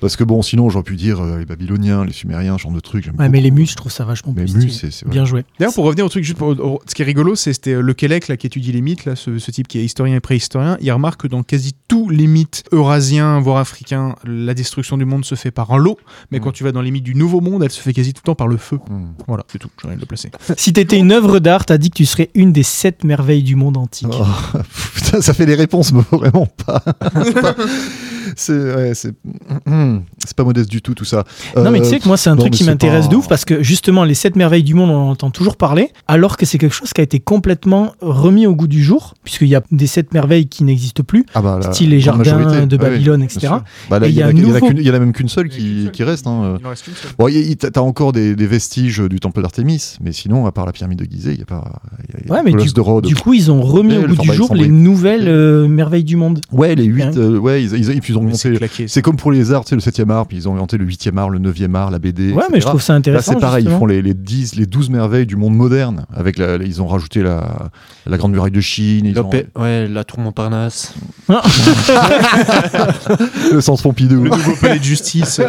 Parce 0.00 0.16
que 0.16 0.24
bon, 0.24 0.42
sinon, 0.42 0.68
j'aurais 0.70 0.82
pu 0.84 0.96
dire 0.96 1.20
euh, 1.20 1.38
les 1.38 1.44
Babyloniens, 1.46 2.04
les 2.04 2.12
Sumériens, 2.12 2.56
ce 2.58 2.62
genre 2.64 2.72
de 2.72 2.80
trucs. 2.80 3.06
Ouais, 3.18 3.28
mais 3.28 3.40
les 3.40 3.50
Mus, 3.50 3.66
je 3.70 3.76
trouve 3.76 3.90
ça 3.92 4.04
vachement 4.04 4.32
Mais 4.36 4.44
plus 4.44 4.54
Mu, 4.56 4.68
stylé. 4.70 4.92
c'est. 4.92 5.08
Bien 5.08 5.24
joué. 5.24 5.44
D'ailleurs, 5.58 5.74
pour 5.74 5.84
revenir 5.84 6.04
au 6.04 6.08
truc, 6.08 6.24
juste 6.24 6.38
pour- 6.38 6.48
au- 6.48 6.80
ce 6.86 6.94
qui 6.94 7.02
est 7.02 7.04
rigolo, 7.04 7.34
c'est 7.34 7.52
c'était 7.52 7.72
euh, 7.74 7.80
le 7.80 7.94
Quélec 7.94 8.28
là, 8.28 8.36
qui 8.36 8.46
étudie 8.46 8.72
les 8.72 8.80
mythes, 8.82 9.04
là, 9.04 9.16
ce, 9.16 9.38
ce 9.38 9.50
type 9.50 9.68
qui 9.68 9.78
est 9.78 9.84
historien 9.84 10.16
et 10.16 10.20
préhistorien. 10.20 10.76
Il 10.80 10.90
remarque 10.92 11.22
que 11.22 11.28
dans 11.28 11.42
quasi 11.42 11.72
tous 11.88 12.08
les 12.10 12.26
mythes 12.26 12.64
eurasiens, 12.72 13.40
voire 13.40 13.58
africains, 13.58 14.14
la 14.24 14.54
destruction 14.54 14.96
du 14.98 15.04
monde 15.04 15.24
se 15.24 15.34
fait 15.34 15.50
par 15.50 15.70
un 15.72 15.78
lot. 15.78 15.98
Mais 16.30 16.38
Mm. 16.38 16.42
quand 16.42 16.52
tu 16.52 16.64
vas 16.64 16.72
dans 16.72 16.82
les 16.82 16.90
mythes 16.90 17.04
du 17.04 17.14
Nouveau 17.14 17.40
Monde, 17.40 17.62
elle 17.62 17.70
se 17.70 17.80
fait 17.80 17.92
quasi 17.92 18.12
tout 18.12 18.20
le 18.22 18.26
temps 18.26 18.34
par 18.34 18.48
le 18.48 18.56
feu. 18.56 18.78
Hmm. 18.90 19.06
Voilà, 19.26 19.44
c'est 19.50 19.58
tout. 19.58 19.70
J'ai 19.82 19.88
rien 19.88 19.96
de 19.96 20.00
le 20.02 20.06
placer. 20.06 20.30
Si 20.56 20.72
t'étais 20.72 20.98
une 20.98 21.12
œuvre 21.12 21.38
d'art, 21.38 21.64
t'as 21.64 21.78
dit 21.78 21.90
que 21.90 21.96
tu 21.96 22.06
serais 22.06 22.30
une 22.34 22.52
des 22.52 22.62
sept 22.62 23.04
merveilles 23.04 23.42
du 23.42 23.56
monde 23.56 23.76
antique. 23.76 24.08
Oh, 24.10 24.24
putain, 24.94 25.20
ça 25.20 25.32
fait 25.34 25.46
des 25.46 25.54
réponses, 25.54 25.92
mais 25.92 26.02
vraiment 26.12 26.46
pas. 26.66 26.82
c'est 28.34 28.52
ouais, 28.74 28.92
c'est 28.94 29.12
c'est 30.24 30.34
pas 30.36 30.44
modeste 30.44 30.70
du 30.70 30.82
tout 30.82 30.94
tout 30.94 31.04
ça. 31.04 31.24
Non, 31.56 31.70
mais 31.70 31.80
Euh, 31.80 31.82
tu 31.84 31.88
sais 31.90 32.00
que 32.00 32.08
moi, 32.08 32.16
c'est 32.16 32.30
un 32.30 32.34
non, 32.34 32.40
truc 32.42 32.52
qui 32.54 32.64
m'intéresse 32.64 33.06
pas- 33.06 33.12
de 33.12 33.16
ouf 33.16 33.28
parce 33.28 33.44
que 33.44 33.62
justement, 33.62 34.04
les 34.04 34.14
sept 34.14 34.36
merveilles 34.36 34.62
du 34.62 34.74
monde, 34.74 34.90
on 34.90 34.94
en 34.96 35.10
entend 35.10 35.30
toujours 35.30 35.56
parler, 35.56 35.90
alors 36.08 36.36
que 36.36 36.46
c'est 36.46 36.58
quelque 36.58 36.74
chose 36.74 36.92
qui 36.92 37.00
a 37.00 37.04
été 37.04 37.20
complètement 37.20 37.92
remis 38.00 38.46
au 38.46 38.54
goût 38.54 38.66
du 38.66 38.82
jour, 38.82 39.14
puisqu'il 39.24 39.48
y 39.48 39.54
a 39.54 39.62
des 39.70 39.86
sept 39.86 40.12
merveilles 40.14 40.48
qui 40.48 40.64
n'existent 40.64 41.02
plus, 41.04 41.24
Ah 41.34 41.42
bah, 41.42 41.60
la 41.62 41.72
style 41.72 41.90
les 41.90 42.00
jardins 42.00 42.36
majorité. 42.36 42.66
de 42.66 42.76
Ouais, 42.76 42.90
Babylone, 42.90 43.22
etc. 43.22 43.48
Bah, 43.90 43.98
là, 43.98 44.06
Et 44.06 44.10
il 44.10 44.16
y, 44.16 44.22
en 44.24 44.26
a- 44.28 44.28
y 44.28 44.30
a 44.30 44.42
nouveau- 44.42 44.72
y 44.72 44.90
en 44.90 44.94
a 44.94 44.98
même 44.98 45.12
qu'une 45.12 45.28
seule 45.28 45.48
qui, 45.48 45.88
qui 45.92 46.02
reste. 46.02 46.26
hein. 46.26 46.56
Il 46.60 46.66
en 46.66 46.70
reste 46.70 46.84
qu'une 46.84 46.94
seule. 46.94 47.10
Bon, 47.18 47.28
il 47.28 47.36
y 47.48 47.52
a- 47.52 47.70
t'as 47.70 47.80
encore 47.80 48.12
des, 48.12 48.34
des 48.34 48.46
vestiges 48.46 48.98
du 49.00 49.20
temple 49.20 49.42
d'Artémis, 49.42 49.96
mais 50.02 50.12
sinon, 50.12 50.46
à 50.46 50.52
part 50.52 50.66
la 50.66 50.72
pyramide 50.72 50.98
de 50.98 51.04
Gizeh, 51.10 51.32
il 51.32 51.36
n'y 51.36 51.42
a 51.42 51.46
pas. 51.46 51.64
y 52.12 52.16
a- 52.16 52.20
il 52.24 52.26
y 52.28 52.30
a 52.30 52.34
Ouais, 52.34 52.42
mais 52.44 52.52
colosse 52.52 52.74
de 52.74 52.80
Rhodes. 52.80 53.04
Du 53.06 53.14
coup, 53.14 53.34
ils 53.34 53.50
ont 53.50 53.62
remis 53.62 53.96
au 53.96 54.02
goût 54.06 54.16
du 54.16 54.32
jour 54.32 54.54
les 54.54 54.68
nouvelles 54.68 55.28
euh, 55.28 55.68
merveilles 55.68 56.04
du 56.04 56.16
monde. 56.16 56.40
Ouais, 56.52 56.74
les 56.74 56.84
8, 56.84 57.02
Hein. 57.02 57.36
ouais, 57.38 57.62
ils, 57.62 57.90
ils, 58.22 58.32
ont 58.32 58.34
c'est 58.34 58.48
monté. 58.48 58.58
claqué. 58.58 58.88
C'est 58.88 59.02
comme 59.02 59.16
pour 59.16 59.32
les 59.32 59.52
arts, 59.52 59.64
tu 59.64 59.78
sais, 59.78 59.90
le 60.00 60.04
7e 60.04 60.10
art, 60.10 60.26
puis 60.26 60.36
ils 60.36 60.48
ont 60.48 60.54
inventé 60.54 60.76
le 60.78 60.86
8e 60.86 61.16
art, 61.16 61.30
le 61.30 61.38
9e 61.38 61.74
art, 61.74 61.90
la 61.90 61.98
BD. 61.98 62.32
Ouais, 62.32 62.44
mais 62.52 62.60
je 62.60 62.66
trouve 62.66 62.82
ça 62.82 62.92
Là, 62.94 62.98
intéressant. 62.98 63.32
c'est 63.32 63.40
pareil, 63.40 63.64
ils 63.64 63.70
font 63.70 63.86
les, 63.86 64.02
les, 64.02 64.14
10, 64.14 64.56
les 64.56 64.66
12 64.66 64.90
merveilles 64.90 65.26
du 65.26 65.36
monde 65.36 65.54
moderne. 65.54 66.06
Avec 66.14 66.38
la, 66.38 66.56
ils 66.56 66.82
ont 66.82 66.86
rajouté 66.86 67.22
la, 67.22 67.68
la 68.06 68.16
Grande 68.16 68.32
Muraille 68.32 68.50
de 68.50 68.60
Chine, 68.60 69.06
ils 69.06 69.18
ont, 69.20 69.30
Ouais, 69.56 69.86
la 69.88 70.04
tour 70.04 70.18
Montparnasse. 70.20 70.94
le 73.52 73.60
Centre 73.60 73.82
Pompidou. 73.82 74.22
Le 74.24 74.30
nouveau 74.30 74.52
palais 74.60 74.78
de 74.78 74.84
justice. 74.84 75.40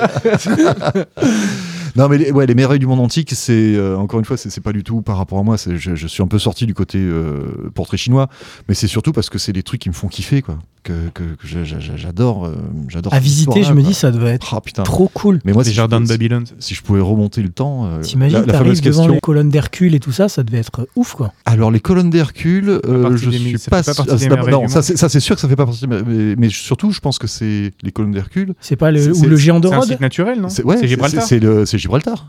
Non, 1.95 2.07
mais 2.09 2.17
les, 2.19 2.31
ouais, 2.31 2.45
les 2.45 2.53
merveilles 2.53 2.77
du 2.79 2.85
monde 2.85 2.99
antique, 2.99 3.31
c'est 3.33 3.73
euh, 3.75 3.97
encore 3.97 4.19
une 4.19 4.25
fois, 4.25 4.37
c'est 4.37 4.61
pas 4.61 4.71
du 4.71 4.83
tout 4.83 5.01
par 5.01 5.17
rapport 5.17 5.39
à 5.39 5.43
moi. 5.43 5.55
je 5.57 6.07
suis 6.07 6.21
un 6.21 6.27
peu 6.27 6.37
sorti 6.37 6.67
du 6.67 6.75
côté 6.75 6.99
euh, 6.99 7.71
portrait 7.73 7.97
chinois, 7.97 8.27
mais 8.67 8.75
c'est 8.75 8.87
surtout 8.87 9.13
parce 9.13 9.31
que 9.31 9.39
c'est 9.39 9.53
des 9.53 9.63
trucs 9.63 9.81
qui 9.81 9.89
me 9.89 9.95
font 9.95 10.07
kiffer, 10.07 10.43
quoi. 10.43 10.59
Que, 10.87 11.09
que, 11.13 11.23
que 11.23 11.45
j'a- 11.45 11.65
j'a- 11.65 11.97
j'adore, 11.97 12.45
euh, 12.45 12.55
j'adore. 12.87 13.13
À 13.13 13.19
visiter, 13.19 13.61
je 13.61 13.73
me 13.73 13.81
dis, 13.81 13.93
ça 13.93 14.09
devait 14.09 14.29
être 14.29 14.53
Ah 14.55 14.83
trop 14.83 15.09
cool. 15.13 15.41
Mais 15.43 15.51
moi, 15.51 15.63
Les 15.63 15.69
si 15.71 15.75
jardins 15.75 15.99
de 15.99 16.07
Babylone. 16.07 16.45
Si, 16.59 16.75
je 16.75 16.81
pouvais 16.81 17.01
remonter 17.01 17.41
le 17.41 17.49
temps, 17.49 17.85
euh, 17.87 17.99
T'imagines, 17.99 18.45
la, 18.45 18.53
la 18.53 18.73
devant 18.73 19.07
les 19.09 19.19
colonnes 19.19 19.49
d'Hercule 19.49 19.95
et 19.95 19.99
tout 19.99 20.13
ça, 20.13 20.29
ça 20.29 20.43
devait 20.43 20.59
être 20.59 20.87
ouf, 20.95 21.13
quoi. 21.13 21.33
Alors 21.43 21.71
les 21.71 21.81
colonnes 21.81 22.09
d'Hercule, 22.09 22.69
euh, 22.85 23.17
je 23.17 23.29
suis 23.31 23.57
pas, 23.69 23.83
fait 23.83 23.93
pas 23.93 24.03
ah, 24.09 24.17
c'est 24.17 24.29
non, 24.49 24.67
ça 24.69 24.81
c'est 24.81 24.95
c'est 25.09 25.19
sûr 25.19 25.35
que 25.35 25.41
ça 25.41 25.49
fait 25.49 25.57
pas 25.57 25.65
partie. 25.65 25.87
Mais, 25.87 26.01
mais- 26.07 26.35
mais 26.37 26.49
surtout, 26.49 26.91
je 26.91 27.01
pense 27.01 27.19
que 27.19 27.27
c'est 27.27 27.73
les 27.83 27.91
colonnes 27.91 28.11
d'Hercule. 28.13 28.53
C'est 28.61 28.77
pas 28.77 28.89
le, 28.91 29.01
C'est- 29.01 29.09
ou 29.09 29.15
c'est- 29.15 29.27
le 29.27 29.35
géant 29.35 29.59
de 29.59 29.67
C'est 29.67 29.75
Rhodes 29.75 29.87
site 29.89 29.99
naturel, 29.99 30.39
non? 30.39 30.47
C'est 30.47 30.63
C'est 30.65 30.77
c'est- 30.77 30.87
Gibraltar. 30.87 31.23
c'est 31.23 31.65
c'est 31.65 31.77
Gibraltar. 31.77 32.25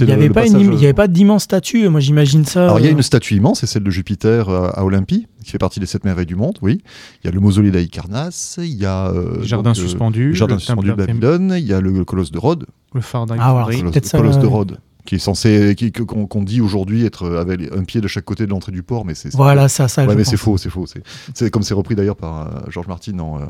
Ouais. 0.00 0.06
Il 0.06 0.06
n'y 0.06 0.10
le- 0.10 0.14
avait, 0.14 0.48
le 0.48 0.70
euh, 0.74 0.76
avait 0.76 0.92
pas 0.92 1.08
d'immense 1.08 1.44
statue, 1.44 1.88
moi 1.88 2.00
j'imagine 2.00 2.44
ça. 2.44 2.64
Alors 2.64 2.78
il 2.80 2.84
y 2.84 2.86
a 2.86 2.90
euh, 2.90 2.94
une 2.94 3.02
statue 3.02 3.34
immense, 3.36 3.60
c'est 3.60 3.66
celle 3.66 3.82
de 3.84 3.90
Jupiter 3.90 4.48
à 4.48 4.84
Olympie, 4.84 5.26
qui 5.44 5.50
fait 5.50 5.58
partie 5.58 5.80
des 5.80 5.86
sept 5.86 6.04
merveilles 6.04 6.26
du 6.26 6.36
monde. 6.36 6.58
Oui. 6.62 6.82
Il 7.22 7.26
y 7.26 7.30
a 7.30 7.32
le 7.32 7.40
mausolée 7.40 7.70
d'Aïkarnas, 7.70 8.56
il 8.58 8.74
y 8.74 8.84
a 8.86 9.08
euh, 9.08 9.44
donc, 9.46 9.66
euh, 9.66 9.74
suspendus. 9.74 10.28
le 10.28 10.34
jardin 10.34 10.54
le 10.54 10.60
suspendu 10.60 10.88
de 10.88 10.94
Babylone, 10.94 11.54
il 11.56 11.64
y 11.66 11.72
a 11.72 11.80
le, 11.80 11.90
le 11.92 12.04
colosse 12.04 12.30
de 12.30 12.38
Rhodes, 12.38 12.66
Le 12.94 13.00
phare 13.00 13.26
Ah, 13.30 13.52
voilà. 13.52 13.66
d'Alexandrie. 13.66 13.78
colosse, 13.78 13.92
peut-être 13.92 14.06
ça, 14.06 14.18
colosse 14.18 14.38
de 14.38 14.42
ouais. 14.46 14.48
Rhodes, 14.52 14.78
qui 15.06 15.16
est 15.16 15.18
censé, 15.18 15.76
qu'on 16.06 16.42
dit 16.42 16.60
aujourd'hui 16.60 17.04
être 17.04 17.28
avec 17.36 17.60
un 17.76 17.84
pied 17.84 18.00
de 18.00 18.08
chaque 18.08 18.24
côté 18.24 18.46
de 18.46 18.50
l'entrée 18.50 18.72
du 18.72 18.82
port, 18.82 19.04
mais 19.04 19.14
c'est 19.14 19.30
c'est- 19.30 19.36
Voilà, 19.36 19.68
ça, 19.68 19.86
ça. 19.88 20.04
Ouais, 20.06 20.14
mais 20.14 20.24
c'est 20.24 20.36
faux, 20.36 20.56
c'est 20.58 20.70
faux. 20.70 20.86
C'est- 20.86 21.02
C'est 21.34 21.50
comme 21.50 21.62
c'est 21.62 21.74
repris 21.74 21.94
d'ailleurs 21.94 22.16
par 22.16 22.40
euh, 22.42 22.60
George 22.70 22.86
Martin 22.88 23.12
dans, 23.12 23.36
euh, 23.36 23.40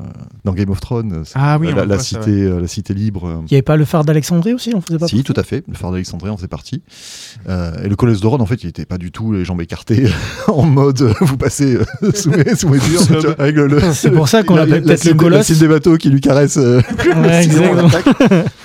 dans 0.44 0.52
Game 0.52 0.70
of 0.70 0.80
Thrones. 0.80 1.22
c'est- 1.24 1.32
Ah 1.36 1.58
oui, 1.60 1.68
on 1.72 1.76
la, 1.76 1.84
la 1.86 1.94
voit 1.94 1.98
ça, 1.98 2.02
cité, 2.20 2.42
euh, 2.42 2.60
la 2.60 2.66
cité 2.68 2.92
libre. 2.94 3.42
Il 3.42 3.52
n'y 3.52 3.56
avait 3.56 3.62
pas 3.62 3.76
le 3.76 3.84
phare 3.84 4.04
d'Alexandrie 4.04 4.52
aussi, 4.54 4.72
on 4.74 4.80
faisait 4.80 4.98
pas 4.98 5.06
si, 5.08 5.22
tout 5.22 5.34
à 5.36 5.42
fait. 5.42 5.62
Le 5.68 5.74
phare 5.74 5.90
d'Alexandrie 5.92 6.30
en 6.30 6.36
fait 6.36 6.48
partie. 6.48 6.82
Euh, 7.48 7.72
et 7.84 7.88
le 7.88 7.96
colosse 7.96 8.20
de 8.20 8.26
Rhodes, 8.26 8.40
en 8.40 8.46
fait, 8.46 8.62
il 8.64 8.68
était 8.68 8.84
pas 8.84 8.98
du 8.98 9.12
tout 9.12 9.32
les 9.32 9.44
jambes 9.44 9.60
écartées 9.60 10.06
en 10.48 10.62
mode 10.64 11.02
euh, 11.02 11.12
vous 11.20 11.36
passez 11.36 11.76
euh, 11.76 12.10
sous 12.14 12.30
mes, 12.30 12.54
sous 12.56 12.68
mes 12.68 12.78
vois, 12.78 13.34
avec 13.38 13.54
le, 13.56 13.66
le- 13.68 13.80
C'est 13.92 14.10
pour 14.10 14.28
ça 14.28 14.42
qu'on 14.42 14.56
la- 14.56 14.66
l'appelle 14.66 14.82
la 14.84 14.94
peut-être 14.94 15.04
le 15.04 15.14
colosse. 15.14 15.46
cime 15.46 15.58
des 15.58 15.68
bateaux 15.68 15.96
qui 15.96 16.10
lui 16.10 16.20
caresse. 16.20 16.56
euh, 16.56 16.78
Ouais, 16.78 17.12
on 17.14 17.24
exactement. 17.24 17.88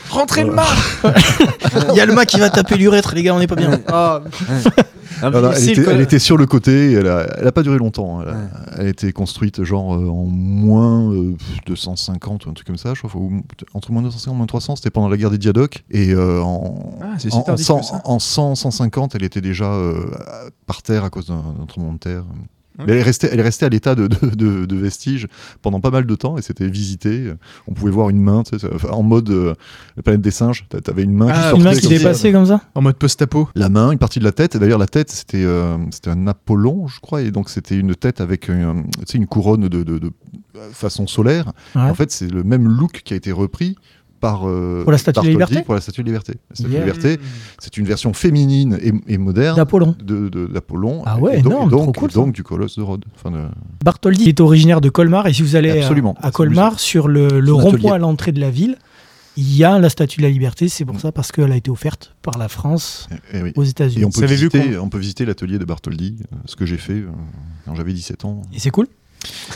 Rentrez 0.10 0.44
le 0.44 0.52
mât 0.52 0.66
Il 1.92 1.96
y 1.96 2.02
a 2.02 2.06
le 2.06 2.14
mât 2.14 2.26
qui 2.26 2.40
va 2.40 2.50
taper 2.50 2.78
l'urètre, 2.78 3.14
les 3.16 3.24
gars, 3.24 3.36
on 3.36 3.40
n'est 3.40 3.48
pas 3.48 3.56
bien. 3.56 3.80
Ah, 3.88 4.22
elle, 5.22 6.02
était, 6.02 6.16
elle 6.16 6.20
sur 6.20 6.38
le 6.38 6.46
côté, 6.46 6.94
elle 6.94 7.08
a, 7.08 7.28
elle 7.38 7.48
a 7.48 7.52
pas 7.52 7.64
duré 7.64 7.78
longtemps. 7.78 8.22
Elle 8.22 8.30
a, 8.30 8.36
elle 8.78 8.86
a 8.86 8.90
été 8.90 9.12
construite 9.12 9.64
genre 9.64 9.96
euh, 9.96 10.08
en 10.08 10.26
moins 10.26 11.12
euh, 11.14 11.36
250 11.66 12.46
ou 12.46 12.50
un 12.50 12.54
truc 12.54 12.68
comme 12.68 12.78
ça, 12.78 12.94
je 12.94 13.00
crois, 13.02 13.12
ou 13.20 13.42
entre 13.74 13.92
moins 13.92 14.02
250 14.02 14.34
et 14.34 14.38
moins 14.38 14.46
300, 14.46 14.78
c'était 14.78 14.90
pendant 14.90 15.10
la 15.10 15.18
guerre 15.18 15.32
des 15.32 15.38
Diadoques. 15.38 15.84
Et 15.92 16.12
euh, 16.14 16.42
en, 16.42 16.98
Ah, 17.02 17.16
en, 17.32 17.38
en 17.38 17.42
tardif 17.42 17.66
100, 17.66 17.80
que 17.80 17.86
ça. 17.86 18.02
en 18.06 18.20
100, 18.20 18.56
150, 18.56 19.16
elle 19.16 19.24
était 19.24 19.42
déjà 19.42 19.72
euh, 19.74 20.06
par 20.66 20.82
terre 20.82 21.04
à 21.04 21.10
cause 21.10 21.28
d'un 21.28 21.44
d'un 21.60 21.66
tremblement 21.66 21.94
de 21.94 22.00
terre. 22.00 22.24
Mais 22.86 22.94
elle 22.94 23.00
est 23.00 23.04
restée, 23.04 23.30
elle 23.32 23.40
est 23.40 23.44
restée 23.44 23.66
à 23.66 23.70
l'état 23.70 23.96
de, 23.96 24.08
de, 24.08 24.30
de- 24.36 24.66
de 24.66 24.76
vestige 24.76 25.28
pendant 25.62 25.80
pas 25.80 25.92
mal 25.92 26.06
de 26.06 26.16
temps 26.16 26.38
et 26.38 26.42
c'était 26.42 26.68
visité. 26.68 27.34
On 27.68 27.74
pouvait 27.74 27.92
voir 27.92 28.10
une 28.10 28.22
main, 28.22 28.44
tu 28.44 28.58
sais, 28.58 28.68
en 28.90 29.04
mode 29.04 29.30
euh, 29.30 29.54
la 29.98 30.04
planète 30.04 30.22
des 30.22 30.32
singes. 30.32 30.66
T'a- 30.70 30.82
T'avais 30.82 31.04
une 31.04 31.14
main 31.14 31.28
Ah, 31.30 31.52
qui 31.54 31.58
une 31.60 31.64
sortait 31.64 31.78
Une 31.80 31.82
main 31.82 31.82
qui 31.82 31.88
dépassait 31.90 32.32
comme 32.32 32.46
ça 32.46 32.62
En 32.76 32.82
mode 32.82 32.96
post-apo. 32.96 33.50
La 33.56 33.70
main, 33.70 33.92
une 33.92 34.00
partie 34.00 34.20
de 34.20 34.24
la 34.24 34.32
tête. 34.32 34.56
Et 34.56 34.60
d'ailleurs, 34.60 34.80
la 34.80 34.88
tête, 34.88 35.10
c'était 35.12 35.44
euh, 35.44 35.78
c'était 35.92 36.10
un 36.10 36.28
Apollon, 36.28 36.88
je 36.88 37.00
crois. 37.00 37.22
Et 37.22 37.32
donc, 37.32 37.50
c'était 37.50 37.76
une 37.78 37.96
tête 37.96 38.22
avec 38.22 38.50
euh, 38.50 38.74
une 39.14 39.28
couronne 39.28 39.68
de, 39.68 39.84
de- 39.84 40.00
de 40.00 40.12
façon 40.74 41.08
solaire. 41.08 41.52
Ouais. 41.76 41.82
En 41.82 41.94
fait, 41.94 42.12
c'est 42.12 42.30
le 42.32 42.44
même 42.44 42.68
look 42.68 43.02
qui 43.04 43.14
a 43.14 43.18
été 43.18 43.32
repris 43.32 43.76
par. 44.20 44.48
euh, 44.48 44.84
Pour 44.84 44.92
la 44.92 44.98
Statue 44.98 45.20
de 45.22 45.26
la 45.34 45.38
Bartholdi 45.40 45.54
Liberté 45.54 45.66
Pour 45.66 45.74
la 45.76 45.82
Statue 45.82 46.02
de 46.02 46.08
la 46.08 46.12
Liberté. 46.12 46.34
La 46.50 46.56
Statue 46.56 46.72
Yeah. 46.72 46.82
de 46.82 46.86
la 46.88 46.94
Liberté, 46.94 47.22
c'est 47.60 47.78
une 47.78 47.86
version 47.86 48.14
féminine 48.14 48.78
et, 48.82 49.14
et 49.14 49.18
moderne 49.18 49.56
D'Apollon. 49.56 49.96
de- 50.04 50.30
de- 50.30 50.48
d'Apollon. 50.48 51.04
Ah 51.06 51.18
ouais, 51.18 51.40
et 51.40 51.42
donc, 51.42 51.54
énorme, 51.54 51.68
et 51.68 51.72
donc, 51.72 51.82
trop 51.94 52.02
cool, 52.02 52.10
et 52.12 52.14
donc 52.14 52.34
du 52.34 52.44
colosse 52.44 52.78
de 52.78 52.84
Rhodes. 52.84 53.06
Enfin, 53.16 53.32
de- 53.32 53.48
Bartholdi 53.84 54.30
est 54.30 54.40
originaire 54.40 54.82
de 54.82 54.90
Colmar 54.90 55.28
et 55.28 55.34
si 55.34 55.42
vous 55.42 55.56
allez 55.56 55.72
à- 55.72 55.76
Absolument. 55.84 56.16
à, 56.22 56.32
Colmar, 56.32 56.80
sur 56.80 57.08
le, 57.08 57.28
rond-point 57.52 57.94
à 57.94 57.98
l'entrée 57.98 58.32
de 58.32 58.40
la 58.40 58.50
ville, 58.52 58.78
il 59.38 59.56
y 59.56 59.64
a 59.64 59.80
la 59.80 59.90
Statue 59.90 60.18
de 60.18 60.24
la 60.26 60.30
Liberté. 60.32 60.68
C'est 60.68 60.84
pour 60.86 61.00
ça 61.00 61.12
parce 61.14 61.32
qu'elle 61.32 61.52
a 61.52 61.56
été 61.56 61.72
offerte 61.72 62.14
par 62.22 62.38
la 62.38 62.50
France 62.50 63.08
et- 63.34 63.38
et 63.38 63.44
oui. 63.44 63.54
aux 63.56 63.64
Et 63.64 63.70
États-Unis. 63.70 64.04
on 64.06 64.10
peut, 64.10 64.18
Vous 64.18 64.24
avez 64.24 64.36
vu 64.36 64.50
visiter, 64.50 64.78
on 64.78 64.90
peut 64.90 64.98
visiter 64.98 65.26
l'atelier 65.26 65.58
de 65.60 65.66
Bartholdi, 65.66 66.18
euh, 66.22 66.36
ce 66.46 66.56
que 66.58 66.66
j'ai 66.66 66.78
fait 66.78 66.94
euh, 66.94 67.08
quand 67.66 67.76
j'avais 67.76 67.94
17 67.94 68.26
ans. 68.26 68.42
Et 68.54 68.60
c'est 68.60 68.70
cool. 68.72 68.88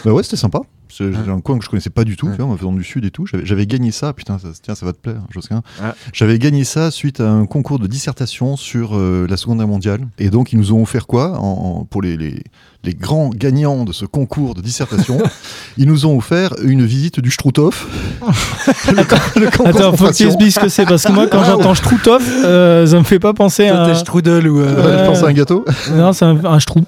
Bah 0.06 0.14
ouais, 0.14 0.24
c'était 0.24 0.38
sympa. 0.38 0.60
C'est 0.96 1.06
Ouais. 1.06 1.30
un 1.30 1.40
coin 1.40 1.58
que 1.58 1.66
je 1.66 1.70
connaissais 1.70 1.90
pas 1.90 2.04
du 2.04 2.16
tout, 2.18 2.28
Ouais. 2.28 2.34
tu 2.36 2.42
vois, 2.44 2.52
en 2.52 2.56
venant 2.56 2.72
du 2.74 2.84
sud 2.84 3.04
et 3.06 3.10
tout. 3.12 3.26
J'avais- 3.26 3.66
gagné 3.66 3.92
ça, 3.92 4.14
putain, 4.14 4.38
ça, 4.38 4.50
tiens, 4.62 4.76
ça 4.76 4.86
va 4.86 4.92
te 4.94 4.98
plaire, 5.00 5.22
Josquin. 5.32 5.62
Ouais. 5.82 5.90
J'avais 6.12 6.38
gagné 6.38 6.64
ça 6.66 6.92
suite 6.92 7.20
à 7.22 7.30
un 7.32 7.46
concours 7.46 7.80
de 7.80 7.88
dissertation 7.88 8.56
sur 8.58 8.96
euh, 8.96 9.26
la 9.30 9.38
Seconde 9.38 9.58
Guerre 9.60 9.68
mondiale. 9.68 10.02
Et 10.20 10.30
donc, 10.30 10.54
ils 10.54 10.60
nous 10.60 10.72
ont 10.74 10.82
offert 10.84 11.08
quoi 11.08 11.40
en, 11.40 11.80
en- 11.80 11.86
Pour 11.86 12.02
les, 12.02 12.16
les, 12.18 12.44
les 12.84 12.94
grands 12.94 13.30
gagnants 13.30 13.86
de 13.86 13.94
ce 13.94 14.06
concours 14.06 14.54
de 14.54 14.62
dissertation, 14.62 15.18
ils 15.78 15.88
nous 15.88 16.06
ont 16.06 16.16
offert 16.18 16.54
une 16.64 16.86
visite 16.86 17.20
du 17.22 17.32
Struthof. 17.32 17.88
le, 18.92 19.42
le 19.42 19.48
Attends, 19.68 19.94
faut 19.96 20.08
que 20.08 20.14
tu 20.14 20.24
expliques 20.26 20.52
ce 20.52 20.60
que 20.60 20.70
c'est 20.70 20.86
parce 20.86 21.04
que 21.06 21.12
moi, 21.12 21.28
quand 21.28 21.44
j'entends 21.44 21.74
Struthof, 21.76 22.24
euh, 22.44 22.86
ça 22.86 22.98
me 23.00 23.04
fait 23.04 23.20
pas 23.20 23.34
penser 23.34 23.68
Toi, 23.70 23.78
à. 23.82 23.86
t'es 23.88 23.96
Strudel 23.96 24.48
ou. 24.48 24.60
euh, 24.60 24.76
Ouais. 24.76 25.00
Je 25.00 25.06
pense 25.10 25.24
à 25.24 25.28
un 25.28 25.34
gâteau. 25.34 25.66
Non, 25.94 26.14
c'est 26.14 26.26
un, 26.26 26.44
un 26.46 26.60
Strou. 26.60 26.82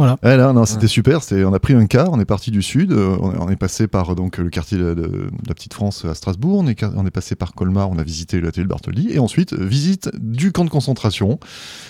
Ouais, 0.00 0.36
là, 0.36 0.52
non, 0.52 0.64
c'était 0.64 0.86
super. 0.88 1.22
C'était, 1.22 1.44
on 1.44 1.52
a 1.54 1.58
pris 1.58 1.74
un 1.74 1.86
car, 1.86 2.10
on 2.12 2.20
est 2.20 2.24
parti 2.24 2.50
du 2.50 2.62
sud, 2.62 2.92
euh, 2.92 3.16
on, 3.20 3.32
est, 3.32 3.38
on 3.38 3.48
est 3.50 3.56
passé 3.56 3.86
par 3.86 4.14
donc 4.14 4.38
le 4.38 4.50
quartier 4.50 4.76
de, 4.78 4.94
de- 4.94 5.02
de 5.06 5.30
la 5.48 5.54
Petite 5.54 5.74
France 5.74 6.04
à 6.04 6.14
Strasbourg, 6.14 6.58
on 6.58 6.66
est, 6.66 6.82
on 6.84 7.06
est 7.06 7.10
passé 7.10 7.34
par 7.34 7.54
Colmar, 7.54 7.90
on 7.90 7.98
a 7.98 8.02
visité 8.02 8.40
l'atelier 8.40 8.64
de 8.64 8.68
Bartholdi, 8.68 9.08
et 9.12 9.18
ensuite 9.18 9.52
euh, 9.52 9.64
visite 9.64 10.10
du 10.20 10.52
camp 10.52 10.64
de 10.64 10.70
concentration. 10.70 11.38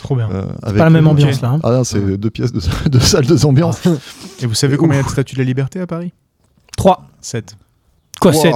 Trop 0.02 0.16
bien. 0.16 0.28
euh, 0.30 0.44
C'est 0.60 0.64
avec, 0.66 0.78
pas 0.78 0.84
la 0.84 0.90
même 0.90 1.06
euh, 1.06 1.10
ambiance 1.10 1.40
là. 1.40 1.50
hein. 1.50 1.60
Ah 1.64 1.70
non, 1.72 1.84
c'est 1.84 2.16
deux 2.18 2.30
pièces 2.30 2.52
de, 2.52 2.60
de 2.88 2.98
salles, 2.98 3.26
deux 3.26 3.46
ambiances. 3.46 3.86
Et 4.40 4.46
vous 4.46 4.54
savez 4.54 4.76
combien 4.76 4.96
il 4.96 5.00
y 5.00 5.04
a 5.04 5.06
de 5.06 5.10
statues 5.10 5.34
de 5.36 5.40
la 5.40 5.46
liberté 5.46 5.80
à 5.80 5.86
Paris? 5.86 6.12
3. 6.76 7.06
7. 7.20 7.56
Quoi, 8.20 8.32
Wow. 8.32 8.40
7 8.42 8.52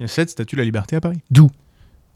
Il 0.00 0.02
y 0.02 0.04
a 0.04 0.08
7 0.08 0.30
statues 0.30 0.56
de 0.56 0.60
la 0.60 0.64
liberté 0.64 0.96
à 0.96 1.00
Paris. 1.00 1.20
D'où? 1.30 1.50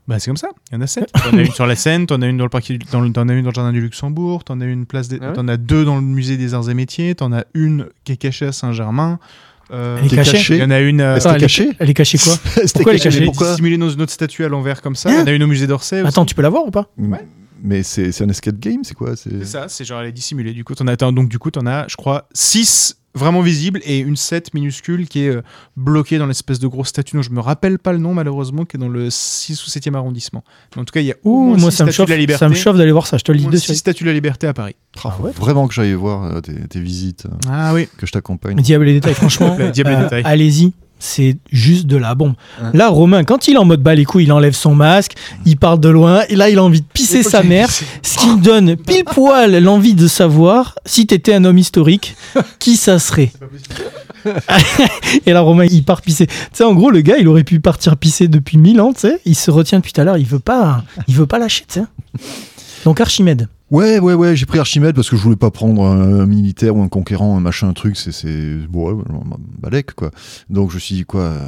Bah 0.09 0.19
c'est 0.21 0.27
comme 0.31 0.37
ça, 0.37 0.49
il 0.71 0.77
y 0.77 0.79
en 0.79 0.83
a 0.83 0.87
7. 0.87 1.11
T'en 1.31 1.37
as 1.37 1.43
une 1.43 1.51
sur 1.53 1.67
la 1.67 1.75
Seine, 1.75 2.07
t'en 2.07 2.23
as 2.23 2.27
une 2.27 2.37
dans 2.37 2.45
le 2.45 2.51
parc, 2.51 2.73
dans 2.93 3.01
le- 3.01 3.11
t'en 3.11 3.29
as 3.29 3.33
une 3.33 3.43
dans 3.43 3.51
le 3.51 3.55
jardin 3.55 3.73
du 3.73 3.81
Luxembourg, 3.81 4.45
t'en 4.45 4.61
as 4.61 4.65
une 4.65 4.87
place, 4.87 5.09
des- 5.09 5.19
Ah 5.21 5.29
ouais 5.29 5.33
t'en 5.35 5.49
as 5.49 5.57
deux 5.57 5.85
dans 5.85 5.97
le 5.97 6.03
musée 6.03 6.37
des 6.37 6.55
arts 6.55 6.71
et 6.71 6.75
métiers, 6.75 7.15
t'en 7.17 7.33
as 7.33 7.45
une 7.55 7.87
qui 8.05 8.13
est 8.13 8.17
cachée 8.17 8.47
à 8.47 8.53
Saint-Germain. 8.53 9.19
Euh, 9.73 9.99
Elle 9.99 10.07
est 10.07 10.15
cachée 10.17 10.33
caché 10.33 10.55
Il 10.55 10.61
y 10.61 10.65
en 10.65 10.71
a 10.71 10.79
une 10.79 11.01
euh, 11.01 11.17
Attends, 11.17 11.31
elle, 11.31 11.37
est, 11.39 11.41
caché 11.41 11.71
elle 11.81 11.91
est 11.91 11.95
cachée 11.95 12.19
quoi 12.19 12.35
C'était 12.55 12.73
Pourquoi 12.75 12.93
elle 12.93 12.99
est 13.01 13.03
caché, 13.03 13.19
cachée 13.19 13.25
pourquoi 13.25 13.51
dissimulée 13.51 13.77
dans 13.79 13.91
une 13.91 14.01
autre 14.01 14.13
statue 14.13 14.45
à 14.45 14.49
l'envers 14.49 14.81
comme 14.81 14.95
ça. 14.95 15.09
Hein 15.09 15.15
Il 15.17 15.19
y 15.19 15.23
en 15.23 15.27
a 15.27 15.33
une 15.33 15.43
au 15.43 15.49
musée 15.49 15.67
d'Orsay. 15.67 16.03
aussi. 16.03 16.09
Attends, 16.09 16.25
tu 16.25 16.37
peux 16.37 16.43
la 16.43 16.51
voir 16.51 16.67
ou 16.67 16.71
pas 16.71 16.89
Mais 17.65 17.83
c'est, 17.83 18.13
c'est 18.13 18.23
un 18.23 18.29
escape 18.29 18.61
game, 18.61 18.85
c'est 18.85 18.95
quoi? 18.95 19.17
C'est... 19.17 19.31
C'est 19.41 19.45
ça, 19.45 19.65
c'est 19.69 19.85
genre 19.85 20.01
elle 20.03 20.07
est 20.09 20.13
dissimulée. 20.13 20.53
Du 20.53 20.63
coup, 20.63 20.77
t'en 20.77 20.87
as, 20.87 20.95
donc 20.95 21.29
du 21.29 21.41
coup, 21.41 21.51
t'en 21.51 21.67
as, 21.67 21.87
je 21.89 21.97
crois, 21.97 22.29
6 22.33 22.97
vraiment 23.17 23.41
visibles 23.41 23.81
et 23.85 23.99
une 23.99 24.14
7 24.17 24.55
minuscule 24.55 25.09
qui 25.09 25.25
est 25.25 25.31
euh, 25.31 25.43
bloquée 25.77 26.19
dans 26.19 26.27
l'espèce 26.27 26.59
de 26.59 26.69
grosse 26.69 26.89
statue 26.89 27.17
dont 27.17 27.23
je 27.23 27.31
me 27.31 27.41
rappelle 27.41 27.79
pas 27.79 27.93
le 27.93 27.99
nom 27.99 28.14
malheureusement, 28.14 28.64
qui 28.64 28.77
est 28.77 28.81
dans 28.81 28.89
le 28.89 29.11
6 29.11 29.67
ou 29.67 29.69
7e 29.71 29.95
arrondissement. 29.95 30.45
Mais 30.77 30.83
en 30.83 30.85
tout 30.85 30.93
cas, 30.93 31.01
il 31.01 31.07
y 31.07 31.12
a 31.12 31.17
Ouh, 31.25 31.47
moins 31.49 31.57
moi 31.57 31.71
ça 31.71 31.85
me 31.85 31.91
chauffe. 31.91 32.07
de 32.07 32.12
la 32.12 32.19
liberté. 32.19 32.39
Ça 32.41 32.49
me 32.49 32.55
chauffe 32.55 32.77
d'aller 32.77 32.93
voir 32.93 33.07
ça. 33.07 33.17
Je 33.19 33.25
te 33.25 33.33
le 33.33 33.39
dis 33.39 33.47
de 33.47 33.57
suite. 33.57 33.77
statues 33.77 34.05
de 34.05 34.09
la 34.11 34.14
liberté 34.14 34.47
à 34.47 34.53
Paris. 34.55 34.77
Ah, 35.05 35.11
faut 35.11 35.29
Vraiment 35.33 35.67
que 35.67 35.75
j'aille 35.75 35.93
voir 35.95 36.25
euh, 36.25 36.41
tes, 36.41 36.55
tes 36.69 36.81
visites, 36.81 37.27
euh, 37.27 37.49
Ah 37.51 37.73
oui. 37.75 37.89
que 37.99 38.07
je 38.07 38.12
t'accompagne. 38.12 38.57
Diable 38.57 38.85
les 38.85 38.95
détails, 38.95 39.14
franchement. 39.14 39.57
Le 39.59 39.71
diable 39.73 39.91
et 39.91 39.93
les 39.95 39.99
euh, 40.01 40.05
détails. 40.05 40.23
Allez-y. 40.25 40.73
C'est 40.99 41.36
juste 41.53 41.86
de 41.86 41.97
la 41.97 42.14
bombe. 42.14 42.34
Ouais. 42.61 42.70
Là, 42.72 42.88
Romain, 42.88 43.22
quand 43.24 43.49
il 43.49 43.55
est 43.55 43.59
en 43.59 43.64
mode 43.64 43.82
bas 43.82 43.94
les 43.94 44.05
couilles, 44.05 44.24
il 44.24 44.32
enlève 44.32 44.55
son 44.55 44.74
masque, 44.74 45.12
il 45.44 45.57
parle 45.57 45.78
de 45.78 45.88
loin, 45.88 46.22
et 46.28 46.36
là, 46.36 46.49
il 46.49 46.59
a 46.59 46.64
envie 46.64 46.80
de 46.80 46.86
pisser 46.86 47.22
sa 47.22 47.42
mère. 47.42 47.70
Ce 47.70 48.18
qui 48.18 48.28
me 48.28 48.40
donne 48.40 48.76
pile 48.76 49.05
poil 49.05 49.62
l'envie 49.62 49.94
de 49.94 50.09
savoir 50.09 50.74
si 50.86 51.07
t'étais 51.07 51.34
un 51.34 51.44
homme 51.44 51.59
historique, 51.59 52.16
qui 52.59 52.76
ça 52.76 52.99
serait. 52.99 53.30
et 55.26 55.32
là, 55.32 55.40
Romain, 55.40 55.66
il 55.66 55.84
part 55.84 56.03
pisser. 56.03 56.26
Tu 56.26 56.34
sais, 56.53 56.64
en 56.64 56.74
gros, 56.74 56.90
le 56.90 57.01
gars, 57.03 57.18
il 57.18 57.28
aurait 57.28 57.44
pu 57.44 57.61
partir 57.61 57.97
pisser 57.97 58.28
depuis 58.28 58.57
mille 58.57 58.80
ans, 58.80 58.92
tu 58.92 59.01
sais. 59.01 59.20
Il 59.24 59.36
se 59.36 59.51
retient 59.51 59.78
depuis 59.78 59.92
tout 59.92 60.01
à 60.01 60.05
l'heure, 60.05 60.18
il 60.18 60.26
veut 60.26 60.38
pas, 60.38 60.82
il 61.09 61.14
veut 61.14 61.26
pas 61.26 61.38
lâcher, 61.38 61.64
tu 61.68 61.80
sais. 61.80 61.86
Donc 62.84 63.01
Archimède. 63.01 63.49
Ouais, 63.73 63.99
ouais, 63.99 64.14
ouais, 64.14 64.37
j'ai 64.37 64.47
pris 64.47 64.61
Archimède 64.61 64.95
parce 64.95 65.11
que 65.11 65.17
je 65.17 65.23
voulais 65.23 65.35
pas 65.35 65.51
prendre 65.51 65.83
un, 65.85 66.21
un 66.21 66.27
militaire 66.27 66.77
ou 66.77 66.83
un 66.83 66.89
conquérant, 66.89 67.37
un 67.37 67.41
machin, 67.41 67.69
un 67.69 67.73
truc, 67.73 67.97
c'est, 67.97 68.12
c'est, 68.12 68.55
bon, 68.69 68.93
ouais, 68.93 69.05
balèque, 69.59 69.93
quoi. 69.95 70.12
Donc 70.49 70.71
je 70.71 70.77
me 70.77 70.81
suis 70.81 70.95
dit, 70.95 71.05
quoi, 71.05 71.23
euh, 71.23 71.41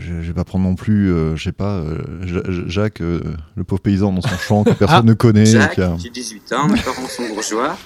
je, 0.00 0.14
je 0.20 0.26
vais 0.26 0.32
pas 0.32 0.42
prendre 0.42 0.64
non 0.64 0.74
plus, 0.74 1.12
euh, 1.12 1.36
je 1.36 1.44
sais 1.44 1.52
pas, 1.52 1.76
euh, 1.76 1.98
Ja- 2.26 2.42
Ja- 2.50 2.64
Jacques, 2.66 3.00
euh, 3.02 3.20
le 3.54 3.62
pauvre 3.62 3.80
paysan 3.80 4.12
dans 4.12 4.20
son 4.20 4.36
champ 4.36 4.64
que 4.64 4.70
personne 4.74 5.06
ne 5.06 5.12
connaît. 5.14 5.46
Jacques, 5.46 5.74
qui 5.76 5.82
a- 5.82 5.96
j'ai 6.02 6.10
18 6.10 6.52
ans, 6.54 6.66
mes 6.66 6.80
parents 6.80 7.06
sont 7.06 7.28
bourgeois. 7.28 7.76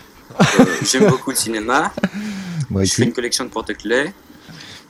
J'aime 0.91 1.11
beaucoup 1.11 1.29
le 1.31 1.37
cinéma. 1.37 1.93
Ouais, 2.71 2.87
Je 2.87 2.95
fais 2.95 3.05
une 3.05 3.13
collection 3.13 3.45
de 3.45 3.51
porte-clés. 3.51 4.13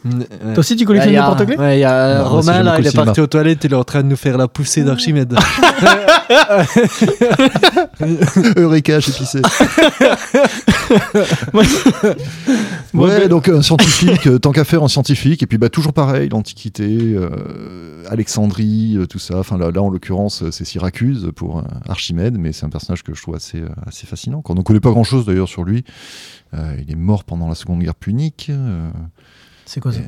Toi 0.05 0.59
aussi, 0.59 0.75
tu 0.77 0.85
collectionnes 0.85 1.17
a- 1.17 1.27
porte-clés 1.27 1.57
Ouais, 1.57 1.79
il 1.79 1.81
y 1.81 1.85
a 1.85 2.19
Non, 2.23 2.29
Romain 2.31 2.53
c'est 2.55 2.63
là, 2.65 2.77
il 2.81 2.87
est 2.87 2.95
parti 2.97 3.21
aux 3.21 3.27
toilettes, 3.29 3.65
il 3.65 3.73
est 3.73 3.77
en 3.77 3.85
train 3.85 4.03
de 4.03 4.09
nous 4.09 4.17
faire 4.17 4.37
la 4.37 4.49
poussée 4.49 4.83
d'Archimède. 4.83 5.35
Eureka, 8.57 9.01
j'ai 9.01 9.13
pissé. 9.13 9.41
Ouais. 11.55 11.65
ouais, 12.95 13.29
donc 13.29 13.49
un 13.49 13.63
scientifique, 13.63 14.27
euh, 14.27 14.39
tant 14.39 14.53
qu'à 14.53 14.65
faire 14.65 14.83
un 14.83 14.89
scientifique, 14.89 15.43
et 15.43 15.47
puis 15.47 15.57
bah 15.59 15.69
toujours 15.71 15.93
pareil, 15.95 16.29
l'Antiquité, 16.29 17.15
euh, 17.17 18.05
Alexandrie, 18.11 18.97
euh, 18.99 19.07
tout 19.07 19.19
ça. 19.19 19.39
Enfin 19.39 19.57
là, 19.57 19.71
là 19.71 19.81
en 19.83 19.89
l'occurrence, 19.89 20.43
euh, 20.43 20.51
c'est 20.51 20.65
Syracuse 20.65 21.31
pour 21.35 21.59
euh, 21.59 21.63
Archimède, 21.89 22.37
mais 22.39 22.53
c'est 22.53 22.67
un 22.67 22.71
personnage 22.71 23.03
que 23.03 23.15
je 23.15 23.23
trouve 23.23 23.35
assez, 23.37 23.59
euh, 23.61 23.69
assez 23.87 24.07
fascinant. 24.07 24.43
quoi. 24.43 24.55
On 24.55 24.59
ne 24.59 24.63
connaît 24.63 24.81
pas 24.81 24.91
grand-chose 24.91 25.25
d'ailleurs 25.25 25.49
sur 25.49 25.65
lui. 25.65 25.85
Euh, 26.55 26.77
il 26.87 26.91
est 26.93 26.97
mort 26.97 27.25
pendant 27.25 27.49
la 27.49 27.55
Seconde 27.55 27.81
Guerre 27.81 27.95
punique. 27.95 28.49
euh, 28.51 28.91
C'est 29.73 29.81
quoi 29.81 29.91
ça 29.91 30.01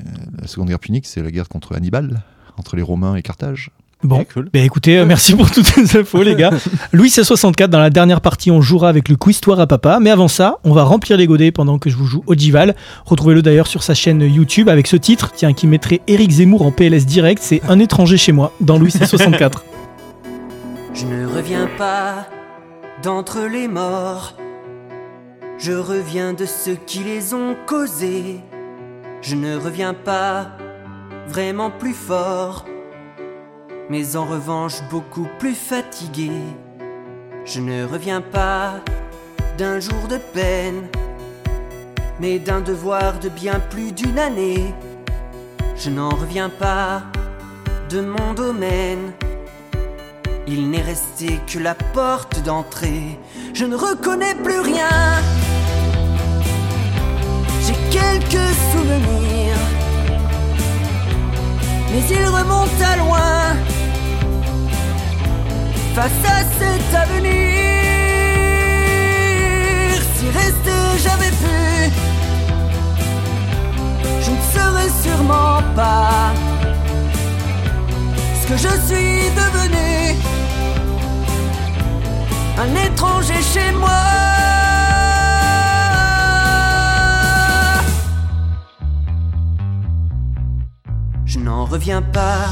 la 0.42 0.46
Seconde 0.46 0.68
Guerre 0.68 0.78
punique, 0.78 1.06
c'est 1.06 1.22
la 1.22 1.30
guerre 1.30 1.48
contre 1.48 1.74
Hannibal, 1.74 2.22
entre 2.58 2.76
les 2.76 2.82
Romains 2.82 3.16
et 3.16 3.22
Carthage. 3.22 3.70
Bon, 4.02 4.18
Ouais, 4.18 4.26
cool. 4.26 4.50
bah 4.52 4.58
écoutez, 4.60 4.98
euh, 4.98 5.06
merci 5.06 5.34
pour 5.34 5.50
toutes 5.50 5.64
ces 5.64 5.96
infos, 5.96 6.22
les 6.22 6.34
gars. 6.34 6.50
Louis 6.92 7.08
C64, 7.08 7.68
dans 7.68 7.78
la 7.78 7.88
dernière 7.88 8.20
partie, 8.20 8.50
on 8.50 8.60
jouera 8.60 8.90
avec 8.90 9.08
le 9.08 9.16
quiz 9.16 9.36
Histoire 9.36 9.58
à 9.60 9.66
Papa. 9.66 10.00
Mais 10.02 10.10
avant 10.10 10.28
ça, 10.28 10.58
on 10.64 10.74
va 10.74 10.82
remplir 10.84 11.16
les 11.16 11.26
godets 11.26 11.50
pendant 11.50 11.78
que 11.78 11.88
je 11.88 11.96
vous 11.96 12.04
joue 12.04 12.22
Ogival. 12.26 12.74
Retrouvez-le 13.06 13.40
d'ailleurs 13.40 13.66
sur 13.66 13.82
sa 13.82 13.94
chaîne 13.94 14.20
YouTube 14.20 14.68
avec 14.68 14.86
ce 14.86 14.96
titre, 14.96 15.32
tiens, 15.34 15.54
qui 15.54 15.66
mettrait 15.66 16.02
Eric 16.08 16.30
Zemmour 16.30 16.60
en 16.60 16.70
PLS 16.70 17.06
direct. 17.06 17.42
C'est 17.42 17.62
Un 17.66 17.78
étranger 17.78 18.18
chez 18.18 18.32
moi, 18.32 18.52
dans 18.60 18.78
Louis 18.78 18.90
C64. 18.90 19.62
Je 20.92 21.06
ne 21.06 21.26
reviens 21.26 21.70
pas 21.78 22.26
d'entre 23.02 23.48
les 23.50 23.68
morts. 23.68 24.34
Je 25.58 25.72
reviens 25.72 26.34
de 26.34 26.44
ceux 26.44 26.76
qui 26.86 26.98
les 26.98 27.32
ont 27.32 27.56
causés. 27.66 28.40
Je 29.26 29.36
ne 29.36 29.56
reviens 29.56 29.94
pas 29.94 30.50
vraiment 31.28 31.70
plus 31.70 31.94
fort, 31.94 32.66
mais 33.88 34.16
en 34.16 34.26
revanche 34.26 34.82
beaucoup 34.90 35.26
plus 35.38 35.54
fatigué. 35.54 36.30
Je 37.46 37.60
ne 37.60 37.86
reviens 37.86 38.20
pas 38.20 38.80
d'un 39.56 39.80
jour 39.80 40.08
de 40.10 40.18
peine, 40.34 40.88
mais 42.20 42.38
d'un 42.38 42.60
devoir 42.60 43.18
de 43.18 43.30
bien 43.30 43.60
plus 43.70 43.92
d'une 43.92 44.18
année. 44.18 44.74
Je 45.74 45.88
n'en 45.88 46.10
reviens 46.10 46.50
pas 46.50 47.04
de 47.88 48.02
mon 48.02 48.34
domaine. 48.34 49.14
Il 50.46 50.68
n'est 50.68 50.82
resté 50.82 51.40
que 51.50 51.58
la 51.58 51.74
porte 51.74 52.42
d'entrée. 52.42 53.18
Je 53.54 53.64
ne 53.64 53.74
reconnais 53.74 54.34
plus 54.34 54.60
rien. 54.60 54.90
Quelques 57.94 58.50
souvenirs, 58.72 59.62
mais 61.92 62.02
ils 62.10 62.26
remontent 62.26 62.84
à 62.92 62.96
loin. 62.96 63.38
Face 65.94 66.22
à 66.24 66.38
cet 66.58 66.88
avenir, 66.92 67.30
si 70.16 70.26
rester 70.40 70.80
j'avais 71.04 71.32
pu, 71.44 71.62
je 74.24 74.30
ne 74.32 74.42
serais 74.54 74.90
sûrement 75.04 75.62
pas 75.76 76.32
ce 78.40 78.44
que 78.48 78.56
je 78.56 78.72
suis 78.88 79.30
devenu 79.40 80.16
un 82.58 82.70
étranger 82.86 83.40
chez 83.52 83.70
moi. 83.78 84.33
Je 91.34 91.40
n'en 91.40 91.64
reviens 91.64 92.00
pas, 92.00 92.46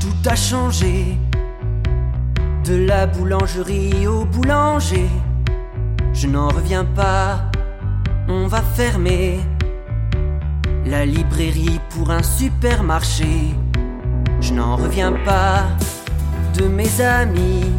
tout 0.00 0.28
a 0.28 0.34
changé. 0.34 1.16
De 2.64 2.74
la 2.74 3.06
boulangerie 3.06 4.08
au 4.08 4.24
boulanger, 4.24 5.08
je 6.12 6.26
n'en 6.26 6.48
reviens 6.48 6.84
pas, 6.84 7.52
on 8.26 8.48
va 8.48 8.62
fermer. 8.62 9.38
La 10.84 11.06
librairie 11.06 11.78
pour 11.90 12.10
un 12.10 12.24
supermarché, 12.24 13.54
je 14.40 14.54
n'en 14.54 14.74
reviens 14.74 15.12
pas 15.24 15.62
de 16.58 16.66
mes 16.66 17.00
amis. 17.00 17.70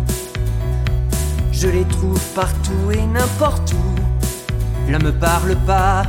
Je 1.51 1.68
les 1.68 1.84
trouve 1.84 2.22
partout 2.34 2.89
et 2.93 3.05
n'importe 3.05 3.74
où. 3.74 4.89
L'un 4.89 4.99
me 4.99 5.11
parle 5.11 5.57
pas, 5.68 6.03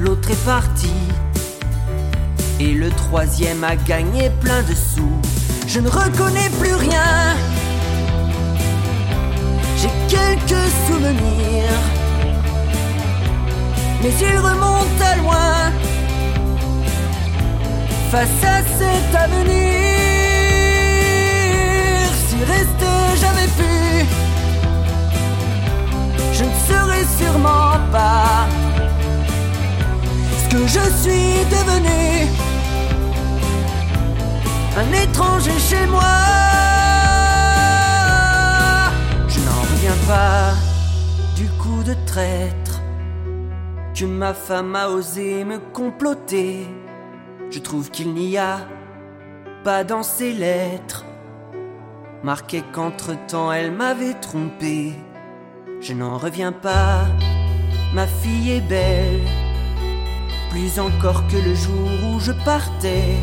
l'autre 0.00 0.32
est 0.32 0.44
parti. 0.44 0.90
Et 2.60 2.72
le 2.72 2.90
troisième 2.90 3.64
a 3.64 3.74
gagné 3.74 4.30
plein 4.40 4.62
de 4.62 4.74
sous. 4.74 5.20
Je 5.66 5.80
ne 5.80 5.88
reconnais 5.88 6.50
plus 6.60 6.74
rien. 6.74 7.34
J'ai 9.76 9.90
quelques 10.08 10.68
souvenirs. 10.86 11.80
Mais 14.02 14.12
ils 14.20 14.38
remontent 14.38 15.04
à 15.04 15.16
loin. 15.16 15.72
Face 18.10 18.44
à 18.44 18.62
cet 18.78 19.14
avenir. 19.14 19.54
Si 22.28 22.36
rester 22.36 22.94
j'avais 23.20 23.48
pu, 23.58 24.06
je 26.32 26.44
ne 26.44 26.54
serais 26.68 27.04
sûrement 27.18 27.78
pas 27.90 28.46
je 30.66 30.84
suis 31.02 31.44
devenu. 31.56 32.28
Un 34.76 34.92
étranger 35.04 35.58
chez 35.58 35.86
moi. 35.86 36.14
Je 39.28 39.38
n'en 39.40 39.60
reviens 39.72 40.00
pas 40.08 40.54
du 41.36 41.46
coup 41.60 41.82
de 41.84 41.94
traître 42.06 42.80
que 43.94 44.04
ma 44.04 44.34
femme 44.34 44.74
a 44.76 44.88
osé 44.88 45.44
me 45.44 45.58
comploter. 45.58 46.66
Je 47.50 47.58
trouve 47.60 47.90
qu'il 47.90 48.14
n'y 48.14 48.36
a 48.36 48.58
pas 49.62 49.84
dans 49.84 50.02
ses 50.02 50.32
lettres 50.32 51.04
marqué 52.24 52.62
qu'entre-temps 52.72 53.52
elle 53.52 53.70
m'avait 53.70 54.14
trompé. 54.14 54.94
Je 55.80 55.92
n'en 55.92 56.16
reviens 56.16 56.52
pas, 56.52 57.04
ma 57.92 58.06
fille 58.06 58.52
est 58.52 58.66
belle, 58.66 59.20
plus 60.54 60.78
encore 60.78 61.26
que 61.26 61.36
le 61.36 61.52
jour 61.52 61.88
où 62.06 62.20
je 62.20 62.30
partais. 62.30 63.16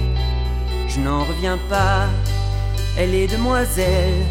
Je 0.90 1.00
n'en 1.00 1.24
reviens 1.24 1.58
pas, 1.70 2.08
elle 2.98 3.16
est 3.16 3.28
demoiselle, 3.28 4.22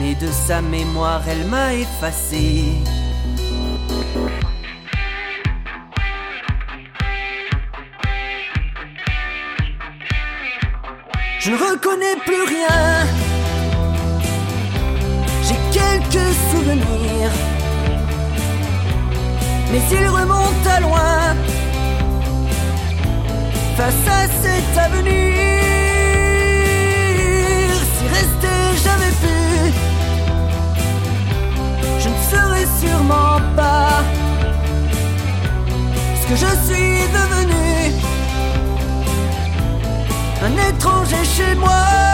mais 0.00 0.16
de 0.16 0.26
sa 0.32 0.60
mémoire 0.62 1.22
elle 1.28 1.46
m'a 1.46 1.72
effacé. 1.74 2.72
Je 11.38 11.50
ne 11.52 11.56
reconnais 11.56 12.16
plus 12.26 12.44
rien. 12.54 12.82
J'ai 15.46 15.60
quelques 15.78 16.32
souvenirs, 16.50 17.32
mais 19.70 19.82
ils 19.92 20.08
remontent 20.08 20.70
à 20.76 20.80
loin. 20.80 21.49
Face 23.80 24.08
à 24.08 24.26
cet 24.42 24.76
avenir, 24.76 25.34
si 27.94 28.04
rester 28.08 28.58
j'avais 28.84 29.14
pu, 29.22 29.38
je 31.98 32.08
ne 32.10 32.20
serais 32.30 32.66
sûrement 32.78 33.40
pas 33.56 34.04
ce 36.20 36.24
que 36.28 36.36
je 36.36 36.50
suis 36.66 36.98
devenu 37.18 37.64
un 40.44 40.52
étranger 40.68 41.24
chez 41.24 41.54
moi. 41.54 42.09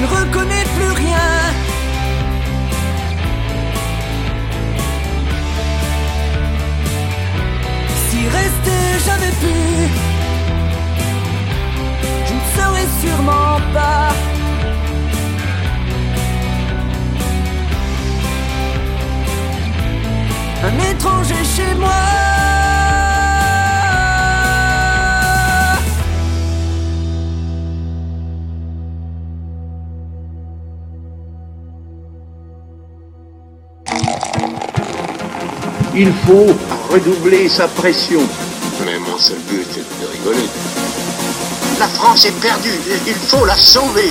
Je 0.00 0.06
ne 0.06 0.10
reconnais 0.10 0.64
plus 0.76 0.92
rien. 0.92 1.28
Si 8.08 8.20
rester 8.28 8.80
j'avais 9.04 9.32
pu, 9.42 9.56
je 12.26 12.32
ne 12.32 12.44
serais 12.56 12.88
sûrement 13.02 13.60
pas. 13.74 14.08
un 20.62 20.90
étranger 20.90 21.44
chez 21.44 21.74
moi. 21.74 22.29
Il 36.02 36.14
faut 36.26 36.46
redoubler 36.90 37.46
sa 37.50 37.68
pression. 37.68 38.20
Mais 38.86 38.98
mon 38.98 39.18
seul 39.18 39.36
but 39.50 39.66
est 39.76 40.02
de 40.02 40.10
rigoler. 40.10 40.48
La 41.78 41.88
France 41.88 42.24
est 42.24 42.40
perdue. 42.40 42.80
Il 43.06 43.12
faut 43.12 43.44
la 43.44 43.54
sauver. 43.54 44.10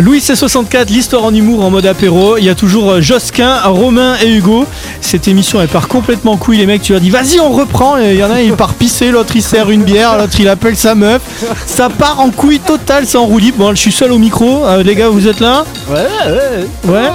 Louis 0.00 0.18
C64, 0.18 0.88
l'histoire 0.88 1.24
en 1.24 1.32
humour 1.32 1.64
en 1.64 1.70
mode 1.70 1.86
apéro. 1.86 2.38
Il 2.38 2.44
y 2.44 2.48
a 2.48 2.56
toujours 2.56 2.90
euh, 2.90 3.00
Josquin, 3.00 3.60
Romain 3.66 4.16
et 4.20 4.30
Hugo. 4.30 4.66
Cette 5.00 5.28
émission 5.28 5.60
elle 5.60 5.68
part 5.68 5.86
complètement 5.86 6.36
couille 6.36 6.56
les 6.56 6.66
mecs. 6.66 6.82
Tu 6.82 6.90
leur 6.90 7.00
dis 7.00 7.10
vas-y 7.10 7.38
on 7.38 7.50
reprend. 7.50 7.96
Et 7.96 8.14
Il 8.14 8.18
y 8.18 8.24
en 8.24 8.30
a 8.30 8.34
un 8.34 8.40
il 8.40 8.54
part 8.54 8.74
pisser, 8.74 9.12
l'autre 9.12 9.36
il 9.36 9.42
sert 9.42 9.70
une 9.70 9.84
bière, 9.84 10.18
l'autre 10.18 10.34
il 10.40 10.48
appelle 10.48 10.76
sa 10.76 10.96
meuf. 10.96 11.22
Ça 11.66 11.88
part 11.88 12.18
en 12.18 12.30
couille 12.30 12.58
totale, 12.58 13.04
c'est 13.06 13.18
en 13.18 13.26
roue 13.26 13.38
libre. 13.38 13.58
Bon 13.58 13.70
je 13.76 13.80
suis 13.80 13.92
seul 13.92 14.10
au 14.10 14.18
micro. 14.18 14.64
Euh, 14.66 14.82
les 14.82 14.96
gars 14.96 15.08
vous 15.08 15.28
êtes 15.28 15.38
là? 15.38 15.64
Ouais, 15.88 15.98
ouais. 16.26 16.92
Ouais? 16.92 17.08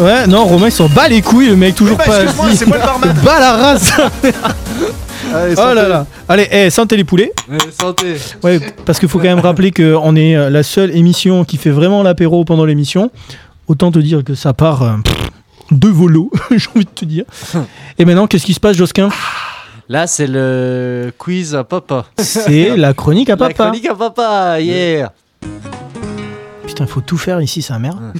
Ouais, 0.00 0.26
non, 0.26 0.46
Romain 0.46 0.68
il 0.68 0.72
s'en 0.72 0.88
bat 0.88 1.08
les 1.08 1.20
couilles, 1.20 1.48
le 1.48 1.56
mec 1.56 1.74
toujours 1.74 1.98
bah, 1.98 2.04
pas 2.06 2.22
excuse-moi, 2.22 2.46
assis. 2.46 2.56
c'est 2.56 2.66
moi 2.66 2.78
le 2.78 2.82
barman. 2.82 3.12
Bat 3.24 3.40
la 3.40 3.52
race. 3.52 3.92
Allez, 5.34 5.54
oh 5.58 5.74
là 5.74 5.88
là. 5.88 6.06
Allez, 6.28 6.48
eh, 6.50 6.70
santé 6.70 6.96
les 6.96 7.04
poulets. 7.04 7.32
santé. 7.78 8.16
Ouais, 8.42 8.58
parce 8.86 8.98
qu'il 8.98 9.08
faut 9.08 9.18
quand 9.18 9.24
même 9.24 9.38
rappeler 9.40 9.70
qu'on 9.70 10.16
est 10.16 10.34
euh, 10.34 10.50
la 10.50 10.62
seule 10.62 10.96
émission 10.96 11.44
qui 11.44 11.56
fait 11.56 11.70
vraiment 11.70 12.02
l'apéro 12.02 12.44
pendant 12.44 12.64
l'émission. 12.64 13.10
Autant 13.68 13.92
te 13.92 13.98
dire 13.98 14.24
que 14.24 14.34
ça 14.34 14.54
part 14.54 14.82
euh, 14.82 14.92
de 15.70 15.88
volo, 15.88 16.30
j'ai 16.50 16.68
envie 16.74 16.84
de 16.86 16.90
te 16.90 17.04
dire. 17.04 17.24
Et 17.98 18.04
maintenant, 18.04 18.26
qu'est-ce 18.26 18.46
qui 18.46 18.54
se 18.54 18.60
passe, 18.60 18.76
Josquin? 18.76 19.10
Là, 19.88 20.06
c'est 20.06 20.26
le 20.26 21.12
quiz 21.18 21.54
à 21.54 21.62
papa. 21.64 22.06
C'est 22.18 22.76
la 22.76 22.94
chronique 22.94 23.28
à 23.28 23.32
La 23.32 23.36
papa. 23.36 23.64
chronique 23.64 23.86
à 23.86 23.94
papa, 23.94 24.60
yeah. 24.60 25.12
Putain, 26.80 26.92
faut 26.94 27.00
tout 27.02 27.18
faire 27.18 27.42
ici, 27.42 27.60
c'est 27.60 27.74
un 27.74 27.78
merde. 27.78 28.14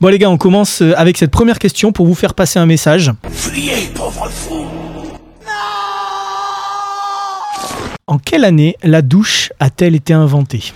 bon, 0.00 0.08
les 0.08 0.18
gars, 0.18 0.28
on 0.28 0.36
commence 0.36 0.82
euh, 0.82 0.92
avec 0.94 1.16
cette 1.16 1.30
première 1.30 1.58
question 1.58 1.90
pour 1.90 2.06
vous 2.06 2.14
faire 2.14 2.34
passer 2.34 2.58
un 2.58 2.66
message. 2.66 3.12
Fuyez, 3.30 3.90
pauvre 3.94 4.28
fou. 4.28 4.66
En 8.06 8.18
quelle 8.18 8.44
année 8.44 8.76
la 8.82 9.00
douche 9.00 9.52
a-t-elle 9.58 9.94
été 9.94 10.12
inventée? 10.12 10.74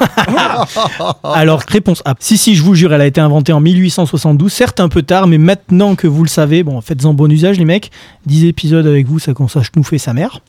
Alors, 1.22 1.62
réponse 1.68 2.02
A. 2.04 2.14
Si, 2.18 2.36
si, 2.36 2.56
je 2.56 2.64
vous 2.64 2.74
jure, 2.74 2.92
elle 2.92 3.02
a 3.02 3.06
été 3.06 3.20
inventée 3.20 3.52
en 3.52 3.60
1872, 3.60 4.52
certes 4.52 4.80
un 4.80 4.88
peu 4.88 5.02
tard, 5.02 5.28
mais 5.28 5.38
maintenant 5.38 5.94
que 5.94 6.08
vous 6.08 6.24
le 6.24 6.28
savez, 6.28 6.64
bon, 6.64 6.80
faites-en 6.80 7.14
bon 7.14 7.30
usage, 7.30 7.56
les 7.56 7.64
mecs. 7.64 7.92
10 8.26 8.46
épisodes 8.46 8.86
avec 8.86 9.06
vous, 9.06 9.20
ça 9.20 9.32
commence 9.32 9.56
à 9.56 9.62
chenouffer 9.62 9.98
sa 9.98 10.12
mère. 10.12 10.40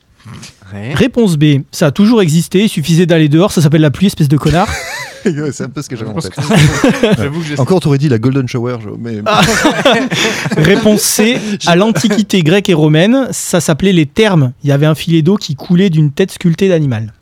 Ouais. 0.72 0.94
Réponse 0.94 1.36
B. 1.36 1.62
Ça 1.70 1.86
a 1.86 1.90
toujours 1.90 2.22
existé, 2.22 2.64
il 2.64 2.68
suffisait 2.68 3.06
d'aller 3.06 3.28
dehors, 3.28 3.52
ça 3.52 3.60
s'appelle 3.60 3.80
la 3.82 3.90
pluie, 3.90 4.06
espèce 4.06 4.28
de 4.28 4.36
connard. 4.36 4.68
C'est 5.24 5.60
un 5.62 5.68
peu 5.68 5.82
ce 5.82 5.88
que 5.88 5.94
j'avais 5.94 6.10
en 6.10 6.18
tête. 6.18 6.32
Que 6.34 7.60
Encore, 7.60 7.78
t'aurais 7.80 7.98
dit 7.98 8.08
la 8.08 8.18
Golden 8.18 8.48
Shower, 8.48 8.78
mais 8.98 9.20
Réponse 10.56 11.00
C. 11.02 11.38
À 11.66 11.76
l'Antiquité 11.76 12.42
grecque 12.42 12.68
et 12.68 12.74
romaine, 12.74 13.28
ça 13.30 13.60
s'appelait 13.60 13.92
les 13.92 14.06
thermes. 14.06 14.52
Il 14.64 14.68
y 14.68 14.72
avait 14.72 14.86
un 14.86 14.94
filet 14.96 15.22
d'eau 15.22 15.36
qui 15.36 15.54
coulait 15.54 15.90
d'une 15.90 16.10
tête 16.10 16.32
sculptée 16.32 16.68
d'animal. 16.68 17.12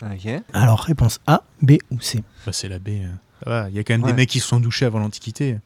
Alors, 0.54 0.80
réponse 0.80 1.20
A, 1.26 1.42
B 1.62 1.72
ou 1.90 2.00
C 2.00 2.22
Bah, 2.46 2.52
c'est 2.52 2.68
la 2.68 2.78
B. 2.78 2.88
euh. 3.46 3.64
Il 3.70 3.76
y 3.76 3.78
a 3.78 3.84
quand 3.84 3.94
même 3.94 4.02
Ouais. 4.04 4.12
des 4.12 4.16
mecs 4.16 4.28
qui 4.30 4.40
se 4.40 4.46
sont 4.48 4.60
douchés 4.60 4.84
avant 4.86 4.98
l'Antiquité. 4.98 5.56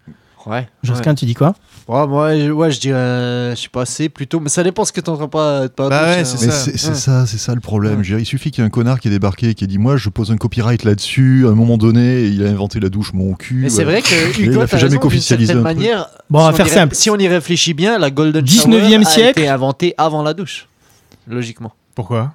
Ouais. 0.47 0.69
Josquin, 0.83 1.15
tu 1.15 1.25
dis 1.25 1.35
quoi? 1.35 1.55
Ouais, 1.89 2.07
moi, 2.07 2.37
je, 2.39 2.51
ouais, 2.51 2.71
je 2.71 2.81
dirais, 2.81 2.99
euh, 2.99 3.55
je 3.55 3.61
sais 3.63 3.69
pas, 3.69 3.85
c'est 3.87 4.09
plutôt, 4.09 4.41
mais 4.41 4.49
ça 4.49 4.63
dépend 4.63 4.85
ce 4.85 4.93
que 4.93 5.01
en 5.09 5.17
train 5.17 5.29
pas, 5.29 5.69
pas 5.69 5.89
Bah 5.89 6.03
ouais, 6.05 6.21
hein. 6.21 6.25
c'est 6.25 6.37
ça. 6.39 6.51
c'est 6.53 6.89
Ouais. 6.89 6.95
ça, 6.95 7.27
c'est 7.27 7.39
ça 7.39 7.55
le 7.55 7.61
problème. 7.61 7.97
Ouais. 7.99 8.03
Dire, 8.03 8.19
Il 8.19 8.27
suffit 8.27 8.51
qu'il 8.51 8.63
y 8.63 8.65
ait 8.65 8.67
un 8.67 8.71
connard 8.71 9.01
qui 9.01 9.09
ait 9.09 9.11
débarqué 9.11 9.49
et 9.51 9.55
qui 9.55 9.65
ait 9.65 9.67
dit 9.67 9.79
Moi, 9.79 9.97
je 9.97 10.09
pose 10.11 10.31
un 10.31 10.37
copyright 10.37 10.85
là-dessus. 10.85 11.45
À 11.47 11.51
un 11.51 11.55
moment 11.55 11.77
donné, 11.79 12.25
il 12.25 12.45
a 12.45 12.49
inventé 12.51 12.81
la 12.81 12.89
douche, 12.89 13.13
mon 13.15 13.35
cul. 13.35 13.57
Mais 13.63 13.69
c'est 13.71 13.79
Ouais. 13.79 13.85
vrai 13.85 14.03
que 14.03 14.39
il 14.39 14.47
Hugo, 14.51 14.61
a 14.61 14.63
t'as 14.63 14.67
fait 14.69 14.79
jamais 14.79 14.99
qu'officialiser 14.99 15.55
manière. 15.55 16.09
Bon, 16.31 16.41
on 16.41 16.45
va 16.45 16.51
si 16.53 16.57
faire 16.59 16.67
y 16.67 16.71
ré- 16.71 16.75
simple. 16.75 16.95
Si 16.95 17.11
on 17.11 17.17
y 17.17 17.29
réfléchit 17.29 17.75
bien, 17.75 17.99
la 17.99 18.11
Golden 18.11 18.45
19e 18.45 19.03
Shower 19.03 19.05
siècle. 19.05 19.39
a 19.41 19.43
été 19.43 19.49
inventée 19.49 19.95
avant 19.99 20.23
la 20.23 20.35
douche, 20.35 20.69
logiquement. 21.27 21.73
Pourquoi? 21.95 22.33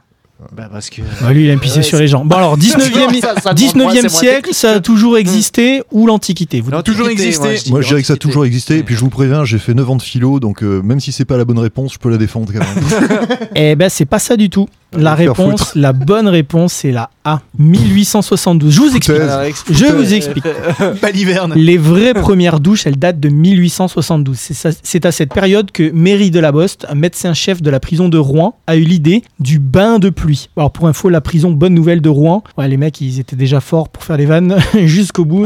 Bah 0.56 0.70
parce 0.72 0.90
que. 0.90 1.02
Bah, 1.22 1.34
Lui, 1.34 1.44
il 1.46 1.50
aime 1.50 1.60
pisser 1.60 1.78
Ouais, 1.78 1.84
sur 1.84 2.00
les 2.00 2.08
gens. 2.08 2.24
Bon, 2.24 2.38
alors, 2.38 2.58
19e, 2.58 3.20
Ça- 3.20 3.36
ça 3.42 3.54
demande 3.54 3.58
19e 3.58 3.78
moins, 3.78 3.94
c'est 3.94 4.02
moins 4.02 4.10
siècle, 4.10 4.50
ça 4.54 4.72
a 4.76 4.80
toujours 4.80 5.18
existé 5.18 5.82
ou 5.92 6.08
l'Antiquité? 6.08 6.62
Vous- 6.62 6.72
Toujours 6.82 7.10
existé. 7.10 7.58
moi, 7.70 7.82
je 7.82 7.88
dirais 7.88 8.02
que 8.02 8.08
ça 8.08 8.14
a 8.14 8.18
toujours 8.18 8.46
existé. 8.46 8.78
Et 8.78 8.84
puis, 8.84 8.96
je 8.96 9.02
vous 9.02 9.10
préviens, 9.10 9.44
j'ai 9.44 9.58
fait 9.60 9.74
9 9.74 9.90
ans 9.90 9.96
de 9.98 10.02
philo. 10.02 10.40
Donc, 10.40 10.64
euh, 10.64 10.82
même 10.82 11.02
si 11.02 11.12
c'est 11.12 11.26
pas 11.26 11.36
la 11.38 11.44
bonne 11.46 11.60
réponse, 11.60 11.94
je 11.94 12.00
peux 12.00 12.10
la 12.10 12.18
défendre 12.18 12.52
quand 12.54 12.60
même. 12.60 13.28
Eh 13.56 13.76
ben, 13.76 13.90
c'est 13.90 14.06
pas 14.06 14.20
ça 14.20 14.38
du 14.38 14.50
tout. 14.50 14.68
La 14.98 15.14
réponse, 15.14 15.62
foutre. 15.62 15.72
la 15.76 15.94
bonne 15.94 16.28
réponse, 16.28 16.74
c'est 16.74 16.92
la 16.92 17.12
A. 17.24 17.42
1872. 17.60 18.74
Je 18.74 18.80
vous 18.80 18.96
explique. 18.96 19.22
Je 19.70 19.86
vous 19.86 20.14
explique. 20.14 20.44
Baliverne. 21.02 21.54
Les 21.56 21.78
vraies 21.78 22.16
premières 22.16 22.60
douches, 22.60 22.88
elles 22.88 22.98
datent 22.98 23.20
de 23.20 23.30
1872. 23.30 24.38
C'est 24.82 25.06
à 25.06 25.12
cette 25.12 25.34
période 25.34 25.72
que 25.72 25.92
Méry 25.92 26.32
de 26.32 26.40
la 26.40 26.52
Boste, 26.52 26.88
un 26.90 26.96
médecin-chef 26.96 27.62
de 27.62 27.70
la 27.70 27.80
prison 27.80 28.10
de 28.10 28.18
Rouen, 28.18 28.58
a 28.66 28.78
eu 28.78 28.84
l'idée 28.84 29.24
du 29.40 29.60
bain 29.60 30.00
de 30.00 30.10
pluie. 30.10 30.50
Alors 30.58 30.72
pour 30.72 30.88
info, 30.88 31.10
la 31.10 31.22
prison 31.22 31.52
Bonne 31.52 31.76
Nouvelle 31.76 32.02
de 32.02 32.10
Rouen, 32.10 32.44
ouais, 32.58 32.68
les 32.68 32.78
mecs, 32.78 33.00
ils 33.02 33.20
étaient 33.20 33.36
déjà 33.36 33.60
forts 33.60 33.90
pour 33.90 34.04
faire 34.04 34.18
les 34.18 34.26
vannes 34.26 34.58
jusqu'au 34.86 35.26
bout. 35.26 35.46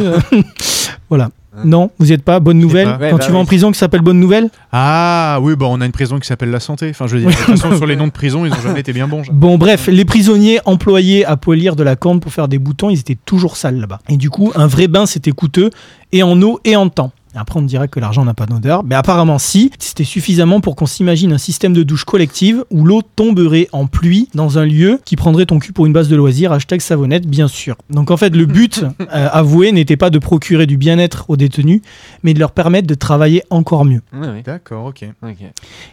voilà. 1.09 1.29
Non, 1.63 1.91
vous 1.99 2.07
n'y 2.07 2.11
êtes 2.13 2.23
pas. 2.23 2.39
Bonne 2.39 2.59
nouvelle. 2.59 2.85
pas. 2.87 2.97
Ouais, 2.97 3.09
Quand 3.11 3.17
bah 3.17 3.23
tu 3.25 3.31
vas 3.31 3.37
oui. 3.37 3.41
en 3.43 3.45
prison 3.45 3.71
qui 3.71 3.77
s'appelle 3.77 4.01
Bonne 4.01 4.19
Nouvelle. 4.19 4.49
Ah 4.71 5.37
oui, 5.41 5.55
bah 5.55 5.67
on 5.69 5.79
a 5.81 5.85
une 5.85 5.91
prison 5.91 6.19
qui 6.19 6.27
s'appelle 6.27 6.49
la 6.49 6.59
santé. 6.59 6.89
Enfin, 6.89 7.05
je 7.07 7.15
veux 7.15 7.21
dire, 7.21 7.29
de 7.29 7.35
toute 7.35 7.59
façon, 7.59 7.75
sur 7.75 7.85
les 7.85 7.95
noms 7.95 8.07
de 8.07 8.11
prison, 8.11 8.45
ils 8.45 8.51
ont 8.51 8.61
jamais 8.61 8.79
été 8.79 8.91
bien 8.93 9.07
bons. 9.07 9.23
genre. 9.23 9.33
Bon, 9.35 9.57
bref, 9.57 9.87
les 9.87 10.05
prisonniers 10.05 10.59
employés 10.65 11.25
à 11.25 11.37
polir 11.37 11.75
de 11.75 11.83
la 11.83 11.95
corne 11.95 12.19
pour 12.19 12.33
faire 12.33 12.47
des 12.47 12.59
boutons, 12.59 12.89
ils 12.89 12.99
étaient 12.99 13.17
toujours 13.25 13.55
sales 13.57 13.79
là-bas. 13.79 13.99
Et 14.09 14.17
du 14.17 14.29
coup, 14.29 14.51
un 14.55 14.67
vrai 14.67 14.87
bain, 14.87 15.05
c'était 15.05 15.31
coûteux, 15.31 15.69
et 16.11 16.23
en 16.23 16.41
eau 16.41 16.59
et 16.65 16.75
en 16.75 16.89
temps. 16.89 17.11
Et 17.36 17.38
Après, 17.38 17.59
on 17.59 17.63
me 17.63 17.67
dirait 17.67 17.88
que 17.88 17.99
l'argent 17.99 18.23
n'a 18.25 18.34
pas 18.34 18.45
d'odeur. 18.45 18.84
Mais 18.84 18.95
apparemment, 18.95 19.39
si. 19.39 19.71
C'était 19.79 20.03
suffisamment 20.03 20.61
pour 20.61 20.75
qu'on 20.75 20.86
s'imagine 20.86 21.34
un 21.34 21.38
système 21.38 21.73
de 21.73 21.84
douche 21.84 22.05
collective 22.05 22.63
où 22.71 22.84
l'eau 22.86 23.01
tomberait 23.15 23.67
en 23.71 23.86
pluie 23.88 24.29
dans 24.34 24.57
un 24.59 24.65
lieu 24.65 24.99
qui 25.05 25.15
prendrait 25.15 25.45
ton 25.45 25.59
cul 25.59 25.73
pour 25.73 25.86
une 25.86 25.93
base 25.93 26.09
de 26.09 26.15
loisirs. 26.15 26.51
Hashtag 26.51 26.81
savonnette, 26.81 27.27
bien 27.27 27.47
sûr. 27.47 27.75
Donc 27.89 28.11
en 28.11 28.17
fait, 28.17 28.36
le 28.36 28.45
but 28.45 28.84
euh, 29.01 29.29
avoué 29.31 29.71
n'était 29.71 29.97
pas 29.97 30.09
de 30.09 30.19
procurer 30.19 30.65
du 30.67 30.77
bien-être 30.77 31.25
aux 31.29 31.38
détenus, 31.38 31.81
mais 32.23 32.34
de 32.34 32.39
leur 32.39 32.51
permettre 32.51 32.88
de 32.88 32.93
travailler 32.95 33.43
encore 33.49 33.86
mieux. 33.86 34.01
D'accord, 34.45 34.86
ok. 34.86 35.05
Ok. 35.23 35.38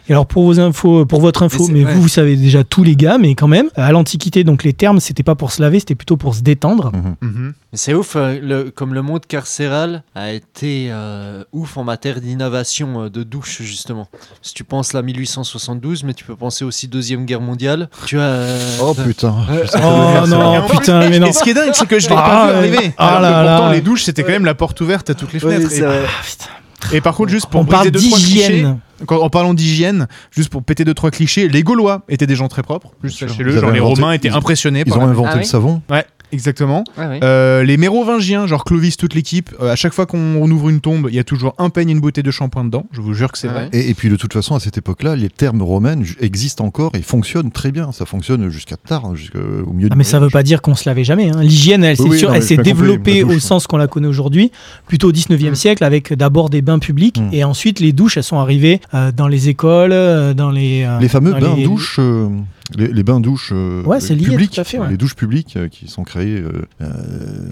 Et 0.09 0.11
alors 0.11 0.25
pour 0.25 0.43
vos 0.43 0.59
infos, 0.59 1.05
pour 1.05 1.21
votre 1.21 1.43
info, 1.43 1.59
Mais 1.59 1.65
c'est- 1.65 1.71
mais, 1.73 1.85
ouais. 1.85 1.93
vous 1.93 2.01
vous 2.03 2.07
savez 2.07 2.35
déjà 2.35 2.63
tous 2.63 2.83
les 2.83 2.95
gars, 2.95 3.17
mais 3.17 3.35
quand 3.35 3.47
même, 3.47 3.69
à 3.75 3.91
l'Antiquité, 3.91 4.43
donc 4.43 4.63
les 4.63 4.73
termes, 4.73 4.99
c'était 4.99 5.23
pas 5.23 5.35
pour 5.35 5.51
se 5.51 5.61
laver, 5.61 5.79
c'était 5.79 5.95
plutôt 5.95 6.17
pour 6.17 6.35
se 6.35 6.41
détendre. 6.41 6.91
Mhm. 7.21 7.53
C'est 7.73 7.93
ouf, 7.93 8.15
euh, 8.15 8.39
le- 8.41 8.69
comme 8.71 8.93
le 8.93 9.01
monde 9.01 9.25
carcéral 9.25 10.03
a 10.15 10.31
été 10.33 10.87
euh, 10.91 11.30
ouf 11.51 11.77
en 11.77 11.83
matière 11.83 12.21
d'innovation 12.21 13.03
euh, 13.03 13.09
de 13.09 13.23
douche, 13.23 13.61
justement. 13.61 14.07
Si 14.41 14.53
tu 14.53 14.63
penses 14.63 14.93
la 14.93 15.01
1872, 15.01 16.03
mais 16.03 16.13
tu 16.13 16.23
peux 16.23 16.35
penser 16.35 16.63
aussi 16.65 16.87
Deuxième 16.87 17.25
Guerre 17.25 17.41
mondiale. 17.41 17.89
Tu 18.05 18.19
as. 18.19 18.23
euh, 18.23 18.77
Oh 18.81 18.93
putain. 18.93 19.33
Oh 19.75 20.27
non, 20.27 20.67
putain, 20.67 21.09
mais 21.09 21.19
non. 21.19 21.27
Et 21.27 21.33
ce 21.33 21.43
qui 21.43 21.51
est 21.51 21.53
dingue, 21.53 21.71
c'est 21.73 21.87
que 21.87 21.99
je 21.99 22.09
l'ai 22.09 22.15
Ah, 22.17 22.21
pas 22.21 22.45
vu 22.47 22.51
ouais. 22.51 22.57
arriver. 22.77 22.93
Ah 22.97 23.17
Alors 23.17 23.21
là 23.21 23.29
que 23.29 23.47
pourtant, 23.49 23.67
là. 23.67 23.73
les 23.73 23.81
douches, 23.81 24.03
c'était 24.03 24.23
quand 24.23 24.29
même 24.31 24.45
la 24.45 24.55
porte 24.55 24.79
ouverte 24.81 25.09
à 25.09 25.13
toutes 25.13 25.33
les 25.33 25.43
Ouais, 25.43 25.55
fenêtres. 25.57 25.73
Et-. 25.73 25.83
Ah, 25.85 26.07
putain. 26.23 26.95
Et 26.95 27.01
par 27.01 27.15
contre, 27.15 27.29
juste 27.29 27.45
pour 27.47 27.61
On 27.61 27.65
parle 27.65 27.91
briser 27.91 27.91
deux, 27.91 28.09
trois 28.09 28.17
clichés, 28.19 28.65
quand, 29.05 29.19
en 29.21 29.29
parlant 29.29 29.53
d'hygiène, 29.53 30.07
juste 30.31 30.49
pour 30.49 30.63
péter 30.63 30.83
deux 30.83 30.95
trois 30.95 31.11
clichés, 31.11 31.47
les 31.47 31.61
Gaulois 31.61 32.01
étaient 32.09 32.25
des 32.25 32.35
gens 32.35 32.47
très 32.47 32.63
propres. 32.63 32.91
Juste 33.03 33.19
sachez-le, 33.19 33.51
genre 33.59 33.69
les 33.71 33.79
Romains 33.79 34.13
étaient 34.13 34.29
ils- 34.29 34.33
impressionnés 34.33 34.83
Ils 34.85 34.89
par 34.89 34.99
ont 34.99 35.05
la- 35.05 35.11
inventé 35.11 35.29
Ah 35.31 35.35
le 35.35 35.41
oui 35.41 35.45
savon. 35.45 35.81
Ouais, 35.91 36.05
exactement. 36.31 36.83
Euh, 36.97 37.63
les 37.63 37.77
mérovingiens, 37.77 38.47
genre 38.47 38.63
Clovis, 38.63 38.97
toute 38.97 39.13
l'équipe, 39.13 39.49
euh, 39.61 39.71
à 39.71 39.75
chaque 39.75 39.93
fois 39.93 40.05
qu'on 40.05 40.49
ouvre 40.51 40.69
une 40.69 40.79
tombe, 40.81 41.07
il 41.09 41.15
y 41.15 41.19
a 41.19 41.23
toujours 41.23 41.53
un 41.57 41.69
peigne 41.69 41.89
et 41.89 41.91
une 41.93 41.99
bouteille 41.99 42.23
de 42.23 42.31
shampoing 42.31 42.65
dedans. 42.65 42.85
Je 42.91 43.01
vous 43.01 43.13
jure 43.13 43.31
que 43.31 43.37
c'est 43.37 43.47
vrai. 43.47 43.69
Et, 43.73 43.89
et 43.89 43.93
puis 43.93 44.09
de 44.09 44.15
toute 44.15 44.33
façon, 44.33 44.55
à 44.55 44.59
cette 44.59 44.77
époque-là, 44.77 45.15
les 45.15 45.29
termes 45.29 45.61
romains 45.61 45.95
existent 46.19 46.65
encore 46.65 46.91
et 46.95 47.01
fonctionnent 47.01 47.51
très 47.51 47.71
bien. 47.71 47.91
Ça 47.91 48.05
fonctionne 48.05 48.49
jusqu'à 48.49 48.77
tard, 48.77 49.15
jusqu'au 49.15 49.39
milieu 49.73 49.87
Ah, 49.91 49.93
du 49.93 49.97
mais 49.97 50.03
ça 50.03 50.19
veut 50.19 50.29
pas 50.29 50.43
dire 50.43 50.61
qu'on 50.61 50.75
se 50.75 50.87
lavait 50.89 51.03
jamais. 51.03 51.29
hein. 51.29 51.41
L'hygiène, 51.41 51.83
elle, 51.83 51.95
Oui, 52.01 52.23
oui, 52.29 52.41
s'est 52.41 52.57
développée 52.57 53.21
douche, 53.23 53.35
au 53.35 53.39
sens 53.39 53.67
qu'on 53.67 53.77
la 53.77 53.87
connaît 53.87 54.07
aujourd'hui, 54.07 54.51
plutôt 54.87 55.09
au 55.09 55.11
19e 55.11 55.51
Mm. 55.51 55.55
siècle, 55.55 55.83
avec 55.83 56.13
d'abord 56.13 56.49
des 56.49 56.61
bains 56.61 56.79
publics, 56.79 57.19
Mm. 57.19 57.29
et 57.33 57.43
ensuite 57.43 57.79
les 57.79 57.91
douches, 57.93 58.17
elles 58.17 58.23
sont 58.23 58.39
arrivées 58.39 58.79
euh, 58.93 59.11
dans 59.11 59.27
les 59.27 59.49
écoles, 59.49 59.91
euh, 59.91 60.33
dans 60.33 60.51
les... 60.51 60.83
euh, 60.83 60.99
Les 60.99 61.07
fameux 61.09 61.31
dans 61.31 61.39
bains 61.39 61.55
les- 61.55 61.63
douches, 61.63 61.97
euh, 61.99 62.29
les, 62.77 62.87
les 62.87 63.03
bains 63.03 63.19
douches 63.19 63.51
euh, 63.53 63.83
Ouais, 63.83 63.99
c'est 63.99 64.15
lié, 64.15 64.25
publics, 64.27 64.51
tout 64.51 64.61
à 64.61 64.63
fait, 64.63 64.77
ouais. 64.79 64.89
les 64.89 64.97
douches 64.97 65.15
publiques 65.15 65.55
euh, 65.57 65.67
qui 65.67 65.87
sont 65.87 66.03
créées 66.03 66.20
euh, 66.29 66.65
euh, 66.81 67.51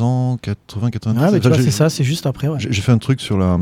en 0.00 0.36
1880-90. 0.36 1.16
Ah, 1.20 1.30
tu 1.40 1.62
c'est 1.62 1.70
ça, 1.70 1.88
c'est 1.90 2.04
juste 2.04 2.26
après. 2.26 2.48
ouais. 2.48 2.58
J'ai 2.58 2.82
fait 2.82 2.92
un 2.92 2.98
truc 2.98 3.20
sur 3.20 3.36
la, 3.38 3.58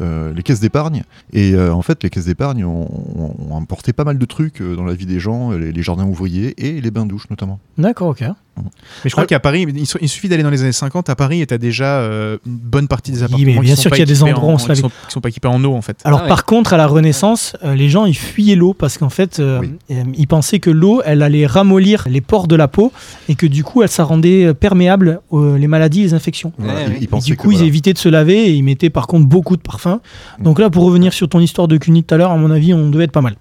euh, 0.00 0.32
les 0.34 0.42
caisses 0.42 0.60
d'épargne 0.60 1.02
et 1.32 1.52
euh, 1.54 1.72
en 1.72 1.82
fait 1.82 2.02
les 2.02 2.10
caisses 2.10 2.26
d'épargne 2.26 2.64
ont, 2.64 2.88
ont- 3.18 3.60
apporté 3.60 3.92
pas 3.92 4.04
mal 4.04 4.18
de 4.18 4.24
trucs 4.24 4.60
euh, 4.62 4.74
dans 4.74 4.84
la 4.84 4.94
vie 4.94 5.06
des 5.06 5.20
gens, 5.20 5.50
les, 5.52 5.70
les 5.72 5.82
jardins 5.82 6.04
ouvriers 6.06 6.54
et 6.58 6.80
les 6.80 6.90
bains 6.90 7.06
douches 7.06 7.28
notamment. 7.30 7.58
D'accord, 7.78 8.08
ok. 8.08 8.24
Mais 8.24 8.64
je 9.08 9.10
crois 9.12 9.24
qu'à 9.26 9.40
Paris, 9.40 9.64
il 9.74 9.86
su- 9.86 9.96
il 10.02 10.08
suffit 10.08 10.28
d'aller 10.28 10.42
dans 10.42 10.50
les 10.50 10.60
années 10.62 10.72
50 10.72 11.08
à 11.08 11.14
Paris 11.14 11.40
et 11.40 11.46
t'as 11.46 11.56
déjà 11.56 12.00
euh, 12.00 12.36
une 12.44 12.56
bonne 12.56 12.88
partie 12.88 13.10
des 13.10 13.18
Oui, 13.18 13.24
appartements. 13.24 13.46
mais 13.46 13.54
qui 13.54 13.60
bien 13.60 13.76
sont 13.76 13.82
sûr 13.82 13.90
pas 13.90 13.96
qu'il 13.96 14.02
y 14.02 14.02
a 14.02 14.06
des 14.06 14.12
équipés 14.20 14.30
endroits 14.32 14.48
où 14.48 14.52
on 14.52 14.54
en- 14.56 14.58
se 14.58 14.72
qui 14.72 14.80
sont, 14.80 14.88
qui 14.88 14.94
sont 15.08 15.20
pas 15.20 15.28
équipés 15.30 15.48
en 15.48 15.62
eau 15.64 15.72
en 15.74 15.80
fait. 15.80 15.96
Alors 16.04 16.18
Ah 16.20 16.22
ouais. 16.24 16.28
par 16.28 16.44
contre, 16.44 16.74
à 16.74 16.76
la 16.76 16.86
Renaissance, 16.86 17.56
euh, 17.64 17.74
les 17.74 17.88
gens 17.88 18.04
ils 18.04 18.16
fuyaient 18.16 18.56
l'eau 18.56 18.74
parce 18.74 18.98
qu'en 18.98 19.08
fait, 19.08 19.38
euh, 19.40 19.60
Oui. 19.60 19.70
euh, 19.92 20.02
ils 20.14 20.26
pensaient 20.26 20.58
que 20.58 20.68
l'eau, 20.68 21.00
elle 21.06 21.22
allait 21.22 21.46
ramollir 21.46 22.04
les 22.10 22.20
pores 22.20 22.48
de 22.48 22.56
la 22.56 22.68
peau 22.68 22.92
et 23.30 23.34
que 23.34 23.46
du 23.46 23.64
coup, 23.64 23.82
elle 23.82 23.88
ça 23.88 24.04
rendait 24.04 24.52
perméable 24.52 25.20
aux 25.30 25.56
les 25.56 25.68
maladies 25.70 26.00
et 26.00 26.04
les 26.04 26.14
infections. 26.14 26.52
Voilà, 26.58 26.80
Ouais, 26.80 26.88
ouais. 26.88 27.20
du 27.20 27.36
coup, 27.36 27.50
ils 27.50 27.56
voilà. 27.56 27.66
évitaient 27.68 27.92
de 27.94 27.98
se 27.98 28.08
laver 28.10 28.46
et 28.48 28.50
ils 28.52 28.62
mettaient 28.62 28.90
par 28.90 29.06
contre 29.06 29.26
beaucoup 29.26 29.56
de 29.56 29.62
parfum. 29.62 30.00
Mm. 30.38 30.42
Donc 30.42 30.58
là, 30.58 30.68
pour 30.68 30.84
revenir 30.84 31.12
sur 31.14 31.28
ton 31.28 31.40
histoire 31.40 31.66
de 31.68 31.78
cuni 31.78 32.04
tout 32.04 32.14
à 32.14 32.18
l'heure, 32.18 32.30
à 32.32 32.36
mon 32.36 32.50
avis, 32.50 32.74
on 32.74 32.90
devait 32.90 33.04
être 33.04 33.12
pas 33.12 33.22
mal. 33.22 33.36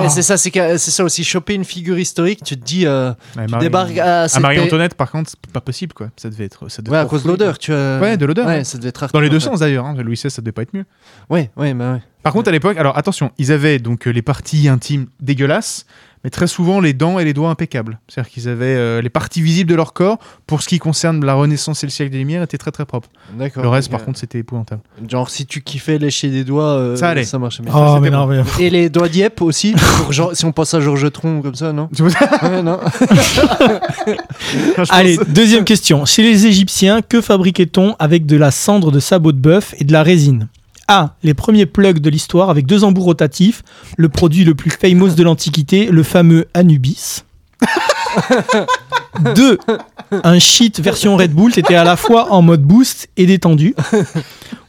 Ouais, 0.00 0.08
c'est 0.08 0.22
ça, 0.22 0.36
c'est 0.36 0.50
que- 0.50 0.76
c'est 0.78 0.90
ça 0.90 1.04
aussi. 1.04 1.24
Choper 1.24 1.54
une 1.54 1.64
figure 1.64 1.98
historique, 1.98 2.42
tu 2.44 2.56
te 2.56 2.64
dis, 2.64 2.86
euh, 2.86 3.10
Ouais, 3.36 3.46
tu 3.46 3.50
Marie- 3.52 3.64
débarques 3.64 3.98
à 3.98 4.22
à 4.22 4.28
cette 4.28 4.36
paix- 4.38 4.42
Marie-Antoinette, 4.42 4.94
par 4.94 5.10
contre, 5.10 5.30
c'est 5.30 5.52
pas 5.52 5.60
possible 5.60 5.92
quoi. 5.92 6.08
Ça 6.16 6.28
devait 6.30 6.44
être. 6.44 6.68
Ça 6.70 6.82
devait 6.82 6.92
Ouais, 6.92 6.98
à 6.98 7.02
être 7.02 7.08
cause 7.08 7.22
de 7.24 7.28
l'odeur, 7.28 7.58
tu 7.58 7.72
vois. 7.72 7.98
Ouais, 8.00 8.16
de 8.16 8.26
l'odeur, 8.26 8.46
Ouais, 8.46 8.56
ouais. 8.58 8.64
ça 8.64 8.78
devait 8.78 8.88
être 8.90 9.08
Dans 9.12 9.20
les 9.20 9.28
deux 9.30 9.40
sens 9.40 9.60
d'ailleurs. 9.60 9.86
hein. 9.86 9.94
Louis 9.98 10.14
XVI, 10.16 10.30
ça 10.30 10.42
devait 10.42 10.52
pas 10.52 10.62
être 10.62 10.74
mieux. 10.74 10.84
Ouais, 11.30 11.50
ouais, 11.56 11.74
bah 11.74 11.94
ouais. 11.94 12.02
Par 12.22 12.32
contre, 12.32 12.48
à 12.48 12.52
l'époque, 12.52 12.76
alors 12.76 12.98
attention, 12.98 13.30
ils 13.38 13.52
avaient 13.52 13.78
donc 13.78 14.06
euh, 14.08 14.10
les 14.10 14.22
parties 14.22 14.68
intimes 14.68 15.06
dégueulasses, 15.20 15.86
mais 16.24 16.30
très 16.30 16.48
souvent 16.48 16.80
les 16.80 16.92
dents 16.92 17.20
et 17.20 17.24
les 17.24 17.32
doigts 17.32 17.50
impeccables. 17.50 18.00
C'est-à-dire 18.08 18.32
qu'ils 18.32 18.48
avaient 18.48 18.74
euh, 18.74 19.00
les 19.00 19.10
parties 19.10 19.42
visibles 19.42 19.70
de 19.70 19.76
leur 19.76 19.92
corps, 19.92 20.18
pour 20.44 20.60
ce 20.60 20.68
qui 20.68 20.80
concerne 20.80 21.24
la 21.24 21.34
Renaissance 21.34 21.84
et 21.84 21.86
le 21.86 21.92
siècle 21.92 22.10
des 22.10 22.18
Lumières, 22.18 22.42
étaient 22.42 22.58
très 22.58 22.72
très 22.72 22.84
propres. 22.84 23.08
D'accord. 23.38 23.62
Le 23.62 23.68
reste, 23.68 23.92
par 23.92 24.04
contre, 24.04 24.18
c'était 24.18 24.40
épouvantable. 24.40 24.80
Genre, 25.08 25.30
si 25.30 25.46
tu 25.46 25.62
kiffais 25.62 25.98
lécher 25.98 26.28
des 26.30 26.42
doigts, 26.42 26.64
euh, 26.78 26.96
Ça 26.96 27.10
allait. 27.10 27.22
Ça 27.24 27.38
marchait 27.38 27.62
bien. 27.62 27.72
Oh, 27.76 28.00
mais 28.00 28.10
non, 28.10 28.26
mais- 28.26 28.42
Et 28.58 28.70
les 28.70 28.90
doigts 28.90 29.08
d'Yep 29.08 29.40
aussi, 29.56 29.74
pour 30.02 30.12
Jean- 30.12 30.34
si 30.34 30.44
on 30.44 30.52
pense 30.52 30.74
à 30.74 30.80
Georges 30.80 31.10
Tron 31.10 31.40
comme 31.40 31.54
ça, 31.54 31.72
Ouais, 31.72 32.62
non. 32.62 32.78
Allez, 34.90 35.18
deuxième 35.28 35.64
question. 35.64 36.04
Chez 36.04 36.22
les 36.22 36.46
Égyptiens, 36.46 37.00
que 37.02 37.20
fabriquait-on 37.20 37.96
avec 37.98 38.26
de 38.26 38.36
la 38.36 38.50
cendre 38.50 38.92
de 38.92 39.00
sabot 39.00 39.32
de 39.32 39.38
bœuf 39.38 39.74
et 39.78 39.84
de 39.84 39.92
la 39.92 40.02
résine? 40.02 40.48
A. 40.88 41.14
Les 41.24 41.34
premiers 41.34 41.66
plugs 41.66 41.98
de 41.98 42.10
l'histoire 42.10 42.48
avec 42.50 42.66
deux 42.66 42.84
embouts 42.84 43.02
rotatifs, 43.02 43.62
le 43.96 44.08
produit 44.08 44.44
le 44.44 44.54
plus 44.54 44.70
famous 44.70 45.10
de 45.14 45.22
l'Antiquité, 45.24 45.86
le 45.90 46.02
fameux 46.02 46.46
Anubis. 46.54 47.24
2. 49.34 49.58
Un 50.22 50.38
shit 50.38 50.78
version 50.80 51.16
Red 51.16 51.32
Bull, 51.32 51.52
c'était 51.52 51.74
à 51.74 51.82
la 51.84 51.96
fois 51.96 52.30
en 52.32 52.42
mode 52.42 52.62
boost 52.62 53.08
et 53.16 53.26
détendu. 53.26 53.74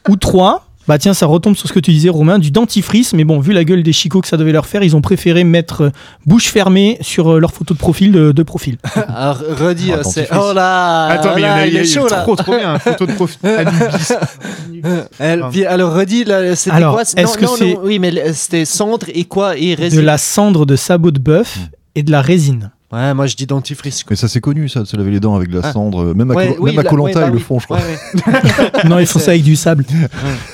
Ou 0.10 0.16
3. 0.16 0.66
Bah 0.88 0.98
tiens, 0.98 1.14
ça 1.14 1.26
retombe 1.26 1.56
sur 1.56 1.68
ce 1.68 1.74
que 1.74 1.80
tu 1.80 1.92
disais, 1.92 2.10
Romain, 2.10 2.40
du 2.40 2.52
dentifrice. 2.52 3.14
Mais 3.14 3.24
bon, 3.26 3.40
vu 3.40 3.52
la 3.54 3.64
gueule 3.66 3.84
des 3.84 3.94
chicots 3.94 4.22
que 4.22 4.28
ça 4.28 4.38
devait 4.38 4.52
leur 4.54 4.66
faire, 4.66 4.84
ils 4.84 4.96
ont 4.96 5.02
préféré 5.02 5.44
mettre 5.44 5.82
euh, 5.82 5.90
bouche 6.26 6.48
fermée 6.48 6.98
sur 7.02 7.34
euh, 7.34 7.40
leur 7.40 7.54
photo 7.54 7.74
de 7.74 7.80
profil 7.80 8.12
de, 8.12 8.32
de 8.32 8.44
profil. 8.44 8.78
Alors, 9.08 9.40
redis, 9.60 9.92
Ah, 9.92 9.98
euh, 9.98 10.04
c'est. 10.04 10.22
dentifrice. 10.30 10.40
Oh 10.50 10.54
là 10.54 11.06
Attends, 11.08 11.36
mais 11.36 11.42
il 11.42 11.44
y 11.44 11.48
en 11.48 11.52
a, 11.54 11.68
il 11.68 11.76
est 11.76 11.84
il 11.86 11.98
a 11.98 12.02
chaud 12.02 12.08
là. 12.08 12.22
trop 12.22 12.36
trop 12.36 12.56
bien. 12.58 12.80
Photo 12.80 13.06
de 13.06 13.12
profil. 13.14 13.38
Puis, 15.52 15.66
alors, 15.66 15.94
redis, 15.94 16.24
là, 16.24 16.56
c'était 16.56 16.76
Alors, 16.76 16.94
quoi? 16.94 17.02
est-ce 17.04 17.16
non, 17.22 17.32
que 17.34 17.46
non, 17.46 17.56
c'est- 17.58 17.74
non, 17.74 17.80
Oui, 17.84 18.00
mais 18.00 18.34
c'était 18.34 18.66
cendre 18.66 19.08
et 19.14 19.26
quoi? 19.26 19.58
Et 19.58 19.76
de 19.76 19.82
résine. 19.82 20.02
la 20.02 20.18
cendre 20.18 20.66
de 20.66 20.76
sabot 20.76 21.12
de 21.12 21.20
bœuf 21.20 21.58
et 21.96 22.04
de 22.04 22.12
la 22.12 22.22
résine. 22.22 22.72
Ouais, 22.90 23.14
moi 23.14 23.28
je 23.28 23.36
dis 23.36 23.46
dentifrice. 23.46 24.04
quoi. 24.04 24.12
Mais 24.12 24.16
ça 24.16 24.30
c'est 24.30 24.40
connu 24.40 24.70
ça, 24.70 24.80
de 24.80 24.86
se 24.86 24.96
laver 24.96 25.12
les 25.12 25.20
dents 25.20 25.36
avec 25.36 25.50
de 25.50 25.60
la 25.60 25.68
Ah. 25.68 25.74
cendre, 25.74 26.04
euh, 26.06 26.14
même 26.14 26.32
à 26.32 26.36
Ouais, 26.36 26.56
oui, 26.58 26.72
même 26.72 26.80
à 26.80 26.84
la- 26.84 26.90
Koh-Lanta, 26.90 27.08
ouais, 27.08 27.14
bah 27.16 27.28
ils 27.28 27.32
le 27.32 27.38
oui. 27.38 27.42
font 27.44 27.60
je 27.60 27.66
crois. 27.66 27.78
Ouais, 27.80 27.84
ouais. 27.84 28.82
Non, 28.90 28.98
ils 29.00 29.06
font 29.08 29.20
ça 29.20 29.32
avec 29.32 29.44
du 29.44 29.58
sable. 29.58 29.84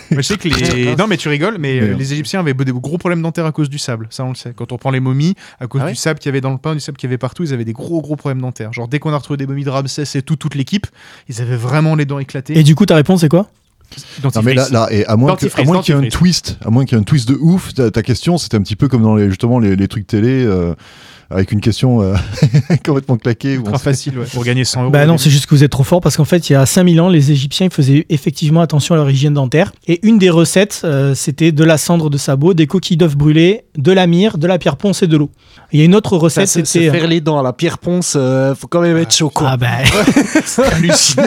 Mais 0.09 0.17
je 0.17 0.21
sais 0.23 0.37
que 0.37 0.47
les. 0.49 0.95
Non, 0.95 1.05
mais 1.07 1.17
tu 1.17 1.29
rigoles, 1.29 1.57
mais, 1.59 1.79
euh, 1.79 1.87
Mais, 1.91 1.93
les 1.97 2.13
Égyptiens 2.13 2.39
avaient 2.39 2.55
des 2.55 2.71
gros 2.71 2.97
problèmes 2.97 3.21
dentaires 3.21 3.45
à 3.45 3.51
cause 3.51 3.69
du 3.69 3.77
sable. 3.77 4.07
Ça, 4.09 4.25
on 4.25 4.29
le 4.29 4.35
sait. 4.35 4.51
Quand 4.55 4.71
on 4.71 4.77
prend 4.77 4.89
les 4.89 4.99
momies, 4.99 5.35
à 5.59 5.67
cause 5.67 5.81
Ah 5.83 5.85
ouais 5.85 5.91
du 5.91 5.97
sable 5.97 6.17
qu'il 6.19 6.29
y 6.29 6.31
avait 6.31 6.41
dans 6.41 6.51
le 6.51 6.57
pain, 6.57 6.73
du 6.73 6.79
sable 6.79 6.97
qu'il 6.97 7.07
y 7.07 7.11
avait 7.11 7.19
partout, 7.19 7.43
ils 7.43 7.53
avaient 7.53 7.65
des 7.65 7.73
gros 7.73 8.01
gros 8.01 8.15
problèmes 8.15 8.41
dentaires. 8.41 8.73
Genre, 8.73 8.87
dès 8.87 8.97
qu'on 8.97 9.13
a 9.13 9.17
retrouvé 9.17 9.37
des 9.37 9.45
momies 9.45 9.63
de 9.63 9.69
Ramsès 9.69 10.03
et 10.15 10.21
tout, 10.23 10.35
toute 10.35 10.55
l'équipe, 10.55 10.87
ils 11.29 11.39
avaient 11.39 11.55
vraiment 11.55 11.93
les 11.93 12.05
dents 12.05 12.17
éclatées. 12.19 12.57
Et 12.57 12.63
du 12.63 12.73
coup, 12.73 12.87
ta 12.87 12.95
réponse, 12.95 13.21
c'est 13.21 13.29
quoi? 13.29 13.47
Non 14.23 14.31
mais 14.43 14.55
là, 14.55 14.65
là 14.71 14.87
et 14.89 15.05
à 15.05 15.15
moins 15.17 15.35
que- 15.35 15.45
à 15.45 15.49
Dentifrice, 15.49 15.65
moins 15.67 15.81
qu'il 15.83 15.93
y 15.93 15.95
ait 15.95 15.99
un 15.99 16.03
dentifrice. 16.03 16.41
twist, 16.41 16.57
à 16.65 16.71
moins 16.71 16.83
qu'il 16.83 16.97
y 16.97 16.99
ait 16.99 17.01
un 17.01 17.03
twist 17.03 17.27
de 17.29 17.35
ouf, 17.35 17.75
ta, 17.75 17.91
ta 17.91 18.01
question 18.01 18.39
c'était 18.39 18.57
un 18.57 18.61
petit 18.63 18.75
peu 18.75 18.87
comme 18.87 19.03
dans 19.03 19.15
les 19.15 19.29
justement 19.29 19.59
les, 19.59 19.75
les 19.75 19.87
trucs 19.87 20.07
télé 20.07 20.43
euh, 20.45 20.73
avec 21.29 21.51
une 21.51 21.61
question 21.61 22.01
euh, 22.01 22.15
complètement 22.85 23.17
claquée. 23.17 23.57
où 23.57 23.61
on 23.61 23.65
Ultra 23.65 23.77
sait- 23.77 23.83
facile, 23.83 24.19
ouais, 24.19 24.25
pour 24.31 24.43
gagner 24.43 24.65
100 24.65 24.81
euros. 24.83 24.91
Bah 24.91 25.05
non, 25.05 25.17
c'est 25.17 25.29
juste 25.29 25.45
que 25.45 25.55
vous 25.55 25.63
êtes 25.63 25.71
trop 25.71 25.83
fort 25.83 26.01
parce 26.01 26.17
qu'en 26.17 26.25
fait, 26.25 26.49
il 26.49 26.53
y 26.53 26.55
a 26.55 26.65
5000 26.65 27.01
ans, 27.01 27.09
les 27.09 27.31
Égyptiens 27.31 27.67
ils 27.67 27.73
faisaient 27.73 28.05
effectivement 28.09 28.61
attention 28.61 28.95
à 28.95 28.97
leur 28.97 29.09
hygiène 29.09 29.33
dentaire. 29.33 29.73
Et 29.87 29.99
une 30.05 30.17
des 30.19 30.29
recettes, 30.29 30.81
euh, 30.83 31.15
c'était 31.15 31.51
de 31.51 31.63
la 31.63 31.77
cendre 31.77 32.09
de 32.09 32.17
sabot, 32.17 32.53
des 32.53 32.67
coquilles 32.67 32.97
d'œufs 32.97 33.15
brûlées, 33.15 33.63
de 33.77 33.91
la 33.91 34.07
myrrhe, 34.07 34.37
de 34.37 34.47
la 34.47 34.57
pierre 34.57 34.77
ponce 34.77 35.03
et 35.03 35.07
de 35.07 35.17
l'eau. 35.17 35.29
Il 35.73 35.79
y 35.79 35.81
a 35.81 35.85
une 35.85 35.95
autre 35.95 36.17
recette, 36.17 36.47
se, 36.47 36.59
se 36.59 36.65
c'était. 36.65 36.91
faire 36.91 37.07
les 37.07 37.19
dents 37.19 37.39
à 37.39 37.43
la 37.43 37.51
pierre 37.51 37.79
ponce, 37.79 38.13
euh, 38.15 38.53
faut 38.53 38.67
quand 38.67 38.81
même 38.81 38.95
être 38.97 39.11
chaud, 39.11 39.31
quoi. 39.31 39.49
Ah 39.49 39.57
hallucinant. 40.75 41.23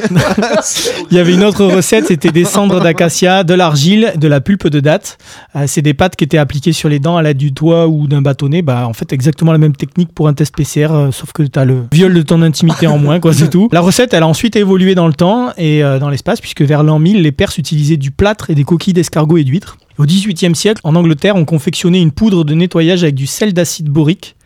il 1.10 1.16
y 1.16 1.18
avait 1.18 1.34
une 1.34 1.42
autre 1.42 1.64
recette, 1.64 2.06
c'était 2.06 2.30
des 2.30 2.44
cendres 2.44 2.80
d'acacia, 2.80 3.42
de 3.42 3.54
l'argile, 3.54 4.12
de 4.16 4.28
la 4.28 4.40
pulpe 4.40 4.68
de 4.68 4.78
date. 4.78 5.18
Euh, 5.56 5.64
c'est 5.66 5.82
des 5.82 5.94
pâtes 5.94 6.14
qui 6.14 6.22
étaient 6.22 6.38
appliquées 6.38 6.72
sur 6.72 6.88
les 6.88 7.00
dents 7.00 7.16
à 7.16 7.24
l'aide 7.24 7.38
du 7.38 7.50
doigt 7.50 7.88
ou 7.88 8.06
d'un 8.06 8.22
bâtonnet. 8.22 8.62
Bah, 8.62 8.86
en 8.86 8.92
fait, 8.92 9.12
exactement 9.12 9.50
la 9.50 9.58
même 9.58 9.74
technique 9.74 10.12
pour 10.14 10.28
un 10.28 10.34
test 10.34 10.54
PCR, 10.54 10.92
euh, 10.92 11.10
sauf 11.10 11.32
que 11.32 11.42
tu 11.42 11.58
as 11.58 11.64
le 11.64 11.82
viol 11.92 12.14
de 12.14 12.22
ton 12.22 12.40
intimité 12.42 12.86
en 12.86 12.98
moins, 12.98 13.18
quoi, 13.18 13.32
c'est 13.32 13.50
tout. 13.50 13.68
La 13.72 13.80
recette, 13.80 14.14
elle 14.14 14.22
a 14.22 14.28
ensuite 14.28 14.54
évolué 14.54 14.94
dans 14.94 15.08
le 15.08 15.14
temps 15.14 15.48
et 15.56 15.82
euh, 15.82 15.98
dans 15.98 16.08
l'espace, 16.08 16.40
puisque 16.40 16.62
vers 16.62 16.84
l'an 16.84 17.00
1000, 17.00 17.20
les 17.20 17.32
Perses 17.32 17.58
utilisaient 17.58 17.96
du 17.96 18.12
plâtre 18.12 18.48
et 18.50 18.54
des 18.54 18.64
coquilles 18.64 18.94
d'escargot 18.94 19.38
et 19.38 19.44
d'huîtres. 19.44 19.76
Au 19.98 20.04
XVIIIe 20.04 20.54
siècle, 20.54 20.80
en 20.84 20.94
Angleterre, 20.94 21.36
on 21.36 21.46
confectionnait 21.46 22.02
une 22.02 22.12
poudre 22.12 22.44
de 22.44 22.52
nettoyage 22.54 23.02
avec 23.02 23.14
du 23.14 23.26
sel 23.26 23.54
d'acide 23.54 23.88
borique. 23.88 24.36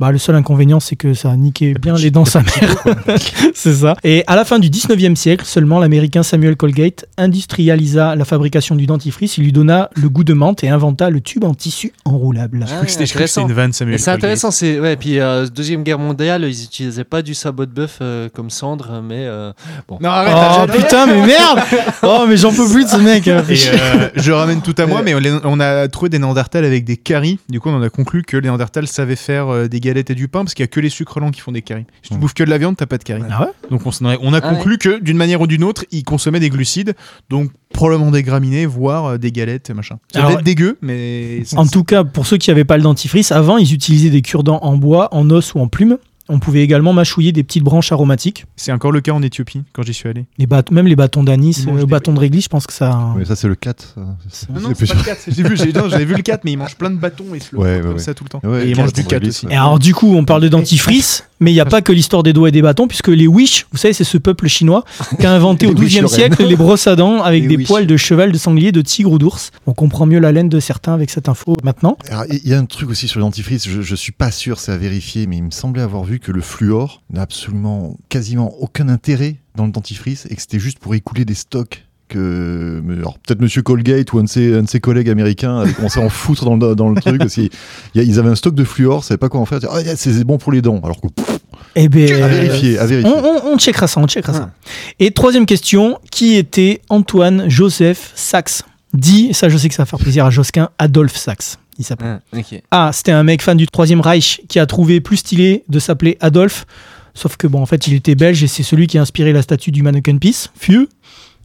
Bah, 0.00 0.10
le 0.10 0.18
seul 0.18 0.34
inconvénient, 0.34 0.80
c'est 0.80 0.96
que 0.96 1.12
ça 1.12 1.36
niquait 1.36 1.74
bien 1.74 1.94
les 1.94 2.10
dents 2.10 2.24
sa 2.24 2.40
mère. 2.40 2.84
c'est 3.54 3.74
ça. 3.74 3.96
Et 4.02 4.24
à 4.26 4.34
la 4.34 4.44
fin 4.44 4.58
du 4.58 4.70
19e 4.70 5.14
siècle, 5.14 5.44
seulement 5.44 5.78
l'américain 5.78 6.22
Samuel 6.22 6.56
Colgate 6.56 7.04
industrialisa 7.18 8.16
la 8.16 8.24
fabrication 8.24 8.76
du 8.76 8.86
dentifrice. 8.86 9.36
Il 9.36 9.44
lui 9.44 9.52
donna 9.52 9.90
le 9.94 10.08
goût 10.08 10.24
de 10.24 10.32
menthe 10.32 10.64
et 10.64 10.68
inventa 10.68 11.10
le 11.10 11.20
tube 11.20 11.44
en 11.44 11.54
tissu 11.54 11.92
enroulable. 12.04 12.64
Ah, 12.66 12.82
C'était 12.86 13.06
je 13.06 13.12
crois 13.12 13.24
que 13.24 13.28
c'était 13.28 13.40
intéressant. 13.40 13.48
une 13.48 13.52
vanne, 13.52 13.72
Samuel. 13.72 13.98
c'est 13.98 14.10
intéressant, 14.10 14.50
c'est 14.50 14.80
ouais. 14.80 14.96
Puis 14.96 15.18
euh, 15.18 15.46
deuxième 15.46 15.82
guerre 15.82 15.98
mondiale, 15.98 16.44
ils 16.44 16.64
utilisaient 16.64 17.04
pas 17.04 17.20
du 17.20 17.34
sabot 17.34 17.66
de 17.66 17.72
bœuf 17.72 17.98
euh, 18.00 18.30
comme 18.32 18.48
cendre, 18.48 19.02
mais 19.02 19.26
euh, 19.26 19.52
bon. 19.86 19.98
Non, 20.00 20.08
arrête, 20.08 20.34
Oh 20.62 20.78
putain, 20.78 21.06
mais 21.06 21.26
merde 21.26 21.60
Oh, 22.02 22.24
mais 22.28 22.36
j'en 22.36 22.52
peux 22.52 22.68
plus 22.68 22.84
de 22.84 22.88
ce 22.88 22.96
mec 22.96 23.26
Et 23.26 23.32
euh, 23.32 24.08
je 24.14 24.32
ramène 24.32 24.62
tout 24.62 24.74
à 24.78 24.86
moi, 24.86 25.02
mais 25.02 25.14
on, 25.44 25.60
a 25.60 25.88
trouvé 25.88 26.08
des 26.08 26.18
Néandertals 26.18 26.64
avec 26.64 26.84
des 26.84 26.96
caries. 26.96 27.38
Du 27.48 27.60
coup, 27.60 27.68
on 27.68 27.74
en 27.76 27.82
a 27.82 27.90
conclu 27.90 28.22
que 28.22 28.36
les 28.36 28.44
Néandertals 28.44 28.86
savaient 28.86 29.16
faire 29.16 29.48
euh, 29.48 29.68
des 29.68 29.80
galettes 29.90 30.10
et 30.10 30.14
du 30.14 30.28
pain 30.28 30.40
parce 30.40 30.54
qu'il 30.54 30.62
y 30.62 30.64
a 30.64 30.68
que 30.68 30.80
les 30.80 30.88
sucres 30.88 31.20
lents 31.20 31.30
qui 31.30 31.40
font 31.40 31.52
des 31.52 31.62
caries. 31.62 31.86
Si 32.02 32.10
tu 32.10 32.18
bouffes 32.18 32.34
que 32.34 32.42
de 32.44 32.50
la 32.50 32.58
viande, 32.58 32.76
t'as 32.76 32.86
pas 32.86 32.98
de 32.98 33.04
caries. 33.04 33.22
Ah 33.30 33.42
ouais 33.42 33.48
Donc 33.70 33.82
on, 33.86 33.90
a, 34.06 34.16
on 34.20 34.32
a 34.32 34.38
Ah 34.38 34.40
conclu 34.40 34.78
que 34.78 34.98
d'une 35.00 35.16
manière 35.16 35.40
ou 35.40 35.46
d'une 35.46 35.64
autre, 35.64 35.84
ils 35.90 36.04
consommaient 36.04 36.40
des 36.40 36.50
glucides, 36.50 36.94
donc 37.28 37.50
probablement 37.72 38.10
des 38.10 38.22
graminées, 38.22 38.66
voire 38.66 39.04
euh, 39.06 39.18
des 39.18 39.32
galettes 39.32 39.70
et 39.70 39.74
machin. 39.74 39.98
Ça 40.12 40.20
Alors- 40.20 40.30
doit 40.32 40.40
être 40.40 40.44
dégueu, 40.46 40.78
mais 40.82 41.42
En 41.56 41.66
tout 41.66 41.84
cas, 41.84 42.04
pour 42.04 42.26
ceux 42.26 42.36
qui 42.36 42.50
n'avaient 42.50 42.64
pas 42.64 42.76
le 42.76 42.82
dentifrice, 42.82 43.32
avant, 43.32 43.58
ils 43.58 43.72
utilisaient 43.74 44.10
des 44.10 44.22
cure-dents 44.22 44.58
en 44.62 44.76
bois, 44.76 45.08
en 45.14 45.28
os 45.30 45.54
ou 45.54 45.60
en 45.60 45.68
plume. 45.68 45.98
On 46.30 46.38
pouvait 46.38 46.62
également 46.62 46.92
mâchouiller 46.92 47.32
des 47.32 47.42
petites 47.42 47.62
branches 47.64 47.92
aromatiques. 47.92 48.46
c'est 48.56 48.72
encore 48.72 48.92
le 48.92 49.00
cas 49.00 49.12
en 49.12 49.22
Éthiopie 49.22 49.62
quand 49.72 49.82
j'y 49.82 49.92
suis 49.94 50.08
allé. 50.08 50.26
Les 50.38 50.46
même 50.70 50.86
les 50.86 50.96
bâtons 50.96 51.24
d'anis, 51.24 51.66
le 51.66 51.80
des- 51.80 51.86
bâton 51.86 52.12
de 52.14 52.20
réglisse, 52.20 52.44
je 52.44 52.48
pense 52.48 52.66
que 52.66 52.72
ça. 52.72 52.98
Mais 53.16 53.24
ça 53.24 53.36
c'est 53.36 53.48
le 53.48 53.54
4. 53.54 53.82
ça. 53.94 54.00
C'est- 54.28 54.48
Non, 54.50 54.60
non, 54.60 54.70
c'est 54.76 54.86
pas 54.88 54.94
le 54.94 55.02
4. 55.04 55.18
J'ai 55.28 55.42
vu, 55.42 55.56
j'ai- 55.56 56.04
vu 56.04 56.14
le 56.14 56.22
4, 56.22 56.44
mais 56.44 56.52
ils 56.52 56.56
mangent 56.56 56.76
plein 56.76 56.90
de 56.90 56.96
bâtons 56.96 57.34
et 57.34 57.40
se 57.40 57.48
le 57.52 57.58
Ouais, 57.58 57.66
font 57.68 57.74
ouais, 57.76 57.82
comme 57.82 57.92
ouais. 57.94 57.98
ça 57.98 58.14
tout 58.14 58.24
le 58.24 58.28
temps. 58.30 58.40
Ouais, 58.44 58.64
et 58.66 58.70
ils 58.70 58.76
quatre, 58.76 58.84
mangent 58.84 58.92
du 58.92 59.00
on 59.00 59.04
4 59.04 59.12
réglisse, 59.20 59.44
aussi. 59.44 59.52
Et 59.52 59.56
alors, 59.56 59.78
du 59.78 59.94
coup, 59.94 60.14
on 60.14 60.24
parle 60.24 60.42
de 60.42 60.48
dentifrice, 60.48 61.24
mais 61.40 61.50
il 61.50 61.54
n'y 61.54 61.60
a 61.60 61.64
pas 61.66 61.82
que 61.82 61.90
l'histoire 61.92 62.22
des 62.22 62.32
doigts 62.32 62.48
et 62.48 62.52
des 62.52 62.62
bâtons, 62.62 62.86
puisque 62.86 63.08
les 63.08 63.26
Wish, 63.26 63.66
vous 63.72 63.78
savez, 63.78 63.92
c'est 63.94 64.04
ce 64.04 64.18
peuple 64.18 64.46
chinois 64.48 64.84
qui 65.18 65.26
a 65.26 65.32
inventé 65.32 65.66
au 65.66 65.74
XIIe 65.74 66.08
siècle 66.08 66.44
les 66.46 66.56
brosses 66.56 66.86
à 66.86 66.94
dents 66.96 67.22
avec 67.22 67.42
Les 67.42 67.48
des 67.48 67.56
Wish. 67.56 67.66
poils 67.66 67.86
de 67.86 67.96
cheval, 67.96 68.30
de 68.30 68.38
sanglier, 68.38 68.70
de 68.72 68.82
tigre 68.82 69.10
ou 69.12 69.18
d'ours. 69.18 69.50
On 69.66 69.72
comprend 69.72 70.06
mieux 70.06 70.20
la 70.20 70.30
laine 70.32 70.48
de 70.48 70.60
certains 70.60 70.94
avec 70.94 71.10
cette 71.10 71.28
info 71.28 71.54
maintenant. 71.64 71.96
Il 72.30 72.48
y 72.48 72.54
a 72.54 72.58
un 72.58 72.66
truc 72.66 72.88
aussi 72.90 73.08
sur 73.08 73.18
le 73.18 73.24
dentifrice, 73.24 73.68
je, 73.68 73.80
je 73.82 73.94
suis 73.96 74.12
pas 74.12 74.30
sûr, 74.30 74.60
c'est 74.60 74.72
à 74.72 74.76
vérifier, 74.76 75.26
mais 75.26 75.38
il 75.38 75.44
me 75.44 75.50
semblait 75.50 75.82
avoir 75.82 76.04
vu 76.04 76.19
que 76.20 76.32
le 76.32 76.40
fluor 76.40 77.02
n'a 77.10 77.22
absolument, 77.22 77.96
quasiment 78.08 78.54
aucun 78.60 78.88
intérêt 78.88 79.36
dans 79.56 79.66
le 79.66 79.72
dentifrice 79.72 80.26
et 80.30 80.34
que 80.36 80.40
c'était 80.40 80.58
juste 80.60 80.78
pour 80.78 80.94
écouler 80.94 81.24
des 81.24 81.34
stocks. 81.34 81.84
Que, 82.08 82.82
peut-être 83.24 83.40
Monsieur 83.40 83.62
Colgate 83.62 84.12
ou 84.12 84.18
un 84.18 84.24
de 84.24 84.28
ses, 84.28 84.52
un 84.56 84.62
de 84.64 84.68
ses 84.68 84.80
collègues 84.80 85.08
américains 85.08 85.58
avait 85.60 85.72
commencé 85.72 86.00
à 86.00 86.02
en 86.04 86.08
foutre 86.08 86.44
dans 86.44 86.56
le, 86.56 86.74
dans 86.74 86.88
le 86.88 87.00
truc 87.00 87.18
parce 87.18 87.34
qu'ils 87.34 87.50
ils 87.94 88.18
avaient 88.18 88.30
un 88.30 88.34
stock 88.34 88.52
de 88.56 88.64
fluor, 88.64 89.02
ils 89.04 89.06
savaient 89.06 89.18
pas 89.18 89.28
quoi 89.28 89.38
en 89.38 89.46
faire. 89.46 89.60
Ah, 89.70 89.78
c'est 89.94 90.24
bon 90.24 90.36
pour 90.36 90.50
les 90.50 90.60
dents. 90.60 90.80
Alors 90.82 91.00
que 91.00 91.06
pff, 91.06 91.38
Eh 91.76 91.88
ben, 91.88 92.10
à 92.20 92.26
vérifier, 92.26 92.78
à 92.80 92.82
on, 92.82 92.86
vérifier. 92.88 93.12
on, 93.14 93.52
on 93.52 93.58
checkera 93.58 93.86
ça, 93.86 94.00
on 94.00 94.08
checkera 94.08 94.32
ça. 94.32 94.50
Et 94.98 95.12
troisième 95.12 95.46
question, 95.46 96.00
qui 96.10 96.34
était 96.34 96.82
Antoine 96.88 97.48
Joseph 97.48 98.10
Sachs 98.16 98.62
Dit, 98.92 99.32
ça 99.32 99.48
je 99.48 99.56
sais 99.56 99.68
que 99.68 99.74
ça 99.76 99.82
va 99.84 99.86
faire 99.86 100.00
plaisir 100.00 100.26
à 100.26 100.30
Josquin, 100.30 100.70
Adolphe 100.78 101.16
Sachs. 101.16 101.58
Il 101.80 101.84
s'appelle. 101.84 102.20
Ah. 102.32 102.38
Ah, 102.70 102.90
c'était 102.92 103.10
un 103.12 103.22
mec 103.22 103.40
fan 103.40 103.56
du 103.56 103.66
Troisième 103.66 104.00
Reich 104.02 104.42
qui 104.48 104.58
a 104.58 104.66
trouvé 104.66 105.00
plus 105.00 105.16
stylé 105.16 105.64
de 105.70 105.78
s'appeler 105.78 106.18
Adolphe. 106.20 106.66
Sauf 107.14 107.38
que 107.38 107.46
bon, 107.46 107.62
en 107.62 107.66
fait, 107.66 107.86
il 107.86 107.94
était 107.94 108.14
belge 108.14 108.42
et 108.44 108.46
c'est 108.46 108.62
celui 108.62 108.86
qui 108.86 108.98
a 108.98 109.00
inspiré 109.00 109.32
la 109.32 109.40
statue 109.40 109.72
du 109.72 109.82
mannequin 109.82 110.18
Peace. 110.18 110.50
Fieu. 110.54 110.88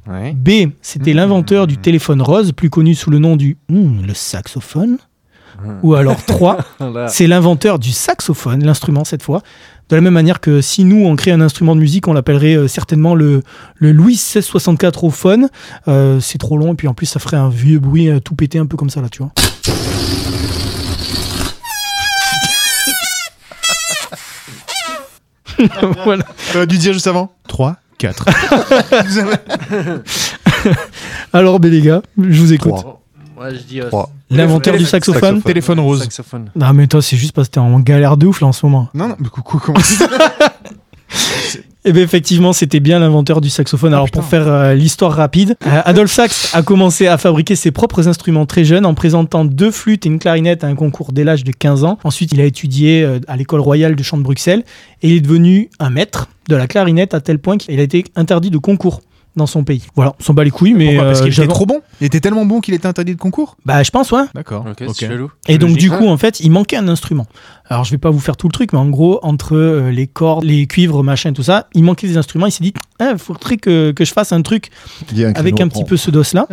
Ouais. 0.08 0.34
B, 0.34 0.72
c'était 0.82 1.14
l'inventeur 1.14 1.68
du 1.68 1.78
téléphone 1.78 2.22
rose, 2.22 2.52
plus 2.52 2.70
connu 2.70 2.96
sous 2.96 3.10
le 3.10 3.18
nom 3.18 3.38
du 3.38 3.58
hmm, 3.70 4.06
le 4.06 4.14
saxophone. 4.14 4.98
Ou 5.84 5.94
alors 5.96 6.24
3, 6.26 6.58
Voilà. 6.80 7.08
c'est 7.08 7.28
l'inventeur 7.28 7.80
du 7.80 7.92
saxophone, 7.92 8.64
l'instrument 8.66 9.06
cette 9.06 9.24
fois. 9.24 9.42
De 9.88 9.96
la 9.96 10.02
même 10.02 10.14
manière 10.14 10.42
que 10.42 10.60
si 10.60 10.84
nous 10.84 11.06
on 11.06 11.16
crée 11.16 11.32
un 11.32 11.40
instrument 11.40 11.76
de 11.76 11.80
musique, 11.80 12.10
on 12.10 12.14
l'appellerait 12.14 12.58
euh, 12.58 12.68
certainement 12.68 13.16
le, 13.16 13.42
le 13.76 13.92
Louis 13.94 14.14
1664 14.14 15.06
au 15.06 15.12
phone. 15.12 15.48
Euh, 15.88 16.20
c'est 16.20 16.40
trop 16.40 16.58
long 16.58 16.74
et 16.74 16.76
puis 16.76 16.90
en 16.90 16.94
plus 16.94 17.06
ça 17.06 17.20
ferait 17.22 17.38
un 17.38 17.50
vieux 17.50 17.80
bruit 17.80 18.10
euh, 18.10 18.20
tout 18.20 18.36
pété 18.36 18.60
un 18.60 18.66
peu 18.66 18.76
comme 18.76 18.90
ça 18.90 19.02
là, 19.02 19.08
tu 19.10 19.20
vois. 19.20 19.32
voilà. 26.04 26.24
T'aurais 26.52 26.68
dû 26.68 26.78
dire 26.78 26.94
juste 26.94 27.08
avant 27.08 27.32
3, 27.48 27.76
4. 27.98 28.26
Alors 31.34 31.60
ben 31.60 31.72
les 31.72 31.82
gars, 31.82 32.02
je 32.18 32.40
vous 32.42 32.54
écoute. 32.54 32.76
Trois. 32.76 33.02
Moi, 33.36 33.50
je 33.54 33.60
dis. 33.60 33.82
euh, 33.82 33.90
Trois. 33.90 34.10
L'inventeur 34.30 34.78
du 34.78 34.86
saxophone. 34.86 35.42
Téléphone 35.42 35.80
rose. 35.80 36.02
Saxophone. 36.02 36.50
Non 36.56 36.74
mais 36.74 36.88
toi 36.88 37.02
c'est 37.02 37.18
juste 37.18 37.34
parce 37.34 37.48
que 37.50 37.54
t'es 37.54 37.60
en 37.60 37.80
galère 37.80 38.18
de 38.18 38.28
ouf 38.28 38.42
là 38.42 38.48
en 38.48 38.52
ce 38.54 38.66
moment. 38.66 38.90
Non, 38.94 39.08
non, 39.10 39.16
mais 39.20 39.30
coucou, 39.30 39.60
comment 39.60 39.80
ça 39.80 40.08
Eh 41.88 41.94
bien, 41.94 42.02
effectivement, 42.02 42.52
c'était 42.52 42.80
bien 42.80 42.98
l'inventeur 42.98 43.42
du 43.42 43.50
saxophone. 43.52 43.94
Alors, 43.94 44.10
pour 44.10 44.24
faire 44.24 44.48
euh, 44.48 44.74
l'histoire 44.74 45.12
rapide, 45.12 45.56
euh, 45.68 45.82
Adolphe 45.86 46.12
Sax 46.12 46.56
a 46.56 46.64
commencé 46.64 47.06
à 47.06 47.20
fabriquer 47.20 47.56
ses 47.56 47.70
propres 47.70 48.08
instruments 48.08 48.48
très 48.48 48.66
jeune 48.66 48.88
en 48.88 48.96
présentant 48.96 49.46
deux 49.46 49.70
flûtes 49.70 50.08
et 50.08 50.10
une 50.10 50.18
clarinette 50.18 50.64
à 50.64 50.68
un 50.68 50.74
concours 50.74 51.12
dès 51.12 51.24
l'âge 51.24 51.44
de 51.44 51.52
15 51.52 51.84
ans. 51.84 52.00
Ensuite, 52.04 52.32
il 52.32 52.42
a 52.42 52.46
étudié 52.46 53.04
euh, 53.04 53.20
à 53.28 53.38
l'école 53.38 53.60
royale 53.60 53.96
de 53.96 54.02
chant 54.02 54.18
de 54.18 54.24
Bruxelles 54.24 54.64
et 55.04 55.10
il 55.10 55.18
est 55.18 55.22
devenu 55.22 55.70
un 55.78 55.92
maître 55.92 56.28
de 56.50 56.56
la 56.56 56.66
clarinette 56.66 57.14
à 57.14 57.22
tel 57.22 57.38
point 57.38 57.58
qu'il 57.58 57.80
a 57.80 57.84
été 57.84 58.04
interdit 58.16 58.50
de 58.50 58.58
concours 58.58 59.02
dans 59.36 59.48
son 59.48 59.64
pays. 59.64 59.84
Voilà, 59.96 60.16
on 60.20 60.24
s'en 60.24 60.34
bat 60.34 60.44
les 60.44 60.52
couilles, 60.52 60.74
mais 60.74 60.96
Pourquoi 60.96 61.06
Parce 61.06 61.22
euh, 61.22 61.24
qu'il 61.26 61.34
était 61.34 61.48
trop 61.48 61.66
bon 61.66 61.82
Il 62.02 62.08
était 62.08 62.20
tellement 62.20 62.46
bon 62.46 62.62
qu'il 62.62 62.74
était 62.74 62.88
interdit 62.88 63.14
de 63.14 63.20
concours 63.20 63.58
Bah, 63.66 63.84
je 63.84 63.92
pense, 63.92 64.12
ouais. 64.12 64.24
D'accord. 64.34 64.66
Ok, 64.70 64.84
ok. 64.88 64.96
c'est 64.96 65.08
chelou. 65.08 65.32
Et 65.48 65.58
donc 65.58 65.78
du 65.78 65.90
coup 65.90 66.08
en 66.08 66.18
fait 66.18 66.40
il 66.40 66.52
manquait 66.52 66.78
un 66.78 66.88
instrument. 66.88 67.26
Alors 67.68 67.84
je 67.84 67.92
vais 67.92 67.98
pas 67.98 68.10
vous 68.10 68.20
faire 68.20 68.38
tout 68.38 68.48
le 68.48 68.54
truc 68.54 68.74
mais 68.74 68.80
en 68.80 68.90
gros 68.90 69.20
entre 69.24 69.56
euh, 69.56 69.92
les 69.92 70.08
cordes, 70.08 70.44
les 70.44 70.68
cuivres, 70.68 71.04
machin 71.04 71.34
tout 71.34 71.44
ça, 71.44 71.68
il 71.74 71.84
manquait 71.84 72.08
des 72.08 72.18
instruments. 72.18 72.46
Il 72.46 72.52
s'est 72.52 72.64
dit 72.64 72.74
il 73.00 73.18
faudrait 73.18 73.58
que, 73.58 73.92
que 73.92 74.06
je 74.06 74.14
fasse 74.14 74.32
un 74.32 74.42
truc 74.42 74.70
un 75.18 75.34
avec 75.34 75.60
un 75.60 75.68
petit 75.68 75.84
peu 75.84 75.98
ce 75.98 76.12
dos 76.12 76.24
là. 76.34 76.48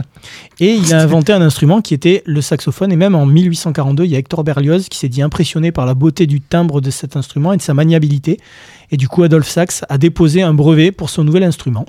Et 0.60 0.74
il 0.74 0.92
a 0.92 1.02
inventé 1.02 1.32
un 1.32 1.42
instrument 1.42 1.80
qui 1.80 1.94
était 1.94 2.22
le 2.26 2.40
saxophone 2.40 2.92
et 2.92 2.96
même 2.96 3.14
en 3.14 3.26
1842 3.26 4.04
il 4.04 4.10
y 4.10 4.16
a 4.16 4.18
Hector 4.18 4.42
Berlioz 4.44 4.88
qui 4.88 4.98
s'est 4.98 5.08
dit 5.08 5.22
impressionné 5.22 5.72
par 5.72 5.86
la 5.86 5.94
beauté 5.94 6.26
du 6.26 6.40
timbre 6.40 6.80
de 6.80 6.90
cet 6.90 7.16
instrument 7.16 7.52
et 7.52 7.56
de 7.56 7.62
sa 7.62 7.74
maniabilité. 7.74 8.38
Et 8.90 8.96
du 8.96 9.08
coup 9.08 9.22
Adolphe 9.22 9.48
Sax 9.48 9.84
a 9.88 9.98
déposé 9.98 10.42
un 10.42 10.54
brevet 10.54 10.92
pour 10.92 11.10
son 11.10 11.24
nouvel 11.24 11.44
instrument, 11.44 11.86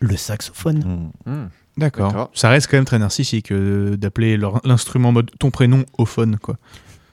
le 0.00 0.16
saxophone. 0.16 1.10
Hmm. 1.26 1.30
Hmm. 1.30 1.48
D'accord. 1.76 2.30
Ça 2.34 2.48
reste 2.50 2.66
quand 2.70 2.76
même 2.76 2.84
très 2.84 2.98
narcissique 2.98 3.52
euh, 3.52 3.96
d'appeler 3.96 4.38
l'instrument 4.64 5.10
en 5.10 5.12
mode 5.12 5.30
ton 5.38 5.50
prénom 5.50 5.84
au 5.98 6.04
phone, 6.06 6.36
quoi. 6.38 6.56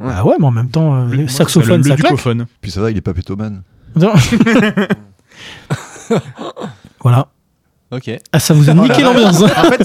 Ah 0.04 0.26
ouais 0.26 0.36
mais 0.40 0.46
en 0.46 0.52
même 0.52 0.70
temps 0.70 0.96
euh, 0.96 1.06
Le- 1.08 1.28
saxophone 1.28 1.78
le, 1.78 1.84
ça 1.84 1.90
le 1.90 1.96
claque. 1.96 2.12
ducophone. 2.12 2.46
Puis 2.62 2.70
ça 2.72 2.82
va, 2.82 2.92
il 2.92 2.98
est 2.98 3.02
pas 3.02 3.14
pétomane. 3.14 3.64
Non. 3.96 4.14
voilà. 7.02 7.28
Ok. 7.92 8.12
Ah, 8.32 8.40
ça 8.40 8.54
vous 8.54 8.70
a 8.70 8.74
niqué 8.74 9.02
l'ambiance. 9.02 9.42
hein. 9.42 9.48
En 9.58 9.72
fait, 9.72 9.84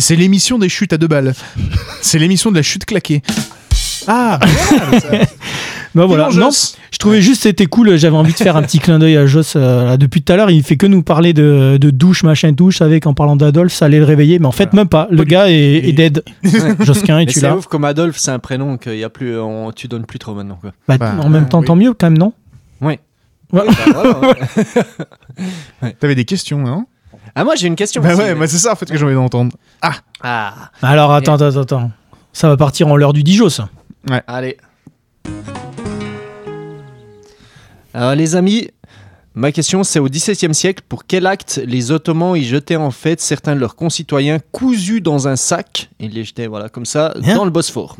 c'est 0.00 0.16
l'émission 0.16 0.58
des 0.58 0.68
chutes 0.68 0.92
à 0.92 0.98
deux 0.98 1.08
balles. 1.08 1.34
C'est 2.00 2.18
l'émission 2.18 2.50
de 2.50 2.56
la 2.56 2.62
chute 2.62 2.84
claquée. 2.84 3.22
Ah, 4.08 4.38
Bah 5.96 6.04
voilà. 6.04 6.28
Non, 6.34 6.50
je 6.50 6.98
trouvais 6.98 7.22
juste 7.22 7.42
c'était 7.44 7.64
cool. 7.66 7.96
J'avais 7.96 8.16
envie 8.16 8.32
de 8.32 8.36
faire 8.36 8.54
un 8.56 8.62
petit 8.62 8.78
clin 8.78 8.98
d'œil 8.98 9.16
à 9.16 9.24
Joss. 9.26 9.54
euh, 9.56 9.96
depuis 9.96 10.22
tout 10.22 10.30
à 10.32 10.36
l'heure, 10.36 10.50
il 10.50 10.62
fait 10.62 10.76
que 10.76 10.86
nous 10.86 11.02
parler 11.02 11.32
de, 11.32 11.78
de 11.80 11.90
douche, 11.90 12.22
machin, 12.22 12.52
douche. 12.52 12.82
Avec 12.82 13.06
en 13.06 13.14
parlant 13.14 13.34
d'Adolphe, 13.34 13.72
ça 13.72 13.86
allait 13.86 13.98
le 13.98 14.04
réveiller. 14.04 14.38
Mais 14.38 14.46
en 14.46 14.52
fait, 14.52 14.74
même 14.74 14.88
pas. 14.88 15.08
Le 15.10 15.24
gars 15.24 15.48
est, 15.50 15.54
est 15.88 15.92
dead. 15.92 16.22
Josquin, 16.80 17.16
Mais 17.16 17.22
es-tu 17.22 17.40
c'est 17.40 17.46
là 17.48 17.56
ouf 17.56 17.66
comme 17.66 17.84
Adolphe, 17.84 18.18
c'est 18.18 18.30
un 18.30 18.38
prénom 18.38 18.76
que 18.76 18.90
y 18.90 19.04
a 19.04 19.08
plus, 19.10 19.38
on, 19.40 19.72
tu 19.72 19.88
donnes 19.88 20.04
plus 20.04 20.18
trop 20.18 20.34
maintenant. 20.34 20.58
Quoi. 20.60 20.72
bah, 20.86 20.98
Bah, 20.98 21.14
En 21.22 21.30
même 21.30 21.48
temps, 21.48 21.60
oui. 21.60 21.66
tant 21.66 21.76
mieux 21.76 21.94
quand 21.94 22.06
même, 22.10 22.18
non? 22.18 22.34
Oui. 22.82 22.98
Ouais. 23.52 23.62
Bah, 23.64 23.64
voilà, 23.94 24.20
ouais. 25.82 25.92
T'avais 25.98 26.14
des 26.14 26.24
questions, 26.26 26.58
non? 26.58 26.84
Ah, 27.34 27.44
moi 27.44 27.54
j'ai 27.56 27.68
une 27.68 27.76
question. 27.76 28.02
Bah 28.02 28.10
aussi, 28.12 28.18
ouais, 28.20 28.28
mais- 28.28 28.34
moi 28.34 28.46
c'est 28.48 28.58
ça 28.58 28.72
en 28.72 28.76
fait 28.76 28.86
que 28.86 28.96
j'ai 28.98 29.04
envie 29.04 29.14
d'entendre. 29.14 29.56
Ah, 29.80 30.52
Alors 30.82 31.12
attends, 31.12 31.34
attends, 31.34 31.56
attends. 31.60 31.90
Ça 32.32 32.48
va 32.48 32.56
partir 32.56 32.88
en 32.88 32.96
l'heure 32.96 33.12
du 33.12 33.22
Dijon, 33.22 33.48
ça. 33.48 33.68
allez. 34.26 34.58
Alors 37.96 38.14
les 38.14 38.36
amis, 38.36 38.68
ma 39.34 39.52
question 39.52 39.82
c'est 39.82 39.98
au 39.98 40.06
XVIIe 40.08 40.54
siècle, 40.54 40.82
pour 40.86 41.06
quel 41.06 41.26
acte 41.26 41.60
les 41.66 41.90
Ottomans 41.90 42.36
y 42.36 42.44
jetaient 42.44 42.76
en 42.76 42.90
fait 42.90 43.20
certains 43.20 43.54
de 43.54 43.60
leurs 43.60 43.74
concitoyens 43.74 44.38
cousus 44.52 45.00
dans 45.00 45.28
un 45.28 45.36
sac, 45.36 45.88
ils 45.98 46.10
les 46.12 46.24
jetaient 46.24 46.46
voilà 46.46 46.68
comme 46.68 46.84
ça 46.84 47.14
Hein? 47.24 47.34
dans 47.34 47.44
le 47.46 47.50
Bosphore. 47.50 47.96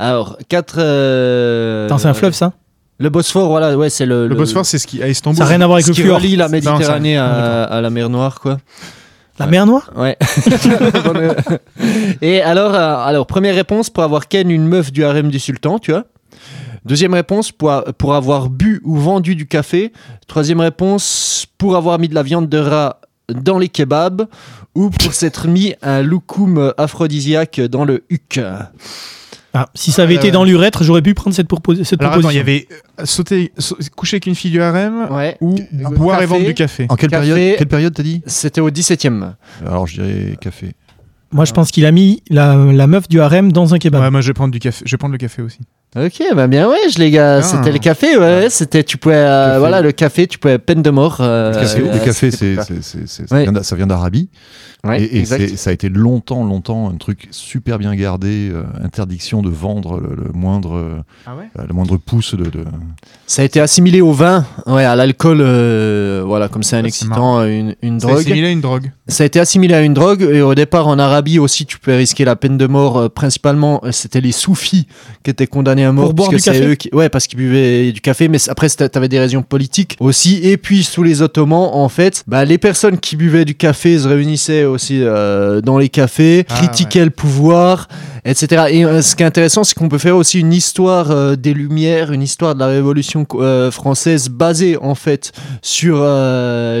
Alors 0.00 0.36
quatre. 0.48 0.76
euh, 0.78 1.86
Attends, 1.86 1.98
c'est 1.98 2.08
un 2.08 2.14
fleuve, 2.14 2.34
ça? 2.34 2.52
Le 2.98 3.08
Bosphore, 3.08 3.48
voilà, 3.48 3.78
ouais, 3.78 3.88
c'est 3.88 4.04
le. 4.04 4.26
Le 4.28 4.34
Bosphore, 4.34 4.66
c'est 4.66 4.78
ce 4.78 4.86
qui 4.86 5.02
à 5.02 5.08
Istanbul. 5.08 5.38
Ça 5.38 5.44
n'a 5.44 5.48
rien 5.50 5.60
à 5.62 5.66
voir 5.66 5.76
avec 5.76 5.86
ce 5.86 5.90
le 5.90 5.94
qui 5.94 6.10
relie 6.10 6.36
la 6.36 6.48
Méditerranée 6.48 7.14
ça- 7.14 7.62
à, 7.64 7.76
à 7.76 7.80
la 7.80 7.88
mer 7.88 8.10
Noire, 8.10 8.40
quoi. 8.40 8.58
La 9.38 9.46
mer 9.46 9.64
Noire? 9.64 9.90
Ouais. 9.96 10.18
Et 12.20 12.40
alors, 12.42 12.74
euh, 12.74 12.96
alors, 12.96 13.26
première 13.26 13.54
réponse 13.54 13.90
pour 13.90 14.02
avoir 14.02 14.28
ken 14.28 14.50
une 14.50 14.66
meuf 14.66 14.92
du 14.92 15.04
harem 15.04 15.30
du 15.30 15.38
sultan, 15.38 15.78
tu 15.78 15.92
vois. 15.92 16.04
Deuxième 16.84 17.14
réponse 17.14 17.52
pour, 17.52 17.82
pour 17.98 18.14
avoir 18.14 18.48
bu 18.50 18.80
ou 18.84 18.96
vendu 18.96 19.34
du 19.36 19.46
café. 19.46 19.92
Troisième 20.26 20.60
réponse 20.60 21.46
pour 21.58 21.76
avoir 21.76 21.98
mis 21.98 22.08
de 22.08 22.14
la 22.14 22.22
viande 22.22 22.48
de 22.48 22.58
rat 22.58 23.00
dans 23.28 23.58
les 23.58 23.68
kebabs 23.68 24.26
ou 24.74 24.90
pour 24.90 25.12
s'être 25.14 25.46
mis 25.48 25.74
un 25.82 26.02
loukoum 26.02 26.72
aphrodisiaque 26.78 27.60
dans 27.60 27.84
le 27.84 28.04
huc. 28.10 28.40
Ah, 29.52 29.68
Si 29.74 29.90
ça 29.90 30.04
avait 30.04 30.14
Euh, 30.14 30.18
été 30.18 30.30
dans 30.30 30.44
l'urètre, 30.44 30.84
j'aurais 30.84 31.02
pu 31.02 31.12
prendre 31.12 31.34
cette, 31.34 31.50
Alors 31.52 31.60
proposition. 31.60 32.30
il 32.30 32.36
y 32.36 32.38
avait 32.38 32.68
euh, 33.00 33.04
sauter, 33.04 33.50
sau- 33.58 33.76
coucher 33.96 34.14
avec 34.16 34.26
une 34.26 34.36
fille 34.36 34.52
du 34.52 34.62
harem 34.62 35.08
Ouais. 35.10 35.36
ou 35.40 35.56
Euh, 35.56 35.88
boire 35.96 36.22
et 36.22 36.26
vendre 36.26 36.44
du 36.46 36.54
café. 36.54 36.86
En 36.88 36.94
quelle 36.94 37.10
Café. 37.10 37.26
période 37.26 37.58
Quelle 37.58 37.66
période 37.68 37.92
t'as 37.94 38.02
dit? 38.04 38.22
C'était 38.26 38.60
au 38.60 38.70
17e. 38.70 39.34
Alors 39.66 39.88
je 39.88 39.94
dirais 40.00 40.36
café. 40.40 40.74
Moi, 41.32 41.44
je 41.44 41.52
pense 41.52 41.70
qu'il 41.72 41.84
a 41.86 41.90
mis 41.92 42.22
la, 42.30 42.54
la 42.56 42.86
meuf 42.86 43.08
du 43.08 43.20
harem 43.20 43.50
dans 43.52 43.74
un 43.74 43.78
kebab. 43.78 44.00
Ouais, 44.02 44.10
moi 44.10 44.20
je 44.20 44.28
vais 44.28 44.34
prendre 44.34 44.52
du 44.52 44.58
café. 44.60 44.84
Je 44.86 44.90
vais 44.92 44.98
prendre 44.98 45.12
le 45.12 45.18
café 45.18 45.42
aussi. 45.42 45.58
Ok, 45.96 46.22
bah 46.36 46.46
bien 46.46 46.68
ouais, 46.68 46.76
les 46.98 47.10
gars, 47.10 47.38
Ah. 47.38 47.42
c'était 47.42 47.72
le 47.72 47.80
café, 47.80 48.16
ouais, 48.16 48.46
c'était, 48.48 48.84
tu 48.84 48.96
pouvais, 48.96 49.16
euh, 49.16 49.46
Café. 49.48 49.58
voilà, 49.58 49.80
le 49.80 49.90
café, 49.90 50.26
tu 50.28 50.38
pouvais 50.38 50.58
peine 50.58 50.82
de 50.82 50.90
mort. 50.90 51.16
euh, 51.20 51.52
Le 51.52 51.60
café, 51.60 51.80
euh, 51.80 52.56
le 52.56 52.80
c'est, 52.82 53.08
ça 53.08 53.34
Ouais. 53.34 53.42
vient 53.42 53.50
d'a- 53.52 53.64
ça 53.64 53.74
vient 53.74 53.88
d'Arabie. 53.88 54.28
Ouais, 54.82 55.02
et 55.02 55.26
ça 55.26 55.68
a 55.68 55.72
été 55.74 55.90
longtemps, 55.90 56.42
longtemps 56.42 56.88
un 56.88 56.94
truc 56.96 57.28
super 57.32 57.76
bien 57.78 57.94
gardé. 57.94 58.48
euh, 58.50 58.62
interdiction 58.82 59.42
de 59.42 59.50
vendre 59.50 60.00
le, 60.00 60.14
le 60.24 60.32
moindre, 60.32 60.74
euh, 60.76 61.02
Ah 61.26 61.34
ouais? 61.36 61.50
le 61.68 61.74
moindre 61.74 61.98
pouce 61.98 62.34
de. 62.34 62.44
de- 62.44 62.64
Ça 63.26 63.42
a 63.42 63.44
été 63.44 63.60
assimilé 63.60 64.00
au 64.00 64.12
vin, 64.12 64.46
ouais, 64.66 64.84
à 64.84 64.96
l'alcool, 64.96 65.40
euh, 65.42 66.22
voilà, 66.24 66.48
comme 66.48 66.62
c'est 66.62 66.76
un 66.76 66.80
c'est 66.82 66.86
excitant, 66.88 67.44
une, 67.44 67.74
une 67.82 67.98
drogue. 67.98 68.20
assimilé 68.20 68.46
à 68.46 68.50
une 68.50 68.62
drogue. 68.62 68.90
Ça 69.06 69.24
a 69.24 69.26
été 69.26 69.38
assimilé 69.38 69.74
à 69.74 69.82
une 69.82 69.92
drogue 69.92 70.22
et 70.22 70.40
au 70.40 70.54
départ 70.54 70.86
en 70.88 70.98
Arabie 70.98 71.38
aussi 71.38 71.66
tu 71.66 71.78
pouvais 71.78 71.96
risquer 71.96 72.24
la 72.24 72.36
peine 72.36 72.56
de 72.56 72.66
mort. 72.66 72.96
euh, 72.96 73.08
principalement 73.10 73.80
euh, 73.84 73.92
c'était 73.92 74.20
les 74.22 74.32
soufis 74.32 74.86
qui 75.24 75.30
étaient 75.30 75.46
condamnés 75.48 75.79
mort 75.92 76.06
Pour 76.06 76.14
boire 76.14 76.28
du 76.30 76.36
café 76.36 76.66
eux 76.66 76.74
qui, 76.74 76.90
ouais 76.92 77.08
parce 77.08 77.26
qu'ils 77.26 77.38
buvaient 77.38 77.92
du 77.92 78.00
café 78.00 78.28
mais 78.28 78.38
après 78.48 78.68
t'avais 78.68 79.08
des 79.08 79.18
raisons 79.18 79.42
politiques 79.42 79.96
aussi 80.00 80.40
et 80.42 80.56
puis 80.56 80.84
sous 80.84 81.02
les 81.02 81.22
Ottomans 81.22 81.70
en 81.72 81.88
fait 81.88 82.24
bah, 82.26 82.44
les 82.44 82.58
personnes 82.58 82.98
qui 82.98 83.16
buvaient 83.16 83.44
du 83.44 83.54
café 83.54 83.98
se 83.98 84.08
réunissaient 84.08 84.64
aussi 84.64 85.00
euh, 85.02 85.60
dans 85.60 85.78
les 85.78 85.88
cafés, 85.88 86.44
Ah, 86.48 86.54
critiquaient 86.54 87.04
le 87.04 87.10
pouvoir 87.10 87.88
etc. 88.24 88.66
Et 88.70 88.84
euh, 88.84 89.00
ce 89.00 89.16
qui 89.16 89.22
est 89.22 89.26
intéressant, 89.26 89.64
c'est 89.64 89.74
qu'on 89.74 89.88
peut 89.88 89.96
faire 89.98 90.16
aussi 90.16 90.40
une 90.40 90.52
histoire 90.52 91.10
euh, 91.10 91.36
des 91.36 91.54
Lumières, 91.54 92.12
une 92.12 92.22
histoire 92.22 92.54
de 92.54 92.60
la 92.60 92.66
Révolution 92.66 93.26
française 93.70 94.28
basée 94.28 94.76
en 94.76 94.94
fait 94.94 95.32
sur 95.62 95.96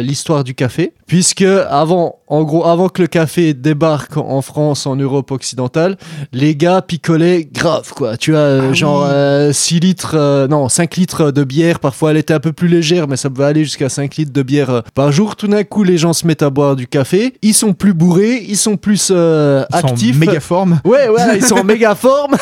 l'histoire 0.02 0.44
du 0.44 0.54
café, 0.54 0.92
puisque 1.06 1.42
avant, 1.42 2.16
en 2.28 2.44
gros, 2.44 2.64
avant 2.64 2.88
que 2.88 3.02
le 3.02 3.08
café 3.08 3.54
débarque 3.54 4.16
en 4.16 4.42
France, 4.42 4.86
en 4.86 4.96
Europe 4.96 5.30
occidentale, 5.30 5.96
les 6.32 6.54
gars 6.54 6.82
picolaient 6.82 7.48
grave, 7.50 7.92
quoi. 7.94 8.16
Tu 8.16 8.30
vois, 8.30 8.40
euh, 8.40 8.68
Ah 8.70 8.74
genre 8.74 8.89
oui. 8.98 9.06
euh, 9.10 9.52
6 9.52 9.80
litres, 9.80 10.14
euh, 10.16 10.48
non, 10.48 10.68
5 10.68 10.96
litres 10.96 11.30
de 11.30 11.44
bière, 11.44 11.78
parfois 11.80 12.10
elle 12.10 12.16
était 12.16 12.34
un 12.34 12.40
peu 12.40 12.52
plus 12.52 12.68
légère, 12.68 13.08
mais 13.08 13.16
ça 13.16 13.30
pouvait 13.30 13.44
aller 13.46 13.64
jusqu'à 13.64 13.88
5 13.88 14.16
litres 14.16 14.32
de 14.32 14.42
bière 14.42 14.70
euh, 14.70 14.80
par 14.94 15.12
jour. 15.12 15.36
Tout 15.36 15.46
d'un 15.48 15.64
coup, 15.64 15.82
les 15.84 15.98
gens 15.98 16.12
se 16.12 16.26
mettent 16.26 16.42
à 16.42 16.50
boire 16.50 16.76
du 16.76 16.86
café, 16.86 17.34
ils 17.42 17.54
sont 17.54 17.72
plus 17.72 17.94
bourrés, 17.94 18.44
ils 18.48 18.56
sont 18.56 18.76
plus 18.76 19.10
euh, 19.10 19.64
Ils 19.72 19.78
sont 19.80 19.86
en 19.86 19.88
actifs. 19.90 20.18
méga 20.18 20.40
forme. 20.40 20.80
Ouais, 20.84 21.08
ouais, 21.08 21.36
ils 21.38 21.44
sont 21.44 21.56
en 21.58 21.64
méga 21.64 21.94
forme. 21.94 22.34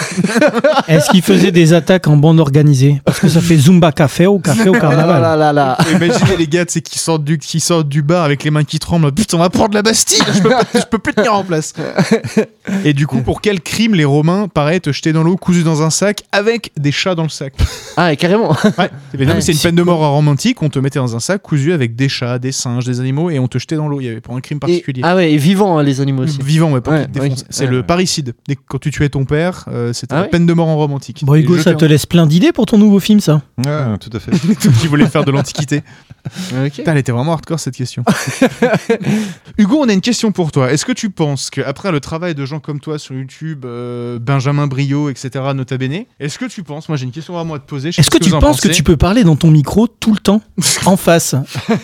Est-ce 0.88 1.10
qu'il 1.10 1.22
faisait 1.22 1.52
des 1.52 1.72
attaques 1.72 2.06
en 2.08 2.16
bande 2.16 2.40
organisée? 2.40 3.00
Parce 3.04 3.20
que 3.20 3.28
ça 3.28 3.40
fait 3.40 3.56
Zumba 3.56 3.92
Café 3.92 4.26
au 4.26 4.38
café 4.38 4.68
au 4.68 4.72
carnaval. 4.72 5.20
là 5.22 5.36
là 5.36 5.52
là. 5.52 5.78
Imaginez 5.94 6.36
les 6.38 6.46
gars, 6.46 6.64
sais, 6.68 6.80
qui 6.80 6.98
sortent 6.98 7.24
du, 7.24 7.38
qui 7.38 7.60
sortent 7.60 7.88
du 7.88 8.02
bar 8.02 8.24
avec 8.24 8.44
les 8.44 8.50
mains 8.50 8.64
qui 8.64 8.78
tremblent. 8.78 9.12
Putain, 9.12 9.36
on 9.36 9.40
va 9.40 9.50
prendre 9.50 9.74
la 9.74 9.82
Bastille. 9.82 10.22
Je 10.34 10.40
peux, 10.40 10.48
pas- 10.50 10.62
je 10.74 10.84
peux 10.90 10.98
plus 10.98 11.14
tenir 11.14 11.34
en 11.34 11.44
place. 11.44 11.72
Et 12.84 12.92
du 12.92 13.06
coup, 13.06 13.20
pour 13.22 13.40
quel 13.40 13.60
crime 13.60 13.94
les 13.94 14.04
Romains 14.04 14.48
paraissent 14.48 14.82
te 14.82 14.92
jeter 14.92 15.12
dans 15.12 15.22
l'eau, 15.22 15.36
cousus 15.36 15.64
dans 15.64 15.82
un 15.82 15.90
sac, 15.90 16.22
avec 16.38 16.72
des 16.78 16.92
chats 16.92 17.14
dans 17.14 17.22
le 17.24 17.28
sac 17.28 17.52
Ah, 17.96 18.12
et 18.12 18.16
carrément. 18.16 18.50
Ouais. 18.78 18.90
C'est 19.40 19.52
une 19.52 19.58
peine 19.58 19.74
de 19.74 19.82
mort 19.82 20.02
à 20.04 20.08
Rome 20.08 20.28
antique. 20.28 20.62
On 20.62 20.68
te 20.70 20.78
mettait 20.78 20.98
dans 20.98 21.14
un 21.16 21.20
sac 21.20 21.42
cousu 21.42 21.72
avec 21.72 21.96
des 21.96 22.08
chats, 22.08 22.38
des 22.38 22.52
singes, 22.52 22.84
des 22.86 23.00
animaux, 23.00 23.30
et 23.30 23.38
on 23.38 23.48
te 23.48 23.58
jetait 23.58 23.76
dans 23.76 23.88
l'eau. 23.88 24.00
Il 24.00 24.04
y 24.06 24.08
avait 24.08 24.20
pas 24.20 24.32
un 24.32 24.40
crime 24.40 24.58
Et- 24.58 24.60
particulier. 24.60 25.02
ah 25.04 25.16
ouais, 25.16 25.32
et 25.32 25.36
vivants, 25.36 25.78
hein, 25.78 25.82
les 25.82 26.00
animaux 26.00 26.22
aussi. 26.22 26.38
Vivant, 26.42 26.70
mais 26.70 26.80
pas 26.80 26.92
Ouais, 26.92 27.06
ouais, 27.20 27.32
C'est 27.50 27.64
ouais, 27.64 27.70
le 27.70 27.82
parricide. 27.82 28.34
Dès 28.46 28.56
que- 28.56 28.60
Quand 28.68 28.78
tu 28.78 28.90
tuais 28.90 29.08
ton 29.08 29.24
père, 29.24 29.64
euh, 29.68 29.92
c'était 29.92 30.14
Ah 30.14 30.18
la 30.18 30.22
ouais 30.24 30.28
peine 30.30 30.46
de 30.46 30.52
mort 30.52 30.68
en 30.68 30.76
Rome 30.76 30.92
antique. 30.92 31.24
Bon, 31.24 31.34
Hugo, 31.34 31.58
ça 31.58 31.74
te 31.74 31.84
laisse 31.84 32.06
plein 32.06 32.26
d'idées 32.26 32.52
pour 32.52 32.66
ton 32.66 32.78
nouveau 32.78 33.00
film, 33.00 33.20
ça 33.20 33.42
Ouais, 33.58 33.98
tout 34.00 34.10
à 34.16 34.20
fait. 34.20 34.32
en- 34.68 34.72
qui 34.72 34.86
voulait 34.86 35.06
faire 35.06 35.24
de 35.24 35.30
l'antiquité. 35.30 35.82
Ok. 36.62 36.72
Putain, 36.74 36.92
elle 36.92 36.98
était 36.98 37.12
vraiment 37.12 37.32
hardcore 37.32 37.58
cette 37.58 37.76
question. 37.76 38.04
Hugo, 39.56 39.78
on 39.80 39.88
a 39.88 39.92
une 39.92 40.00
question 40.00 40.30
pour 40.32 40.52
toi. 40.52 40.70
Est-ce 40.72 40.84
que 40.84 40.92
tu 40.92 41.10
penses 41.10 41.48
qu'après 41.50 41.90
le 41.90 42.00
travail 42.00 42.34
de 42.34 42.44
gens 42.44 42.60
comme 42.60 42.80
toi 42.80 42.98
sur 42.98 43.14
YouTube, 43.14 43.64
euh, 43.64 44.18
Benjamin 44.18 44.66
Brio, 44.66 45.08
etc., 45.10 45.30
nota 45.54 45.78
bene, 45.78 46.04
est-ce 46.28 46.38
que 46.38 46.44
tu 46.44 46.62
penses, 46.62 46.90
moi 46.90 46.98
j'ai 46.98 47.06
une 47.06 47.10
question 47.10 47.38
à 47.38 47.58
te 47.58 47.64
poser, 47.64 47.90
je 47.90 47.96
sais 47.96 48.02
Est-ce 48.02 48.10
que 48.10 48.22
tu 48.22 48.28
penses 48.28 48.60
que 48.60 48.68
tu 48.68 48.82
peux 48.82 48.98
parler 48.98 49.24
dans 49.24 49.34
ton 49.34 49.50
micro 49.50 49.86
tout 49.86 50.12
le 50.12 50.18
temps 50.18 50.42
en 50.84 50.98
face 50.98 51.34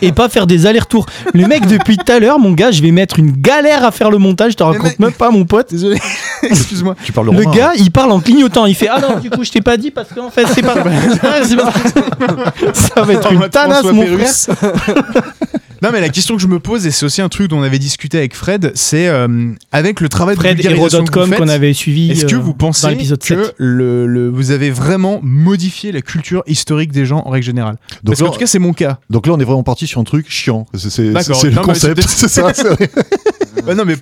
et 0.03 0.11
pas 0.11 0.29
faire 0.29 0.45
des 0.45 0.67
allers-retours? 0.67 1.07
Le 1.33 1.47
mec, 1.47 1.65
depuis 1.65 1.97
tout 1.97 2.11
à 2.11 2.19
l'heure, 2.19 2.37
mon 2.37 2.51
gars, 2.51 2.69
je 2.69 2.83
vais 2.83 2.91
mettre 2.91 3.17
une 3.17 3.31
galère 3.31 3.83
à 3.83 3.89
faire 3.89 4.11
le 4.11 4.19
montage. 4.19 4.51
Je 4.51 4.57
te 4.57 4.63
raconte 4.63 4.99
même 4.99 5.13
pas, 5.13 5.31
mon 5.31 5.45
pote. 5.45 5.71
Désolé, 5.71 5.99
excuse-moi. 6.43 6.95
Tu 7.03 7.11
parles 7.11 7.31
Le 7.31 7.43
romain, 7.43 7.51
gars, 7.51 7.71
il 7.75 7.89
parle 7.89 8.11
en 8.11 8.19
clignotant. 8.19 8.67
Il 8.67 8.75
fait 8.75 8.87
Ah 8.87 8.99
non, 9.01 9.19
du 9.19 9.31
coup, 9.31 9.43
je 9.43 9.49
t'ai 9.49 9.61
pas 9.61 9.77
dit 9.77 9.89
parce 9.89 10.09
qu'en 10.13 10.29
fait, 10.29 10.45
c'est 10.53 10.61
pas. 10.61 10.75
Ça 12.73 13.01
va 13.01 13.13
être 13.13 13.31
une 13.33 13.49
tanasse, 13.49 13.83
mon 13.85 14.05
frère. 14.05 14.29
Non, 15.85 15.91
mais 15.93 16.01
la 16.01 16.09
question 16.09 16.35
que 16.35 16.41
je 16.41 16.47
me 16.47 16.59
pose, 16.59 16.87
et 16.87 16.91
c'est 16.91 17.05
aussi 17.05 17.21
un 17.21 17.29
truc 17.29 17.47
dont 17.49 17.59
on 17.59 17.63
avait 17.63 17.77
discuté 17.79 18.17
avec 18.17 18.35
Fred, 18.35 18.71
c'est 18.73 19.07
euh, 19.07 19.27
avec 19.71 20.01
le 20.01 20.09
travail 20.09 20.35
Fred 20.35 20.57
de 20.57 20.61
vulgarisation 20.63 21.05
qu'on 21.05 21.47
avait 21.47 21.73
suivi. 21.73 22.11
Est-ce 22.11 22.25
que 22.25 22.35
euh, 22.35 22.39
vous 22.39 22.51
dans 22.53 22.57
pensez 22.57 22.89
l'épisode 22.89 23.19
que 23.19 23.25
7 23.45 23.53
le, 23.57 24.07
le- 24.07 24.29
vous 24.29 24.49
avez 24.51 24.71
vraiment 24.71 25.19
modifié 25.21 25.91
la 25.91 26.01
culture 26.01 26.41
historique 26.47 26.91
des 26.91 27.05
gens 27.05 27.21
en 27.25 27.29
règle 27.29 27.45
générale? 27.45 27.75
Donc 28.03 28.15
Parce 28.15 28.21
là, 28.21 28.29
tout 28.31 28.39
cas, 28.39 28.47
c'est 28.47 28.57
mon 28.59 28.73
cas. 28.73 28.97
donc 29.11 29.27
là, 29.27 29.33
on 29.33 29.39
est 29.39 29.43
vraiment 29.43 29.61
parti 29.63 29.85
sur 29.85 30.01
un 30.01 30.03
truc 30.05 30.25
chiant. 30.29 30.65
C'est, 30.73 30.89
c'est, 30.89 31.11
D'accord. 31.11 31.35
c'est 31.35 31.49
le 31.49 31.53
Non, 31.55 31.61
mais 31.61 31.73
concept. 31.73 32.01
c'est- 32.07 32.27
ça. 32.27 32.51
Non, 33.75 33.83
mais 33.85 33.95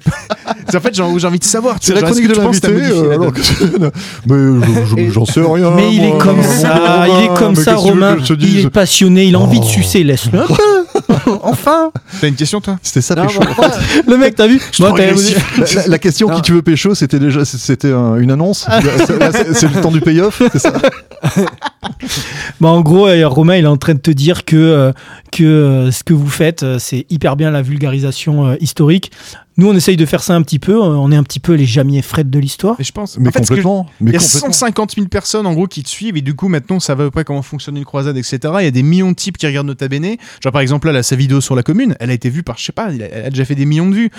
c'est 0.69 0.77
en 0.77 0.81
fait, 0.81 0.95
j'ai 0.95 1.01
envie 1.27 1.39
de 1.39 1.43
savoir. 1.43 1.75
c'est 1.81 1.93
la 1.93 2.01
chronique 2.01 2.27
que 2.27 2.33
de 2.33 2.39
l'invité. 2.39 2.67
euh, 2.71 3.11
alors 3.11 3.31
que- 3.33 3.41
mais 4.27 4.67
je- 4.87 5.05
je- 5.05 5.11
j'en 5.11 5.25
sais 5.25 5.41
rien. 5.41 5.71
Mais 5.71 5.93
il 5.93 6.03
est 6.03 6.17
comme 6.17 6.41
ça, 6.43 7.05
il 7.07 7.25
est 7.25 7.33
comme 7.37 7.55
ça, 7.55 7.75
Romain. 7.75 8.17
Il 8.39 8.59
est 8.65 8.69
passionné, 8.69 9.25
il 9.25 9.35
a 9.35 9.39
envie 9.39 9.59
de 9.59 9.65
Oh. 9.65 9.69
sucer, 9.69 10.03
laisse-le 10.03 10.39
un 11.43 11.53
enfin, 11.73 11.91
T'as 12.21 12.27
une 12.27 12.35
question, 12.35 12.61
toi 12.61 12.77
C'était 12.81 13.01
ça, 13.01 13.15
Non, 13.15 13.25
pécho. 13.27 13.39
bah, 13.57 13.71
le 14.07 14.17
mec, 14.17 14.35
t'as 14.35 14.47
vu. 14.47 14.59
La, 14.79 14.89
la- 14.89 15.87
la 15.87 15.99
question 15.99 16.29
Non. 16.29 16.35
qui 16.35 16.41
tu 16.43 16.51
veux 16.53 16.61
pécho, 16.61 16.95
c'était 16.95 17.19
déjà 17.19 17.43
c'était 17.45 17.91
un- 17.91 18.15
une 18.17 18.31
annonce. 18.31 18.67
Là, 18.67 18.81
c'est- 19.31 19.67
le 19.73 19.81
temps 19.81 19.91
du 19.91 20.01
payoff, 20.01 20.41
c'est 20.51 20.59
ça. 20.59 20.73
Bah, 22.61 22.69
en 22.69 22.81
gros, 22.81 23.07
euh, 23.07 23.27
Romain, 23.27 23.55
il 23.57 23.65
est 23.65 23.67
en 23.67 23.77
train 23.77 23.93
de 23.93 23.99
te 23.99 24.11
dire 24.11 24.45
que, 24.45 24.55
euh, 24.55 24.91
que 25.31 25.43
euh, 25.43 25.91
ce 25.91 26.03
que 26.03 26.13
vous 26.13 26.29
faites, 26.29 26.65
c'est 26.79 27.05
hyper 27.09 27.35
bien 27.35 27.51
la 27.51 27.61
vulgarisation 27.61 28.47
euh, 28.47 28.55
historique. 28.61 29.11
Nous, 29.57 29.67
on 29.69 29.73
essaye 29.73 29.97
de 29.97 30.05
faire 30.05 30.23
ça 30.23 30.33
un 30.35 30.41
petit 30.41 30.57
peu. 30.59 30.73
euh, 30.73 30.95
On 30.95 31.11
est 31.11 31.15
un 31.15 31.23
petit 31.23 31.39
peu 31.39 31.53
les 31.53 31.65
Jamier 31.65 32.01
Fred 32.01 32.29
de 32.29 32.39
l'histoire. 32.39 32.75
Mais 32.79 32.83
je 32.85 32.91
pense. 32.91 33.17
Mais 33.19 33.29
en 33.29 33.31
fait, 33.31 33.39
complètement. 33.47 33.85
Il 34.01 34.07
y 34.07 34.15
a 34.15 34.19
complètement. 34.19 34.39
150 34.51 34.95
000 34.95 35.07
personnes 35.07 35.45
en 35.45 35.53
gros 35.53 35.67
qui 35.67 35.83
te 35.83 35.89
suivent 35.89 36.17
et 36.17 36.21
du 36.21 36.33
coup 36.35 36.47
maintenant 36.47 36.79
ça 36.79 36.95
va 36.95 37.03
à 37.03 37.07
peu 37.07 37.11
près 37.11 37.23
comment 37.23 37.41
fonctionne 37.43 37.77
une 37.77 37.85
croisade 37.85 38.17
etc. 38.17 38.39
Il 38.59 38.63
y 38.63 38.67
a 38.67 38.71
des 38.71 38.81
millions 38.83 39.11
de 39.11 39.15
types 39.15 39.37
qui 39.37 39.45
regardent 39.45 39.67
Nota 39.67 39.87
Bene. 39.87 40.15
Genre 40.41 40.51
par 40.51 40.61
exemple 40.61 40.87
là, 40.87 40.93
là, 40.93 41.03
sa 41.03 41.15
vidéo 41.15 41.39
sur 41.41 41.55
la 41.55 41.61
commune, 41.63 41.95
elle 41.99 42.09
a 42.09 42.13
été 42.13 42.29
vue 42.29 42.41
par 42.43 42.57
je 42.57 42.65
sais 42.65 42.71
pas, 42.71 42.89
elle 42.91 43.03
a 43.03 43.29
déjà 43.29 43.45
fait 43.45 43.55
des 43.55 43.65
millions 43.65 43.89
de 43.89 43.95
vues. 43.95 44.09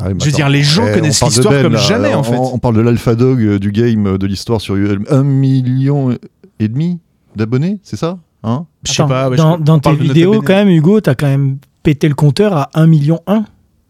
Ah 0.00 0.08
Je 0.20 0.24
veux 0.26 0.30
dire, 0.32 0.48
les 0.48 0.62
gens 0.62 0.84
Eh, 0.88 0.94
connaissent 0.94 1.22
l'histoire 1.24 1.52
Ben, 1.54 1.62
comme 1.62 1.72
là. 1.72 1.78
jamais, 1.80 2.14
en 2.14 2.20
On- 2.20 2.22
fait. 2.22 2.36
On 2.36 2.58
parle 2.58 2.76
de 2.76 2.82
l'alpha 2.82 3.14
dog 3.16 3.40
euh, 3.42 3.58
du 3.58 3.72
game, 3.72 4.06
euh, 4.06 4.18
de 4.18 4.26
l'histoire 4.28 4.60
sur 4.60 4.76
UL. 4.76 5.00
Un 5.10 5.24
million 5.24 6.16
et 6.60 6.68
demi 6.68 7.00
d'abonnés, 7.34 7.80
c'est 7.82 7.96
ça 7.96 8.18
hein? 8.44 8.66
Je 8.84 8.92
sais 8.92 9.02
pas. 9.06 9.28
ouais, 9.28 9.36
dans 9.36 9.52
sais 9.54 9.58
pas. 9.58 9.64
dans 9.64 9.74
On 9.76 9.80
tes 9.80 9.94
vidéos, 9.96 10.40
quand 10.42 10.54
même, 10.54 10.68
Hugo, 10.68 11.00
t'as 11.00 11.14
quand 11.16 11.26
même 11.26 11.58
pété 11.82 12.06
le 12.08 12.14
compteur 12.14 12.52
à 12.56 12.70
1 12.74 12.86
million 12.86 13.20
1. 13.26 13.44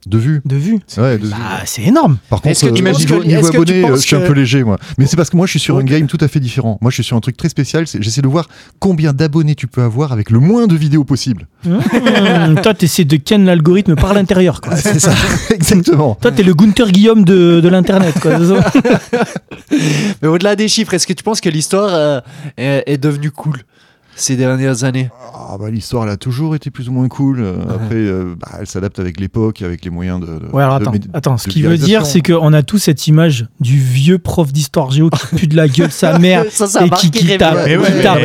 De 0.07 0.17
vue. 0.17 0.41
de. 0.45 0.79
Ouais, 0.97 1.19
vue. 1.19 1.29
Bah, 1.29 1.37
c'est 1.67 1.83
énorme. 1.83 2.19
Par 2.31 2.41
contre, 2.41 2.51
que 2.61 2.71
tu 2.71 2.83
euh, 2.83 2.91
penses 2.93 3.01
niveau, 3.01 3.21
que- 3.21 3.27
niveau 3.27 3.41
est-ce 3.41 3.49
que 3.51 3.57
tu 3.65 3.73
abonné, 3.73 3.85
euh, 3.91 3.97
je 3.97 4.01
suis 4.07 4.17
un 4.17 4.21
peu 4.21 4.33
léger, 4.33 4.63
moi. 4.65 4.79
Mais 4.97 5.07
c'est 5.07 5.17
parce 5.17 5.29
que 5.29 5.37
moi, 5.37 5.45
je 5.47 5.51
suis 5.51 5.61
sur 5.61 5.77
un 5.77 5.83
game 5.85 6.07
tout 6.07 6.17
à 6.21 6.29
fait 6.29 6.41
différent. 6.41 6.79
Moi, 6.81 6.91
je 6.91 6.95
suis 6.95 7.05
sur 7.05 7.17
un 7.17 7.21
truc 7.21 7.37
très 7.37 7.49
spécial. 7.49 7.87
c'est- 7.87 8.01
J'essaie 8.01 8.23
de 8.23 8.29
voir 8.29 8.49
combien 8.79 9.13
d'abonnés 9.13 9.55
tu 9.55 9.67
peux 9.67 9.83
avoir 9.83 10.13
avec 10.13 10.31
le 10.31 10.39
moins 10.39 10.67
de 10.67 10.77
vidéos 10.77 11.05
possible. 11.05 11.47
Mmh, 11.65 12.61
toi, 12.63 12.75
t'essaies 12.75 13.05
de 13.05 13.17
ken 13.17 13.45
l'algorithme 13.45 13.97
par 13.97 14.15
l'intérieur. 14.15 14.61
quoi. 14.61 14.77
c'est 14.77 14.99
ça, 15.01 15.13
exactement. 15.51 16.17
Toi, 16.21 16.31
t'es 16.33 16.43
le 16.45 16.55
Gunther 16.55 16.91
Guillaume 16.91 17.25
de, 17.25 17.61
de 17.61 17.69
l'internet. 17.69 18.15
quoi. 18.21 18.39
Mais 20.23 20.29
au-delà 20.29 20.57
des 20.57 20.69
chiffres, 20.69 20.95
est-ce 20.95 21.07
que 21.07 21.13
tu 21.13 21.23
penses 21.25 21.41
que 21.41 21.49
l'histoire 21.49 21.91
euh, 21.93 22.21
est, 22.57 22.85
est 22.87 22.99
devenue 22.99 23.31
cool? 23.31 23.59
Ces 24.21 24.37
dernières 24.37 24.85
années 24.85 25.11
Ah 25.35 25.57
bah, 25.59 25.71
l'histoire, 25.71 26.05
elle 26.05 26.11
a 26.11 26.17
toujours 26.17 26.55
été 26.55 26.71
plus 26.71 26.89
ou 26.89 26.93
moins 26.93 27.09
cool. 27.09 27.41
Euh, 27.41 27.57
Après, 27.71 27.95
euh, 27.95 28.35
bah, 28.39 28.49
elle 28.61 28.67
s'adapte 28.67 28.99
avec 28.99 29.21
l'époque, 29.21 29.63
avec 29.63 29.85
les 29.85 29.91
moyens 29.91 30.21
de. 30.21 30.27
de- 30.27 30.47
Ouais, 30.53 30.63
alors 30.63 30.81
de 30.81 30.87
attends, 30.89 30.99
attends. 31.15 31.37
Ce 31.39 31.49
qui 31.49 31.63
veut 31.63 31.79
dire, 31.79 32.05
c'est 32.07 32.21
qu'on 32.21 32.53
a 32.53 32.63
tous 32.63 32.79
cette 32.79 33.07
image 33.07 33.47
du 33.61 33.79
vieux 33.79 34.19
prof 34.19 34.53
d'histoire 34.53 34.91
géo 34.91 35.11
qui 35.11 35.37
pue 35.37 35.47
de 35.47 35.57
la 35.57 35.69
gueule 35.69 35.91
sa 35.93 36.19
mère 36.19 36.45
Ça, 36.51 36.67
ça 36.67 36.81
a 36.81 36.87
et 36.87 36.91
qui, 36.91 37.11
qui 37.11 37.37
t'a 37.39 37.55
ouais, 37.65 37.79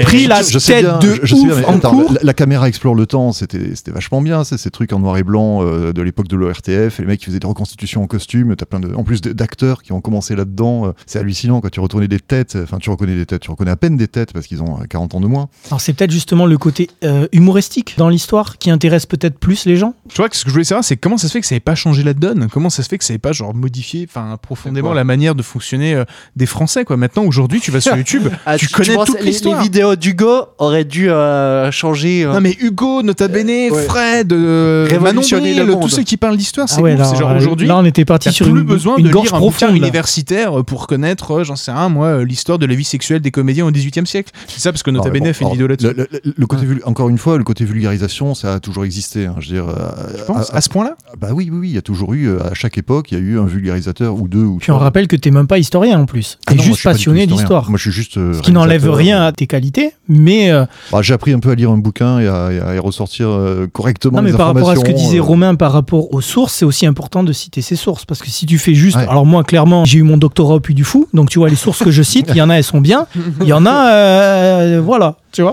pris 0.03 0.27
la 0.27 0.41
Je 0.41 0.57
tête 0.57 0.83
bien, 0.85 0.99
de 0.99 1.15
je, 1.21 1.25
je 1.27 1.35
sais 1.35 1.43
bien, 1.45 1.53
ouf 1.53 1.59
mais 1.59 1.65
en 1.65 1.75
attends, 1.77 1.91
cours. 1.91 2.13
la, 2.13 2.19
la 2.23 2.33
caméra 2.33 2.67
explore 2.67 2.95
le 2.95 3.05
temps, 3.05 3.31
c'était 3.31 3.75
c'était 3.75 3.91
vachement 3.91 4.21
bien, 4.21 4.43
c'est 4.43 4.57
ces 4.57 4.71
trucs 4.71 4.91
en 4.93 4.99
noir 4.99 5.17
et 5.17 5.23
blanc 5.23 5.59
euh, 5.63 5.93
de 5.93 6.01
l'époque 6.01 6.27
de 6.27 6.35
l'ORTF, 6.35 6.99
et 6.99 7.03
les 7.03 7.07
mecs 7.07 7.19
qui 7.19 7.25
faisaient 7.25 7.39
des 7.39 7.47
reconstitutions 7.47 8.01
en 8.03 8.07
costume, 8.07 8.55
t'as 8.55 8.65
plein 8.65 8.79
de, 8.79 8.93
en 8.93 9.03
plus 9.03 9.21
d'acteurs 9.21 9.81
qui 9.83 9.91
ont 9.93 10.01
commencé 10.01 10.35
là-dedans, 10.35 10.87
euh, 10.87 10.91
c'est 11.05 11.19
hallucinant 11.19 11.61
quand 11.61 11.69
tu 11.69 11.79
retournais 11.79 12.07
des 12.07 12.19
têtes, 12.19 12.57
enfin 12.61 12.77
tu 12.79 12.89
reconnais 12.89 13.15
des 13.15 13.25
têtes, 13.25 13.41
tu 13.41 13.51
reconnais 13.51 13.71
à 13.71 13.75
peine 13.75 13.97
des 13.97 14.07
têtes 14.07 14.33
parce 14.33 14.47
qu'ils 14.47 14.61
ont 14.63 14.79
euh, 14.81 14.85
40 14.89 15.15
ans 15.15 15.21
de 15.21 15.27
moins. 15.27 15.49
Alors 15.69 15.81
c'est 15.83 15.93
peut-être 15.93 16.11
justement 16.11 16.45
le 16.45 16.57
côté 16.57 16.89
euh, 17.03 17.27
humoristique 17.31 17.95
dans 17.97 18.09
l'histoire 18.09 18.57
qui 18.57 18.71
intéresse 18.71 19.05
peut-être 19.05 19.37
plus 19.37 19.65
les 19.65 19.75
gens. 19.77 19.93
Je 20.09 20.13
crois 20.13 20.29
que 20.29 20.35
ce 20.35 20.43
que 20.43 20.49
je 20.49 20.53
voulais 20.53 20.63
savoir, 20.63 20.83
c'est 20.83 20.97
comment 20.97 21.17
ça 21.17 21.27
se 21.27 21.33
fait 21.33 21.41
que 21.41 21.45
ça 21.47 21.55
n'ait 21.55 21.59
pas 21.59 21.75
changé 21.75 22.03
la 22.03 22.13
donne? 22.13 22.47
Comment 22.51 22.69
ça 22.69 22.83
se 22.83 22.87
fait 22.89 22.97
que 22.97 23.03
ça 23.03 23.13
n'ait 23.13 23.19
pas 23.19 23.31
genre 23.33 23.53
modifié 23.53 24.07
enfin, 24.09 24.37
profondément 24.41 24.93
la 24.93 25.03
manière 25.03 25.35
de 25.35 25.43
fonctionner 25.43 25.93
euh, 25.95 26.05
des 26.35 26.45
Français 26.45 26.85
quoi? 26.85 26.97
Maintenant, 26.97 27.23
aujourd'hui, 27.25 27.59
tu 27.59 27.71
vas 27.71 27.81
sur 27.81 27.95
YouTube, 27.97 28.29
Ah, 28.45 28.57
tu 28.57 28.67
connais 28.69 28.95
toute 28.95 29.15
les, 29.15 29.19
les 29.19 29.25
l'histoire. 29.31 29.61
vidéos 29.61 29.95
d'Hugo 29.95 30.45
auraient 30.57 30.85
dû 30.85 31.09
euh, 31.09 31.69
changer. 31.71 32.23
euh, 32.23 32.33
Non 32.33 32.41
mais 32.41 32.55
Hugo, 32.59 33.01
Nota 33.03 33.27
Bene, 33.27 33.71
Ouais. 33.71 33.83
Fred, 33.83 34.31
euh, 34.33 34.87
Manon 34.87 35.03
Révolutionner 35.05 35.53
le 35.53 35.63
Bril, 35.63 35.73
monde. 35.73 35.81
tous 35.83 35.89
ceux 35.89 36.03
qui 36.03 36.17
parlent 36.17 36.37
d'histoire, 36.37 36.69
c'est 36.69 36.79
Ah 36.79 36.83
ouais, 36.83 36.97
genre 36.97 37.35
aujourd'hui. 37.35 37.67
là, 37.67 37.77
on 37.77 37.85
était 37.85 38.05
parti 38.05 38.31
sur 38.31 38.45
plus 38.49 38.59
une, 38.61 38.65
besoin 38.65 38.95
une 38.97 39.05
de 39.07 39.11
gorge 39.11 39.25
lire 39.27 39.35
un 39.35 39.39
bouquin 39.39 39.73
universitaire 39.73 40.63
pour 40.65 40.87
connaître, 40.87 41.43
j'en 41.43 41.55
sais 41.55 41.71
rien, 41.71 41.89
moi, 41.89 42.23
l'histoire 42.23 42.57
de 42.59 42.65
la 42.65 42.75
vie 42.75 42.83
sexuelle 42.83 43.19
des 43.21 43.31
comédiens 43.31 43.65
au 43.65 43.71
XVIIIe 43.71 44.07
siècle. 44.07 44.31
C'est 44.47 44.59
ça 44.59 44.71
parce 44.71 44.83
que 44.83 44.91
Nota 44.91 45.09
Bene 45.09 45.33
fait 45.33 45.43
une 45.43 45.51
vidéo 45.51 45.67
là-dessus. 45.81 45.93
le, 45.97 46.07
le- 46.25 46.33
le 46.37 46.45
côté 46.47 46.65
encore 46.85 47.09
une 47.09 47.17
fois, 47.17 47.37
le 47.37 47.43
côté 47.43 47.65
vulgarisation, 47.65 48.33
ça 48.35 48.53
a 48.55 48.59
toujours 48.59 48.85
existé. 48.85 49.25
hein, 49.25 49.35
je 49.39 49.49
veux 49.49 49.55
dire, 49.55 49.67
euh, 49.69 49.73
Je 50.17 50.23
pense, 50.23 50.51
à- 50.53 50.57
à 50.57 50.61
ce 50.61 50.69
point-là? 50.69 50.95
Bah 51.19 51.29
oui, 51.33 51.49
oui, 51.51 51.57
oui, 51.59 51.69
il 51.69 51.75
y 51.75 51.77
a 51.77 51.81
toujours 51.81 52.13
eu, 52.13 52.27
euh, 52.29 52.39
à 52.43 52.53
chaque 52.53 52.77
époque, 52.77 53.11
il 53.11 53.17
y 53.17 53.21
a 53.21 53.23
eu 53.23 53.39
un 53.39 53.45
vulgarisateur 53.45 54.15
ou 54.15 54.27
deux 54.27 54.43
ou 54.43 54.57
Puis 54.57 54.71
on 54.71 54.75
trois. 54.75 54.85
rappelle 54.85 55.07
que 55.07 55.15
t'es 55.15 55.31
même 55.31 55.47
pas 55.47 55.57
historien 55.57 55.99
en 55.99 56.05
plus. 56.05 56.37
Ah 56.47 56.51
non, 56.51 56.57
moi, 56.57 56.63
je 56.65 56.69
juste 56.71 56.83
passionné 56.83 57.27
d'histoire. 57.27 57.69
Moi, 57.69 57.77
je 57.77 57.83
suis 57.83 57.91
juste. 57.91 58.17
euh, 58.17 58.33
Ce 58.33 58.41
qui 58.41 58.51
n'enlève 58.51 58.89
rien 58.89 59.21
à 59.23 59.31
tes 59.31 59.47
qualités, 59.47 59.91
mais 60.07 60.51
Bah, 60.91 61.01
j'ai 61.01 61.13
appris 61.13 61.33
un 61.33 61.39
peu 61.39 61.51
à 61.51 61.55
lire 61.55 61.71
un 61.71 61.77
bouquin 61.77 62.19
et 62.19 62.27
à, 62.27 62.51
et 62.51 62.59
à 62.59 62.75
y 62.75 62.79
ressortir 62.79 63.27
correctement 63.71 64.17
non, 64.17 64.23
mais 64.23 64.31
les 64.31 64.37
par 64.37 64.47
rapport 64.47 64.69
à 64.69 64.75
ce 64.75 64.81
que 64.83 64.91
disait 64.91 65.19
Romain 65.19 65.55
par 65.55 65.71
rapport 65.71 66.13
aux 66.13 66.21
sources, 66.21 66.53
c'est 66.55 66.65
aussi 66.65 66.85
important 66.85 67.23
de 67.23 67.31
citer 67.33 67.61
ses 67.61 67.75
sources 67.75 68.05
parce 68.05 68.21
que 68.21 68.29
si 68.29 68.45
tu 68.45 68.57
fais 68.57 68.73
juste, 68.73 68.97
Ouais. 68.97 69.07
alors 69.07 69.25
moi 69.25 69.43
clairement 69.43 69.85
j'ai 69.85 69.99
eu 69.99 70.03
mon 70.03 70.17
doctorat 70.17 70.55
au 70.55 70.59
Puy 70.59 70.73
du 70.75 70.83
Fou, 70.83 71.07
donc 71.13 71.29
tu 71.29 71.39
vois 71.39 71.49
les 71.49 71.55
sources 71.55 71.83
que 71.83 71.91
je 71.91 72.03
cite, 72.03 72.27
il 72.29 72.37
y 72.37 72.41
en 72.41 72.49
a 72.49 72.55
elles 72.55 72.63
sont 72.63 72.81
bien, 72.81 73.07
il 73.41 73.47
y 73.47 73.53
en 73.53 73.65
a, 73.65 73.87
euh, 73.91 74.81
voilà, 74.83 75.15
tu 75.31 75.41
vois. 75.41 75.52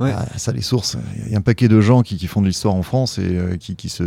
Ouais. 0.00 0.12
Ah, 0.16 0.26
ça, 0.36 0.52
les 0.52 0.62
sources. 0.62 0.96
Il 1.26 1.32
y 1.32 1.34
a 1.34 1.38
un 1.38 1.42
paquet 1.42 1.66
de 1.68 1.80
gens 1.80 2.02
qui, 2.02 2.16
qui 2.16 2.26
font 2.28 2.40
de 2.40 2.46
l'histoire 2.46 2.74
en 2.74 2.82
France 2.82 3.18
et 3.18 3.22
euh, 3.24 3.56
qui, 3.58 3.74
qui, 3.74 3.88
se, 3.88 4.04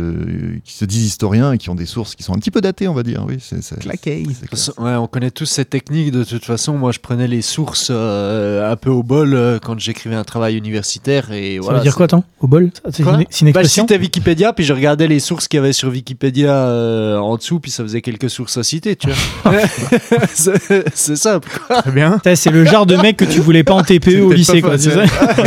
qui 0.64 0.72
se 0.72 0.84
disent 0.86 1.04
historiens 1.06 1.52
et 1.52 1.58
qui 1.58 1.68
ont 1.70 1.74
des 1.74 1.84
sources 1.86 2.14
qui 2.14 2.22
sont 2.22 2.32
un 2.34 2.38
petit 2.38 2.50
peu 2.50 2.60
datées, 2.62 2.88
on 2.88 2.94
va 2.94 3.02
dire. 3.02 3.24
Oui, 3.28 3.36
c'est 3.40 3.62
c'est- 3.62 3.78
Claqué. 3.78 4.24
c'est 4.40 4.48
clair. 4.48 4.62
Ouais, 4.78 4.94
on 4.94 5.06
connaît 5.06 5.30
tous 5.30 5.44
cette 5.46 5.70
technique 5.70 6.10
de 6.10 6.24
toute 6.24 6.44
façon. 6.44 6.78
Moi, 6.78 6.92
je 6.92 6.98
prenais 7.00 7.28
les 7.28 7.42
sources 7.42 7.88
euh, 7.90 8.70
un 8.72 8.76
peu 8.76 8.90
au 8.90 9.02
bol 9.02 9.34
euh, 9.34 9.58
quand 9.62 9.78
j'écrivais 9.78 10.16
un 10.16 10.24
travail 10.24 10.56
universitaire 10.56 11.30
et 11.32 11.56
Ça 11.56 11.62
voilà. 11.62 11.78
veut 11.80 11.82
dire 11.84 11.94
quoi, 11.94 12.08
tant 12.08 12.24
Au 12.40 12.46
bol? 12.46 12.70
Ça, 12.74 12.90
C'est 12.92 13.02
une, 13.02 13.24
c'est 13.28 13.40
une 13.46 13.52
Bah, 13.52 13.60
je 13.60 13.66
expression? 13.66 13.84
citais 13.84 13.98
Wikipédia, 13.98 14.52
puis 14.54 14.64
je 14.64 14.72
regardais 14.72 15.08
les 15.08 15.20
sources 15.20 15.46
qu'il 15.48 15.58
y 15.58 15.60
avait 15.60 15.72
sur 15.74 15.90
Wikipédia 15.90 16.54
euh, 16.54 17.18
en 17.18 17.36
dessous, 17.36 17.60
puis 17.60 17.70
ça 17.70 17.82
faisait 17.82 18.00
quelques 18.00 18.30
sources 18.30 18.56
à 18.56 18.62
citer, 18.62 18.96
tu 18.96 19.08
vois. 19.10 19.52
c'est 20.32 20.84
c'est 20.94 21.16
simple. 21.16 21.48
Très 21.68 21.90
bien. 21.90 22.20
C'est 22.34 22.50
le 22.50 22.64
genre 22.64 22.86
de 22.86 22.96
mec 22.96 23.16
que 23.16 23.24
tu 23.24 23.40
voulais 23.40 23.64
pas 23.64 23.74
en 23.74 23.82
C'est 23.92 23.98
TPE 23.98 24.20
au 24.22 24.32
lycée, 24.32 24.62
quoi. 24.62 24.78
sais. 24.78 24.90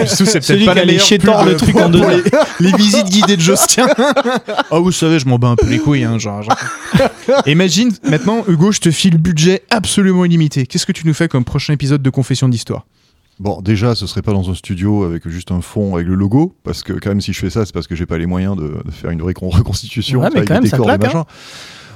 Surtout, 0.08 0.26
c'est 0.44 0.54
peut-être 0.56 0.66
pas 0.66 0.72
qui 0.72 0.76
la 0.78 0.82
allait 0.84 0.92
meilleure 0.94 1.06
chétor 1.06 1.40
pub 1.40 1.48
le 1.50 1.56
truc 1.58 1.76
en 1.78 1.90
deux 1.90 2.02
les, 2.60 2.70
les 2.72 2.78
visites 2.78 3.08
guidées 3.10 3.38
de 3.38 3.42
Jostien. 3.42 3.88
oh, 4.72 4.82
vous 4.84 4.92
savez, 4.92 5.20
je 5.20 5.28
m'en 5.28 5.38
bats 5.40 5.50
un 5.50 5.56
peu 5.56 5.68
les 5.68 5.80
couilles. 5.80 6.04
Hein, 6.04 6.18
genre, 6.20 6.44
genre. 6.44 6.58
Imagine, 7.46 7.92
maintenant, 8.04 8.44
Hugo, 8.48 8.72
je 8.72 8.80
te 8.80 8.92
file 8.92 9.18
budget 9.18 9.64
absolument 9.70 10.26
illimité. 10.26 10.66
Qu'est-ce 10.66 10.86
que 10.86 10.92
tu 10.92 11.06
nous 11.08 11.14
fais 11.14 11.28
comme 11.28 11.44
prochain 11.44 11.74
épisode 11.74 12.02
de 12.02 12.10
Confession 12.10 12.50
d'Histoire? 12.50 12.86
Bon, 13.38 13.62
déjà, 13.62 13.96
ce 13.96 14.08
serait 14.08 14.22
pas 14.22 14.32
dans 14.32 14.50
un 14.50 14.54
studio 14.56 15.04
avec 15.04 15.28
juste 15.28 15.52
un 15.52 15.60
fond 15.60 15.96
avec 15.96 16.08
le 16.08 16.16
logo, 16.16 16.56
parce 16.64 16.84
que 16.84 16.94
quand 16.94 17.10
même, 17.10 17.20
si 17.20 17.34
je 17.34 17.40
fais 17.40 17.50
ça, 17.50 17.66
c'est 17.66 17.74
parce 17.74 17.86
que 17.88 17.94
j'ai 17.96 18.06
pas 18.06 18.18
les 18.18 18.28
moyens 18.28 18.56
de, 18.56 18.78
de 18.86 18.92
faire 18.92 19.10
une 19.12 19.22
récon- 19.22 19.50
reconstitution 19.50 20.22
Ouais, 20.22 20.30
mais 20.32 20.38
avec 20.38 20.48
quand 20.48 20.54
des 20.56 20.62
même, 20.62 20.70
ça 20.70 20.78
décors, 20.78 20.98
des 20.98 21.08
hein. 21.08 21.26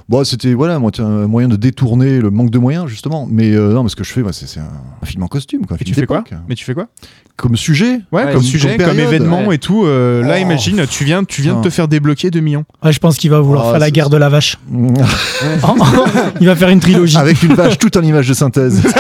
Bon, 0.10 0.24
c'était 0.24 0.56
voilà, 0.56 0.76
un 1.00 1.28
moyen 1.28 1.48
de 1.48 1.56
détourner 1.56 2.20
le 2.20 2.32
manque 2.32 2.50
de 2.50 2.58
moyens, 2.58 2.88
justement. 2.88 3.28
Mais 3.30 3.54
euh, 3.54 3.74
non, 3.74 3.84
mais 3.84 3.90
ce 3.90 3.96
que 3.96 4.04
je 4.04 4.12
fais, 4.12 4.24
moi, 4.24 4.34
c'est 4.34 4.48
c'est 4.48 4.60
un, 4.60 4.64
un 5.02 5.06
film 5.06 5.22
en 5.22 5.28
costume, 5.28 5.68
quoi. 5.68 5.76
un 5.76 5.80
Et 5.80 5.84
film 5.86 5.94
tu 5.94 6.00
fais 6.02 6.08
quoi. 6.08 6.24
Mais 6.48 6.56
tu 6.56 6.66
fais 6.66 6.74
quoi 6.74 6.88
Comme 7.36 7.56
sujet 7.56 8.02
Ouais, 8.12 8.24
Ouais, 8.24 8.24
comme 8.24 8.34
comme 8.34 8.42
sujet, 8.42 8.76
comme, 8.78 9.00
événement 9.00 9.46
ouais. 9.46 9.56
et 9.56 9.60
tout. 9.60 9.86
euh, 9.86 10.24
Là, 10.24 10.36
Oh. 10.38 10.42
imagine, 10.42 10.84
tu 10.90 11.04
viens, 11.04 11.24
tu 11.24 11.44
viens 11.44 11.58
de 11.58 11.62
te 11.64 11.70
faire 11.70 11.88
débloquer 11.88 12.32
2 12.32 12.40
millions. 12.40 12.66
Ouais, 12.84 12.92
je 12.92 12.98
pense 13.00 13.18
qu'il 13.18 13.30
va 13.30 13.40
vouloir 13.40 13.68
Ah, 13.68 13.72
faire 13.74 13.80
la 13.80 13.92
guerre 13.92 14.10
de 14.10 14.18
la 14.18 14.30
vache. 14.30 14.58
Il 16.42 16.48
va 16.48 16.56
faire 16.56 16.70
une 16.70 16.80
trilogie. 16.80 17.16
avec 17.18 17.44
une 17.44 17.54
vache 17.54 17.78
toute 17.78 17.96
en 17.96 18.02
image 18.02 18.28
de 18.28 18.34
synthèse. 18.34 18.82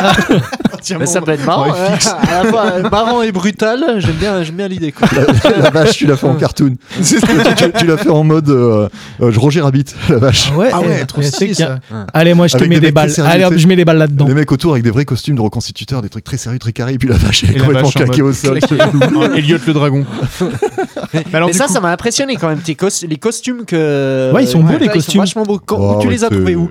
Mais 0.99 1.06
ça 1.06 1.22
peut 1.22 1.31
être 1.31 1.45
marrant. 1.45 1.72
Ouais, 1.72 1.77
hein. 1.77 2.15
à 2.30 2.43
la 2.43 2.49
fois 2.49 2.65
euh, 2.73 2.89
marrant 2.89 3.22
et 3.22 3.31
brutal. 3.31 3.84
J'aime 3.99 4.15
bien, 4.15 4.43
j'aime 4.43 4.56
bien 4.56 4.68
l'idée. 4.68 4.91
quoi. 4.91 5.07
la, 5.15 5.57
la 5.57 5.69
vache, 5.69 5.97
tu 5.97 6.06
l'as 6.07 6.18
fait 6.18 6.27
en 6.27 6.35
cartoon. 6.35 6.76
tu, 6.95 7.03
tu- 7.03 7.72
tu 7.80 7.85
l'as 7.85 7.97
fait 7.97 8.10
en 8.10 8.23
mode 8.23 8.49
euh, 8.49 8.88
euh, 9.22 9.31
Roger 9.38 9.61
Rabbit, 9.61 9.85
la 10.10 10.18
vache. 10.18 10.51
Ouais, 10.56 10.69
Ah 10.73 10.81
ouais, 10.81 11.01
euh, 11.01 11.06
trop 11.06 11.22
c'est 11.22 11.31
stylé 11.31 11.51
a- 11.64 11.80
ça. 11.89 12.06
Allez, 12.14 12.34
moi 12.34 12.47
je 12.47 12.57
te 12.57 12.64
mets 12.64 12.80
des 12.80 12.91
balles. 12.91 13.11
Allez 13.26 13.45
hop, 13.45 13.53
je 13.56 13.68
mets 13.68 13.76
des 13.76 13.85
balles 13.85 13.97
là-dedans. 13.97 14.27
Les 14.27 14.34
mecs 14.34 14.51
autour 14.51 14.72
avec 14.73 14.84
des 14.84 14.91
vrais 14.91 15.06
costumes 15.06 15.35
de 15.35 15.41
reconstituteurs, 15.41 16.01
des 16.01 16.10
trucs 16.10 16.23
très 16.23 16.38
sérieux, 16.38 16.60
très 16.60 16.72
carrés, 16.73 16.93
et 16.93 16.97
puis 16.97 17.10
la 17.10 17.15
vache 17.18 17.43
elle 17.43 17.56
est 17.57 17.60
complètement 17.60 17.89
claquée 17.89 18.22
au 18.22 18.34
sol. 18.34 18.60
Elliot 19.35 19.57
le 19.65 19.73
dragon. 19.73 20.06
Mais 21.14 21.26
alors, 21.34 21.47
Mais 21.47 21.53
du 21.53 21.57
ça, 21.57 21.65
coup- 21.68 21.73
ça 21.73 21.80
m'a 21.80 21.91
impressionné 21.91 22.35
quand 22.35 22.47
même. 22.49 22.60
tes 22.60 22.76
cos- 22.76 23.06
les 23.07 23.18
costumes 23.18 23.65
que. 23.65 24.31
Ouais, 24.34 24.43
ils 24.43 24.47
sont 24.47 24.60
beaux, 24.61 24.77
les 24.77 24.85
ils 24.85 24.88
sont 24.88 24.93
costumes. 24.93 25.22
vachement 25.22 25.43
beaux. 25.43 25.60
Quand- 25.60 25.77
Oh, 25.80 25.99
tu 26.01 26.10
les 26.10 26.23
as 26.23 26.30
trouvés 26.30 26.56
où 26.56 26.69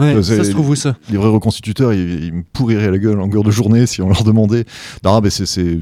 Ouais, 0.00 0.14
euh, 0.16 0.22
Ça 0.22 0.36
c'est- 0.36 0.44
se 0.44 0.50
trouve 0.50 0.70
où 0.70 0.74
ça 0.74 0.96
Les 1.10 1.16
vrais 1.18 1.28
reconstituteurs, 1.28 1.92
ils, 1.92 2.24
ils 2.24 2.32
me 2.32 2.42
pourriraient 2.52 2.90
la 2.90 2.98
gueule 2.98 3.14
en 3.14 3.22
longueur 3.22 3.42
de 3.42 3.50
journée 3.50 3.86
si 3.86 4.00
on 4.02 4.08
leur 4.08 4.24
demandait. 4.24 4.64
Non, 5.04 5.20
mais 5.20 5.30
c'est, 5.30 5.46
c'est, 5.46 5.78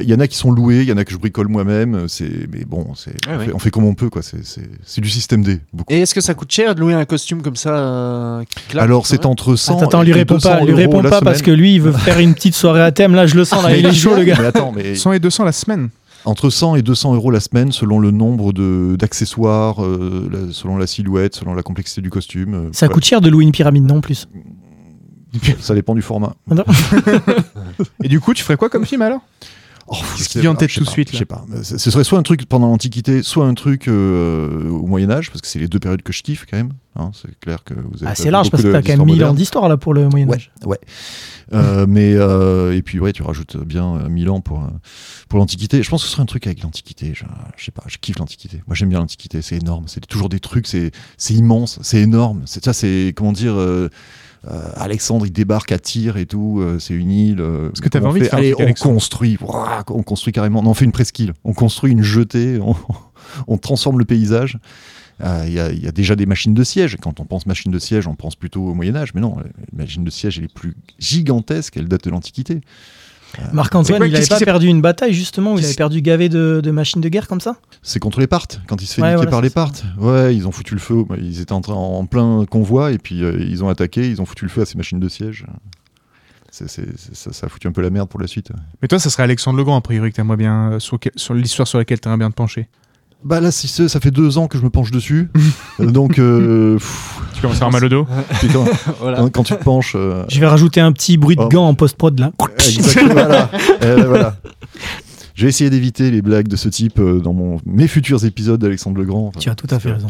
il 0.00 0.08
y 0.08 0.14
en 0.14 0.20
a 0.20 0.26
qui 0.26 0.36
sont 0.36 0.50
loués, 0.50 0.80
il 0.82 0.88
y 0.88 0.92
en 0.92 0.96
a 0.96 1.04
que 1.04 1.12
je 1.12 1.18
bricole 1.18 1.48
moi-même. 1.48 2.06
C'est, 2.08 2.30
mais 2.52 2.64
bon, 2.64 2.86
c'est, 2.94 3.10
Ouais, 3.10 3.34
on, 3.34 3.38
ouais. 3.38 3.44
Fait, 3.46 3.52
on 3.54 3.58
fait 3.58 3.70
comme 3.70 3.84
on 3.84 3.94
peut, 3.94 4.10
quoi. 4.10 4.22
C'est, 4.22 4.44
c'est, 4.44 4.68
c'est 4.84 5.00
du 5.00 5.10
système 5.10 5.42
D. 5.42 5.60
Beaucoup. 5.72 5.92
Et 5.92 6.00
est-ce 6.00 6.14
que 6.14 6.20
ça 6.20 6.34
coûte 6.34 6.50
cher 6.50 6.74
de 6.74 6.80
louer 6.80 6.94
un 6.94 7.04
costume 7.04 7.42
comme 7.42 7.56
ça 7.56 7.70
euh, 7.76 8.42
claque, 8.68 8.84
Alors, 8.84 9.06
c'est 9.06 9.26
entre 9.26 9.54
100 9.56 9.76
Attends, 9.76 9.86
attends, 9.86 10.02
et 10.02 10.06
lui 10.06 10.12
réponds 10.14 10.34
200 10.34 10.48
pas, 10.48 10.64
lui 10.64 10.74
la 11.02 11.10
pas 11.10 11.20
parce 11.20 11.42
que 11.42 11.50
lui 11.50 11.74
il 11.74 11.82
veut 11.82 11.92
faire 11.92 12.18
une 12.18 12.34
petite 12.34 12.54
soirée 12.54 12.82
à 12.82 12.90
thème. 12.92 13.14
Là, 13.14 13.26
je 13.26 13.34
le 13.36 13.44
sens, 13.44 13.62
là, 13.62 13.76
il 13.76 13.84
est 13.84 13.92
chaud 13.92 14.14
le 14.16 14.24
gars. 14.24 14.36
Mais 14.40 14.46
attends, 14.46 14.72
mais 14.74 14.94
100 14.94 15.12
et 15.12 15.18
200 15.18 15.44
la 15.44 15.52
semaine. 15.52 15.88
Entre 16.28 16.50
100 16.50 16.76
et 16.76 16.82
200 16.82 17.14
euros 17.14 17.30
la 17.30 17.40
semaine 17.40 17.72
selon 17.72 17.98
le 17.98 18.10
nombre 18.10 18.52
de, 18.52 18.96
d'accessoires, 18.98 19.82
euh, 19.82 20.48
selon 20.52 20.76
la 20.76 20.86
silhouette, 20.86 21.34
selon 21.34 21.54
la 21.54 21.62
complexité 21.62 22.00
du 22.02 22.10
costume. 22.10 22.54
euh, 22.54 22.68
Ça 22.72 22.86
ouais. 22.86 22.92
coûte 22.92 23.04
cher 23.04 23.20
de 23.20 23.28
louer 23.28 23.44
une 23.44 23.52
pyramide, 23.52 23.84
non 23.84 24.00
plus. 24.00 24.28
Ça 25.60 25.74
dépend 25.74 25.94
du 25.94 26.02
format. 26.02 26.34
Et 28.02 28.08
du 28.08 28.20
coup, 28.20 28.34
tu 28.34 28.42
ferais 28.42 28.56
quoi 28.56 28.68
comme 28.68 28.84
film 28.86 29.02
alors? 29.02 29.20
Oh, 29.90 29.96
Qu'est-ce 30.16 30.24
je 30.24 30.28
qui 30.28 30.40
vient 30.40 30.50
en 30.50 30.54
tête 30.54 30.70
je 30.70 30.78
tout 30.80 30.84
de 30.84 30.90
suite, 30.90 31.08
Je 31.08 31.14
là 31.14 31.18
sais 31.20 31.24
pas. 31.24 31.44
Ce 31.62 31.78
ce 31.78 31.90
serait 31.90 32.04
soit 32.04 32.18
un 32.18 32.22
truc 32.22 32.46
pendant 32.46 32.68
l'Antiquité, 32.68 33.22
soit 33.22 33.46
un 33.46 33.54
truc 33.54 33.88
euh, 33.88 34.68
au 34.68 34.86
Moyen 34.86 35.10
Âge, 35.10 35.30
parce 35.30 35.40
que 35.40 35.46
c'est 35.48 35.58
les 35.58 35.68
deux 35.68 35.78
périodes 35.78 36.02
que 36.02 36.12
je 36.12 36.22
kiffe 36.22 36.44
quand 36.50 36.56
même. 36.58 36.72
hein, 36.96 37.10
c'est 37.14 37.38
clair 37.40 37.64
que 37.64 37.74
vous 37.74 38.02
avez 38.02 38.06
Ah, 38.06 38.14
c'est 38.14 38.30
large 38.30 38.50
parce 38.50 38.62
que 38.62 38.70
t'as 38.72 38.82
quand 38.82 38.88
même 38.96 39.06
d'histoire 39.06 39.06
1000 39.06 39.24
ans 39.24 39.34
d'histoire 39.34 39.68
là 39.68 39.76
pour 39.76 39.94
le 39.94 40.08
Moyen-Âge. 40.08 40.50
ouais. 40.66 40.78
Euh, 41.54 41.86
mais 41.88 42.12
euh, 42.14 42.76
et 42.76 42.82
puis 42.82 43.00
ouais, 43.00 43.12
tu 43.12 43.22
rajoutes 43.22 43.56
bien 43.56 43.96
euh, 43.96 44.08
1000 44.10 44.28
ans 44.28 44.40
pour 44.42 44.58
euh, 44.62 44.68
pour 45.30 45.38
l'Antiquité. 45.38 45.82
Je 45.82 45.88
pense 45.88 46.02
que 46.02 46.06
ce 46.08 46.12
serait 46.12 46.22
un 46.22 46.26
truc 46.26 46.46
avec 46.46 46.62
l'Antiquité. 46.62 47.12
Je, 47.14 47.24
je 47.56 47.64
sais 47.64 47.70
pas, 47.70 47.84
je 47.86 47.96
kiffe 47.96 48.18
l'Antiquité. 48.18 48.62
Moi, 48.66 48.74
j'aime 48.74 48.90
bien 48.90 48.98
l'Antiquité. 48.98 49.40
C'est 49.40 49.56
énorme. 49.56 49.84
C'est 49.86 50.06
toujours 50.06 50.28
des 50.28 50.40
trucs. 50.40 50.66
C'est 50.66 50.90
c'est 51.16 51.34
immense. 51.34 51.78
C'est 51.82 52.00
énorme. 52.02 52.42
C'est 52.44 52.62
ça. 52.64 52.72
C'est 52.74 53.14
comment 53.16 53.32
dire. 53.32 53.54
Euh, 54.46 54.70
Alexandre, 54.76 55.26
il 55.26 55.32
débarque 55.32 55.72
à 55.72 55.78
Tyr 55.78 56.16
et 56.16 56.26
tout. 56.26 56.60
euh, 56.60 56.78
c'est 56.78 56.94
une 56.94 57.10
île. 57.10 57.40
euh, 57.40 57.70
que 57.70 57.88
envie 57.98 58.20
de 58.20 58.26
faire 58.26 58.38
Allez, 58.38 58.54
on 58.54 58.60
Alexandre 58.60 58.94
construit. 58.94 59.36
Ouah, 59.40 59.84
on 59.88 60.02
construit 60.02 60.32
carrément. 60.32 60.62
Non, 60.62 60.70
on 60.70 60.74
fait 60.74 60.84
une 60.84 60.92
presqu'île. 60.92 61.34
On 61.44 61.52
construit 61.54 61.92
une 61.92 62.02
jetée. 62.02 62.58
On, 62.62 62.76
on 63.46 63.58
transforme 63.58 63.98
le 63.98 64.04
paysage. 64.04 64.58
Euh, 65.22 65.44
Il 65.46 65.52
y, 65.52 65.60
a, 65.60 65.70
il 65.72 65.82
y 65.82 65.88
a 65.88 65.92
déjà 65.92 66.14
des 66.16 66.24
machines 66.26 66.54
de 66.54 66.64
siège. 66.64 66.96
Quand 67.02 67.18
on 67.20 67.24
pense 67.24 67.46
machine 67.46 67.72
de 67.72 67.78
siège, 67.78 68.06
on 68.06 68.14
pense 68.14 68.36
plutôt 68.36 68.62
au 68.68 68.74
Moyen 68.74 68.94
Âge. 68.94 69.12
Mais 69.14 69.20
non, 69.20 69.36
les 69.40 69.76
machines 69.76 70.04
de 70.04 70.10
siège, 70.10 70.38
elle 70.38 70.44
est 70.44 70.52
plus 70.54 70.74
gigantesque. 70.98 71.76
Elle 71.76 71.88
date 71.88 72.04
de 72.04 72.10
l'Antiquité. 72.10 72.60
Marc-Antoine, 73.52 74.02
il 74.04 74.10
qu'est-ce 74.10 74.32
avait 74.32 74.38
qui 74.38 74.44
pas 74.44 74.52
perdu 74.52 74.66
une 74.66 74.80
bataille 74.80 75.12
justement 75.12 75.54
où 75.54 75.58
il 75.58 75.64
avait 75.64 75.74
perdu 75.74 76.02
gavé 76.02 76.28
de, 76.28 76.60
de 76.62 76.70
machines 76.70 77.00
de 77.00 77.08
guerre 77.08 77.28
comme 77.28 77.40
ça? 77.40 77.56
C'est 77.82 78.00
contre 78.00 78.20
les 78.20 78.26
Parthes, 78.26 78.60
quand 78.66 78.80
il 78.82 78.86
se 78.86 78.94
fait 78.94 79.02
Ouais, 79.02 79.08
niquer 79.08 79.16
voilà, 79.16 79.30
par 79.30 79.40
les. 79.42 79.50
Parthes. 79.50 79.84
Ouais, 79.98 80.34
ils 80.34 80.46
ont 80.48 80.52
foutu 80.52 80.74
le 80.74 80.80
feu. 80.80 81.04
Ils 81.18 81.40
étaient 81.40 81.52
en, 81.52 81.60
train, 81.60 81.74
en 81.74 82.06
plein 82.06 82.44
convoi 82.46 82.92
et 82.92 82.98
puis 82.98 83.22
euh, 83.22 83.36
ils 83.38 83.62
ont 83.62 83.68
attaqué, 83.68 84.08
ils 84.08 84.20
ont 84.20 84.26
foutu 84.26 84.44
le 84.44 84.50
feu 84.50 84.62
à 84.62 84.66
ces 84.66 84.76
machines 84.76 85.00
de 85.00 85.08
siège. 85.08 85.46
Ça, 86.50 86.64
ça 86.66 87.46
a 87.46 87.48
foutu 87.48 87.68
un 87.68 87.72
peu 87.72 87.82
la 87.82 87.90
merde 87.90 88.08
pour 88.08 88.20
la 88.20 88.26
suite. 88.26 88.50
Mais 88.82 88.88
toi, 88.88 88.98
ça 88.98 89.10
serait 89.10 89.22
Alexandre 89.22 89.58
Legrand, 89.58 89.76
a 89.76 89.80
priori, 89.80 90.10
que 90.10 90.16
t'aimerais 90.16 90.36
bien. 90.38 90.72
euh, 90.72 90.78
sur, 90.80 90.98
sur 91.14 91.34
l'histoire 91.34 91.68
sur 91.68 91.78
laquelle 91.78 92.00
t'aimerais 92.00 92.18
bien 92.18 92.30
te 92.30 92.34
pencher. 92.34 92.68
Bah 93.24 93.40
là, 93.40 93.50
si 93.50 93.66
c'est- 93.68 93.88
ça 93.88 94.00
fait 94.00 94.10
deux 94.10 94.38
ans 94.38 94.46
que 94.46 94.58
je 94.58 94.62
me 94.62 94.70
penche 94.70 94.90
dessus. 94.90 95.28
Euh, 95.80 95.86
donc, 95.86 96.18
euh, 96.18 96.74
pff, 96.74 97.20
Tu 97.34 97.40
commences 97.40 97.62
à 97.62 97.66
avoir 97.66 97.70
mal 97.80 97.84
au 97.84 97.88
dos 97.88 98.06
quand, 98.52 98.64
Voilà. 99.00 99.18
quand- 99.18 99.30
quand 99.30 99.42
tu 99.44 99.54
te 99.54 99.62
penches. 99.62 99.92
euh, 99.94 100.24
Je 100.28 100.40
vais 100.40 100.46
rajouter 100.48 100.80
un 100.80 100.90
petit 100.90 101.16
bruit 101.16 101.36
de 101.36 101.42
Oh. 101.42 101.48
gant 101.48 101.68
en 101.68 101.74
post-prod 101.74 102.18
là. 102.18 102.32
Exactement, 102.68 103.12
voilà. 103.12 103.48
Euh, 103.84 104.04
voilà. 104.08 104.36
Je 105.36 105.44
vais 105.44 105.50
essayer 105.50 105.70
d'éviter 105.70 106.10
les 106.10 106.20
blagues 106.20 106.48
de 106.48 106.56
ce 106.56 106.68
type 106.68 107.00
dans 107.00 107.32
mon, 107.32 107.60
mes 107.64 107.86
futurs 107.86 108.24
épisodes 108.24 108.60
d'Alexandre 108.60 108.98
Legrand. 108.98 109.28
Enfin, 109.28 109.38
Tu 109.38 109.48
as 109.50 109.54
tout 109.54 109.68
à 109.70 109.78
fait 109.78 109.92
raison. 109.92 110.08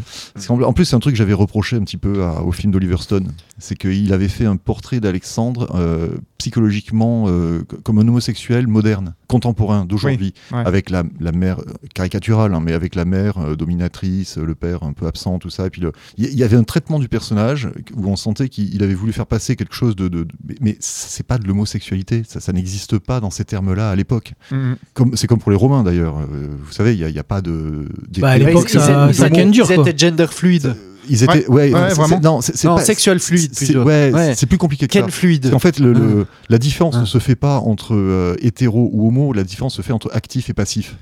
en 0.65 0.73
plus, 0.73 0.87
c'est 0.87 0.97
un 0.97 1.01
truc 1.01 1.13
que 1.13 1.19
j'avais 1.19 1.35
reproché 1.35 1.77
un 1.77 1.81
petit 1.81 1.99
peu 1.99 2.23
à- 2.25 2.41
au 2.43 2.51
film 2.53 2.73
d'Oliver 2.73 2.97
Stone. 2.99 3.29
C'est 3.59 3.77
qu'il 3.77 4.11
avait 4.15 4.29
fait 4.29 4.47
un 4.47 4.57
portrait 4.57 5.01
d'Alexandre 5.01 5.69
euh, 5.75 6.09
psychologiquement 6.39 7.27
euh, 7.29 7.61
comme 7.85 7.99
un 7.99 8.09
homosexuel 8.09 8.69
moderne, 8.69 9.13
contemporain 9.29 9.85
d'aujourd'hui, 9.85 10.35
ouais. 10.53 10.59
avec 10.67 10.91
la, 10.91 11.05
la 11.21 11.33
mère 11.33 11.61
euh, 11.61 11.65
caricaturale, 11.95 12.55
hein, 12.55 12.61
mais 12.65 12.73
avec 12.73 12.95
la 12.95 13.05
mère 13.05 13.39
euh, 13.39 13.55
dominatrice, 13.57 14.39
euh, 14.39 14.45
le 14.45 14.55
père 14.55 14.83
un 14.83 14.93
peu 14.93 15.07
absent, 15.07 15.39
tout 15.39 15.51
ça. 15.51 15.67
Et 15.67 15.71
puis 15.71 15.81
le- 15.83 15.93
il 16.17 16.35
y, 16.35 16.43
avait 16.43 16.57
un 16.57 16.65
traitement 16.65 16.99
du 16.99 17.09
personnage 17.09 17.69
où 17.95 18.09
on 18.09 18.17
sentait 18.17 18.49
qu'il 18.49 18.75
il 18.75 18.83
avait 18.83 18.95
voulu 18.95 19.13
faire 19.13 19.27
passer 19.27 19.55
quelque 19.55 19.75
chose 19.75 19.95
de. 19.95 20.09
de- 20.09 20.25
de- 20.25 20.29
mais- 20.49 20.55
mais 20.61 20.77
c'est 20.81 21.27
pas 21.27 21.39
de 21.39 21.47
l'homosexualité, 21.47 22.23
ça, 22.27 22.41
ça 22.41 22.53
n'existe 22.53 22.99
pas 22.99 23.21
dans 23.21 23.31
ces 23.31 23.45
termes-là 23.45 23.91
à 23.91 23.97
l'époque. 23.97 24.33
Mhm. 24.51 24.77
Comme 24.95 25.17
c'est 25.17 25.27
comme 25.27 25.39
pour 25.39 25.51
les 25.51 25.57
Romains 25.59 25.83
d'ailleurs. 25.85 26.19
Euh, 26.19 26.49
vous 26.65 26.73
savez, 26.73 26.95
il 26.95 26.99
n'y 26.99 27.05
a, 27.05 27.09
il 27.11 27.15
y 27.15 27.19
a 27.19 27.25
pas 27.25 27.41
de. 27.43 27.87
Bah, 28.19 28.31
à 28.31 28.39
des- 28.39 28.47
l'époque, 28.47 28.69
ça, 28.71 29.13
ça 29.13 29.29
ils- 29.29 29.73
étaient 29.89 29.97
gender 29.99 30.27
fluide. 30.31 30.75
Ils 31.09 31.23
étaient, 31.25 31.47
ouais, 31.49 31.71
vraiment. 31.71 32.21
non, 32.23 32.41
c'est 32.41 32.67
pas 32.69 32.85
sexuel 32.85 33.19
fluide, 33.21 33.51
c'est-. 33.55 33.77
Ouais, 33.77 34.11
Ouais. 34.13 34.35
c'est 34.37 34.47
plus 34.47 34.59
compliqué 34.59 34.87
que 34.87 34.93
ça. 34.95 35.01
Ken 35.01 35.11
fluide. 35.11 35.53
En 35.55 35.59
fait, 35.59 35.79
le, 35.79 35.93
le- 35.93 36.27
la 36.49 36.59
différence 36.59 36.95
Ah. 36.97 37.01
ne 37.01 37.07
se 37.07 37.19
fait 37.19 37.35
pas 37.37 37.59
entre 37.59 37.95
euh, 37.95 38.37
hétéro 38.41 38.91
ou 38.93 39.09
homo, 39.09 39.33
la 39.33 39.45
différence 39.45 39.75
se 39.77 39.83
fait 39.83 39.93
entre 39.93 40.11
actif 40.15 40.51
et 40.51 40.55
passif. 40.55 40.97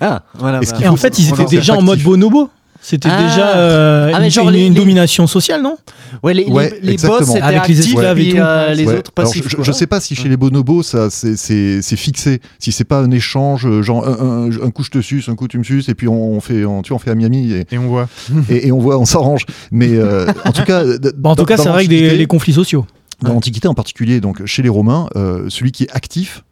Ah, 0.00 0.22
voilà. 0.38 0.60
Bah. 0.60 0.66
qu'il 0.66 0.84
Et 0.84 0.88
en 0.88 0.96
fait, 0.96 1.18
ils 1.18 1.28
étaient 1.30 1.44
déjà 1.46 1.74
en 1.74 1.82
mode 1.82 2.00
bonobo. 2.02 2.50
C'était 2.86 3.08
Ah. 3.10 3.22
déjà 3.22 3.56
euh, 3.56 4.10
Ah, 4.12 4.18
mais 4.20 4.26
une, 4.26 4.30
genre 4.30 4.48
une- 4.50 4.52
les- 4.56 4.66
une 4.66 4.74
les- 4.74 4.78
domination 4.80 5.26
sociale, 5.26 5.62
non? 5.62 5.78
Ouais, 6.22 6.34
les, 6.34 6.44
les- 6.44 6.50
Ouais, 6.52 6.78
les 6.82 6.98
boss 6.98 7.30
Avec 7.30 7.66
les 7.68 7.78
actifs 7.80 7.94
esclaves 7.94 8.18
et 8.18 8.22
puis, 8.22 8.32
tout. 8.34 8.38
euh, 8.40 8.74
les 8.74 8.84
Ouais. 8.84 8.98
autres 8.98 9.10
Alors, 9.16 9.32
je, 9.32 9.62
je 9.62 9.72
sais 9.72 9.86
pas 9.86 10.00
si 10.00 10.14
chez 10.14 10.28
les 10.28 10.36
bonobos, 10.36 10.82
ça 10.82 11.08
c'est- 11.08 11.80
fixé. 11.96 12.40
Si 12.58 12.72
c'est 12.72 12.84
pas 12.84 12.98
un 13.00 13.10
échange, 13.10 13.66
euh, 13.66 13.80
genre 13.82 14.06
un, 14.06 14.50
un- 14.50 14.66
un 14.66 14.70
coup 14.70 14.82
je 14.84 14.90
te 14.90 15.00
suce, 15.00 15.30
un 15.30 15.34
coup 15.34 15.48
tu 15.48 15.56
me 15.56 15.64
suces, 15.64 15.88
et 15.88 15.94
puis 15.94 16.08
on, 16.08 16.32
on 16.34 16.40
fait, 16.40 16.66
on, 16.66 16.82
tu 16.82 16.92
on 16.92 16.98
fait 16.98 17.10
à 17.10 17.14
Miami 17.14 17.52
et, 17.52 17.64
Et 17.72 17.78
on 17.78 17.88
voit. 17.88 18.06
et, 18.50 18.66
et 18.68 18.72
on 18.72 18.78
voit, 18.80 18.98
on 18.98 19.06
s'arrange. 19.06 19.46
Mais 19.72 19.88
euh, 19.94 20.26
en 20.44 20.52
tout 20.52 20.64
cas, 20.64 20.82
Bah, 21.16 21.30
en 21.30 21.36
tout 21.36 21.46
cas, 21.46 21.56
ça 21.56 21.72
règle 21.72 21.88
des- 21.88 22.16
les 22.18 22.26
conflits 22.26 22.52
sociaux. 22.52 22.84
Dans 23.22 23.32
l'Antiquité 23.32 23.66
en 23.66 23.74
particulier, 23.74 24.20
donc 24.20 24.44
chez 24.44 24.60
les 24.62 24.68
Romains, 24.68 25.08
euh, 25.16 25.46
celui 25.48 25.72
qui 25.72 25.84
est 25.84 25.90
actif, 25.92 26.44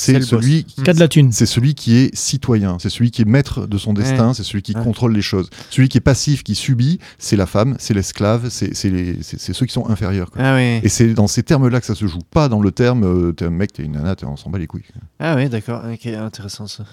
C'est 0.00 0.22
celui 0.22 0.62
qui, 0.64 0.82
Cas 0.82 0.92
de 0.94 1.00
la 1.00 1.08
thune. 1.08 1.32
c'est 1.32 1.44
celui 1.44 1.74
qui 1.74 1.96
est 1.96 2.14
citoyen, 2.14 2.76
c'est 2.78 2.88
celui 2.88 3.10
qui 3.10 3.22
est 3.22 3.24
maître 3.24 3.66
de 3.66 3.78
son 3.78 3.92
destin, 3.92 4.32
c'est 4.32 4.44
celui 4.44 4.62
qui 4.62 4.74
Ouais. 4.76 4.82
contrôle 4.84 5.12
les 5.12 5.22
choses. 5.22 5.50
Celui 5.70 5.88
qui 5.88 5.98
est 5.98 6.00
passif, 6.02 6.44
qui 6.44 6.54
subit, 6.54 7.00
c'est 7.18 7.34
la 7.36 7.46
femme, 7.46 7.74
c'est 7.80 7.94
l'esclave, 7.94 8.48
c'est 8.48 8.74
ceux 8.74 9.66
qui 9.66 9.72
sont 9.72 9.88
inférieurs. 9.90 10.30
quoi. 10.30 10.40
Ah 10.44 10.54
oui. 10.54 10.78
Et 10.84 10.88
c'est 10.88 11.14
dans 11.14 11.26
ces 11.26 11.42
termes-là 11.42 11.80
que 11.80 11.86
ça 11.86 11.96
se 11.96 12.06
joue, 12.06 12.20
pas 12.30 12.48
dans 12.48 12.60
le 12.60 12.70
terme 12.70 13.02
euh, 13.04 13.32
t'es 13.32 13.46
un 13.46 13.50
mec, 13.50 13.72
t'es 13.72 13.82
une 13.82 13.92
nana, 13.92 14.14
t'es- 14.14 14.24
on 14.26 14.36
s'en 14.36 14.50
bat 14.50 14.58
les 14.58 14.66
couilles. 14.68 14.84
Ah 15.18 15.34
oui, 15.36 15.48
d'accord. 15.48 15.82
Ok, 15.92 16.06
intéressant 16.06 16.66
ça. 16.68 16.84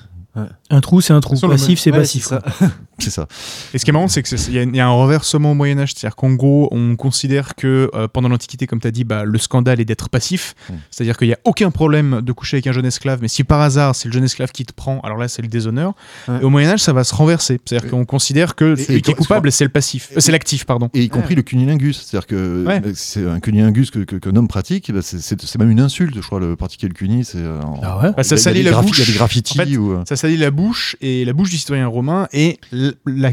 Un 0.69 0.81
trou, 0.81 0.99
c'est 0.99 1.13
un 1.13 1.21
trou. 1.21 1.39
Passif, 1.39 1.79
c'est 1.79 1.91
Ouais, 1.91 1.99
passif. 1.99 2.29
c'est 2.99 3.09
ça. 3.09 3.27
Et 3.73 3.77
ce 3.77 3.85
qui 3.85 3.91
est 3.91 3.93
marrant, 3.93 4.07
c'est 4.07 4.23
qu'il 4.23 4.53
y, 4.53 4.59
a- 4.59 4.63
il 4.63 4.75
y 4.75 4.79
a 4.79 4.85
un 4.87 4.89
renversement 4.89 5.51
au 5.51 5.55
Moyen-Âge. 5.55 5.93
C'est-à-dire 5.95 6.15
qu'en 6.15 6.31
gros, 6.33 6.67
on 6.71 6.95
considère 6.95 7.55
que 7.55 7.89
euh, 7.93 8.07
pendant 8.07 8.29
l'Antiquité, 8.29 8.67
comme 8.67 8.79
tu 8.79 8.87
as 8.87 8.91
dit, 8.91 9.03
bah, 9.03 9.23
le 9.25 9.37
scandale 9.37 9.79
est 9.79 9.85
d'être 9.85 10.09
passif. 10.09 10.55
Mm. 10.69 10.73
C'est-à-dire 10.91 11.17
qu'il 11.17 11.27
n'y 11.27 11.33
a 11.33 11.39
aucun 11.43 11.71
problème 11.71 12.21
de 12.21 12.31
coucher 12.31 12.57
avec 12.57 12.67
un 12.67 12.71
jeune 12.71 12.85
esclave, 12.85 13.19
mais 13.21 13.27
si 13.27 13.43
par 13.43 13.61
hasard 13.61 13.95
c'est 13.95 14.07
le 14.07 14.13
jeune 14.13 14.23
esclave 14.23 14.51
qui 14.51 14.65
te 14.65 14.73
prend, 14.73 14.99
alors 15.01 15.17
là 15.17 15.27
c'est 15.27 15.41
le 15.41 15.47
déshonneur. 15.47 15.93
Ouais. 16.27 16.39
Et 16.41 16.43
au 16.43 16.49
Moyen-Âge, 16.49 16.79
ça 16.79 16.93
va 16.93 17.03
se 17.03 17.13
renverser. 17.15 17.59
C'est-à-dire 17.65 17.87
Et- 17.87 17.91
qu'on 17.91 18.05
considère 18.05 18.55
que 18.55 18.77
et- 18.77 18.83
celui 18.83 18.99
et 18.99 19.01
qui 19.01 19.11
est 19.11 19.15
coupable, 19.15 19.51
c'est 19.51 19.63
le 19.65 19.69
passif. 19.69 20.09
Euh, 20.15 20.19
c'est 20.19 20.31
l'actif, 20.31 20.65
pardon. 20.65 20.89
Et 20.93 21.03
y 21.03 21.09
compris 21.09 21.35
le 21.35 21.41
cunilingus, 21.41 22.01
c'est-à-dire 22.05 22.27
que 22.27 22.65
Ouais. 22.65 22.81
c'est 22.95 23.27
un 23.27 23.39
cunilingus 23.39 23.91
que, 23.91 23.99
que- 23.99 24.15
qu'un 24.15 24.35
homme 24.35 24.47
pratique, 24.47 24.91
bah, 24.91 25.01
c'est- 25.01 25.57
même 25.59 25.71
une 25.71 25.79
insulte, 25.79 26.15
je 26.15 26.21
crois, 26.21 26.39
le 26.39 26.55
pratiquer 26.55 26.87
le 26.87 26.93
cuni, 26.93 27.23
c'est. 27.25 27.37
euh, 27.37 27.59
Ah 27.81 27.99
ouais? 28.01 28.11
Bah, 28.15 28.23
ça 28.23 28.37
salit 28.37 28.63
des 28.63 28.69
la 28.71 28.81
bouche. 28.81 28.97
Il 28.97 29.01
y 29.01 29.03
a 29.03 29.11
des 29.11 29.17
graffitis 29.17 29.59
En 29.59 29.63
fait, 29.65 29.77
ou. 29.77 29.95
Ça 30.07 30.15
salit 30.15 30.37
la 30.37 30.51
bouche, 30.51 30.95
et 31.01 31.25
la 31.25 31.33
bouche 31.33 31.49
du 31.49 31.57
citoyen 31.57 31.87
romain 31.87 32.27
est 32.33 32.59
l- 32.73 32.84
la- 33.05 33.31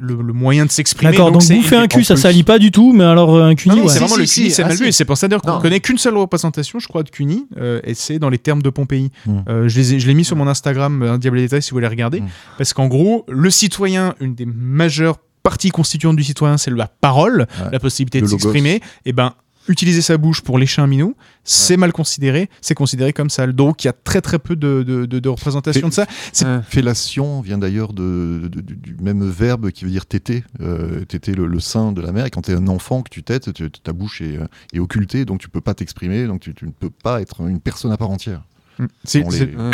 le, 0.00 0.14
le 0.22 0.32
moyen 0.32 0.66
de 0.66 0.70
s'exprimer. 0.70 1.10
D'accord, 1.12 1.32
donc 1.32 1.42
c'est- 1.42 1.54
bouffer 1.54 1.76
un 1.76 1.86
cul, 1.88 2.04
ça 2.04 2.14
plus- 2.14 2.20
salit 2.22 2.42
pas 2.42 2.58
du 2.58 2.70
tout, 2.70 2.92
mais 2.92 3.04
alors 3.04 3.34
euh, 3.34 3.44
un 3.44 3.54
cuni, 3.54 3.74
Non, 3.74 3.80
non, 3.82 3.86
ouais. 3.88 3.92
c'est 3.92 3.98
vraiment 4.00 4.14
Si, 4.14 4.20
le 4.20 4.26
si, 4.26 4.40
CUNY, 4.40 4.50
si. 4.50 4.54
c'est 4.56 4.62
Ah, 4.62 4.68
mal 4.68 4.76
vu. 4.76 4.82
si. 4.84 4.88
Et 4.88 4.92
c'est 4.92 5.04
pour 5.04 5.16
ça 5.16 5.28
d'ailleurs 5.28 5.42
qu'on 5.42 5.58
connaît 5.60 5.80
qu'une 5.80 5.98
seule 5.98 6.16
représentation, 6.16 6.78
je 6.78 6.88
crois, 6.88 7.02
de 7.02 7.10
CUNY, 7.10 7.46
euh, 7.58 7.80
et 7.84 7.94
c'est 7.94 8.18
dans 8.18 8.28
les 8.30 8.38
termes 8.38 8.62
de 8.62 8.70
Pompéi. 8.70 9.10
Mm. 9.26 9.38
Euh, 9.48 9.68
je 9.68 9.76
les 9.78 9.94
ai- 9.94 10.00
je 10.00 10.06
l'ai 10.06 10.14
mis 10.14 10.24
sur 10.24 10.36
mon 10.36 10.46
Instagram, 10.48 11.02
euh, 11.02 11.12
un 11.12 11.18
diable 11.18 11.38
détail, 11.38 11.62
si 11.62 11.70
vous 11.70 11.76
voulez 11.76 11.86
regarder. 11.88 12.20
Mm. 12.20 12.28
Parce 12.58 12.72
qu'en 12.72 12.86
gros, 12.88 13.24
le 13.28 13.50
citoyen, 13.50 14.14
une 14.20 14.34
des 14.34 14.46
majeures 14.46 15.18
parties 15.42 15.70
constituantes 15.70 16.16
du 16.16 16.24
citoyen, 16.24 16.56
c'est 16.58 16.72
la 16.72 16.88
parole, 16.88 17.46
Ouais. 17.62 17.70
la 17.72 17.78
possibilité 17.78 18.18
Le 18.20 18.26
de 18.26 18.30
logos. 18.32 18.40
s'exprimer. 18.42 18.80
Et 19.04 19.12
ben, 19.12 19.32
utiliser 19.68 20.02
sa 20.02 20.16
bouche 20.16 20.40
pour 20.40 20.58
lécher 20.58 20.82
un 20.82 20.86
minou, 20.86 21.14
c'est 21.44 21.76
mal 21.76 21.92
considéré, 21.92 22.48
c'est 22.60 22.74
considéré 22.74 23.12
comme 23.12 23.30
sale. 23.30 23.52
Donc 23.52 23.84
il 23.84 23.86
y 23.86 23.90
a 23.90 23.92
très 23.92 24.20
très 24.20 24.38
peu 24.38 24.56
de, 24.56 24.82
de, 24.82 25.06
de- 25.06 25.18
de 25.18 25.28
représentation 25.28 25.88
de 25.88 25.92
ça. 25.92 26.06
Ouais. 26.42 26.60
Fellation 26.68 27.40
vient 27.40 27.58
d'ailleurs 27.58 27.92
de, 27.92 28.48
du- 28.52 28.96
même 29.00 29.28
verbe 29.28 29.70
qui 29.70 29.84
veut 29.84 29.90
dire 29.90 30.06
téter, 30.06 30.44
euh, 30.60 31.04
téter 31.04 31.32
le, 31.32 31.46
le 31.46 31.60
sein 31.60 31.92
de 31.92 32.00
la 32.00 32.12
mère. 32.12 32.26
Et 32.26 32.30
quand 32.30 32.42
tu 32.42 32.52
es 32.52 32.54
un 32.54 32.68
enfant 32.68 33.02
que 33.02 33.10
tu 33.10 33.22
tètes, 33.22 33.52
tu- 33.52 33.70
ta 33.70 33.92
bouche 33.92 34.20
est, 34.22 34.36
euh, 34.38 34.46
est 34.72 34.78
occultée, 34.78 35.24
donc 35.24 35.40
tu 35.40 35.48
peux 35.48 35.60
pas 35.60 35.74
t'exprimer, 35.74 36.26
donc 36.26 36.40
tu, 36.40 36.54
tu 36.54 36.66
ne 36.66 36.70
peux 36.70 36.90
pas 36.90 37.20
être 37.20 37.40
une 37.46 37.60
personne 37.60 37.92
à 37.92 37.96
part 37.96 38.10
entière. 38.10 38.42
Mm. 38.78 38.86
C'est- 39.04 39.18
les, 39.20 39.56
Ouais. 39.56 39.70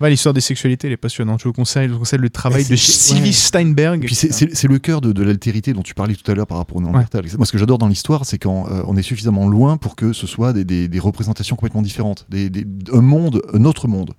Ouais, 0.00 0.10
L'histoire 0.10 0.32
des 0.34 0.40
sexualités, 0.40 0.86
elle 0.86 0.92
est 0.92 0.96
passionnante. 0.98 1.40
Je 1.40 1.48
vous 1.48 1.52
conseille, 1.52 1.88
je 1.88 1.92
vous 1.94 1.98
conseille 2.00 2.18
le 2.20 2.30
travail 2.30 2.64
de 2.64 2.76
Sylvie 2.76 3.22
ouais. 3.28 3.32
Steinberg. 3.32 4.04
Puis 4.04 4.14
c'est- 4.14 4.62
le 4.68 4.78
cœur 4.78 5.00
de, 5.00 5.12
de 5.12 5.22
l'altérité 5.22 5.72
dont 5.72 5.82
tu 5.82 5.94
parlais 5.94 6.14
tout 6.14 6.30
à 6.30 6.34
l'heure 6.34 6.46
par 6.46 6.58
rapport 6.58 6.76
au 6.76 6.80
Néandertal. 6.82 7.24
Moi, 7.36 7.46
ce 7.46 7.52
que 7.52 7.58
j'adore 7.58 7.78
dans 7.78 7.88
l'histoire, 7.88 8.24
c'est 8.24 8.38
quand 8.38 8.66
euh, 8.70 8.82
on 8.86 8.96
est 8.96 9.02
suffisamment 9.02 9.48
loin 9.48 9.76
pour 9.78 9.96
que 9.96 10.12
ce 10.12 10.26
soit 10.26 10.52
des, 10.52 10.64
des- 10.64 10.88
des 10.88 10.98
représentations 10.98 11.56
complètement 11.56 11.82
différentes, 11.82 12.26
des- 12.28 12.50
un 12.92 13.00
monde, 13.00 13.42
un 13.52 13.64
autre 13.64 13.88
monde. 13.88 14.12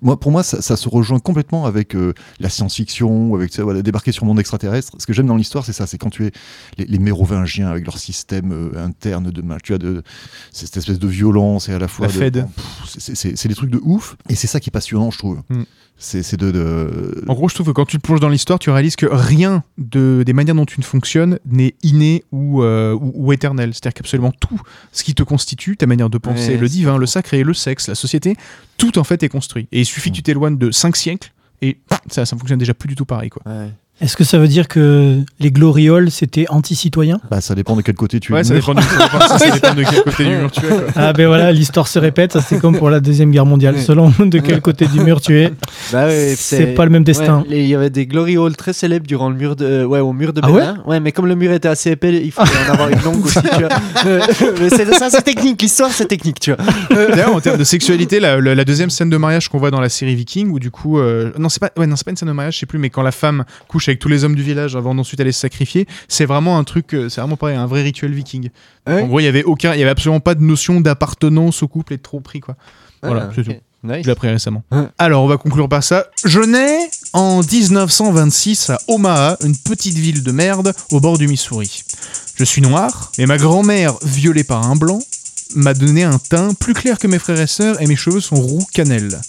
Moi, 0.00 0.18
pour 0.18 0.30
moi, 0.32 0.42
ça, 0.42 0.62
ça 0.62 0.76
se 0.76 0.88
rejoint 0.88 1.18
complètement 1.18 1.66
avec 1.66 1.94
euh, 1.94 2.14
la 2.40 2.48
science-fiction, 2.48 3.34
avec 3.34 3.50
tu 3.50 3.56
sais, 3.56 3.62
voilà, 3.62 3.82
débarquer 3.82 4.12
sur 4.12 4.24
le 4.24 4.28
monde 4.28 4.40
extraterrestre. 4.40 4.92
Ce 4.98 5.06
que 5.06 5.12
j'aime 5.12 5.26
dans 5.26 5.36
l'histoire, 5.36 5.64
c'est 5.64 5.72
ça, 5.72 5.86
c'est 5.86 5.98
quand 5.98 6.10
tu 6.10 6.26
es 6.26 6.32
les, 6.78 6.84
les 6.86 6.98
Mérovingiens 6.98 7.68
avec 7.68 7.84
leur 7.86 7.98
système 7.98 8.52
euh, 8.52 8.84
interne 8.84 9.30
de, 9.30 9.42
tu 9.62 9.74
as 9.74 9.78
de 9.78 10.02
cette 10.52 10.76
espèce 10.76 10.98
de 10.98 11.08
violence 11.08 11.68
et 11.68 11.72
à 11.74 11.78
la 11.78 11.88
fois 11.88 12.06
La 12.06 12.12
de- 12.12 12.18
Fed. 12.18 12.46
C'est- 12.98 13.48
des 13.48 13.54
trucs 13.54 13.70
de 13.70 13.80
ouf. 13.82 14.16
Et 14.28 14.34
c'est 14.34 14.46
ça 14.46 14.60
qui 14.60 14.70
est 14.70 14.72
passionnant, 14.72 15.10
je 15.10 15.18
trouve. 15.18 15.42
Mm. 15.50 15.62
C'est 16.04 16.36
de, 16.36 16.50
de- 16.50 17.24
En 17.28 17.34
gros, 17.34 17.48
je 17.48 17.54
trouve 17.54 17.66
que 17.68 17.72
quand 17.72 17.84
tu 17.86 17.96
te 17.96 18.02
plonges 18.02 18.18
dans 18.20 18.28
l'histoire, 18.28 18.58
tu 18.58 18.70
réalises 18.70 18.96
que 18.96 19.06
rien 19.10 19.62
de, 19.78 20.22
des 20.26 20.32
manières 20.32 20.54
dont 20.56 20.66
tu 20.66 20.82
fonctionnes 20.82 21.38
n'est 21.46 21.74
inné 21.82 22.24
ou, 22.32 22.62
euh, 22.62 22.92
ou, 22.94 23.12
ou 23.14 23.32
éternel. 23.32 23.72
C'est-à-dire 23.72 23.94
qu'absolument 23.94 24.32
tout 24.32 24.60
ce 24.90 25.04
qui 25.04 25.14
te 25.14 25.22
constitue, 25.22 25.76
ta 25.76 25.86
manière 25.86 26.10
de 26.10 26.18
penser, 26.18 26.54
Ouais, 26.54 26.58
le 26.58 26.68
divin, 26.68 26.98
le 26.98 27.06
sacré, 27.06 27.44
le 27.44 27.54
sexe, 27.54 27.86
la 27.88 27.94
société, 27.94 28.36
tout 28.78 28.98
en 28.98 29.04
fait 29.04 29.22
est 29.22 29.28
construit. 29.28 29.68
Et 29.70 29.80
il 29.80 29.86
suffit 29.86 30.10
que 30.10 30.16
tu 30.16 30.22
t'éloignes 30.22 30.58
de 30.58 30.70
5 30.72 30.96
siècles 30.96 31.32
et 31.62 31.78
ça, 32.10 32.26
ça 32.26 32.36
fonctionne 32.36 32.58
déjà 32.58 32.74
plus 32.74 32.88
du 32.88 32.96
tout 32.96 33.04
pareil. 33.04 33.30
Quoi. 33.30 33.42
Ouais. 33.46 33.70
Est-ce 34.00 34.16
que 34.16 34.24
ça 34.24 34.38
veut 34.38 34.48
dire 34.48 34.66
que 34.66 35.18
les 35.38 35.52
glorioles, 35.52 36.10
c'était 36.10 36.46
anti-citoyen? 36.48 37.20
Bah, 37.30 37.40
ça 37.40 37.54
dépend 37.54 37.76
de 37.76 37.82
quel 37.82 37.94
côté 37.94 38.18
tu 38.18 38.32
es. 38.32 38.34
Ouais, 38.34 38.42
ça 38.42 38.54
dépend, 38.54 38.74
de, 38.74 38.80
ça 38.80 38.98
dépend- 39.04 39.28
ça, 39.28 39.38
ça 39.38 39.50
dépend 39.50 39.74
de 39.74 39.84
quel 39.84 40.02
côté 40.02 40.24
du 40.24 40.30
mur 40.36 40.50
tu 40.50 40.60
es. 40.66 40.68
quoi. 40.68 40.80
Ah 40.96 41.12
ben 41.12 41.28
voilà, 41.28 41.52
l'histoire 41.52 41.86
se 41.86 42.00
répète, 42.00 42.32
ça 42.32 42.40
c'est 42.40 42.58
comme 42.58 42.76
pour 42.76 42.90
la 42.90 42.98
Deuxième 42.98 43.30
Guerre 43.30 43.46
mondiale. 43.46 43.78
Selon 43.78 44.12
de 44.18 44.38
quel 44.40 44.60
côté 44.60 44.86
du 44.86 44.98
mur 45.00 45.20
tu 45.20 45.38
es, 45.40 45.52
Bah 45.92 46.06
ouais, 46.06 46.34
c'est 46.36 46.74
pas 46.74 46.84
le 46.84 46.90
même 46.90 47.04
destin. 47.04 47.44
Ouais, 47.48 47.60
Il 47.60 47.66
y 47.66 47.76
avait 47.76 47.90
des 47.90 48.06
glory 48.06 48.36
halls 48.38 48.56
très 48.56 48.72
célèbres 48.72 49.06
durant 49.06 49.28
le 49.30 49.36
mur 49.36 49.54
de, 49.54 49.64
euh, 49.66 49.84
ouais, 49.84 50.00
au 50.00 50.12
mur 50.12 50.32
de 50.32 50.40
Ah 50.42 50.46
Berlin. 50.48 50.78
ouais, 50.86 50.98
mais 50.98 51.12
comme 51.12 51.26
le 51.26 51.36
mur 51.36 51.52
était 51.52 51.68
assez 51.68 51.90
épais, 51.92 52.12
il 52.24 52.32
fallait 52.32 52.50
en 52.68 52.72
avoir 52.72 52.88
une 52.88 53.02
longue 53.02 53.24
aussi. 53.24 53.38
Tu 53.40 53.60
vois. 53.60 53.68
Euh, 54.04 54.20
c'est 54.68 54.92
ça, 54.94 55.10
c'est 55.10 55.22
technique. 55.22 55.62
L'histoire, 55.62 55.90
c'est 55.92 56.06
technique, 56.06 56.40
tu 56.40 56.52
vois. 56.52 56.64
D'ailleurs, 56.90 57.36
en 57.36 57.40
termes 57.40 57.58
de 57.58 57.62
sexualité, 57.64 58.18
la, 58.18 58.40
la- 58.40 58.54
la 58.56 58.64
deuxième 58.64 58.90
scène 58.90 59.10
de 59.10 59.16
mariage 59.16 59.48
qu'on 59.48 59.58
voit 59.58 59.70
dans 59.70 59.80
la 59.80 59.88
série 59.88 60.16
Viking, 60.16 60.50
où 60.50 60.58
du 60.58 60.72
coup, 60.72 60.98
euh, 60.98 61.30
non, 61.38 61.48
c'est 61.48 61.60
pas, 61.60 61.70
ouais, 61.76 61.86
non, 61.86 61.94
c'est 61.94 62.04
pas 62.04 62.10
une 62.10 62.16
scène 62.16 62.28
de 62.28 62.32
mariage, 62.32 62.54
je 62.54 62.60
sais 62.60 62.66
plus, 62.66 62.78
mais 62.80 62.90
quand 62.90 63.02
la 63.02 63.12
femme 63.12 63.44
couche 63.68 63.81
avec 63.90 63.98
tous 64.00 64.08
les 64.08 64.24
hommes 64.24 64.34
du 64.34 64.42
village 64.42 64.76
avant 64.76 64.94
d'ensuite 64.94 65.20
aller 65.20 65.32
se 65.32 65.40
sacrifier, 65.40 65.86
c'est 66.08 66.26
vraiment 66.26 66.58
un 66.58 66.64
truc, 66.64 66.94
euh, 66.94 67.08
c'est 67.08 67.20
vraiment 67.20 67.36
pareil, 67.36 67.56
un 67.56 67.66
vrai 67.66 67.82
rituel 67.82 68.12
Viking. 68.12 68.50
Ouais. 68.86 69.02
En 69.02 69.06
gros, 69.06 69.20
il 69.20 69.24
y 69.24 69.28
avait 69.28 69.44
aucun, 69.44 69.74
il 69.74 69.78
y 69.80 69.82
avait 69.82 69.90
absolument 69.90 70.20
pas 70.20 70.34
de 70.34 70.42
notion 70.42 70.80
d'appartenance 70.80 71.62
au 71.62 71.68
couple 71.68 71.94
et 71.94 71.96
de 71.96 72.02
trop 72.02 72.20
pris, 72.20 72.40
quoi. 72.40 72.56
Voilà, 73.02 73.28
Ah, 73.28 73.32
c'est 73.34 73.40
ok. 73.40 73.46
tout. 73.46 73.52
Nice. 73.84 73.96
Je 74.02 74.06
l'ai 74.06 74.12
appris 74.12 74.28
récemment. 74.28 74.62
Ouais. 74.70 74.84
Alors, 74.96 75.24
on 75.24 75.26
va 75.26 75.38
conclure 75.38 75.68
par 75.68 75.82
ça. 75.82 76.06
Je 76.24 76.38
nais 76.38 76.88
en 77.14 77.42
1926 77.42 78.70
à 78.70 78.78
Omaha, 78.86 79.36
une 79.42 79.56
petite 79.56 79.96
ville 79.98 80.22
de 80.22 80.30
merde 80.30 80.72
au 80.92 81.00
bord 81.00 81.18
du 81.18 81.26
Missouri. 81.26 81.82
Je 82.36 82.44
suis 82.44 82.62
noir, 82.62 83.10
mais 83.18 83.26
ma 83.26 83.38
grand-mère, 83.38 83.94
violée 84.04 84.44
par 84.44 84.70
un 84.70 84.76
blanc, 84.76 85.00
m'a 85.56 85.74
donné 85.74 86.04
un 86.04 86.18
teint 86.18 86.54
plus 86.54 86.74
clair 86.74 86.96
que 86.98 87.08
mes 87.08 87.18
frères 87.18 87.40
et 87.40 87.48
sœurs 87.48 87.82
et 87.82 87.86
mes 87.88 87.96
cheveux 87.96 88.20
sont 88.20 88.36
roux 88.36 88.64
cannelle. 88.72 89.20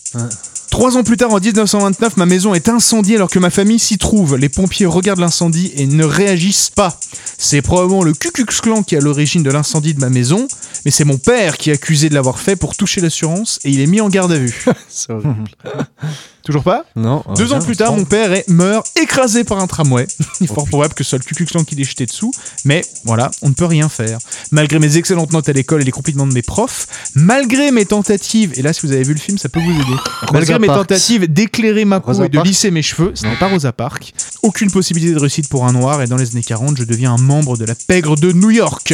Trois 0.74 0.98
ans 0.98 1.04
plus 1.04 1.18
tard, 1.18 1.32
en 1.32 1.40
1929, 1.40 2.18
ma 2.18 2.26
maison 2.26 2.56
est 2.56 2.68
incendiée 2.68 3.18
alors 3.18 3.30
que 3.30 3.38
ma 3.38 3.52
famille 3.52 3.78
s'y 3.78 4.00
trouve. 4.00 4.38
Les 4.38 4.50
pompiers 4.50 4.88
regardent 4.88 5.20
l'incendie 5.20 5.72
et 5.76 5.86
ne 5.86 6.04
réagissent 6.04 6.72
pas. 6.72 6.98
C'est 7.38 7.62
probablement 7.62 8.02
le 8.02 8.14
Ku 8.14 8.32
Klux 8.32 8.48
Klan 8.60 8.82
qui 8.82 8.96
est 8.96 8.98
à 8.98 9.02
l'origine 9.02 9.44
de 9.44 9.52
l'incendie 9.52 9.94
de 9.94 10.00
ma 10.00 10.10
maison, 10.10 10.48
mais 10.84 10.90
c'est 10.90 11.06
mon 11.06 11.20
père 11.20 11.58
qui 11.60 11.70
est 11.70 11.74
accusé 11.74 12.10
de 12.10 12.16
l'avoir 12.16 12.40
fait 12.40 12.56
pour 12.56 12.76
toucher 12.76 13.02
l'assurance 13.02 13.60
et 13.64 13.70
il 13.70 13.82
est 13.82 13.86
mis 13.86 14.02
en 14.02 14.10
garde 14.10 14.32
à 14.32 14.40
vue. 14.40 14.66
C'est 14.90 15.12
horrible. 15.12 15.44
Toujours 16.44 16.64
pas 16.64 16.86
Non. 16.98 17.24
Deux 17.38 17.54
ans 17.54 17.62
plus 17.62 17.78
tard, 17.78 17.96
mon 17.96 18.04
père 18.04 18.34
est, 18.34 18.50
meurt 18.50 18.86
écrasé 19.02 19.46
par 19.46 19.60
un 19.60 19.68
tramway. 19.68 20.06
Il 20.42 20.44
est 20.44 20.48
fort 20.54 20.68
probable 20.68 20.94
que 20.94 21.04
ce 21.04 21.12
soit 21.12 21.20
le 21.20 21.46
Klan 21.46 21.64
qui 21.64 21.76
l'ait 21.76 21.86
jeté 21.86 22.06
dessous, 22.06 22.34
mais 22.66 22.84
voilà, 23.06 23.32
on 23.42 23.50
ne 23.50 23.54
peut 23.54 23.66
rien 23.66 23.88
faire. 23.88 24.20
Malgré 24.52 24.78
mes 24.80 24.98
excellentes 24.98 25.32
notes 25.32 25.48
à 25.48 25.54
l'école 25.54 25.82
et 25.82 25.86
les 25.86 25.92
compliments 25.92 26.28
de 26.28 26.34
mes 26.34 26.42
profs, 26.42 26.88
malgré 27.16 27.72
mes 27.72 27.86
tentatives, 27.86 28.52
et 28.58 28.62
là 28.62 28.74
si 28.74 28.86
vous 28.86 28.92
avez 28.92 29.04
vu 29.04 29.14
le 29.14 29.20
film, 29.20 29.38
ça 29.38 29.48
peut 29.48 29.62
vous 29.62 29.72
aider, 29.72 29.98
malgré 30.34 30.60
mes 30.60 30.68
Parks. 30.68 30.80
tentatives 30.80 31.32
d'éclairer 31.32 31.86
ma 31.86 32.02
peau 32.02 32.08
Rosa 32.08 32.26
et 32.26 32.30
de 32.30 32.36
Parks. 32.36 32.48
lisser 32.48 32.72
mes 32.72 32.82
cheveux, 32.82 33.12
ce 33.16 33.26
n'est 33.26 33.38
pas 33.38 33.48
Rosa 33.48 33.72
Parks, 33.72 34.14
aucune 34.42 34.70
possibilité 34.70 35.14
de 35.14 35.20
réussite 35.20 35.48
pour 35.48 35.66
un 35.66 35.72
noir, 35.72 36.02
et 36.02 36.08
dans 36.08 36.18
les 36.18 36.30
années 36.32 36.44
40, 36.44 36.78
je 36.78 36.84
deviens 36.84 37.14
un 37.14 37.22
membre 37.22 37.56
de 37.56 37.64
la 37.64 37.76
pègre 37.76 38.18
de 38.18 38.34
New 38.34 38.52
York. 38.52 38.94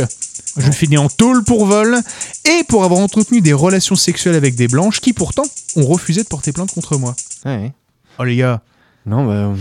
Je 0.60 0.72
finis 0.72 0.98
en 0.98 1.10
tôle 1.10 1.44
pour 1.44 1.65
vol 1.65 1.98
et 2.45 2.64
pour 2.65 2.84
avoir 2.84 2.99
entretenu 2.99 3.41
des 3.41 3.53
relations 3.53 3.95
sexuelles 3.95 4.36
avec 4.36 4.56
des 4.56 4.68
blanches 4.68 4.99
qui 4.99 5.14
pourtant 5.14 5.45
ont 5.76 5.86
refusé 5.86 6.23
de 6.23 6.27
porter 6.27 6.52
plainte 6.52 6.73
contre 6.73 6.98
moi. 6.98 7.15
Ouais. 7.45 7.72
Oh 8.19 8.23
les 8.23 8.36
gars, 8.36 8.61
Non, 9.06 9.26
bah. 9.26 9.56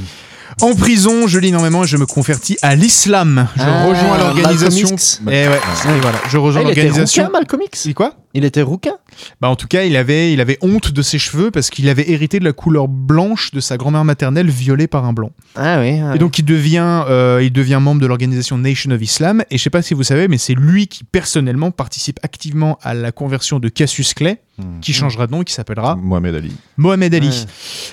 En 0.61 0.75
prison, 0.75 1.27
je 1.27 1.39
lis 1.39 1.49
énormément 1.49 1.85
et 1.85 1.87
je 1.87 1.97
me 1.97 2.07
convertis 2.07 2.57
à 2.63 2.75
l'islam. 2.75 3.49
Je 3.57 3.63
Ah, 3.63 3.85
rejoins 3.87 4.19
l'organisation. 4.19 4.89
Malcolm 4.89 4.95
X. 4.95 5.21
Et 5.27 5.49
ouais, 5.49 5.57
et 5.97 6.01
voilà, 6.01 6.19
je 6.29 6.37
rejoins 6.39 6.63
Ah, 6.63 6.69
il 6.69 6.71
était 6.73 6.83
l'organisation. 6.85 7.25
rouquin, 7.25 7.33
Malcolm 7.39 7.63
X 7.67 7.81
C'est 7.83 7.95
quoi? 7.95 8.15
Il 8.35 8.45
était 8.45 8.63
rouquin? 8.63 8.93
Bah 9.41 9.49
en 9.49 9.57
tout 9.57 9.67
cas, 9.67 9.85
il 9.85 9.97
avait, 9.97 10.33
il 10.33 10.41
avait 10.41 10.59
honte 10.61 10.93
de 10.93 11.03
ses 11.03 11.19
cheveux 11.19 11.51
parce 11.51 11.71
qu'il 11.71 11.89
avait 11.89 12.11
hérité 12.11 12.39
de 12.39 12.45
la 12.45 12.53
couleur 12.53 12.87
blanche 12.89 13.51
de 13.53 13.61
sa 13.61 13.77
grand-mère 13.77 14.05
maternelle 14.05 14.49
violée 14.51 14.87
par 14.87 15.05
un 15.05 15.13
blanc. 15.13 15.31
Ah 15.57 15.79
oui. 15.81 15.99
ah 16.01 16.15
Et 16.15 16.19
donc 16.19 16.39
il 16.39 16.45
devient, 16.45 17.05
euh, 17.09 17.41
il 17.43 17.53
devient 17.53 17.79
membre 17.81 18.01
de 18.01 18.07
l'organisation 18.07 18.59
Nation 18.59 18.91
of 18.91 19.03
Islam. 19.03 19.43
Et 19.51 19.59
je 19.59 19.63
sais 19.63 19.71
pas 19.71 19.83
si 19.83 19.95
vous 19.95 20.03
savez, 20.05 20.29
mais 20.29 20.39
c'est 20.39 20.55
lui 20.55 20.87
qui 20.89 21.05
personnellement 21.05 21.71
participe 21.71 22.21
activement 22.23 22.79
à 22.83 22.95
la 22.95 23.13
conversion 23.13 23.59
de 23.59 23.69
Cassius 23.69 24.15
Clay, 24.15 24.41
Hmm. 24.59 24.81
qui 24.81 24.93
changera 24.93 25.27
de 25.29 25.33
nom 25.33 25.43
et 25.43 25.45
qui 25.45 25.53
s'appellera 25.55 25.95
Mohamed 25.95 26.35
Ali. 26.35 26.53
Mohamed 26.79 27.15
Ali. 27.15 27.29
Ouais. 27.29 27.35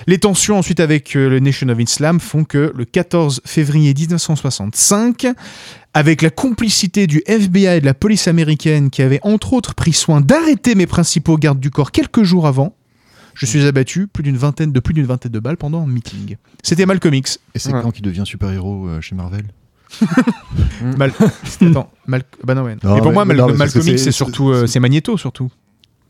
Les 0.08 0.18
tensions 0.18 0.58
ensuite 0.58 0.80
avec 0.80 1.16
euh, 1.16 1.30
le 1.30 1.40
Nation 1.40 1.70
of 1.70 1.80
Islam 1.80 2.20
font 2.20 2.44
que 2.44 2.74
le 2.76 2.86
14 2.86 3.42
février 3.46 3.94
1965, 3.94 5.28
avec 5.94 6.22
la 6.24 6.30
complicité 6.32 7.06
du 7.08 7.22
FBI 7.28 7.68
et 7.78 7.82
de 7.82 7.86
la 7.86 7.94
police 7.94 8.28
américaine 8.28 8.90
qui 8.90 9.02
avait 9.04 9.20
entre 9.22 9.54
autres 9.54 9.76
pris 9.76 9.94
soin 9.94 10.22
d'arrêter 10.22 10.74
mes 10.76 10.88
principaux 10.88 11.38
gardes 11.38 11.60
du 11.60 11.70
corps 11.70 11.92
quelques 11.92 12.24
jours 12.24 12.48
avant, 12.48 12.76
je 13.36 13.46
suis 13.46 13.66
abattu 13.68 14.08
plus 14.08 14.24
d'une 14.24 14.38
vingtaine 14.38 14.72
de 14.72 14.80
plus 14.80 14.94
d'une 14.94 15.06
vingtaine 15.06 15.32
de 15.32 15.40
balles 15.40 15.58
pendant 15.58 15.84
un 15.84 15.88
meeting. 15.88 16.38
C'était 16.64 16.86
Malcolm 16.86 17.14
X. 17.14 17.40
Et 17.54 17.60
c'est 17.60 17.72
Ouais. 17.74 17.82
quand 17.84 17.92
qu'il 17.92 18.02
devient 18.04 18.24
super-héros 18.26 18.88
euh, 18.88 19.02
chez 19.02 19.14
Marvel 19.16 19.44
Mal... 20.98 21.12
Attends, 21.62 21.92
Mal... 22.08 22.24
bah 22.44 22.56
non, 22.56 22.64
ouais. 22.64 22.76
Non, 22.84 22.96
Mais 22.96 23.02
pour 23.02 23.08
mais- 23.10 23.14
moi, 23.14 23.26
Mal- 23.26 23.38
non, 23.38 23.54
Malcolm 23.56 23.88
X, 23.88 24.02
c'est- 24.04 24.12
surtout 24.12 24.50
euh, 24.50 24.62
c'est- 24.62 24.74
c'est 24.74 24.80
Magneto 24.80 25.16
surtout 25.18 25.52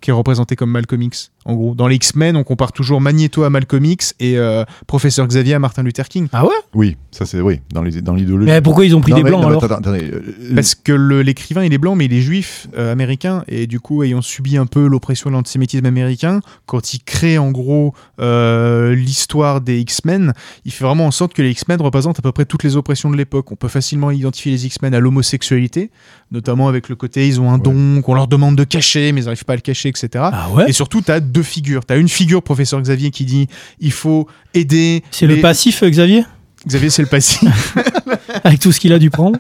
qui 0.05 0.11
est 0.11 0.13
représenté 0.13 0.55
comme 0.55 0.69
Malcolm. 0.69 1.09
En 1.47 1.53
gros, 1.53 1.75
dans 1.75 1.87
les 1.87 1.95
X-Men, 1.97 2.35
on 2.37 2.43
compare 2.43 2.71
toujours 2.71 2.99
Magneto 3.01 3.43
à 3.43 3.51
Malcolm 3.51 3.85
X 3.85 4.15
et 4.19 4.37
euh, 4.39 4.63
Professeur 4.87 5.27
Xavier 5.27 5.53
à 5.53 5.59
Martin 5.59 5.83
Luther 5.83 6.09
King. 6.09 6.27
Ah 6.33 6.43
ouais? 6.43 6.51
Oui, 6.73 6.97
ça 7.11 7.25
c'est 7.27 7.39
oui, 7.39 7.61
dans 7.71 7.83
les- 7.83 8.01
dans 8.01 8.15
l'idéologie. 8.15 8.49
Mais 8.51 8.61
pourquoi 8.61 8.83
ils 8.85 8.95
ont 8.95 9.01
pris 9.01 9.11
Non, 9.11 9.17
des 9.17 9.23
mais- 9.23 9.29
blancs 9.29 9.41
non, 9.43 9.47
alors 9.49 9.63
attends, 9.63 9.75
attendez, 9.75 10.09
euh, 10.11 10.21
Parce 10.55 10.73
que 10.73 10.91
l'écrivain, 10.91 11.63
il 11.63 11.71
est 11.71 11.77
blanc, 11.77 11.93
mais 11.95 12.05
il 12.05 12.13
est 12.13 12.21
juif 12.21 12.67
euh, 12.77 12.91
américain. 12.91 13.43
Et 13.47 13.67
du 13.67 13.79
coup, 13.79 14.01
ayant 14.01 14.23
subi 14.23 14.57
un 14.57 14.65
peu 14.65 14.87
l'oppression 14.87 15.29
de 15.29 15.35
l'antisémitisme 15.35 15.85
américain, 15.85 16.39
quand 16.65 16.93
il 16.95 17.03
crée 17.03 17.37
en 17.37 17.51
gros 17.51 17.93
euh, 18.19 18.95
l'histoire 18.95 19.61
des 19.61 19.79
X-Men, 19.81 20.33
il 20.65 20.71
fait 20.71 20.83
vraiment 20.83 21.05
en 21.05 21.11
sorte 21.11 21.33
que 21.35 21.43
les 21.43 21.51
X-Men 21.51 21.79
représentent 21.79 22.17
à 22.17 22.21
peu 22.23 22.31
près 22.31 22.45
toutes 22.45 22.63
les 22.63 22.75
oppressions 22.75 23.11
de 23.11 23.17
l'époque. 23.17 23.51
On 23.51 23.55
peut 23.55 23.67
facilement 23.67 24.09
identifier 24.09 24.51
les 24.51 24.65
X-Men 24.65 24.95
à 24.95 24.99
l'homosexualité, 24.99 25.91
notamment 26.31 26.67
avec 26.67 26.89
le 26.89 26.95
côté 26.95 27.27
ils 27.27 27.39
ont 27.39 27.51
un 27.51 27.59
don 27.59 28.01
qu'on 28.01 28.15
leur 28.15 28.27
demande 28.27 28.55
de 28.55 28.63
cacher, 28.63 29.11
mais 29.11 29.21
ils 29.21 29.25
n'arrivent 29.25 29.45
pas 29.45 29.53
à 29.53 29.57
le 29.57 29.61
cacher, 29.61 29.89
etc. 29.89 30.09
Ah 30.15 30.49
ouais? 30.51 30.65
Et 30.69 30.73
surtout, 30.73 31.01
tu 31.01 31.11
as 31.11 31.19
deux 31.35 31.43
figures. 31.43 31.85
Tu 31.85 31.93
as 31.93 31.97
une 31.97 32.09
figure, 32.09 32.41
professeur 32.41 32.81
Xavier, 32.81 33.11
qui 33.11 33.25
dit 33.25 33.47
il 33.79 33.91
faut 33.91 34.27
aider. 34.53 35.03
C'est 35.11 35.27
le 35.27 35.41
passif, 35.41 35.83
euh, 35.83 35.89
Xavier? 35.89 36.23
Xavier, 36.67 36.89
c'est 36.89 37.01
le 37.01 37.07
passif. 37.07 37.75
Avec 38.43 38.59
tout 38.59 38.71
ce 38.71 38.79
qu'il 38.79 38.91
a 38.93 38.99
dû 38.99 39.09
prendre 39.09 39.37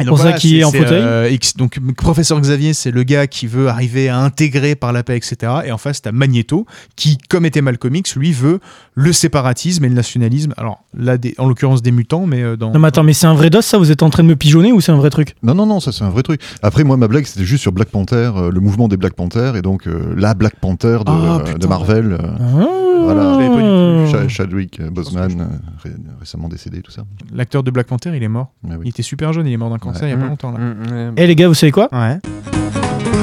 Et 0.00 0.04
pour 0.04 0.18
ça 0.18 0.32
qu'il 0.34 0.56
est 0.56 0.64
en 0.64 0.70
c'est, 0.70 0.78
fauteuil 0.78 1.02
euh, 1.02 1.36
donc, 1.56 1.78
professeur 1.96 2.40
Xavier, 2.40 2.72
c'est 2.74 2.90
le 2.90 3.02
gars 3.02 3.26
qui 3.26 3.46
veut 3.46 3.68
arriver 3.68 4.08
à 4.08 4.18
intégrer 4.18 4.74
par 4.74 4.92
la 4.92 5.02
paix, 5.02 5.16
etc. 5.16 5.52
Et 5.64 5.72
en 5.72 5.78
face, 5.78 6.02
t'as 6.02 6.12
Magneto, 6.12 6.66
qui, 6.96 7.18
comme 7.28 7.44
était 7.46 7.60
Malcolm 7.62 7.94
X, 7.96 8.16
lui 8.16 8.32
veut 8.32 8.60
le 8.94 9.12
séparatisme 9.12 9.84
et 9.84 9.88
le 9.88 9.94
nationalisme. 9.94 10.54
Alors 10.56 10.84
là, 10.96 11.18
des- 11.18 11.34
en 11.38 11.48
l'occurrence 11.48 11.82
des 11.82 11.90
mutants, 11.92 12.26
mais 12.26 12.42
euh, 12.42 12.56
dans. 12.56 12.72
Non 12.72 12.78
mais 12.78 12.88
attends, 12.88 13.02
mais 13.02 13.12
c'est 13.12 13.26
un 13.26 13.34
vrai 13.34 13.50
dos 13.50 13.62
ça? 13.62 13.78
Vous 13.78 13.90
êtes 13.90 14.02
en 14.02 14.10
train 14.10 14.22
de 14.22 14.28
me 14.28 14.36
pigeonner 14.36 14.72
ou 14.72 14.80
c'est 14.80 14.92
un 14.92 14.96
vrai 14.96 15.10
truc? 15.10 15.34
Non, 15.42 15.54
non, 15.54 15.66
non, 15.66 15.80
ça 15.80 15.92
c'est 15.92 16.04
un 16.04 16.10
vrai 16.10 16.22
truc. 16.22 16.40
Après, 16.62 16.84
moi, 16.84 16.96
ma 16.96 17.08
blague, 17.08 17.24
c'était 17.26 17.44
juste 17.44 17.62
sur 17.62 17.72
Black 17.72 17.88
Panther, 17.88 18.30
euh, 18.36 18.50
le 18.50 18.60
mouvement 18.60 18.88
des 18.88 18.96
Black 18.96 19.14
Panthers, 19.14 19.56
et 19.56 19.62
donc 19.62 19.86
euh, 19.86 20.14
la 20.16 20.34
Black 20.34 20.56
Panther 20.60 20.98
de, 21.06 21.10
Ah, 21.10 21.40
putain. 21.44 21.58
de 21.58 21.66
Marvel. 21.66 22.12
euh, 22.20 22.64
Voilà. 23.04 24.28
Chadwick 24.28 24.80
Boseman, 24.90 25.60
ré- 25.82 25.90
récemment 26.20 26.41
décédé, 26.48 26.80
tout 26.82 26.90
ça. 26.92 27.02
L'acteur 27.34 27.62
de 27.62 27.70
Black 27.70 27.86
Panther, 27.86 28.10
il 28.14 28.22
est 28.22 28.28
mort. 28.28 28.52
Ouais, 28.64 28.76
oui. 28.76 28.82
Il 28.84 28.88
était 28.90 29.02
super 29.02 29.32
jeune, 29.32 29.46
il 29.46 29.52
est 29.52 29.56
mort 29.56 29.70
d'un 29.70 29.78
cancer 29.78 30.06
il 30.08 30.10
y 30.10 30.14
a 30.14 30.16
pas 30.16 30.24
Mm. 30.24 30.28
longtemps 30.28 30.52
là. 30.52 30.58
Mm, 30.58 31.10
mm, 31.10 31.14
Eh 31.16 31.26
les 31.26 31.34
gars, 31.36 31.48
vous 31.48 31.54
savez 31.54 31.72
quoi 31.72 31.88
Ouais. 31.92 32.18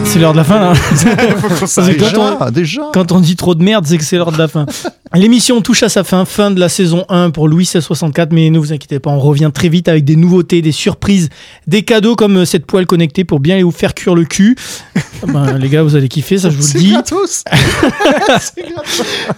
C'est 0.06 0.18
l'heure 0.20 0.32
de 0.32 0.38
la 0.38 0.44
fin 0.44 0.60
là. 0.60 0.74
Parce 1.60 1.76
que 1.76 2.00
quand 2.00 2.20
on- 2.20 2.38
Ah, 2.40 2.52
déjà 2.52 2.82
Quand 2.94 3.12
on 3.12 3.20
dit 3.20 3.36
trop 3.36 3.54
de 3.54 3.64
merde, 3.64 3.86
c'est 3.86 3.98
que 3.98 4.04
c'est 4.04 4.18
l'heure 4.18 4.32
de 4.32 4.38
la 4.38 4.48
fin. 4.48 4.66
L'émission 5.16 5.60
touche 5.62 5.82
à 5.82 5.90
sa 5.90 6.04
fin, 6.04 6.24
fin 6.24 6.52
de 6.52 6.60
la 6.60 6.70
saison 6.70 7.04
1 7.10 7.32
pour 7.32 7.48
Louis 7.48 7.64
1664, 7.64 8.32
mais 8.32 8.52
ne 8.52 8.60
vous 8.60 8.74
inquiétez 8.74 9.00
pas, 9.00 9.10
on 9.10 9.20
revient 9.20 9.50
très 9.52 9.68
vite 9.68 9.88
avec 9.88 10.06
des 10.06 10.16
nouveautés, 10.16 10.62
des 10.62 10.72
surprises, 10.72 11.30
des 11.66 11.82
cadeaux 11.82 12.16
comme 12.16 12.38
euh, 12.38 12.46
cette 12.46 12.68
poêle 12.68 12.86
connectée 12.86 13.24
pour 13.24 13.40
bien 13.40 13.60
vous 13.64 13.72
faire 13.72 13.96
cuire 13.96 14.14
le 14.14 14.26
cul. 14.26 14.56
Ben, 15.26 15.58
les 15.58 15.68
gars, 15.70 15.82
vous 15.82 15.96
allez 15.96 16.10
kiffer, 16.10 16.38
ça 16.38 16.52
je 16.52 16.58
vous 16.58 16.74
le 16.76 16.80
dis. 16.80 16.92
gratos 16.92 17.44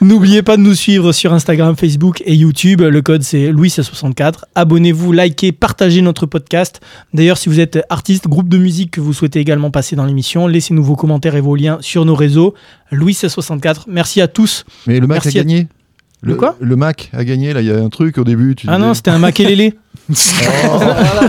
N'oubliez 0.02 0.42
pas 0.42 0.58
de 0.58 0.62
nous 0.62 0.76
suivre 0.76 1.14
sur 1.14 1.32
Instagram, 1.32 1.78
Facebook 1.78 2.22
et 2.26 2.36
YouTube. 2.36 2.82
Le 2.82 3.02
code 3.02 3.24
c'est 3.24 3.54
Louis1664. 3.54 4.40
Abonnez-vous, 4.56 5.14
likez, 5.14 5.54
partagez 5.54 6.02
notre 6.02 6.26
podcast. 6.26 6.82
D'ailleurs, 7.14 7.38
si 7.38 7.48
vous 7.48 7.62
êtes 7.62 7.80
artiste, 7.90 8.28
groupe 8.28 8.50
de 8.50 8.58
musique 8.58 8.92
que 8.92 9.00
vous 9.00 9.14
souhaitez 9.14 9.40
également 9.40 9.72
passer 9.72 9.96
dans 9.96 10.06
l'émission, 10.06 10.48
laissez-nous 10.48 10.84
vos 10.84 10.98
commentaires 10.98 11.38
et 11.38 11.42
vos 11.42 11.56
liens 11.56 11.78
sur 11.80 12.04
nos 12.04 12.16
réseaux. 12.16 12.56
Louis1664. 12.92 13.84
Merci 13.88 14.22
à 14.22 14.28
tous. 14.28 14.66
Mais 14.88 15.00
le 15.00 15.08
Mac 15.08 15.24
Merci 15.24 15.38
a 15.38 15.42
à- 15.42 15.44
gagné. 15.44 15.68
Le 16.24 16.36
quoi? 16.36 16.56
Le 16.60 16.76
Mac 16.76 17.10
a 17.14 17.24
gagné, 17.24 17.52
là, 17.52 17.62
il 17.62 17.68
y 17.68 17.72
a 17.72 17.78
un 17.78 17.90
truc 17.90 18.18
au 18.20 18.24
début. 18.24 18.54
Tu 18.56 18.68
Ah 18.70 18.78
non, 18.78 18.94
c'était 18.94 19.10
un 19.12 19.18
maquelélé. 19.18 19.74
Oh, 20.14 20.80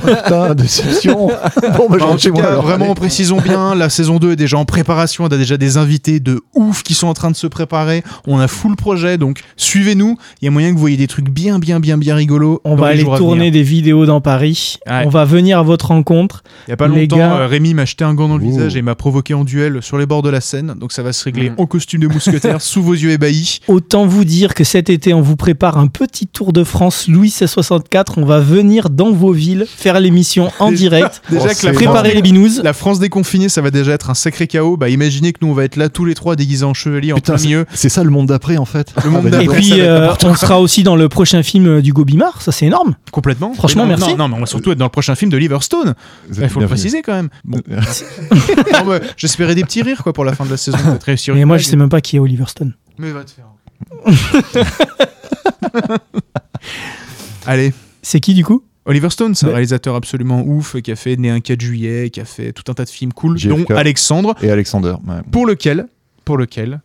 putain, 0.07 0.55
déception. 0.55 1.29
Bon, 1.77 1.89
bah, 1.89 1.99
en 2.07 2.17
tout 2.17 2.33
moi. 2.33 2.43
cas, 2.43 2.49
alors. 2.49 2.63
vraiment, 2.63 2.85
Allez. 2.87 2.95
précisons 2.95 3.41
bien, 3.41 3.75
la 3.75 3.89
saison 3.89 4.19
2 4.19 4.33
est 4.33 4.37
déjà 4.37 4.59
en 4.59 4.65
préparation. 4.65 5.25
On 5.25 5.29
a 5.29 5.37
déjà 5.37 5.57
des 5.57 5.77
invités 5.77 6.21
de 6.21 6.41
ouf 6.55 6.83
qui 6.83 6.95
sont 6.95 7.07
en 7.07 7.15
train 7.15 7.31
de 7.31 7.37
se 7.37 7.47
préparer. 7.47 8.03
On 8.27 8.39
a 8.39 8.49
full 8.49 8.77
projet, 8.77 9.19
donc 9.19 9.41
suivez-nous. 9.57 10.17
Il 10.41 10.45
y 10.47 10.49
a 10.49 10.51
moyen 10.51 10.69
que 10.71 10.75
vous 10.75 10.81
voyez 10.81 10.97
des 10.97 11.07
trucs 11.07 11.29
bien, 11.31 11.59
bien, 11.59 11.81
bien, 11.81 11.99
bien 11.99 12.15
rigolos. 12.15 12.61
On 12.65 12.75
va 12.77 12.89
aller 12.89 13.05
tourner 13.05 13.51
des 13.51 13.63
vidéos 13.63 14.07
dans 14.07 14.21
Paris. 14.21 14.77
Ouais. 14.87 15.03
On 15.07 15.09
va 15.09 15.25
venir 15.25 15.59
à 15.59 15.63
votre 15.63 15.89
rencontre. 15.89 16.43
Il 16.67 16.71
y 16.71 16.75
a 16.75 16.77
pas 16.77 16.89
les 16.89 17.03
longtemps, 17.03 17.17
gars- 17.19 17.37
euh, 17.41 17.47
Rémi 17.47 17.75
m'a 17.75 17.85
jeté 17.85 18.05
un 18.05 18.15
gant 18.15 18.29
dans 18.29 18.37
le 18.39 18.45
Ouh. 18.45 18.51
visage 18.51 18.77
et 18.77 18.83
m'a 18.83 18.95
provoqué 18.95 19.35
en 19.35 19.45
duel 19.45 19.79
sur 19.83 19.99
les 19.99 20.07
bords 20.07 20.23
de 20.23 20.31
la 20.31 20.41
Seine. 20.41 20.75
Donc 20.79 20.93
ça 20.93 21.03
va 21.03 21.13
se 21.13 21.25
régler 21.25 21.51
Mm. 21.51 21.55
en 21.59 21.67
costume 21.67 22.01
de 22.03 22.09
mousquetaire 22.09 22.61
sous 22.61 22.83
vos 22.83 22.95
yeux 22.95 23.11
ébahis. 23.11 23.61
Autant 23.69 24.07
vous 24.07 24.25
dire 24.25 24.55
que 24.55 24.65
cet 24.65 24.91
été, 24.91 25.13
on 25.15 25.21
vous 25.21 25.37
prépare 25.37 25.79
un 25.79 25.87
petit 25.89 26.27
tour 26.27 26.53
de 26.53 26.65
France 26.65 27.09
Louis 27.09 27.23
1664. 27.33 28.19
On 28.19 28.25
va 28.25 28.41
venir 28.41 28.72
dans 28.81 29.12
vos 29.12 29.32
villes 29.32 29.66
faire 29.69 29.99
l'émission 30.01 30.51
en 30.59 30.70
Déjà- 30.70 30.78
direct. 30.81 31.23
Déjà 31.31 31.43
Oh, 31.43 31.44
que 31.44 31.49
la 31.49 31.55
c'est- 31.55 31.66
France, 31.73 31.77
Préparez 31.77 32.15
les 32.15 32.23
binous. 32.23 32.62
la 32.62 32.73
France 32.73 32.99
déconfinée, 32.99 33.49
ça 33.49 33.61
va 33.61 33.70
déjà 33.70 33.93
être 33.93 34.11
un 34.11 34.15
sacré 34.15 34.47
chaos. 34.47 34.77
Bah 34.77 34.89
imaginez 34.89 35.32
que 35.32 35.39
nous 35.43 35.49
on 35.49 35.55
va 35.55 35.65
être 35.65 35.77
là 35.77 35.89
tous 35.89 36.05
les 36.05 36.15
trois 36.15 36.36
déguisés 36.36 36.65
en 36.65 36.74
chevalier 36.74 37.12
en 37.12 37.16
Putain, 37.16 37.32
plein 37.35 37.39
c'est- 37.39 37.47
milieu. 37.47 37.66
C'est 37.74 37.89
ça 37.89 38.03
le 38.05 38.11
monde 38.11 38.27
d'après, 38.28 38.57
en 38.57 38.65
fait. 38.65 38.93
Le 39.05 39.11
monde 39.11 39.23
Ah, 39.27 39.31
bah, 39.31 39.39
d'après. 39.39 39.57
Et 39.59 39.61
puis, 39.61 39.81
euh, 39.81 40.12
on 40.24 40.35
sera 40.35 40.61
aussi 40.61 40.82
dans 40.82 40.97
le 40.97 41.09
prochain 41.09 41.43
film 41.43 41.66
euh, 41.66 41.82
du 41.82 41.93
Gobimard. 41.93 42.40
Ça, 42.43 42.53
c'est 42.53 42.66
énorme. 42.66 42.94
Complètement. 43.11 43.53
Franchement, 43.55 43.86
merci. 43.86 44.11
Non, 44.11 44.16
non, 44.16 44.28
mais 44.28 44.36
on 44.36 44.40
va 44.40 44.47
surtout 44.47 44.73
être 44.73 44.78
dans 44.78 44.86
le 44.86 44.90
prochain 44.90 45.15
film 45.15 45.31
de 45.31 45.36
Liverstone. 45.36 45.94
Il 46.36 46.49
faut 46.49 46.61
le 46.61 46.66
préciser 46.66 47.03
quand 47.03 47.15
même. 47.15 47.28
Bon. 47.44 47.61
J'espérais 49.16 49.55
des 49.55 49.65
petits 49.65 49.82
rires 49.82 50.03
quoi 50.03 50.12
pour 50.12 50.24
la 50.24 50.35
fin 50.35 50.44
de 50.44 50.51
la 50.51 50.57
saison. 50.57 50.78
Réussir 51.05 51.35
Mais 51.35 51.44
moi, 51.44 51.59
je 51.59 51.65
sais 51.65 51.77
même 51.77 51.89
pas 51.89 52.01
qui 52.01 52.16
est 52.16 52.19
Oliver 52.19 52.44
Stone. 52.49 52.74
Mais 52.99 53.11
va 53.11 53.24
te 53.24 53.31
faire. 53.32 53.47
Allez. 57.47 57.73
C'est 58.03 58.20
qui 58.20 58.35
du 58.35 58.45
coup 58.45 58.62
Oliver 58.85 59.11
Stone, 59.11 59.35
c'est 59.37 59.47
un 59.47 59.51
réalisateur 59.51 59.95
absolument 59.95 60.43
ouf 60.43 60.81
qui 60.83 60.91
a 60.91 60.97
fait 60.97 61.16
Né 61.16 61.31
un 61.31 61.39
4 61.41 61.61
juillet, 61.61 62.11
qui 62.11 62.20
a 62.20 62.24
fait 62.24 62.53
tout 62.53 62.65
un 62.70 62.74
tas 62.74 62.85
de 62.85 62.91
films 62.91 63.12
cool, 63.12 63.39
JFK. 63.39 63.49
dont 63.69 63.77
Alexandre, 63.77 64.35
Et 64.43 64.51
Alexander. 64.51 64.95
Ouais. 65.07 65.20
pour 65.31 65.47
lequel, 65.47 65.87
pour 66.24 66.37
lequel. 66.37 66.81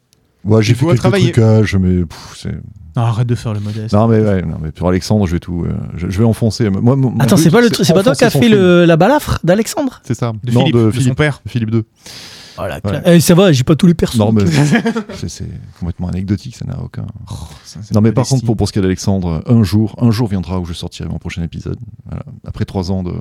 Ouais, 0.45 0.61
j'ai 0.61 0.75
fait 0.75 0.85
quelques 0.85 0.99
travailler. 0.99 1.31
trucages, 1.31 1.75
mais 1.75 2.05
pff, 2.05 2.35
c'est. 2.37 2.51
Non, 2.95 3.03
arrête 3.03 3.27
de 3.27 3.35
faire 3.35 3.53
le 3.53 3.59
modeste. 3.59 3.93
Non 3.93 4.07
mais, 4.07 4.19
ouais, 4.21 4.41
non, 4.43 4.57
mais 4.61 4.71
pour 4.71 4.89
Alexandre, 4.89 5.25
je 5.27 5.33
vais 5.33 5.39
tout. 5.39 5.65
euh, 5.67 5.73
je, 5.95 6.07
je 6.09 6.17
vais 6.19 6.23
enfoncer. 6.23 6.69
Moi, 6.69 6.95
mon- 6.95 7.09
mon 7.11 7.19
Attends, 7.19 7.35
but, 7.35 7.41
c'est 7.43 7.49
pas, 7.51 7.61
le 7.61 7.69
c'est 7.71 7.93
pas 7.93 8.03
toi 8.03 8.13
qui 8.15 8.23
as 8.23 8.29
fait 8.29 8.47
le, 8.49 8.85
la 8.85 8.95
balafre 8.97 9.39
d'Alexandre 9.43 9.99
C'est 10.03 10.13
ça. 10.15 10.33
De 10.43 10.51
non, 10.51 10.61
Philippe, 10.61 10.75
de 10.75 10.85
de 10.85 10.91
son 10.91 10.97
Philippe, 10.99 11.15
père. 11.17 11.41
Philippe 11.47 11.71
Ouais. 12.59 13.01
Eh, 13.05 13.19
ça 13.19 13.35
va, 13.35 13.51
j'ai 13.51 13.63
pas 13.63 13.75
tous 13.75 13.87
les 13.87 13.93
persos. 13.93 14.17
Non, 14.17 14.31
mais 14.31 14.45
c'est 15.15 15.29
c'est 15.29 15.49
complètement 15.79 16.07
anecdotique, 16.07 16.55
ça 16.55 16.65
n'a 16.65 16.81
aucun. 16.81 17.05
Ça, 17.63 17.79
c'est 17.81 17.93
Non, 17.93 18.01
mais 18.01 18.11
par 18.11 18.25
contre, 18.27 18.45
pour, 18.45 18.57
pour 18.57 18.67
ce 18.67 18.73
qui 18.73 18.79
est 18.79 18.81
d'Alexandre, 18.81 19.43
un 19.45 19.63
jour, 19.63 19.95
un 19.99 20.11
jour 20.11 20.27
viendra 20.27 20.59
où 20.59 20.65
je 20.65 20.73
sortirai 20.73 21.09
mon 21.09 21.19
prochain 21.19 21.43
épisode. 21.43 21.77
Voilà. 22.05 22.23
Après 22.45 22.65
trois 22.65 22.91
ans 22.91 23.03
de. 23.03 23.13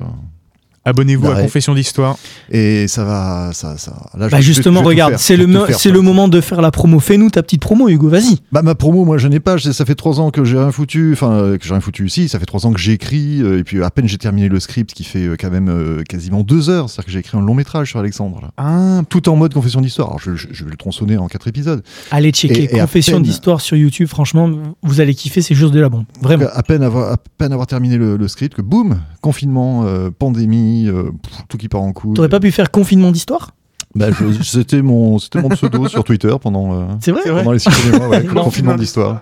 Abonnez-vous 0.87 1.25
à 1.27 1.29
D'arrêt. 1.31 1.43
Confession 1.43 1.75
d'Histoire. 1.75 2.17
Et 2.49 2.87
ça 2.87 3.03
va. 3.03 3.49
Ça, 3.53 3.77
ça... 3.77 3.91
Là, 4.17 4.27
je 4.27 4.31
Bah 4.31 4.37
vais- 4.37 4.41
justement, 4.43 4.81
je 4.81 4.85
regarde, 4.87 5.11
faire, 5.11 5.19
c'est 5.19 5.35
je 5.37 5.43
le, 5.43 5.65
c'est 5.77 5.91
le 5.91 6.01
moment 6.01 6.27
de 6.27 6.39
faire 6.41 6.61
la 6.61 6.71
promo. 6.71 6.99
Fais-nous 6.99 7.29
ta 7.29 7.43
petite 7.43 7.61
promo, 7.61 7.89
Hugo, 7.89 8.07
vas-y. 8.09 8.37
Bah 8.51 8.61
ma 8.61 8.73
promo, 8.75 9.03
moi 9.05 9.17
je 9.17 9.27
n'ai 9.27 9.39
pas. 9.39 9.57
Ça 9.57 9.85
fait 9.85 9.95
trois 9.95 10.19
ans 10.21 10.31
que 10.31 10.43
j'ai 10.45 10.57
rien 10.57 10.71
foutu. 10.71 11.11
Enfin, 11.13 11.31
euh, 11.33 11.57
que 11.57 11.65
j'ai 11.65 11.71
rien 11.73 11.81
foutu 11.81 12.05
ici. 12.07 12.29
Ça 12.29 12.39
fait 12.39 12.45
trois 12.45 12.65
ans 12.65 12.71
que 12.71 12.79
j'écris. 12.79 13.41
euh, 13.41 13.59
et 13.59 13.63
puis 13.63 13.83
à 13.83 13.89
peine 13.91 14.07
j'ai 14.07 14.17
terminé 14.17 14.47
le 14.49 14.59
script, 14.59 14.93
qui 14.93 15.03
fait 15.03 15.25
euh, 15.27 15.35
quand 15.39 15.51
même 15.51 16.03
quasiment 16.07 16.41
deux 16.43 16.69
heures. 16.69 16.89
C'est-à-dire 16.89 17.05
que 17.05 17.11
j'ai 17.11 17.19
écrit 17.19 17.37
un 17.37 17.41
long 17.41 17.53
métrage 17.53 17.89
sur 17.89 17.99
Alexandre. 17.99 18.39
Là. 18.41 18.51
Ah, 18.57 19.01
Tout 19.09 19.27
en 19.29 19.35
mode 19.35 19.53
confession 19.53 19.81
d'histoire. 19.81 20.07
Alors 20.07 20.19
je, 20.19 20.35
je- 20.35 20.47
je 20.51 20.63
vais 20.63 20.71
le 20.71 20.77
tronçonner 20.77 21.17
en 21.17 21.27
quatre 21.27 21.47
épisodes. 21.47 21.83
Allez 22.11 22.31
checker 22.31 22.63
Et- 22.63 22.75
et 22.75 22.79
à 22.79 22.83
Confession 22.83 23.13
peine- 23.17 23.23
d'histoire 23.23 23.61
sur 23.61 23.75
YouTube. 23.75 24.07
Franchement, 24.07 24.49
vous 24.83 25.01
allez 25.01 25.13
kiffer, 25.15 25.41
c'est 25.41 25.55
juste 25.55 25.73
de 25.73 25.79
la 25.79 25.89
bombe. 25.89 26.05
Vraiment. 26.21 26.45
À 26.53 26.63
peine 26.63 26.83
avoir, 26.83 27.11
à 27.11 27.17
peine 27.37 27.51
avoir 27.51 27.67
terminé 27.67 27.97
le, 27.97 28.15
le 28.17 28.27
script, 28.27 28.55
que 28.55 28.61
boum, 28.61 28.99
confinement, 29.21 29.83
euh, 29.85 30.09
pandémie, 30.17 30.76
euh, 30.85 31.11
tout 31.49 31.57
qui 31.57 31.67
part 31.67 31.81
en 31.81 31.93
couille. 31.93 32.13
T'aurais 32.13 32.29
pas 32.29 32.39
pu 32.39 32.51
faire 32.51 32.71
confinement 32.71 33.11
d'histoire? 33.11 33.56
Bah, 33.97 34.07
C'était 34.43 34.81
mon, 34.81 35.17
c'était 35.19 35.41
mon 35.41 35.49
pseudo 35.49 35.87
sur 35.87 36.03
Twitter 36.03 36.33
pendant. 36.41 36.73
euh, 36.73 36.85
vrai 37.11 37.21
pendant 37.25 37.51
les 37.51 37.59
six 37.59 37.69
premiers 37.69 37.97
mois, 37.97 38.07
ouais, 38.09 38.17
Confinement 38.21 38.43
confinement 38.43 38.75
d'histoire. 38.75 39.21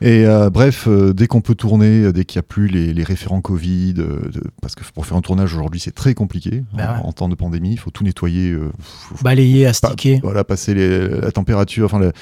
Et 0.00 0.24
euh, 0.26 0.50
bref, 0.50 0.86
euh, 0.88 1.12
dès 1.12 1.26
qu'on 1.26 1.40
peut 1.40 1.54
tourner, 1.54 2.04
euh, 2.04 2.12
dès 2.12 2.24
qu'il 2.24 2.38
n'y 2.38 2.44
a 2.44 2.48
plus 2.48 2.68
les, 2.68 2.92
les 2.94 3.02
référents 3.04 3.40
Covid, 3.40 3.94
euh, 3.98 4.30
de- 4.30 4.42
parce 4.62 4.74
que 4.74 4.82
pour 4.94 5.04
faire 5.06 5.16
un 5.16 5.20
tournage 5.20 5.52
aujourd'hui, 5.54 5.80
c'est 5.80 5.94
très 5.94 6.14
compliqué 6.14 6.64
Bah 6.72 6.92
en, 6.92 7.02
ouais. 7.02 7.08
en 7.08 7.12
temps 7.12 7.28
de 7.28 7.34
pandémie. 7.34 7.72
Il 7.72 7.78
faut 7.78 7.90
tout 7.90 8.04
nettoyer, 8.04 8.50
euh, 8.52 8.70
faut- 8.80 9.16
Balayer, 9.22 9.64
pas- 9.64 9.70
astiquer. 9.70 10.20
voilà, 10.22 10.44
passer 10.44 10.74
les- 10.74 11.08
la 11.08 11.30
température. 11.32 11.86
Enfin, 11.86 11.98
le- 11.98 12.12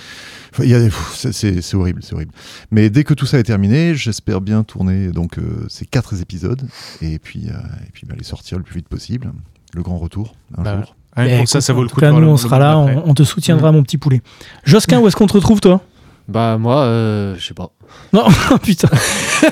c'est- 1.32 1.74
horrible, 1.74 2.00
c'est 2.02 2.14
horrible. 2.14 2.32
Mais 2.70 2.90
dès 2.90 3.04
que 3.04 3.14
tout 3.14 3.26
ça 3.26 3.38
est 3.38 3.42
terminé, 3.44 3.94
j'espère 3.94 4.40
bien 4.40 4.62
tourner 4.64 5.08
donc 5.08 5.38
euh, 5.38 5.66
ces 5.68 5.84
quatre 5.86 6.20
épisodes 6.20 6.62
et 7.02 7.18
puis 7.18 7.48
euh, 7.48 7.52
et 7.86 7.90
puis 7.92 8.06
bah, 8.06 8.14
les 8.18 8.24
sortir 8.24 8.58
le 8.58 8.64
plus 8.64 8.76
vite 8.76 8.88
possible. 8.88 9.32
Le 9.74 9.82
grand 9.82 9.98
retour 9.98 10.34
un 10.56 10.62
Bah, 10.62 10.76
jour. 10.80 10.95
Rien 11.16 11.38
pour 11.38 11.48
ça, 11.48 11.58
écoute, 11.58 11.66
ça 11.66 11.72
vaut 11.72 11.80
en 11.80 11.82
le 11.82 11.88
tout 11.88 11.94
coup 11.94 12.00
de 12.00 12.06
voir 12.06 12.20
nous, 12.20 12.28
on 12.28 12.36
sera 12.36 12.58
là, 12.58 12.78
on, 12.78 13.02
on 13.06 13.14
te 13.14 13.22
soutiendra, 13.22 13.72
mon 13.72 13.82
petit 13.82 13.98
poulet. 13.98 14.20
Josquin, 14.64 14.98
où 15.00 15.06
est-ce 15.08 15.16
qu'on 15.16 15.26
te 15.26 15.32
retrouve, 15.34 15.60
toi? 15.60 15.80
Bah, 16.28 16.56
moi, 16.58 16.80
euh, 16.82 17.34
je 17.38 17.46
sais 17.46 17.54
pas. 17.54 17.70
Non, 18.12 18.24
putain. 18.62 18.88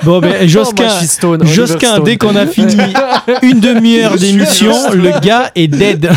Bon, 0.03 0.19
ben, 0.19 0.27
Non, 0.31 0.37
moi, 0.39 0.47
Josquin, 0.47 0.89
Stone, 0.89 1.45
Josquin, 1.47 1.93
Stone. 1.93 2.03
dès 2.03 2.17
qu'on 2.17 2.35
a 2.35 2.45
fini 2.45 2.75
une 3.43 3.59
demi-heure 3.61 4.17
d'émission, 4.17 4.73
le 4.93 5.17
gars 5.21 5.51
est 5.55 5.67
dead. 5.69 6.09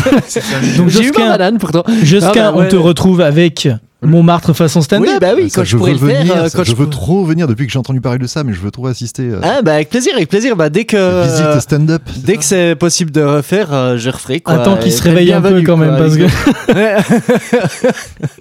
Donc, 0.77 0.89
J'ai 0.89 0.99
eu 0.99 1.05
ma 1.05 1.13
Josquin, 1.13 1.27
banane 1.29 1.57
pourtant. 1.59 1.83
Josquin, 2.03 2.31
Ah 2.47 2.51
bah 2.51 2.53
on 2.55 2.59
ouais. 2.59 2.67
te 2.67 2.75
retrouve 2.75 3.21
avec 3.21 3.69
Montmartre 4.01 4.53
façon 4.53 4.81
stand-up. 4.81 5.09
Oui, 5.11 5.17
bah 5.19 5.31
oui, 5.35 5.49
Ça, 5.49 5.59
quand 5.61 5.65
je 5.65 5.71
je 5.71 5.77
pourrais 5.77 5.93
veux 5.93 6.07
le 6.07 6.13
faire. 6.13 6.21
venir, 6.21 6.37
euh, 6.37 6.47
ça, 6.47 6.57
quand 6.57 6.63
je 6.63 6.73
veux 6.73 6.89
trop 6.89 7.25
venir 7.25 7.47
depuis 7.47 7.65
que 7.67 7.71
j'ai 7.73 7.79
entendu 7.79 7.99
parler 7.99 8.17
de 8.17 8.27
ça, 8.27 8.45
mais 8.45 8.53
je 8.53 8.59
veux 8.61 8.71
trop 8.71 8.87
assister. 8.87 9.29
à 9.41 9.57
Ah, 9.57 9.61
bah, 9.61 9.73
avec 9.73 9.89
plaisir, 9.89 10.13
avec 10.15 10.29
plaisir. 10.29 10.55
Bah, 10.55 10.69
dès 10.69 10.85
que. 10.85 11.23
visite 11.25 11.59
stand-up. 11.61 12.01
Dès 12.17 12.37
que 12.37 12.45
c'est 12.45 12.75
possible 12.75 13.11
de 13.11 13.21
refaire, 13.21 13.73
euh, 13.73 13.97
je 13.97 14.09
referai. 14.09 14.39
Quoi. 14.39 14.53
Attends 14.55 14.77
qu'il 14.77 14.93
se 14.93 15.03
réveille 15.03 15.33
un 15.33 15.41
peu 15.41 15.61
quand 15.63 15.75
même, 15.75 15.97
quoi, 15.97 16.05
parce 16.05 16.15
que. 16.15 16.23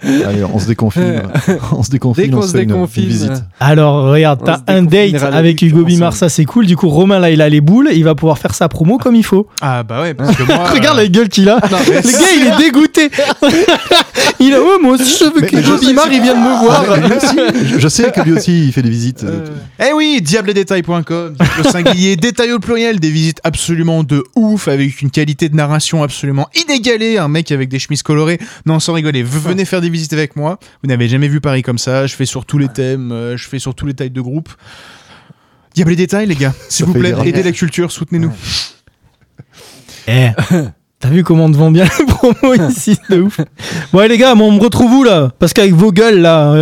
Allez, 0.26 0.44
on 0.44 0.58
se 0.58 0.66
déconfine. 0.66 1.22
on 1.72 1.82
se 1.82 1.90
déconfine. 1.90 2.24
Dès 2.24 2.30
qu'on 2.30 2.42
se 2.42 2.52
une- 2.56 2.60
une 2.62 2.66
déconfine. 2.68 3.04
visite. 3.06 3.32
Alors, 3.60 4.04
regarde, 4.12 4.40
t'as 4.44 4.60
un 4.68 4.82
date 4.82 5.14
avec 5.22 5.60
Hugo. 5.62 5.84
Bimar, 5.84 6.12
ça 6.14 6.28
c'est 6.28 6.44
cool. 6.44 6.66
Du 6.66 6.76
coup, 6.76 6.88
Romain, 6.88 7.18
là, 7.18 7.30
il 7.30 7.42
a 7.42 7.48
les 7.48 7.60
boules, 7.60 7.88
il 7.92 8.04
va 8.04 8.14
pouvoir 8.14 8.38
faire 8.38 8.54
sa 8.54 8.68
promo 8.68 8.98
comme 8.98 9.14
il 9.16 9.24
faut. 9.24 9.46
Ah, 9.60 9.82
bah 9.82 10.02
ouais, 10.02 10.14
parce 10.14 10.36
que 10.36 10.42
moi. 10.46 10.70
Regarde 10.70 10.98
euh, 10.98 11.02
la 11.02 11.08
gueule 11.08 11.28
qu'il 11.28 11.48
a. 11.48 11.56
Le 11.56 12.12
gars, 12.12 12.26
il 12.36 12.46
est 12.46 12.56
dégoûté. 12.64 13.10
il 14.40 14.54
a, 14.54 14.60
ouais, 14.60 14.78
moi 14.80 14.92
aussi, 14.94 15.16
je 15.18 15.24
veux 15.34 15.47
Il 15.52 16.22
vienne 16.22 16.40
me 16.40 16.60
voir. 16.64 16.84
Ah, 16.88 16.96
mais 17.00 17.08
lui 17.08 17.14
aussi, 17.16 17.78
je, 17.78 17.88
sais 17.88 18.10
que 18.10 18.20
lui 18.22 18.32
aussi, 18.32 18.66
il 18.66 18.72
fait 18.72 18.82
des 18.82 18.90
visites. 18.90 19.24
euh, 19.24 19.46
Eh 19.80 19.92
oui, 19.94 20.20
diabledetail.com, 20.22 21.34
diable 21.34 21.60
au 21.60 21.62
singulier, 21.70 22.16
détail 22.28 22.52
au 22.52 22.58
pluriel, 22.58 23.00
des 23.00 23.10
visites 23.10 23.40
absolument 23.44 24.04
de 24.04 24.24
ouf, 24.36 24.68
avec 24.68 25.02
une 25.02 25.10
qualité 25.10 25.48
de 25.48 25.56
narration 25.56 26.02
absolument 26.02 26.48
inégalée, 26.54 27.18
un 27.18 27.28
mec 27.28 27.52
avec 27.52 27.68
des 27.68 27.78
chemises 27.78 28.02
colorées. 28.02 28.38
Non, 28.66 28.80
sans 28.80 28.92
rigoler, 28.92 29.22
venez 29.22 29.64
faire 29.64 29.80
des 29.80 29.90
visites 29.90 30.12
avec 30.12 30.36
moi. 30.36 30.58
Vous 30.82 30.88
n'avez 30.88 31.08
jamais 31.08 31.28
vu 31.28 31.40
Paris 31.40 31.62
comme 31.62 31.78
ça, 31.78 32.06
je 32.06 32.14
fais 32.14 32.26
sur 32.26 32.44
tous 32.44 32.58
les 32.58 32.68
thèmes, 32.68 33.12
euh, 33.12 33.36
je 33.36 33.48
fais 33.48 33.58
sur 33.58 33.74
tous 33.74 33.86
les 33.86 33.94
tailles 33.94 34.10
de 34.10 34.20
groupe. 34.20 34.48
Diable 35.74 35.92
et 35.92 35.96
détail, 35.96 36.26
les 36.26 36.34
gars, 36.34 36.54
s'il 36.68 36.86
vous 36.86 36.94
plaît, 36.94 37.14
aidez 37.24 37.42
la 37.42 37.52
culture, 37.52 37.92
soutenez-nous. 37.92 38.32
Eh, 40.08 40.30
t'as 41.00 41.08
vu 41.08 41.22
comment 41.24 41.44
on 41.46 41.52
te 41.52 41.56
vend 41.56 41.70
bien 41.70 41.84
les 41.98 42.06
promos 42.06 42.54
ici, 42.70 42.98
de 43.10 43.22
ouf. 43.22 43.40
Bon, 43.92 44.00
allez, 44.00 44.08
les 44.08 44.18
gars, 44.18 44.34
bon, 44.34 44.48
on 44.48 44.52
me 44.52 44.60
retrouve 44.60 44.92
où 44.92 45.04
là? 45.04 45.30
Parce 45.38 45.52
qu'avec 45.52 45.74
vos 45.74 45.92
gueules 45.92 46.20
là. 46.20 46.54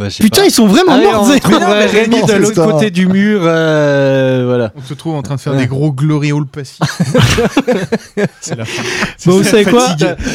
Bah, 0.00 0.06
Putain, 0.18 0.40
pas. 0.40 0.46
ils 0.48 0.50
sont 0.50 0.66
vraiment 0.66 0.92
Ah, 0.94 0.98
mais 0.98 1.12
morts. 1.12 1.22
on 1.28 1.30
c'est- 1.32 1.40
trouverait 1.40 1.86
Rémi 1.86 2.22
de 2.26 2.32
l'autre 2.32 2.64
côté 2.72 2.90
du 2.90 3.06
mur. 3.06 3.42
euh, 3.44 4.44
voilà. 4.46 4.72
On 4.74 4.82
se 4.88 4.94
trouve 4.94 5.14
en 5.14 5.20
train 5.22 5.34
de 5.36 5.40
faire 5.40 5.54
des 5.54 5.66
gros 5.66 5.92
glory 5.92 6.32
hall 6.32 6.46
passifs. 6.46 6.78
C'est 8.40 8.56
la 8.56 8.64
fin. 8.64 8.82
Bon, 9.26 9.32
vous 9.36 9.44
savez 9.44 9.64
quoi. 9.64 9.86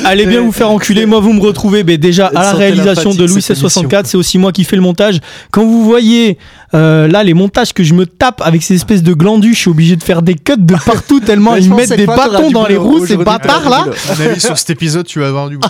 Allez 0.06 0.26
bien 0.28 0.42
vous 0.42 0.52
faire 0.52 0.70
enculer. 0.70 1.06
Moi, 1.08 1.20
vous 1.20 1.34
me 1.34 1.42
retrouvez 1.42 1.84
ben, 1.84 1.98
déjà 1.98 2.28
à 2.28 2.44
la 2.44 2.52
réalisation 2.54 3.12
fatigue, 3.12 3.22
de 3.22 3.26
Louis 3.28 3.42
cette 3.42 3.58
C64. 3.58 4.06
C'est 4.06 4.18
aussi 4.18 4.38
moi 4.38 4.52
qui 4.52 4.64
fais 4.64 4.76
le 4.76 4.82
montage. 4.84 5.20
Quand 5.52 5.66
vous 5.66 5.84
voyez 5.84 6.38
euh, 6.76 7.08
là 7.08 7.24
les 7.24 7.34
montages 7.34 7.74
que 7.74 7.84
je 7.84 7.94
me 7.94 8.06
tape 8.06 8.42
avec 8.46 8.62
ces 8.62 8.76
espèces 8.76 9.02
de 9.04 9.14
glandus, 9.14 9.54
je 9.56 9.60
suis 9.62 9.70
obligé 9.72 9.96
de 9.96 10.04
faire 10.04 10.22
des 10.22 10.36
cuts 10.36 10.54
de 10.58 10.76
partout 10.86 11.20
tellement 11.22 11.54
Mais 11.54 11.64
ils 11.64 11.74
mettent 11.74 11.94
des 11.96 12.06
bâtons 12.06 12.52
dans 12.52 12.68
les 12.68 12.78
roues, 12.78 13.06
ces 13.06 13.18
bâtards 13.18 13.70
là. 13.70 13.80
du 13.80 13.90
boulot. 13.90 13.96
À 14.12 14.16
mon 14.16 14.30
avis, 14.30 14.42
sur 14.42 14.58
cet 14.58 14.70
épisode, 14.70 15.06
tu 15.08 15.20
vas 15.20 15.28
avoir 15.28 15.50
du 15.50 15.58
boulot. 15.58 15.70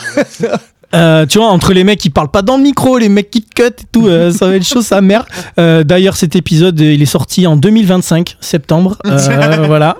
Euh, 0.96 1.26
tu 1.26 1.40
vois, 1.40 1.48
entre 1.48 1.74
les 1.74 1.84
mecs 1.84 2.00
qui 2.00 2.10
parlent 2.10 2.32
pas 2.32 2.42
dans 2.42 2.58
le 2.58 2.64
micro, 2.64 2.98
les 2.98 3.10
mecs 3.10 3.30
qui 3.30 3.42
te 3.42 3.54
cut 3.54 3.68
et 3.68 3.86
tout, 3.92 4.08
euh, 4.08 4.32
ça 4.32 4.48
va 4.48 4.56
être 4.56 4.66
chaud, 4.66 4.82
sa 4.82 5.02
mère. 5.02 5.26
Euh, 5.60 5.84
D'ailleurs, 5.84 6.16
cet 6.16 6.36
épisode, 6.36 6.80
il 6.80 7.02
est 7.02 7.06
sorti 7.06 7.46
en 7.48 7.56
2025, 7.56 8.38
septembre. 8.40 8.98
Voilà. 9.66 9.98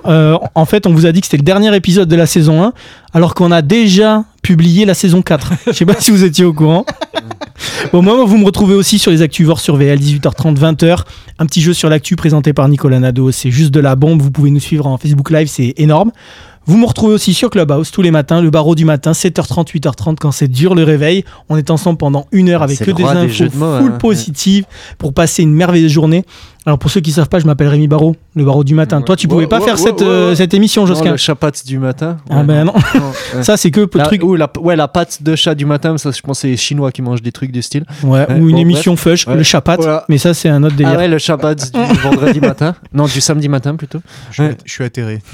En 0.56 0.66
fait, 0.66 0.88
on 0.88 0.94
vous 0.94 1.06
a 1.06 1.12
dit 1.12 1.20
que 1.22 1.28
c'était 1.28 1.38
le 1.38 1.44
dernier 1.44 1.76
épisode 1.76 2.08
de 2.08 2.16
la 2.16 2.26
saison 2.26 2.64
1, 2.64 2.74
alors 3.14 3.34
qu'on 3.34 3.52
a 3.52 3.62
déjà 3.62 4.24
publié 4.42 4.86
la 4.86 4.94
saison 4.94 5.22
4. 5.22 5.52
Je 5.68 5.72
sais 5.72 5.86
pas 5.86 5.96
si 6.00 6.12
vous 6.12 6.24
étiez 6.24 6.46
au 6.46 6.54
courant. 6.54 6.86
Bon, 7.92 8.02
moi, 8.02 8.24
vous 8.26 8.38
me 8.38 8.46
retrouvez 8.46 8.76
aussi 8.76 9.00
sur 9.00 9.12
les 9.12 9.22
Actuvores 9.22 9.60
sur 9.60 9.76
VL, 9.76 10.00
18h30, 10.00 10.58
20h. 10.58 11.00
Un 11.40 11.46
petit 11.46 11.62
jeu 11.62 11.74
sur 11.74 11.90
l'actu 11.90 12.16
présenté 12.16 12.54
par 12.54 12.68
Nicolas 12.70 13.00
Nadeau. 13.00 13.32
C'est 13.32 13.52
juste 13.52 13.72
de 13.72 13.80
la 13.80 13.96
bombe. 13.96 14.22
Vous 14.22 14.32
pouvez 14.32 14.52
nous 14.52 14.60
suivre 14.60 14.88
en 14.88 14.98
Facebook 14.98 15.30
Live, 15.32 15.48
c'est 15.48 15.74
énorme. 15.78 16.12
Vous 16.68 16.78
me 16.78 16.86
retrouvez 16.88 17.14
aussi 17.14 17.36
sur 17.36 17.52
Clubhouse 17.52 17.92
tous 17.92 18.02
les 18.02 18.10
matins, 18.10 18.42
le 18.42 18.50
barreau 18.50 18.74
du 18.74 18.86
matin, 18.86 19.12
7h30, 19.12 19.68
8h30 19.72 20.16
quand 20.20 20.32
c'est 20.32 20.48
dur 20.48 20.74
le 20.74 20.84
réveil. 20.84 21.24
On 21.48 21.58
est 21.58 21.70
ensemble 21.70 22.00
pendant 22.00 22.26
une 22.32 22.50
heure 22.50 22.64
avec 22.64 22.78
C'est 22.78 22.86
que 22.86 22.92
des 22.92 23.04
infos 23.04 23.44
de 23.44 23.56
mots, 23.56 23.78
full 23.78 23.92
hein. 23.92 23.98
positives 24.00 24.66
pour 24.98 25.14
passer 25.14 25.44
une 25.44 25.54
merveilleuse 25.54 25.92
journée. 25.92 26.26
Alors 26.68 26.80
pour 26.80 26.90
ceux 26.90 27.00
qui 27.00 27.12
savent 27.12 27.30
pas, 27.30 27.38
je 27.40 27.46
m'appelle 27.46 27.68
Rémi 27.68 27.88
Barreau, 27.88 28.16
le 28.36 28.44
barreau 28.44 28.64
du 28.64 28.74
matin. 28.74 29.00
Toi, 29.04 29.16
tu 29.16 29.28
Ouais, 29.28 29.34
pouvais 29.34 29.48
pas 29.48 29.60
ouais, 29.60 29.66
faire 29.66 29.78
cette, 29.78 30.02
euh, 30.02 30.34
cette 30.34 30.52
émission, 30.56 30.82
Non, 30.82 30.88
Josquin. 30.88 31.12
le 31.12 31.18
chapat 31.18 31.52
du 31.64 31.78
matin. 31.78 32.18
Ah 32.28 32.42
ben 32.42 32.64
non. 32.66 32.74
ouais. 33.36 33.44
Ça, 33.44 33.56
c'est 33.56 33.70
que 33.70 33.86
peu 33.86 34.00
de 34.00 34.04
La- 34.04 34.08
trucs. 34.08 34.24
ou 34.24 34.36
la, 34.36 34.50
ouais, 34.60 34.76
la 34.76 34.88
pâte 34.88 35.22
de 35.22 35.36
chat 35.36 35.54
du 35.54 35.66
matin, 35.66 35.96
ça, 36.00 36.10
je 36.12 36.22
pense 36.22 36.38
que 36.38 36.42
c'est 36.42 36.48
les 36.48 36.58
Chinois 36.58 36.92
qui 36.92 37.04
mangent 37.04 37.22
des 37.22 37.32
trucs 37.32 37.52
du 37.52 37.62
style. 37.62 37.86
Ouais, 38.04 38.26
Ouais, 38.28 38.40
ou 38.40 38.50
une 38.50 38.56
bon, 38.56 38.62
émission 38.62 38.96
fush, 38.96 39.28
Ouais. 39.28 39.36
le 39.36 39.44
chapat. 39.44 39.76
Voilà. 39.76 40.06
Mais 40.10 40.18
ça, 40.18 40.34
c'est 40.34 40.50
un 40.50 40.64
autre 40.64 40.76
délire. 40.76 40.94
Ah 40.96 40.98
ouais, 40.98 41.08
le 41.08 41.20
chapat 41.20 41.54
du 41.54 41.64
vendredi 42.04 42.40
matin. 42.40 42.74
Non, 42.94 43.06
du 43.06 43.22
samedi 43.22 43.48
matin 43.48 43.76
plutôt. 43.76 44.00
Je 44.32 44.44
suis, 44.44 44.52
je 44.66 44.72
suis 44.72 44.84
atterré. 44.84 45.20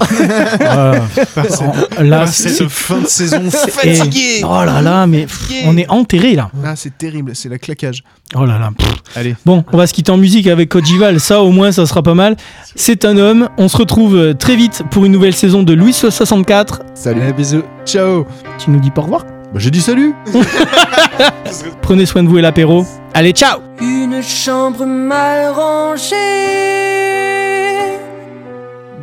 Cette, 1.48 2.00
Là, 2.00 2.26
cette 2.26 2.68
fin 2.68 3.00
de 3.00 3.06
saison 3.06 3.50
fatiguée. 3.50 4.42
Oh 4.44 4.64
là 4.64 4.80
là, 4.82 5.06
mais 5.06 5.26
on 5.66 5.76
est 5.76 5.88
enterré 5.88 6.34
là. 6.34 6.50
Ah, 6.64 6.74
c'est 6.76 6.96
terrible, 6.98 7.32
c'est 7.34 7.48
la 7.48 7.58
claquage. 7.58 8.02
Oh 8.34 8.44
là 8.44 8.58
là. 8.58 8.70
Allez. 9.16 9.34
Bon, 9.44 9.64
on 9.72 9.76
va 9.76 9.86
se 9.86 9.92
quitter 9.94 10.10
en 10.10 10.16
musique 10.16 10.46
avec 10.46 10.68
Kojival. 10.70 11.20
Ça, 11.22 11.40
au 11.40 11.52
moins, 11.52 11.70
ça 11.70 11.86
sera 11.86 12.02
pas 12.02 12.14
mal. 12.14 12.34
C'est 12.74 13.04
un 13.04 13.16
homme. 13.16 13.48
On 13.56 13.68
se 13.68 13.76
retrouve 13.76 14.16
euh, 14.16 14.34
très 14.34 14.56
vite 14.56 14.82
pour 14.90 15.04
une 15.04 15.12
nouvelle 15.12 15.34
saison 15.34 15.62
de 15.62 15.72
Louis 15.72 15.92
64. 15.92 16.82
Salut. 16.94 17.22
Allez, 17.22 17.32
bisous. 17.32 17.62
Ciao. 17.86 18.26
Tu 18.58 18.70
nous 18.70 18.80
dis 18.80 18.90
pas 18.90 19.02
au 19.02 19.04
revoir. 19.04 19.22
Bah, 19.22 19.60
j'ai 19.60 19.70
dit 19.70 19.80
salut. 19.80 20.16
Prenez 21.80 22.06
soin 22.06 22.24
de 22.24 22.28
vous 22.28 22.38
et 22.38 22.42
l'apéro. 22.42 22.84
Allez, 23.14 23.30
ciao 23.30 23.60
Une 23.80 24.20
chambre 24.20 24.84
mal 24.84 25.52
rangée, 25.52 26.16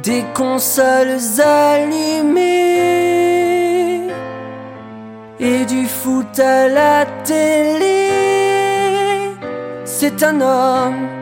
des 0.04 0.26
consoles 0.34 1.20
allumées 1.42 2.50
et 5.40 5.64
du 5.64 5.86
foot 5.86 6.38
à 6.38 6.68
la 6.68 7.06
télé. 7.24 8.10
C'est 9.86 10.22
un 10.22 10.42
homme. 10.42 11.19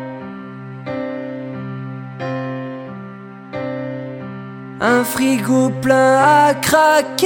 Un 4.80 5.04
frigo 5.04 5.72
plein 5.82 6.20
à 6.22 6.54
craquer 6.54 7.26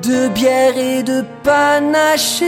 de 0.00 0.28
bière 0.28 0.78
et 0.78 1.02
de 1.02 1.24
panaché, 1.42 2.46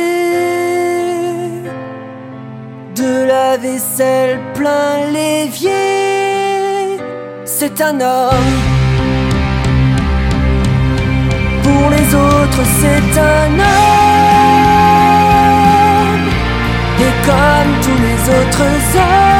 de 2.94 3.24
la 3.26 3.56
vaisselle 3.56 4.38
plein 4.54 5.10
l'évier. 5.12 7.00
C'est 7.44 7.80
un 7.80 8.00
homme. 8.00 8.60
Pour 11.64 11.90
les 11.90 12.14
autres, 12.14 12.64
c'est 12.80 13.18
un 13.18 13.58
homme. 13.58 13.82
Et 17.00 17.14
comme 17.26 17.72
tous 17.82 17.98
les 18.00 18.20
autres 18.38 18.70
hommes, 18.96 19.31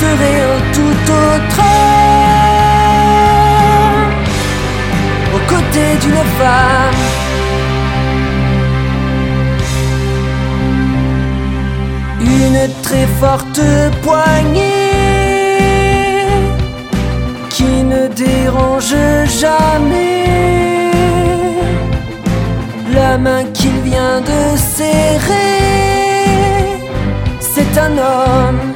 serait 0.00 0.40
un 0.54 0.60
tout 0.76 1.02
autre. 1.26 1.64
Aux 5.34 5.44
côtés 5.52 5.94
d'une 6.02 6.24
femme. 6.38 7.00
Une 12.20 12.62
très 12.82 13.06
forte 13.20 13.62
poignée 14.02 14.90
qui 17.50 17.72
ne 17.92 18.02
dérange 18.08 18.96
jamais. 19.40 20.90
La 22.94 23.18
main 23.18 23.44
qu'il 23.54 23.78
vient 23.90 24.20
de 24.20 24.40
serrer, 24.76 25.60
c'est 27.40 27.72
un 27.86 27.92
homme. 27.98 28.69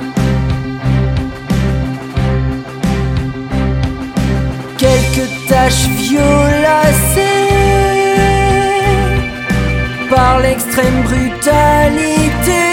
Taches 5.65 5.89
violacées 5.89 7.21
par 10.11 10.41
l'extrême 10.41 10.99
brutalité 11.09 12.65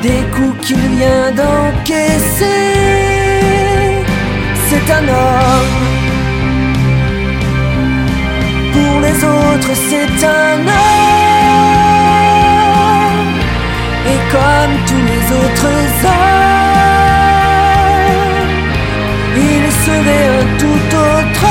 des 0.00 0.22
coups 0.34 0.66
qu'il 0.66 0.84
vient 0.96 1.30
d'encaisser. 1.40 2.70
C'est 4.68 4.88
un 4.98 5.06
homme. 5.20 5.78
Pour 8.74 8.94
les 9.04 9.18
autres, 9.36 9.74
c'est 9.88 10.18
un 10.24 10.58
homme. 10.78 11.00
Et 14.12 14.20
comme 14.34 14.74
tous 14.88 15.04
les 15.10 15.24
autres 15.40 15.74
hommes, 16.04 16.61
tout 20.58 20.96
autre. 20.96 21.46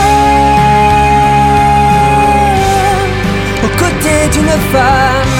Aux 3.63 3.77
côtés 3.77 4.23
d'une 4.33 4.55
femme. 4.71 5.31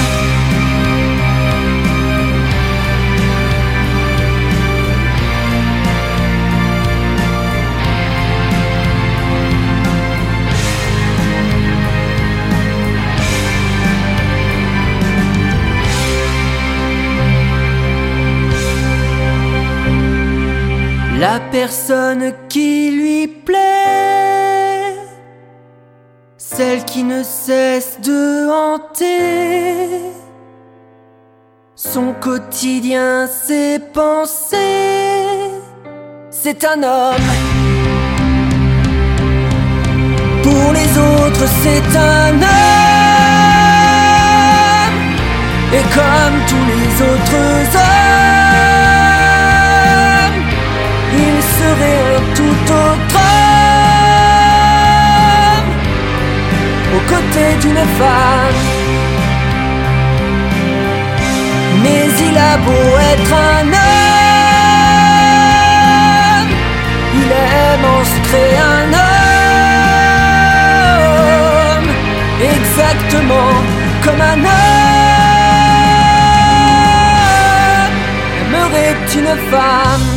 La 21.22 21.38
personne 21.52 22.32
qui 26.92 27.04
ne 27.04 27.22
cesse 27.22 27.98
de 28.02 28.50
hanter 28.50 29.88
son 31.74 32.12
quotidien, 32.20 33.26
ses 33.26 33.78
pensées, 33.78 34.58
c'est 36.30 36.62
un 36.64 36.82
homme. 36.82 37.30
Pour 40.42 40.72
les 40.74 40.98
autres, 40.98 41.46
c'est 41.62 41.96
un 41.96 42.34
homme. 42.34 42.52
Et 45.72 45.84
comme 45.96 46.36
tous 46.50 46.66
les 46.72 46.88
autres 47.10 47.46
hommes, 47.84 48.02
il 51.26 51.36
serait 51.56 52.02
un 52.16 52.22
tout 52.34 52.60
autre 52.84 53.11
aux 57.02 57.06
côtés 57.10 57.54
d'une 57.60 57.84
femme. 57.98 58.60
Mais 61.82 62.06
il 62.28 62.36
a 62.38 62.56
beau 62.58 62.86
être 63.12 63.34
un 63.34 63.66
homme, 63.66 64.12
il 67.14 67.30
aime 67.32 67.84
ancrer 67.98 68.52
un 68.76 68.86
homme, 71.78 71.90
exactement 72.54 73.52
comme 74.04 74.20
un 74.20 74.38
homme 74.38 74.52
aimerait 78.40 78.96
une 79.16 79.34
femme. 79.50 80.11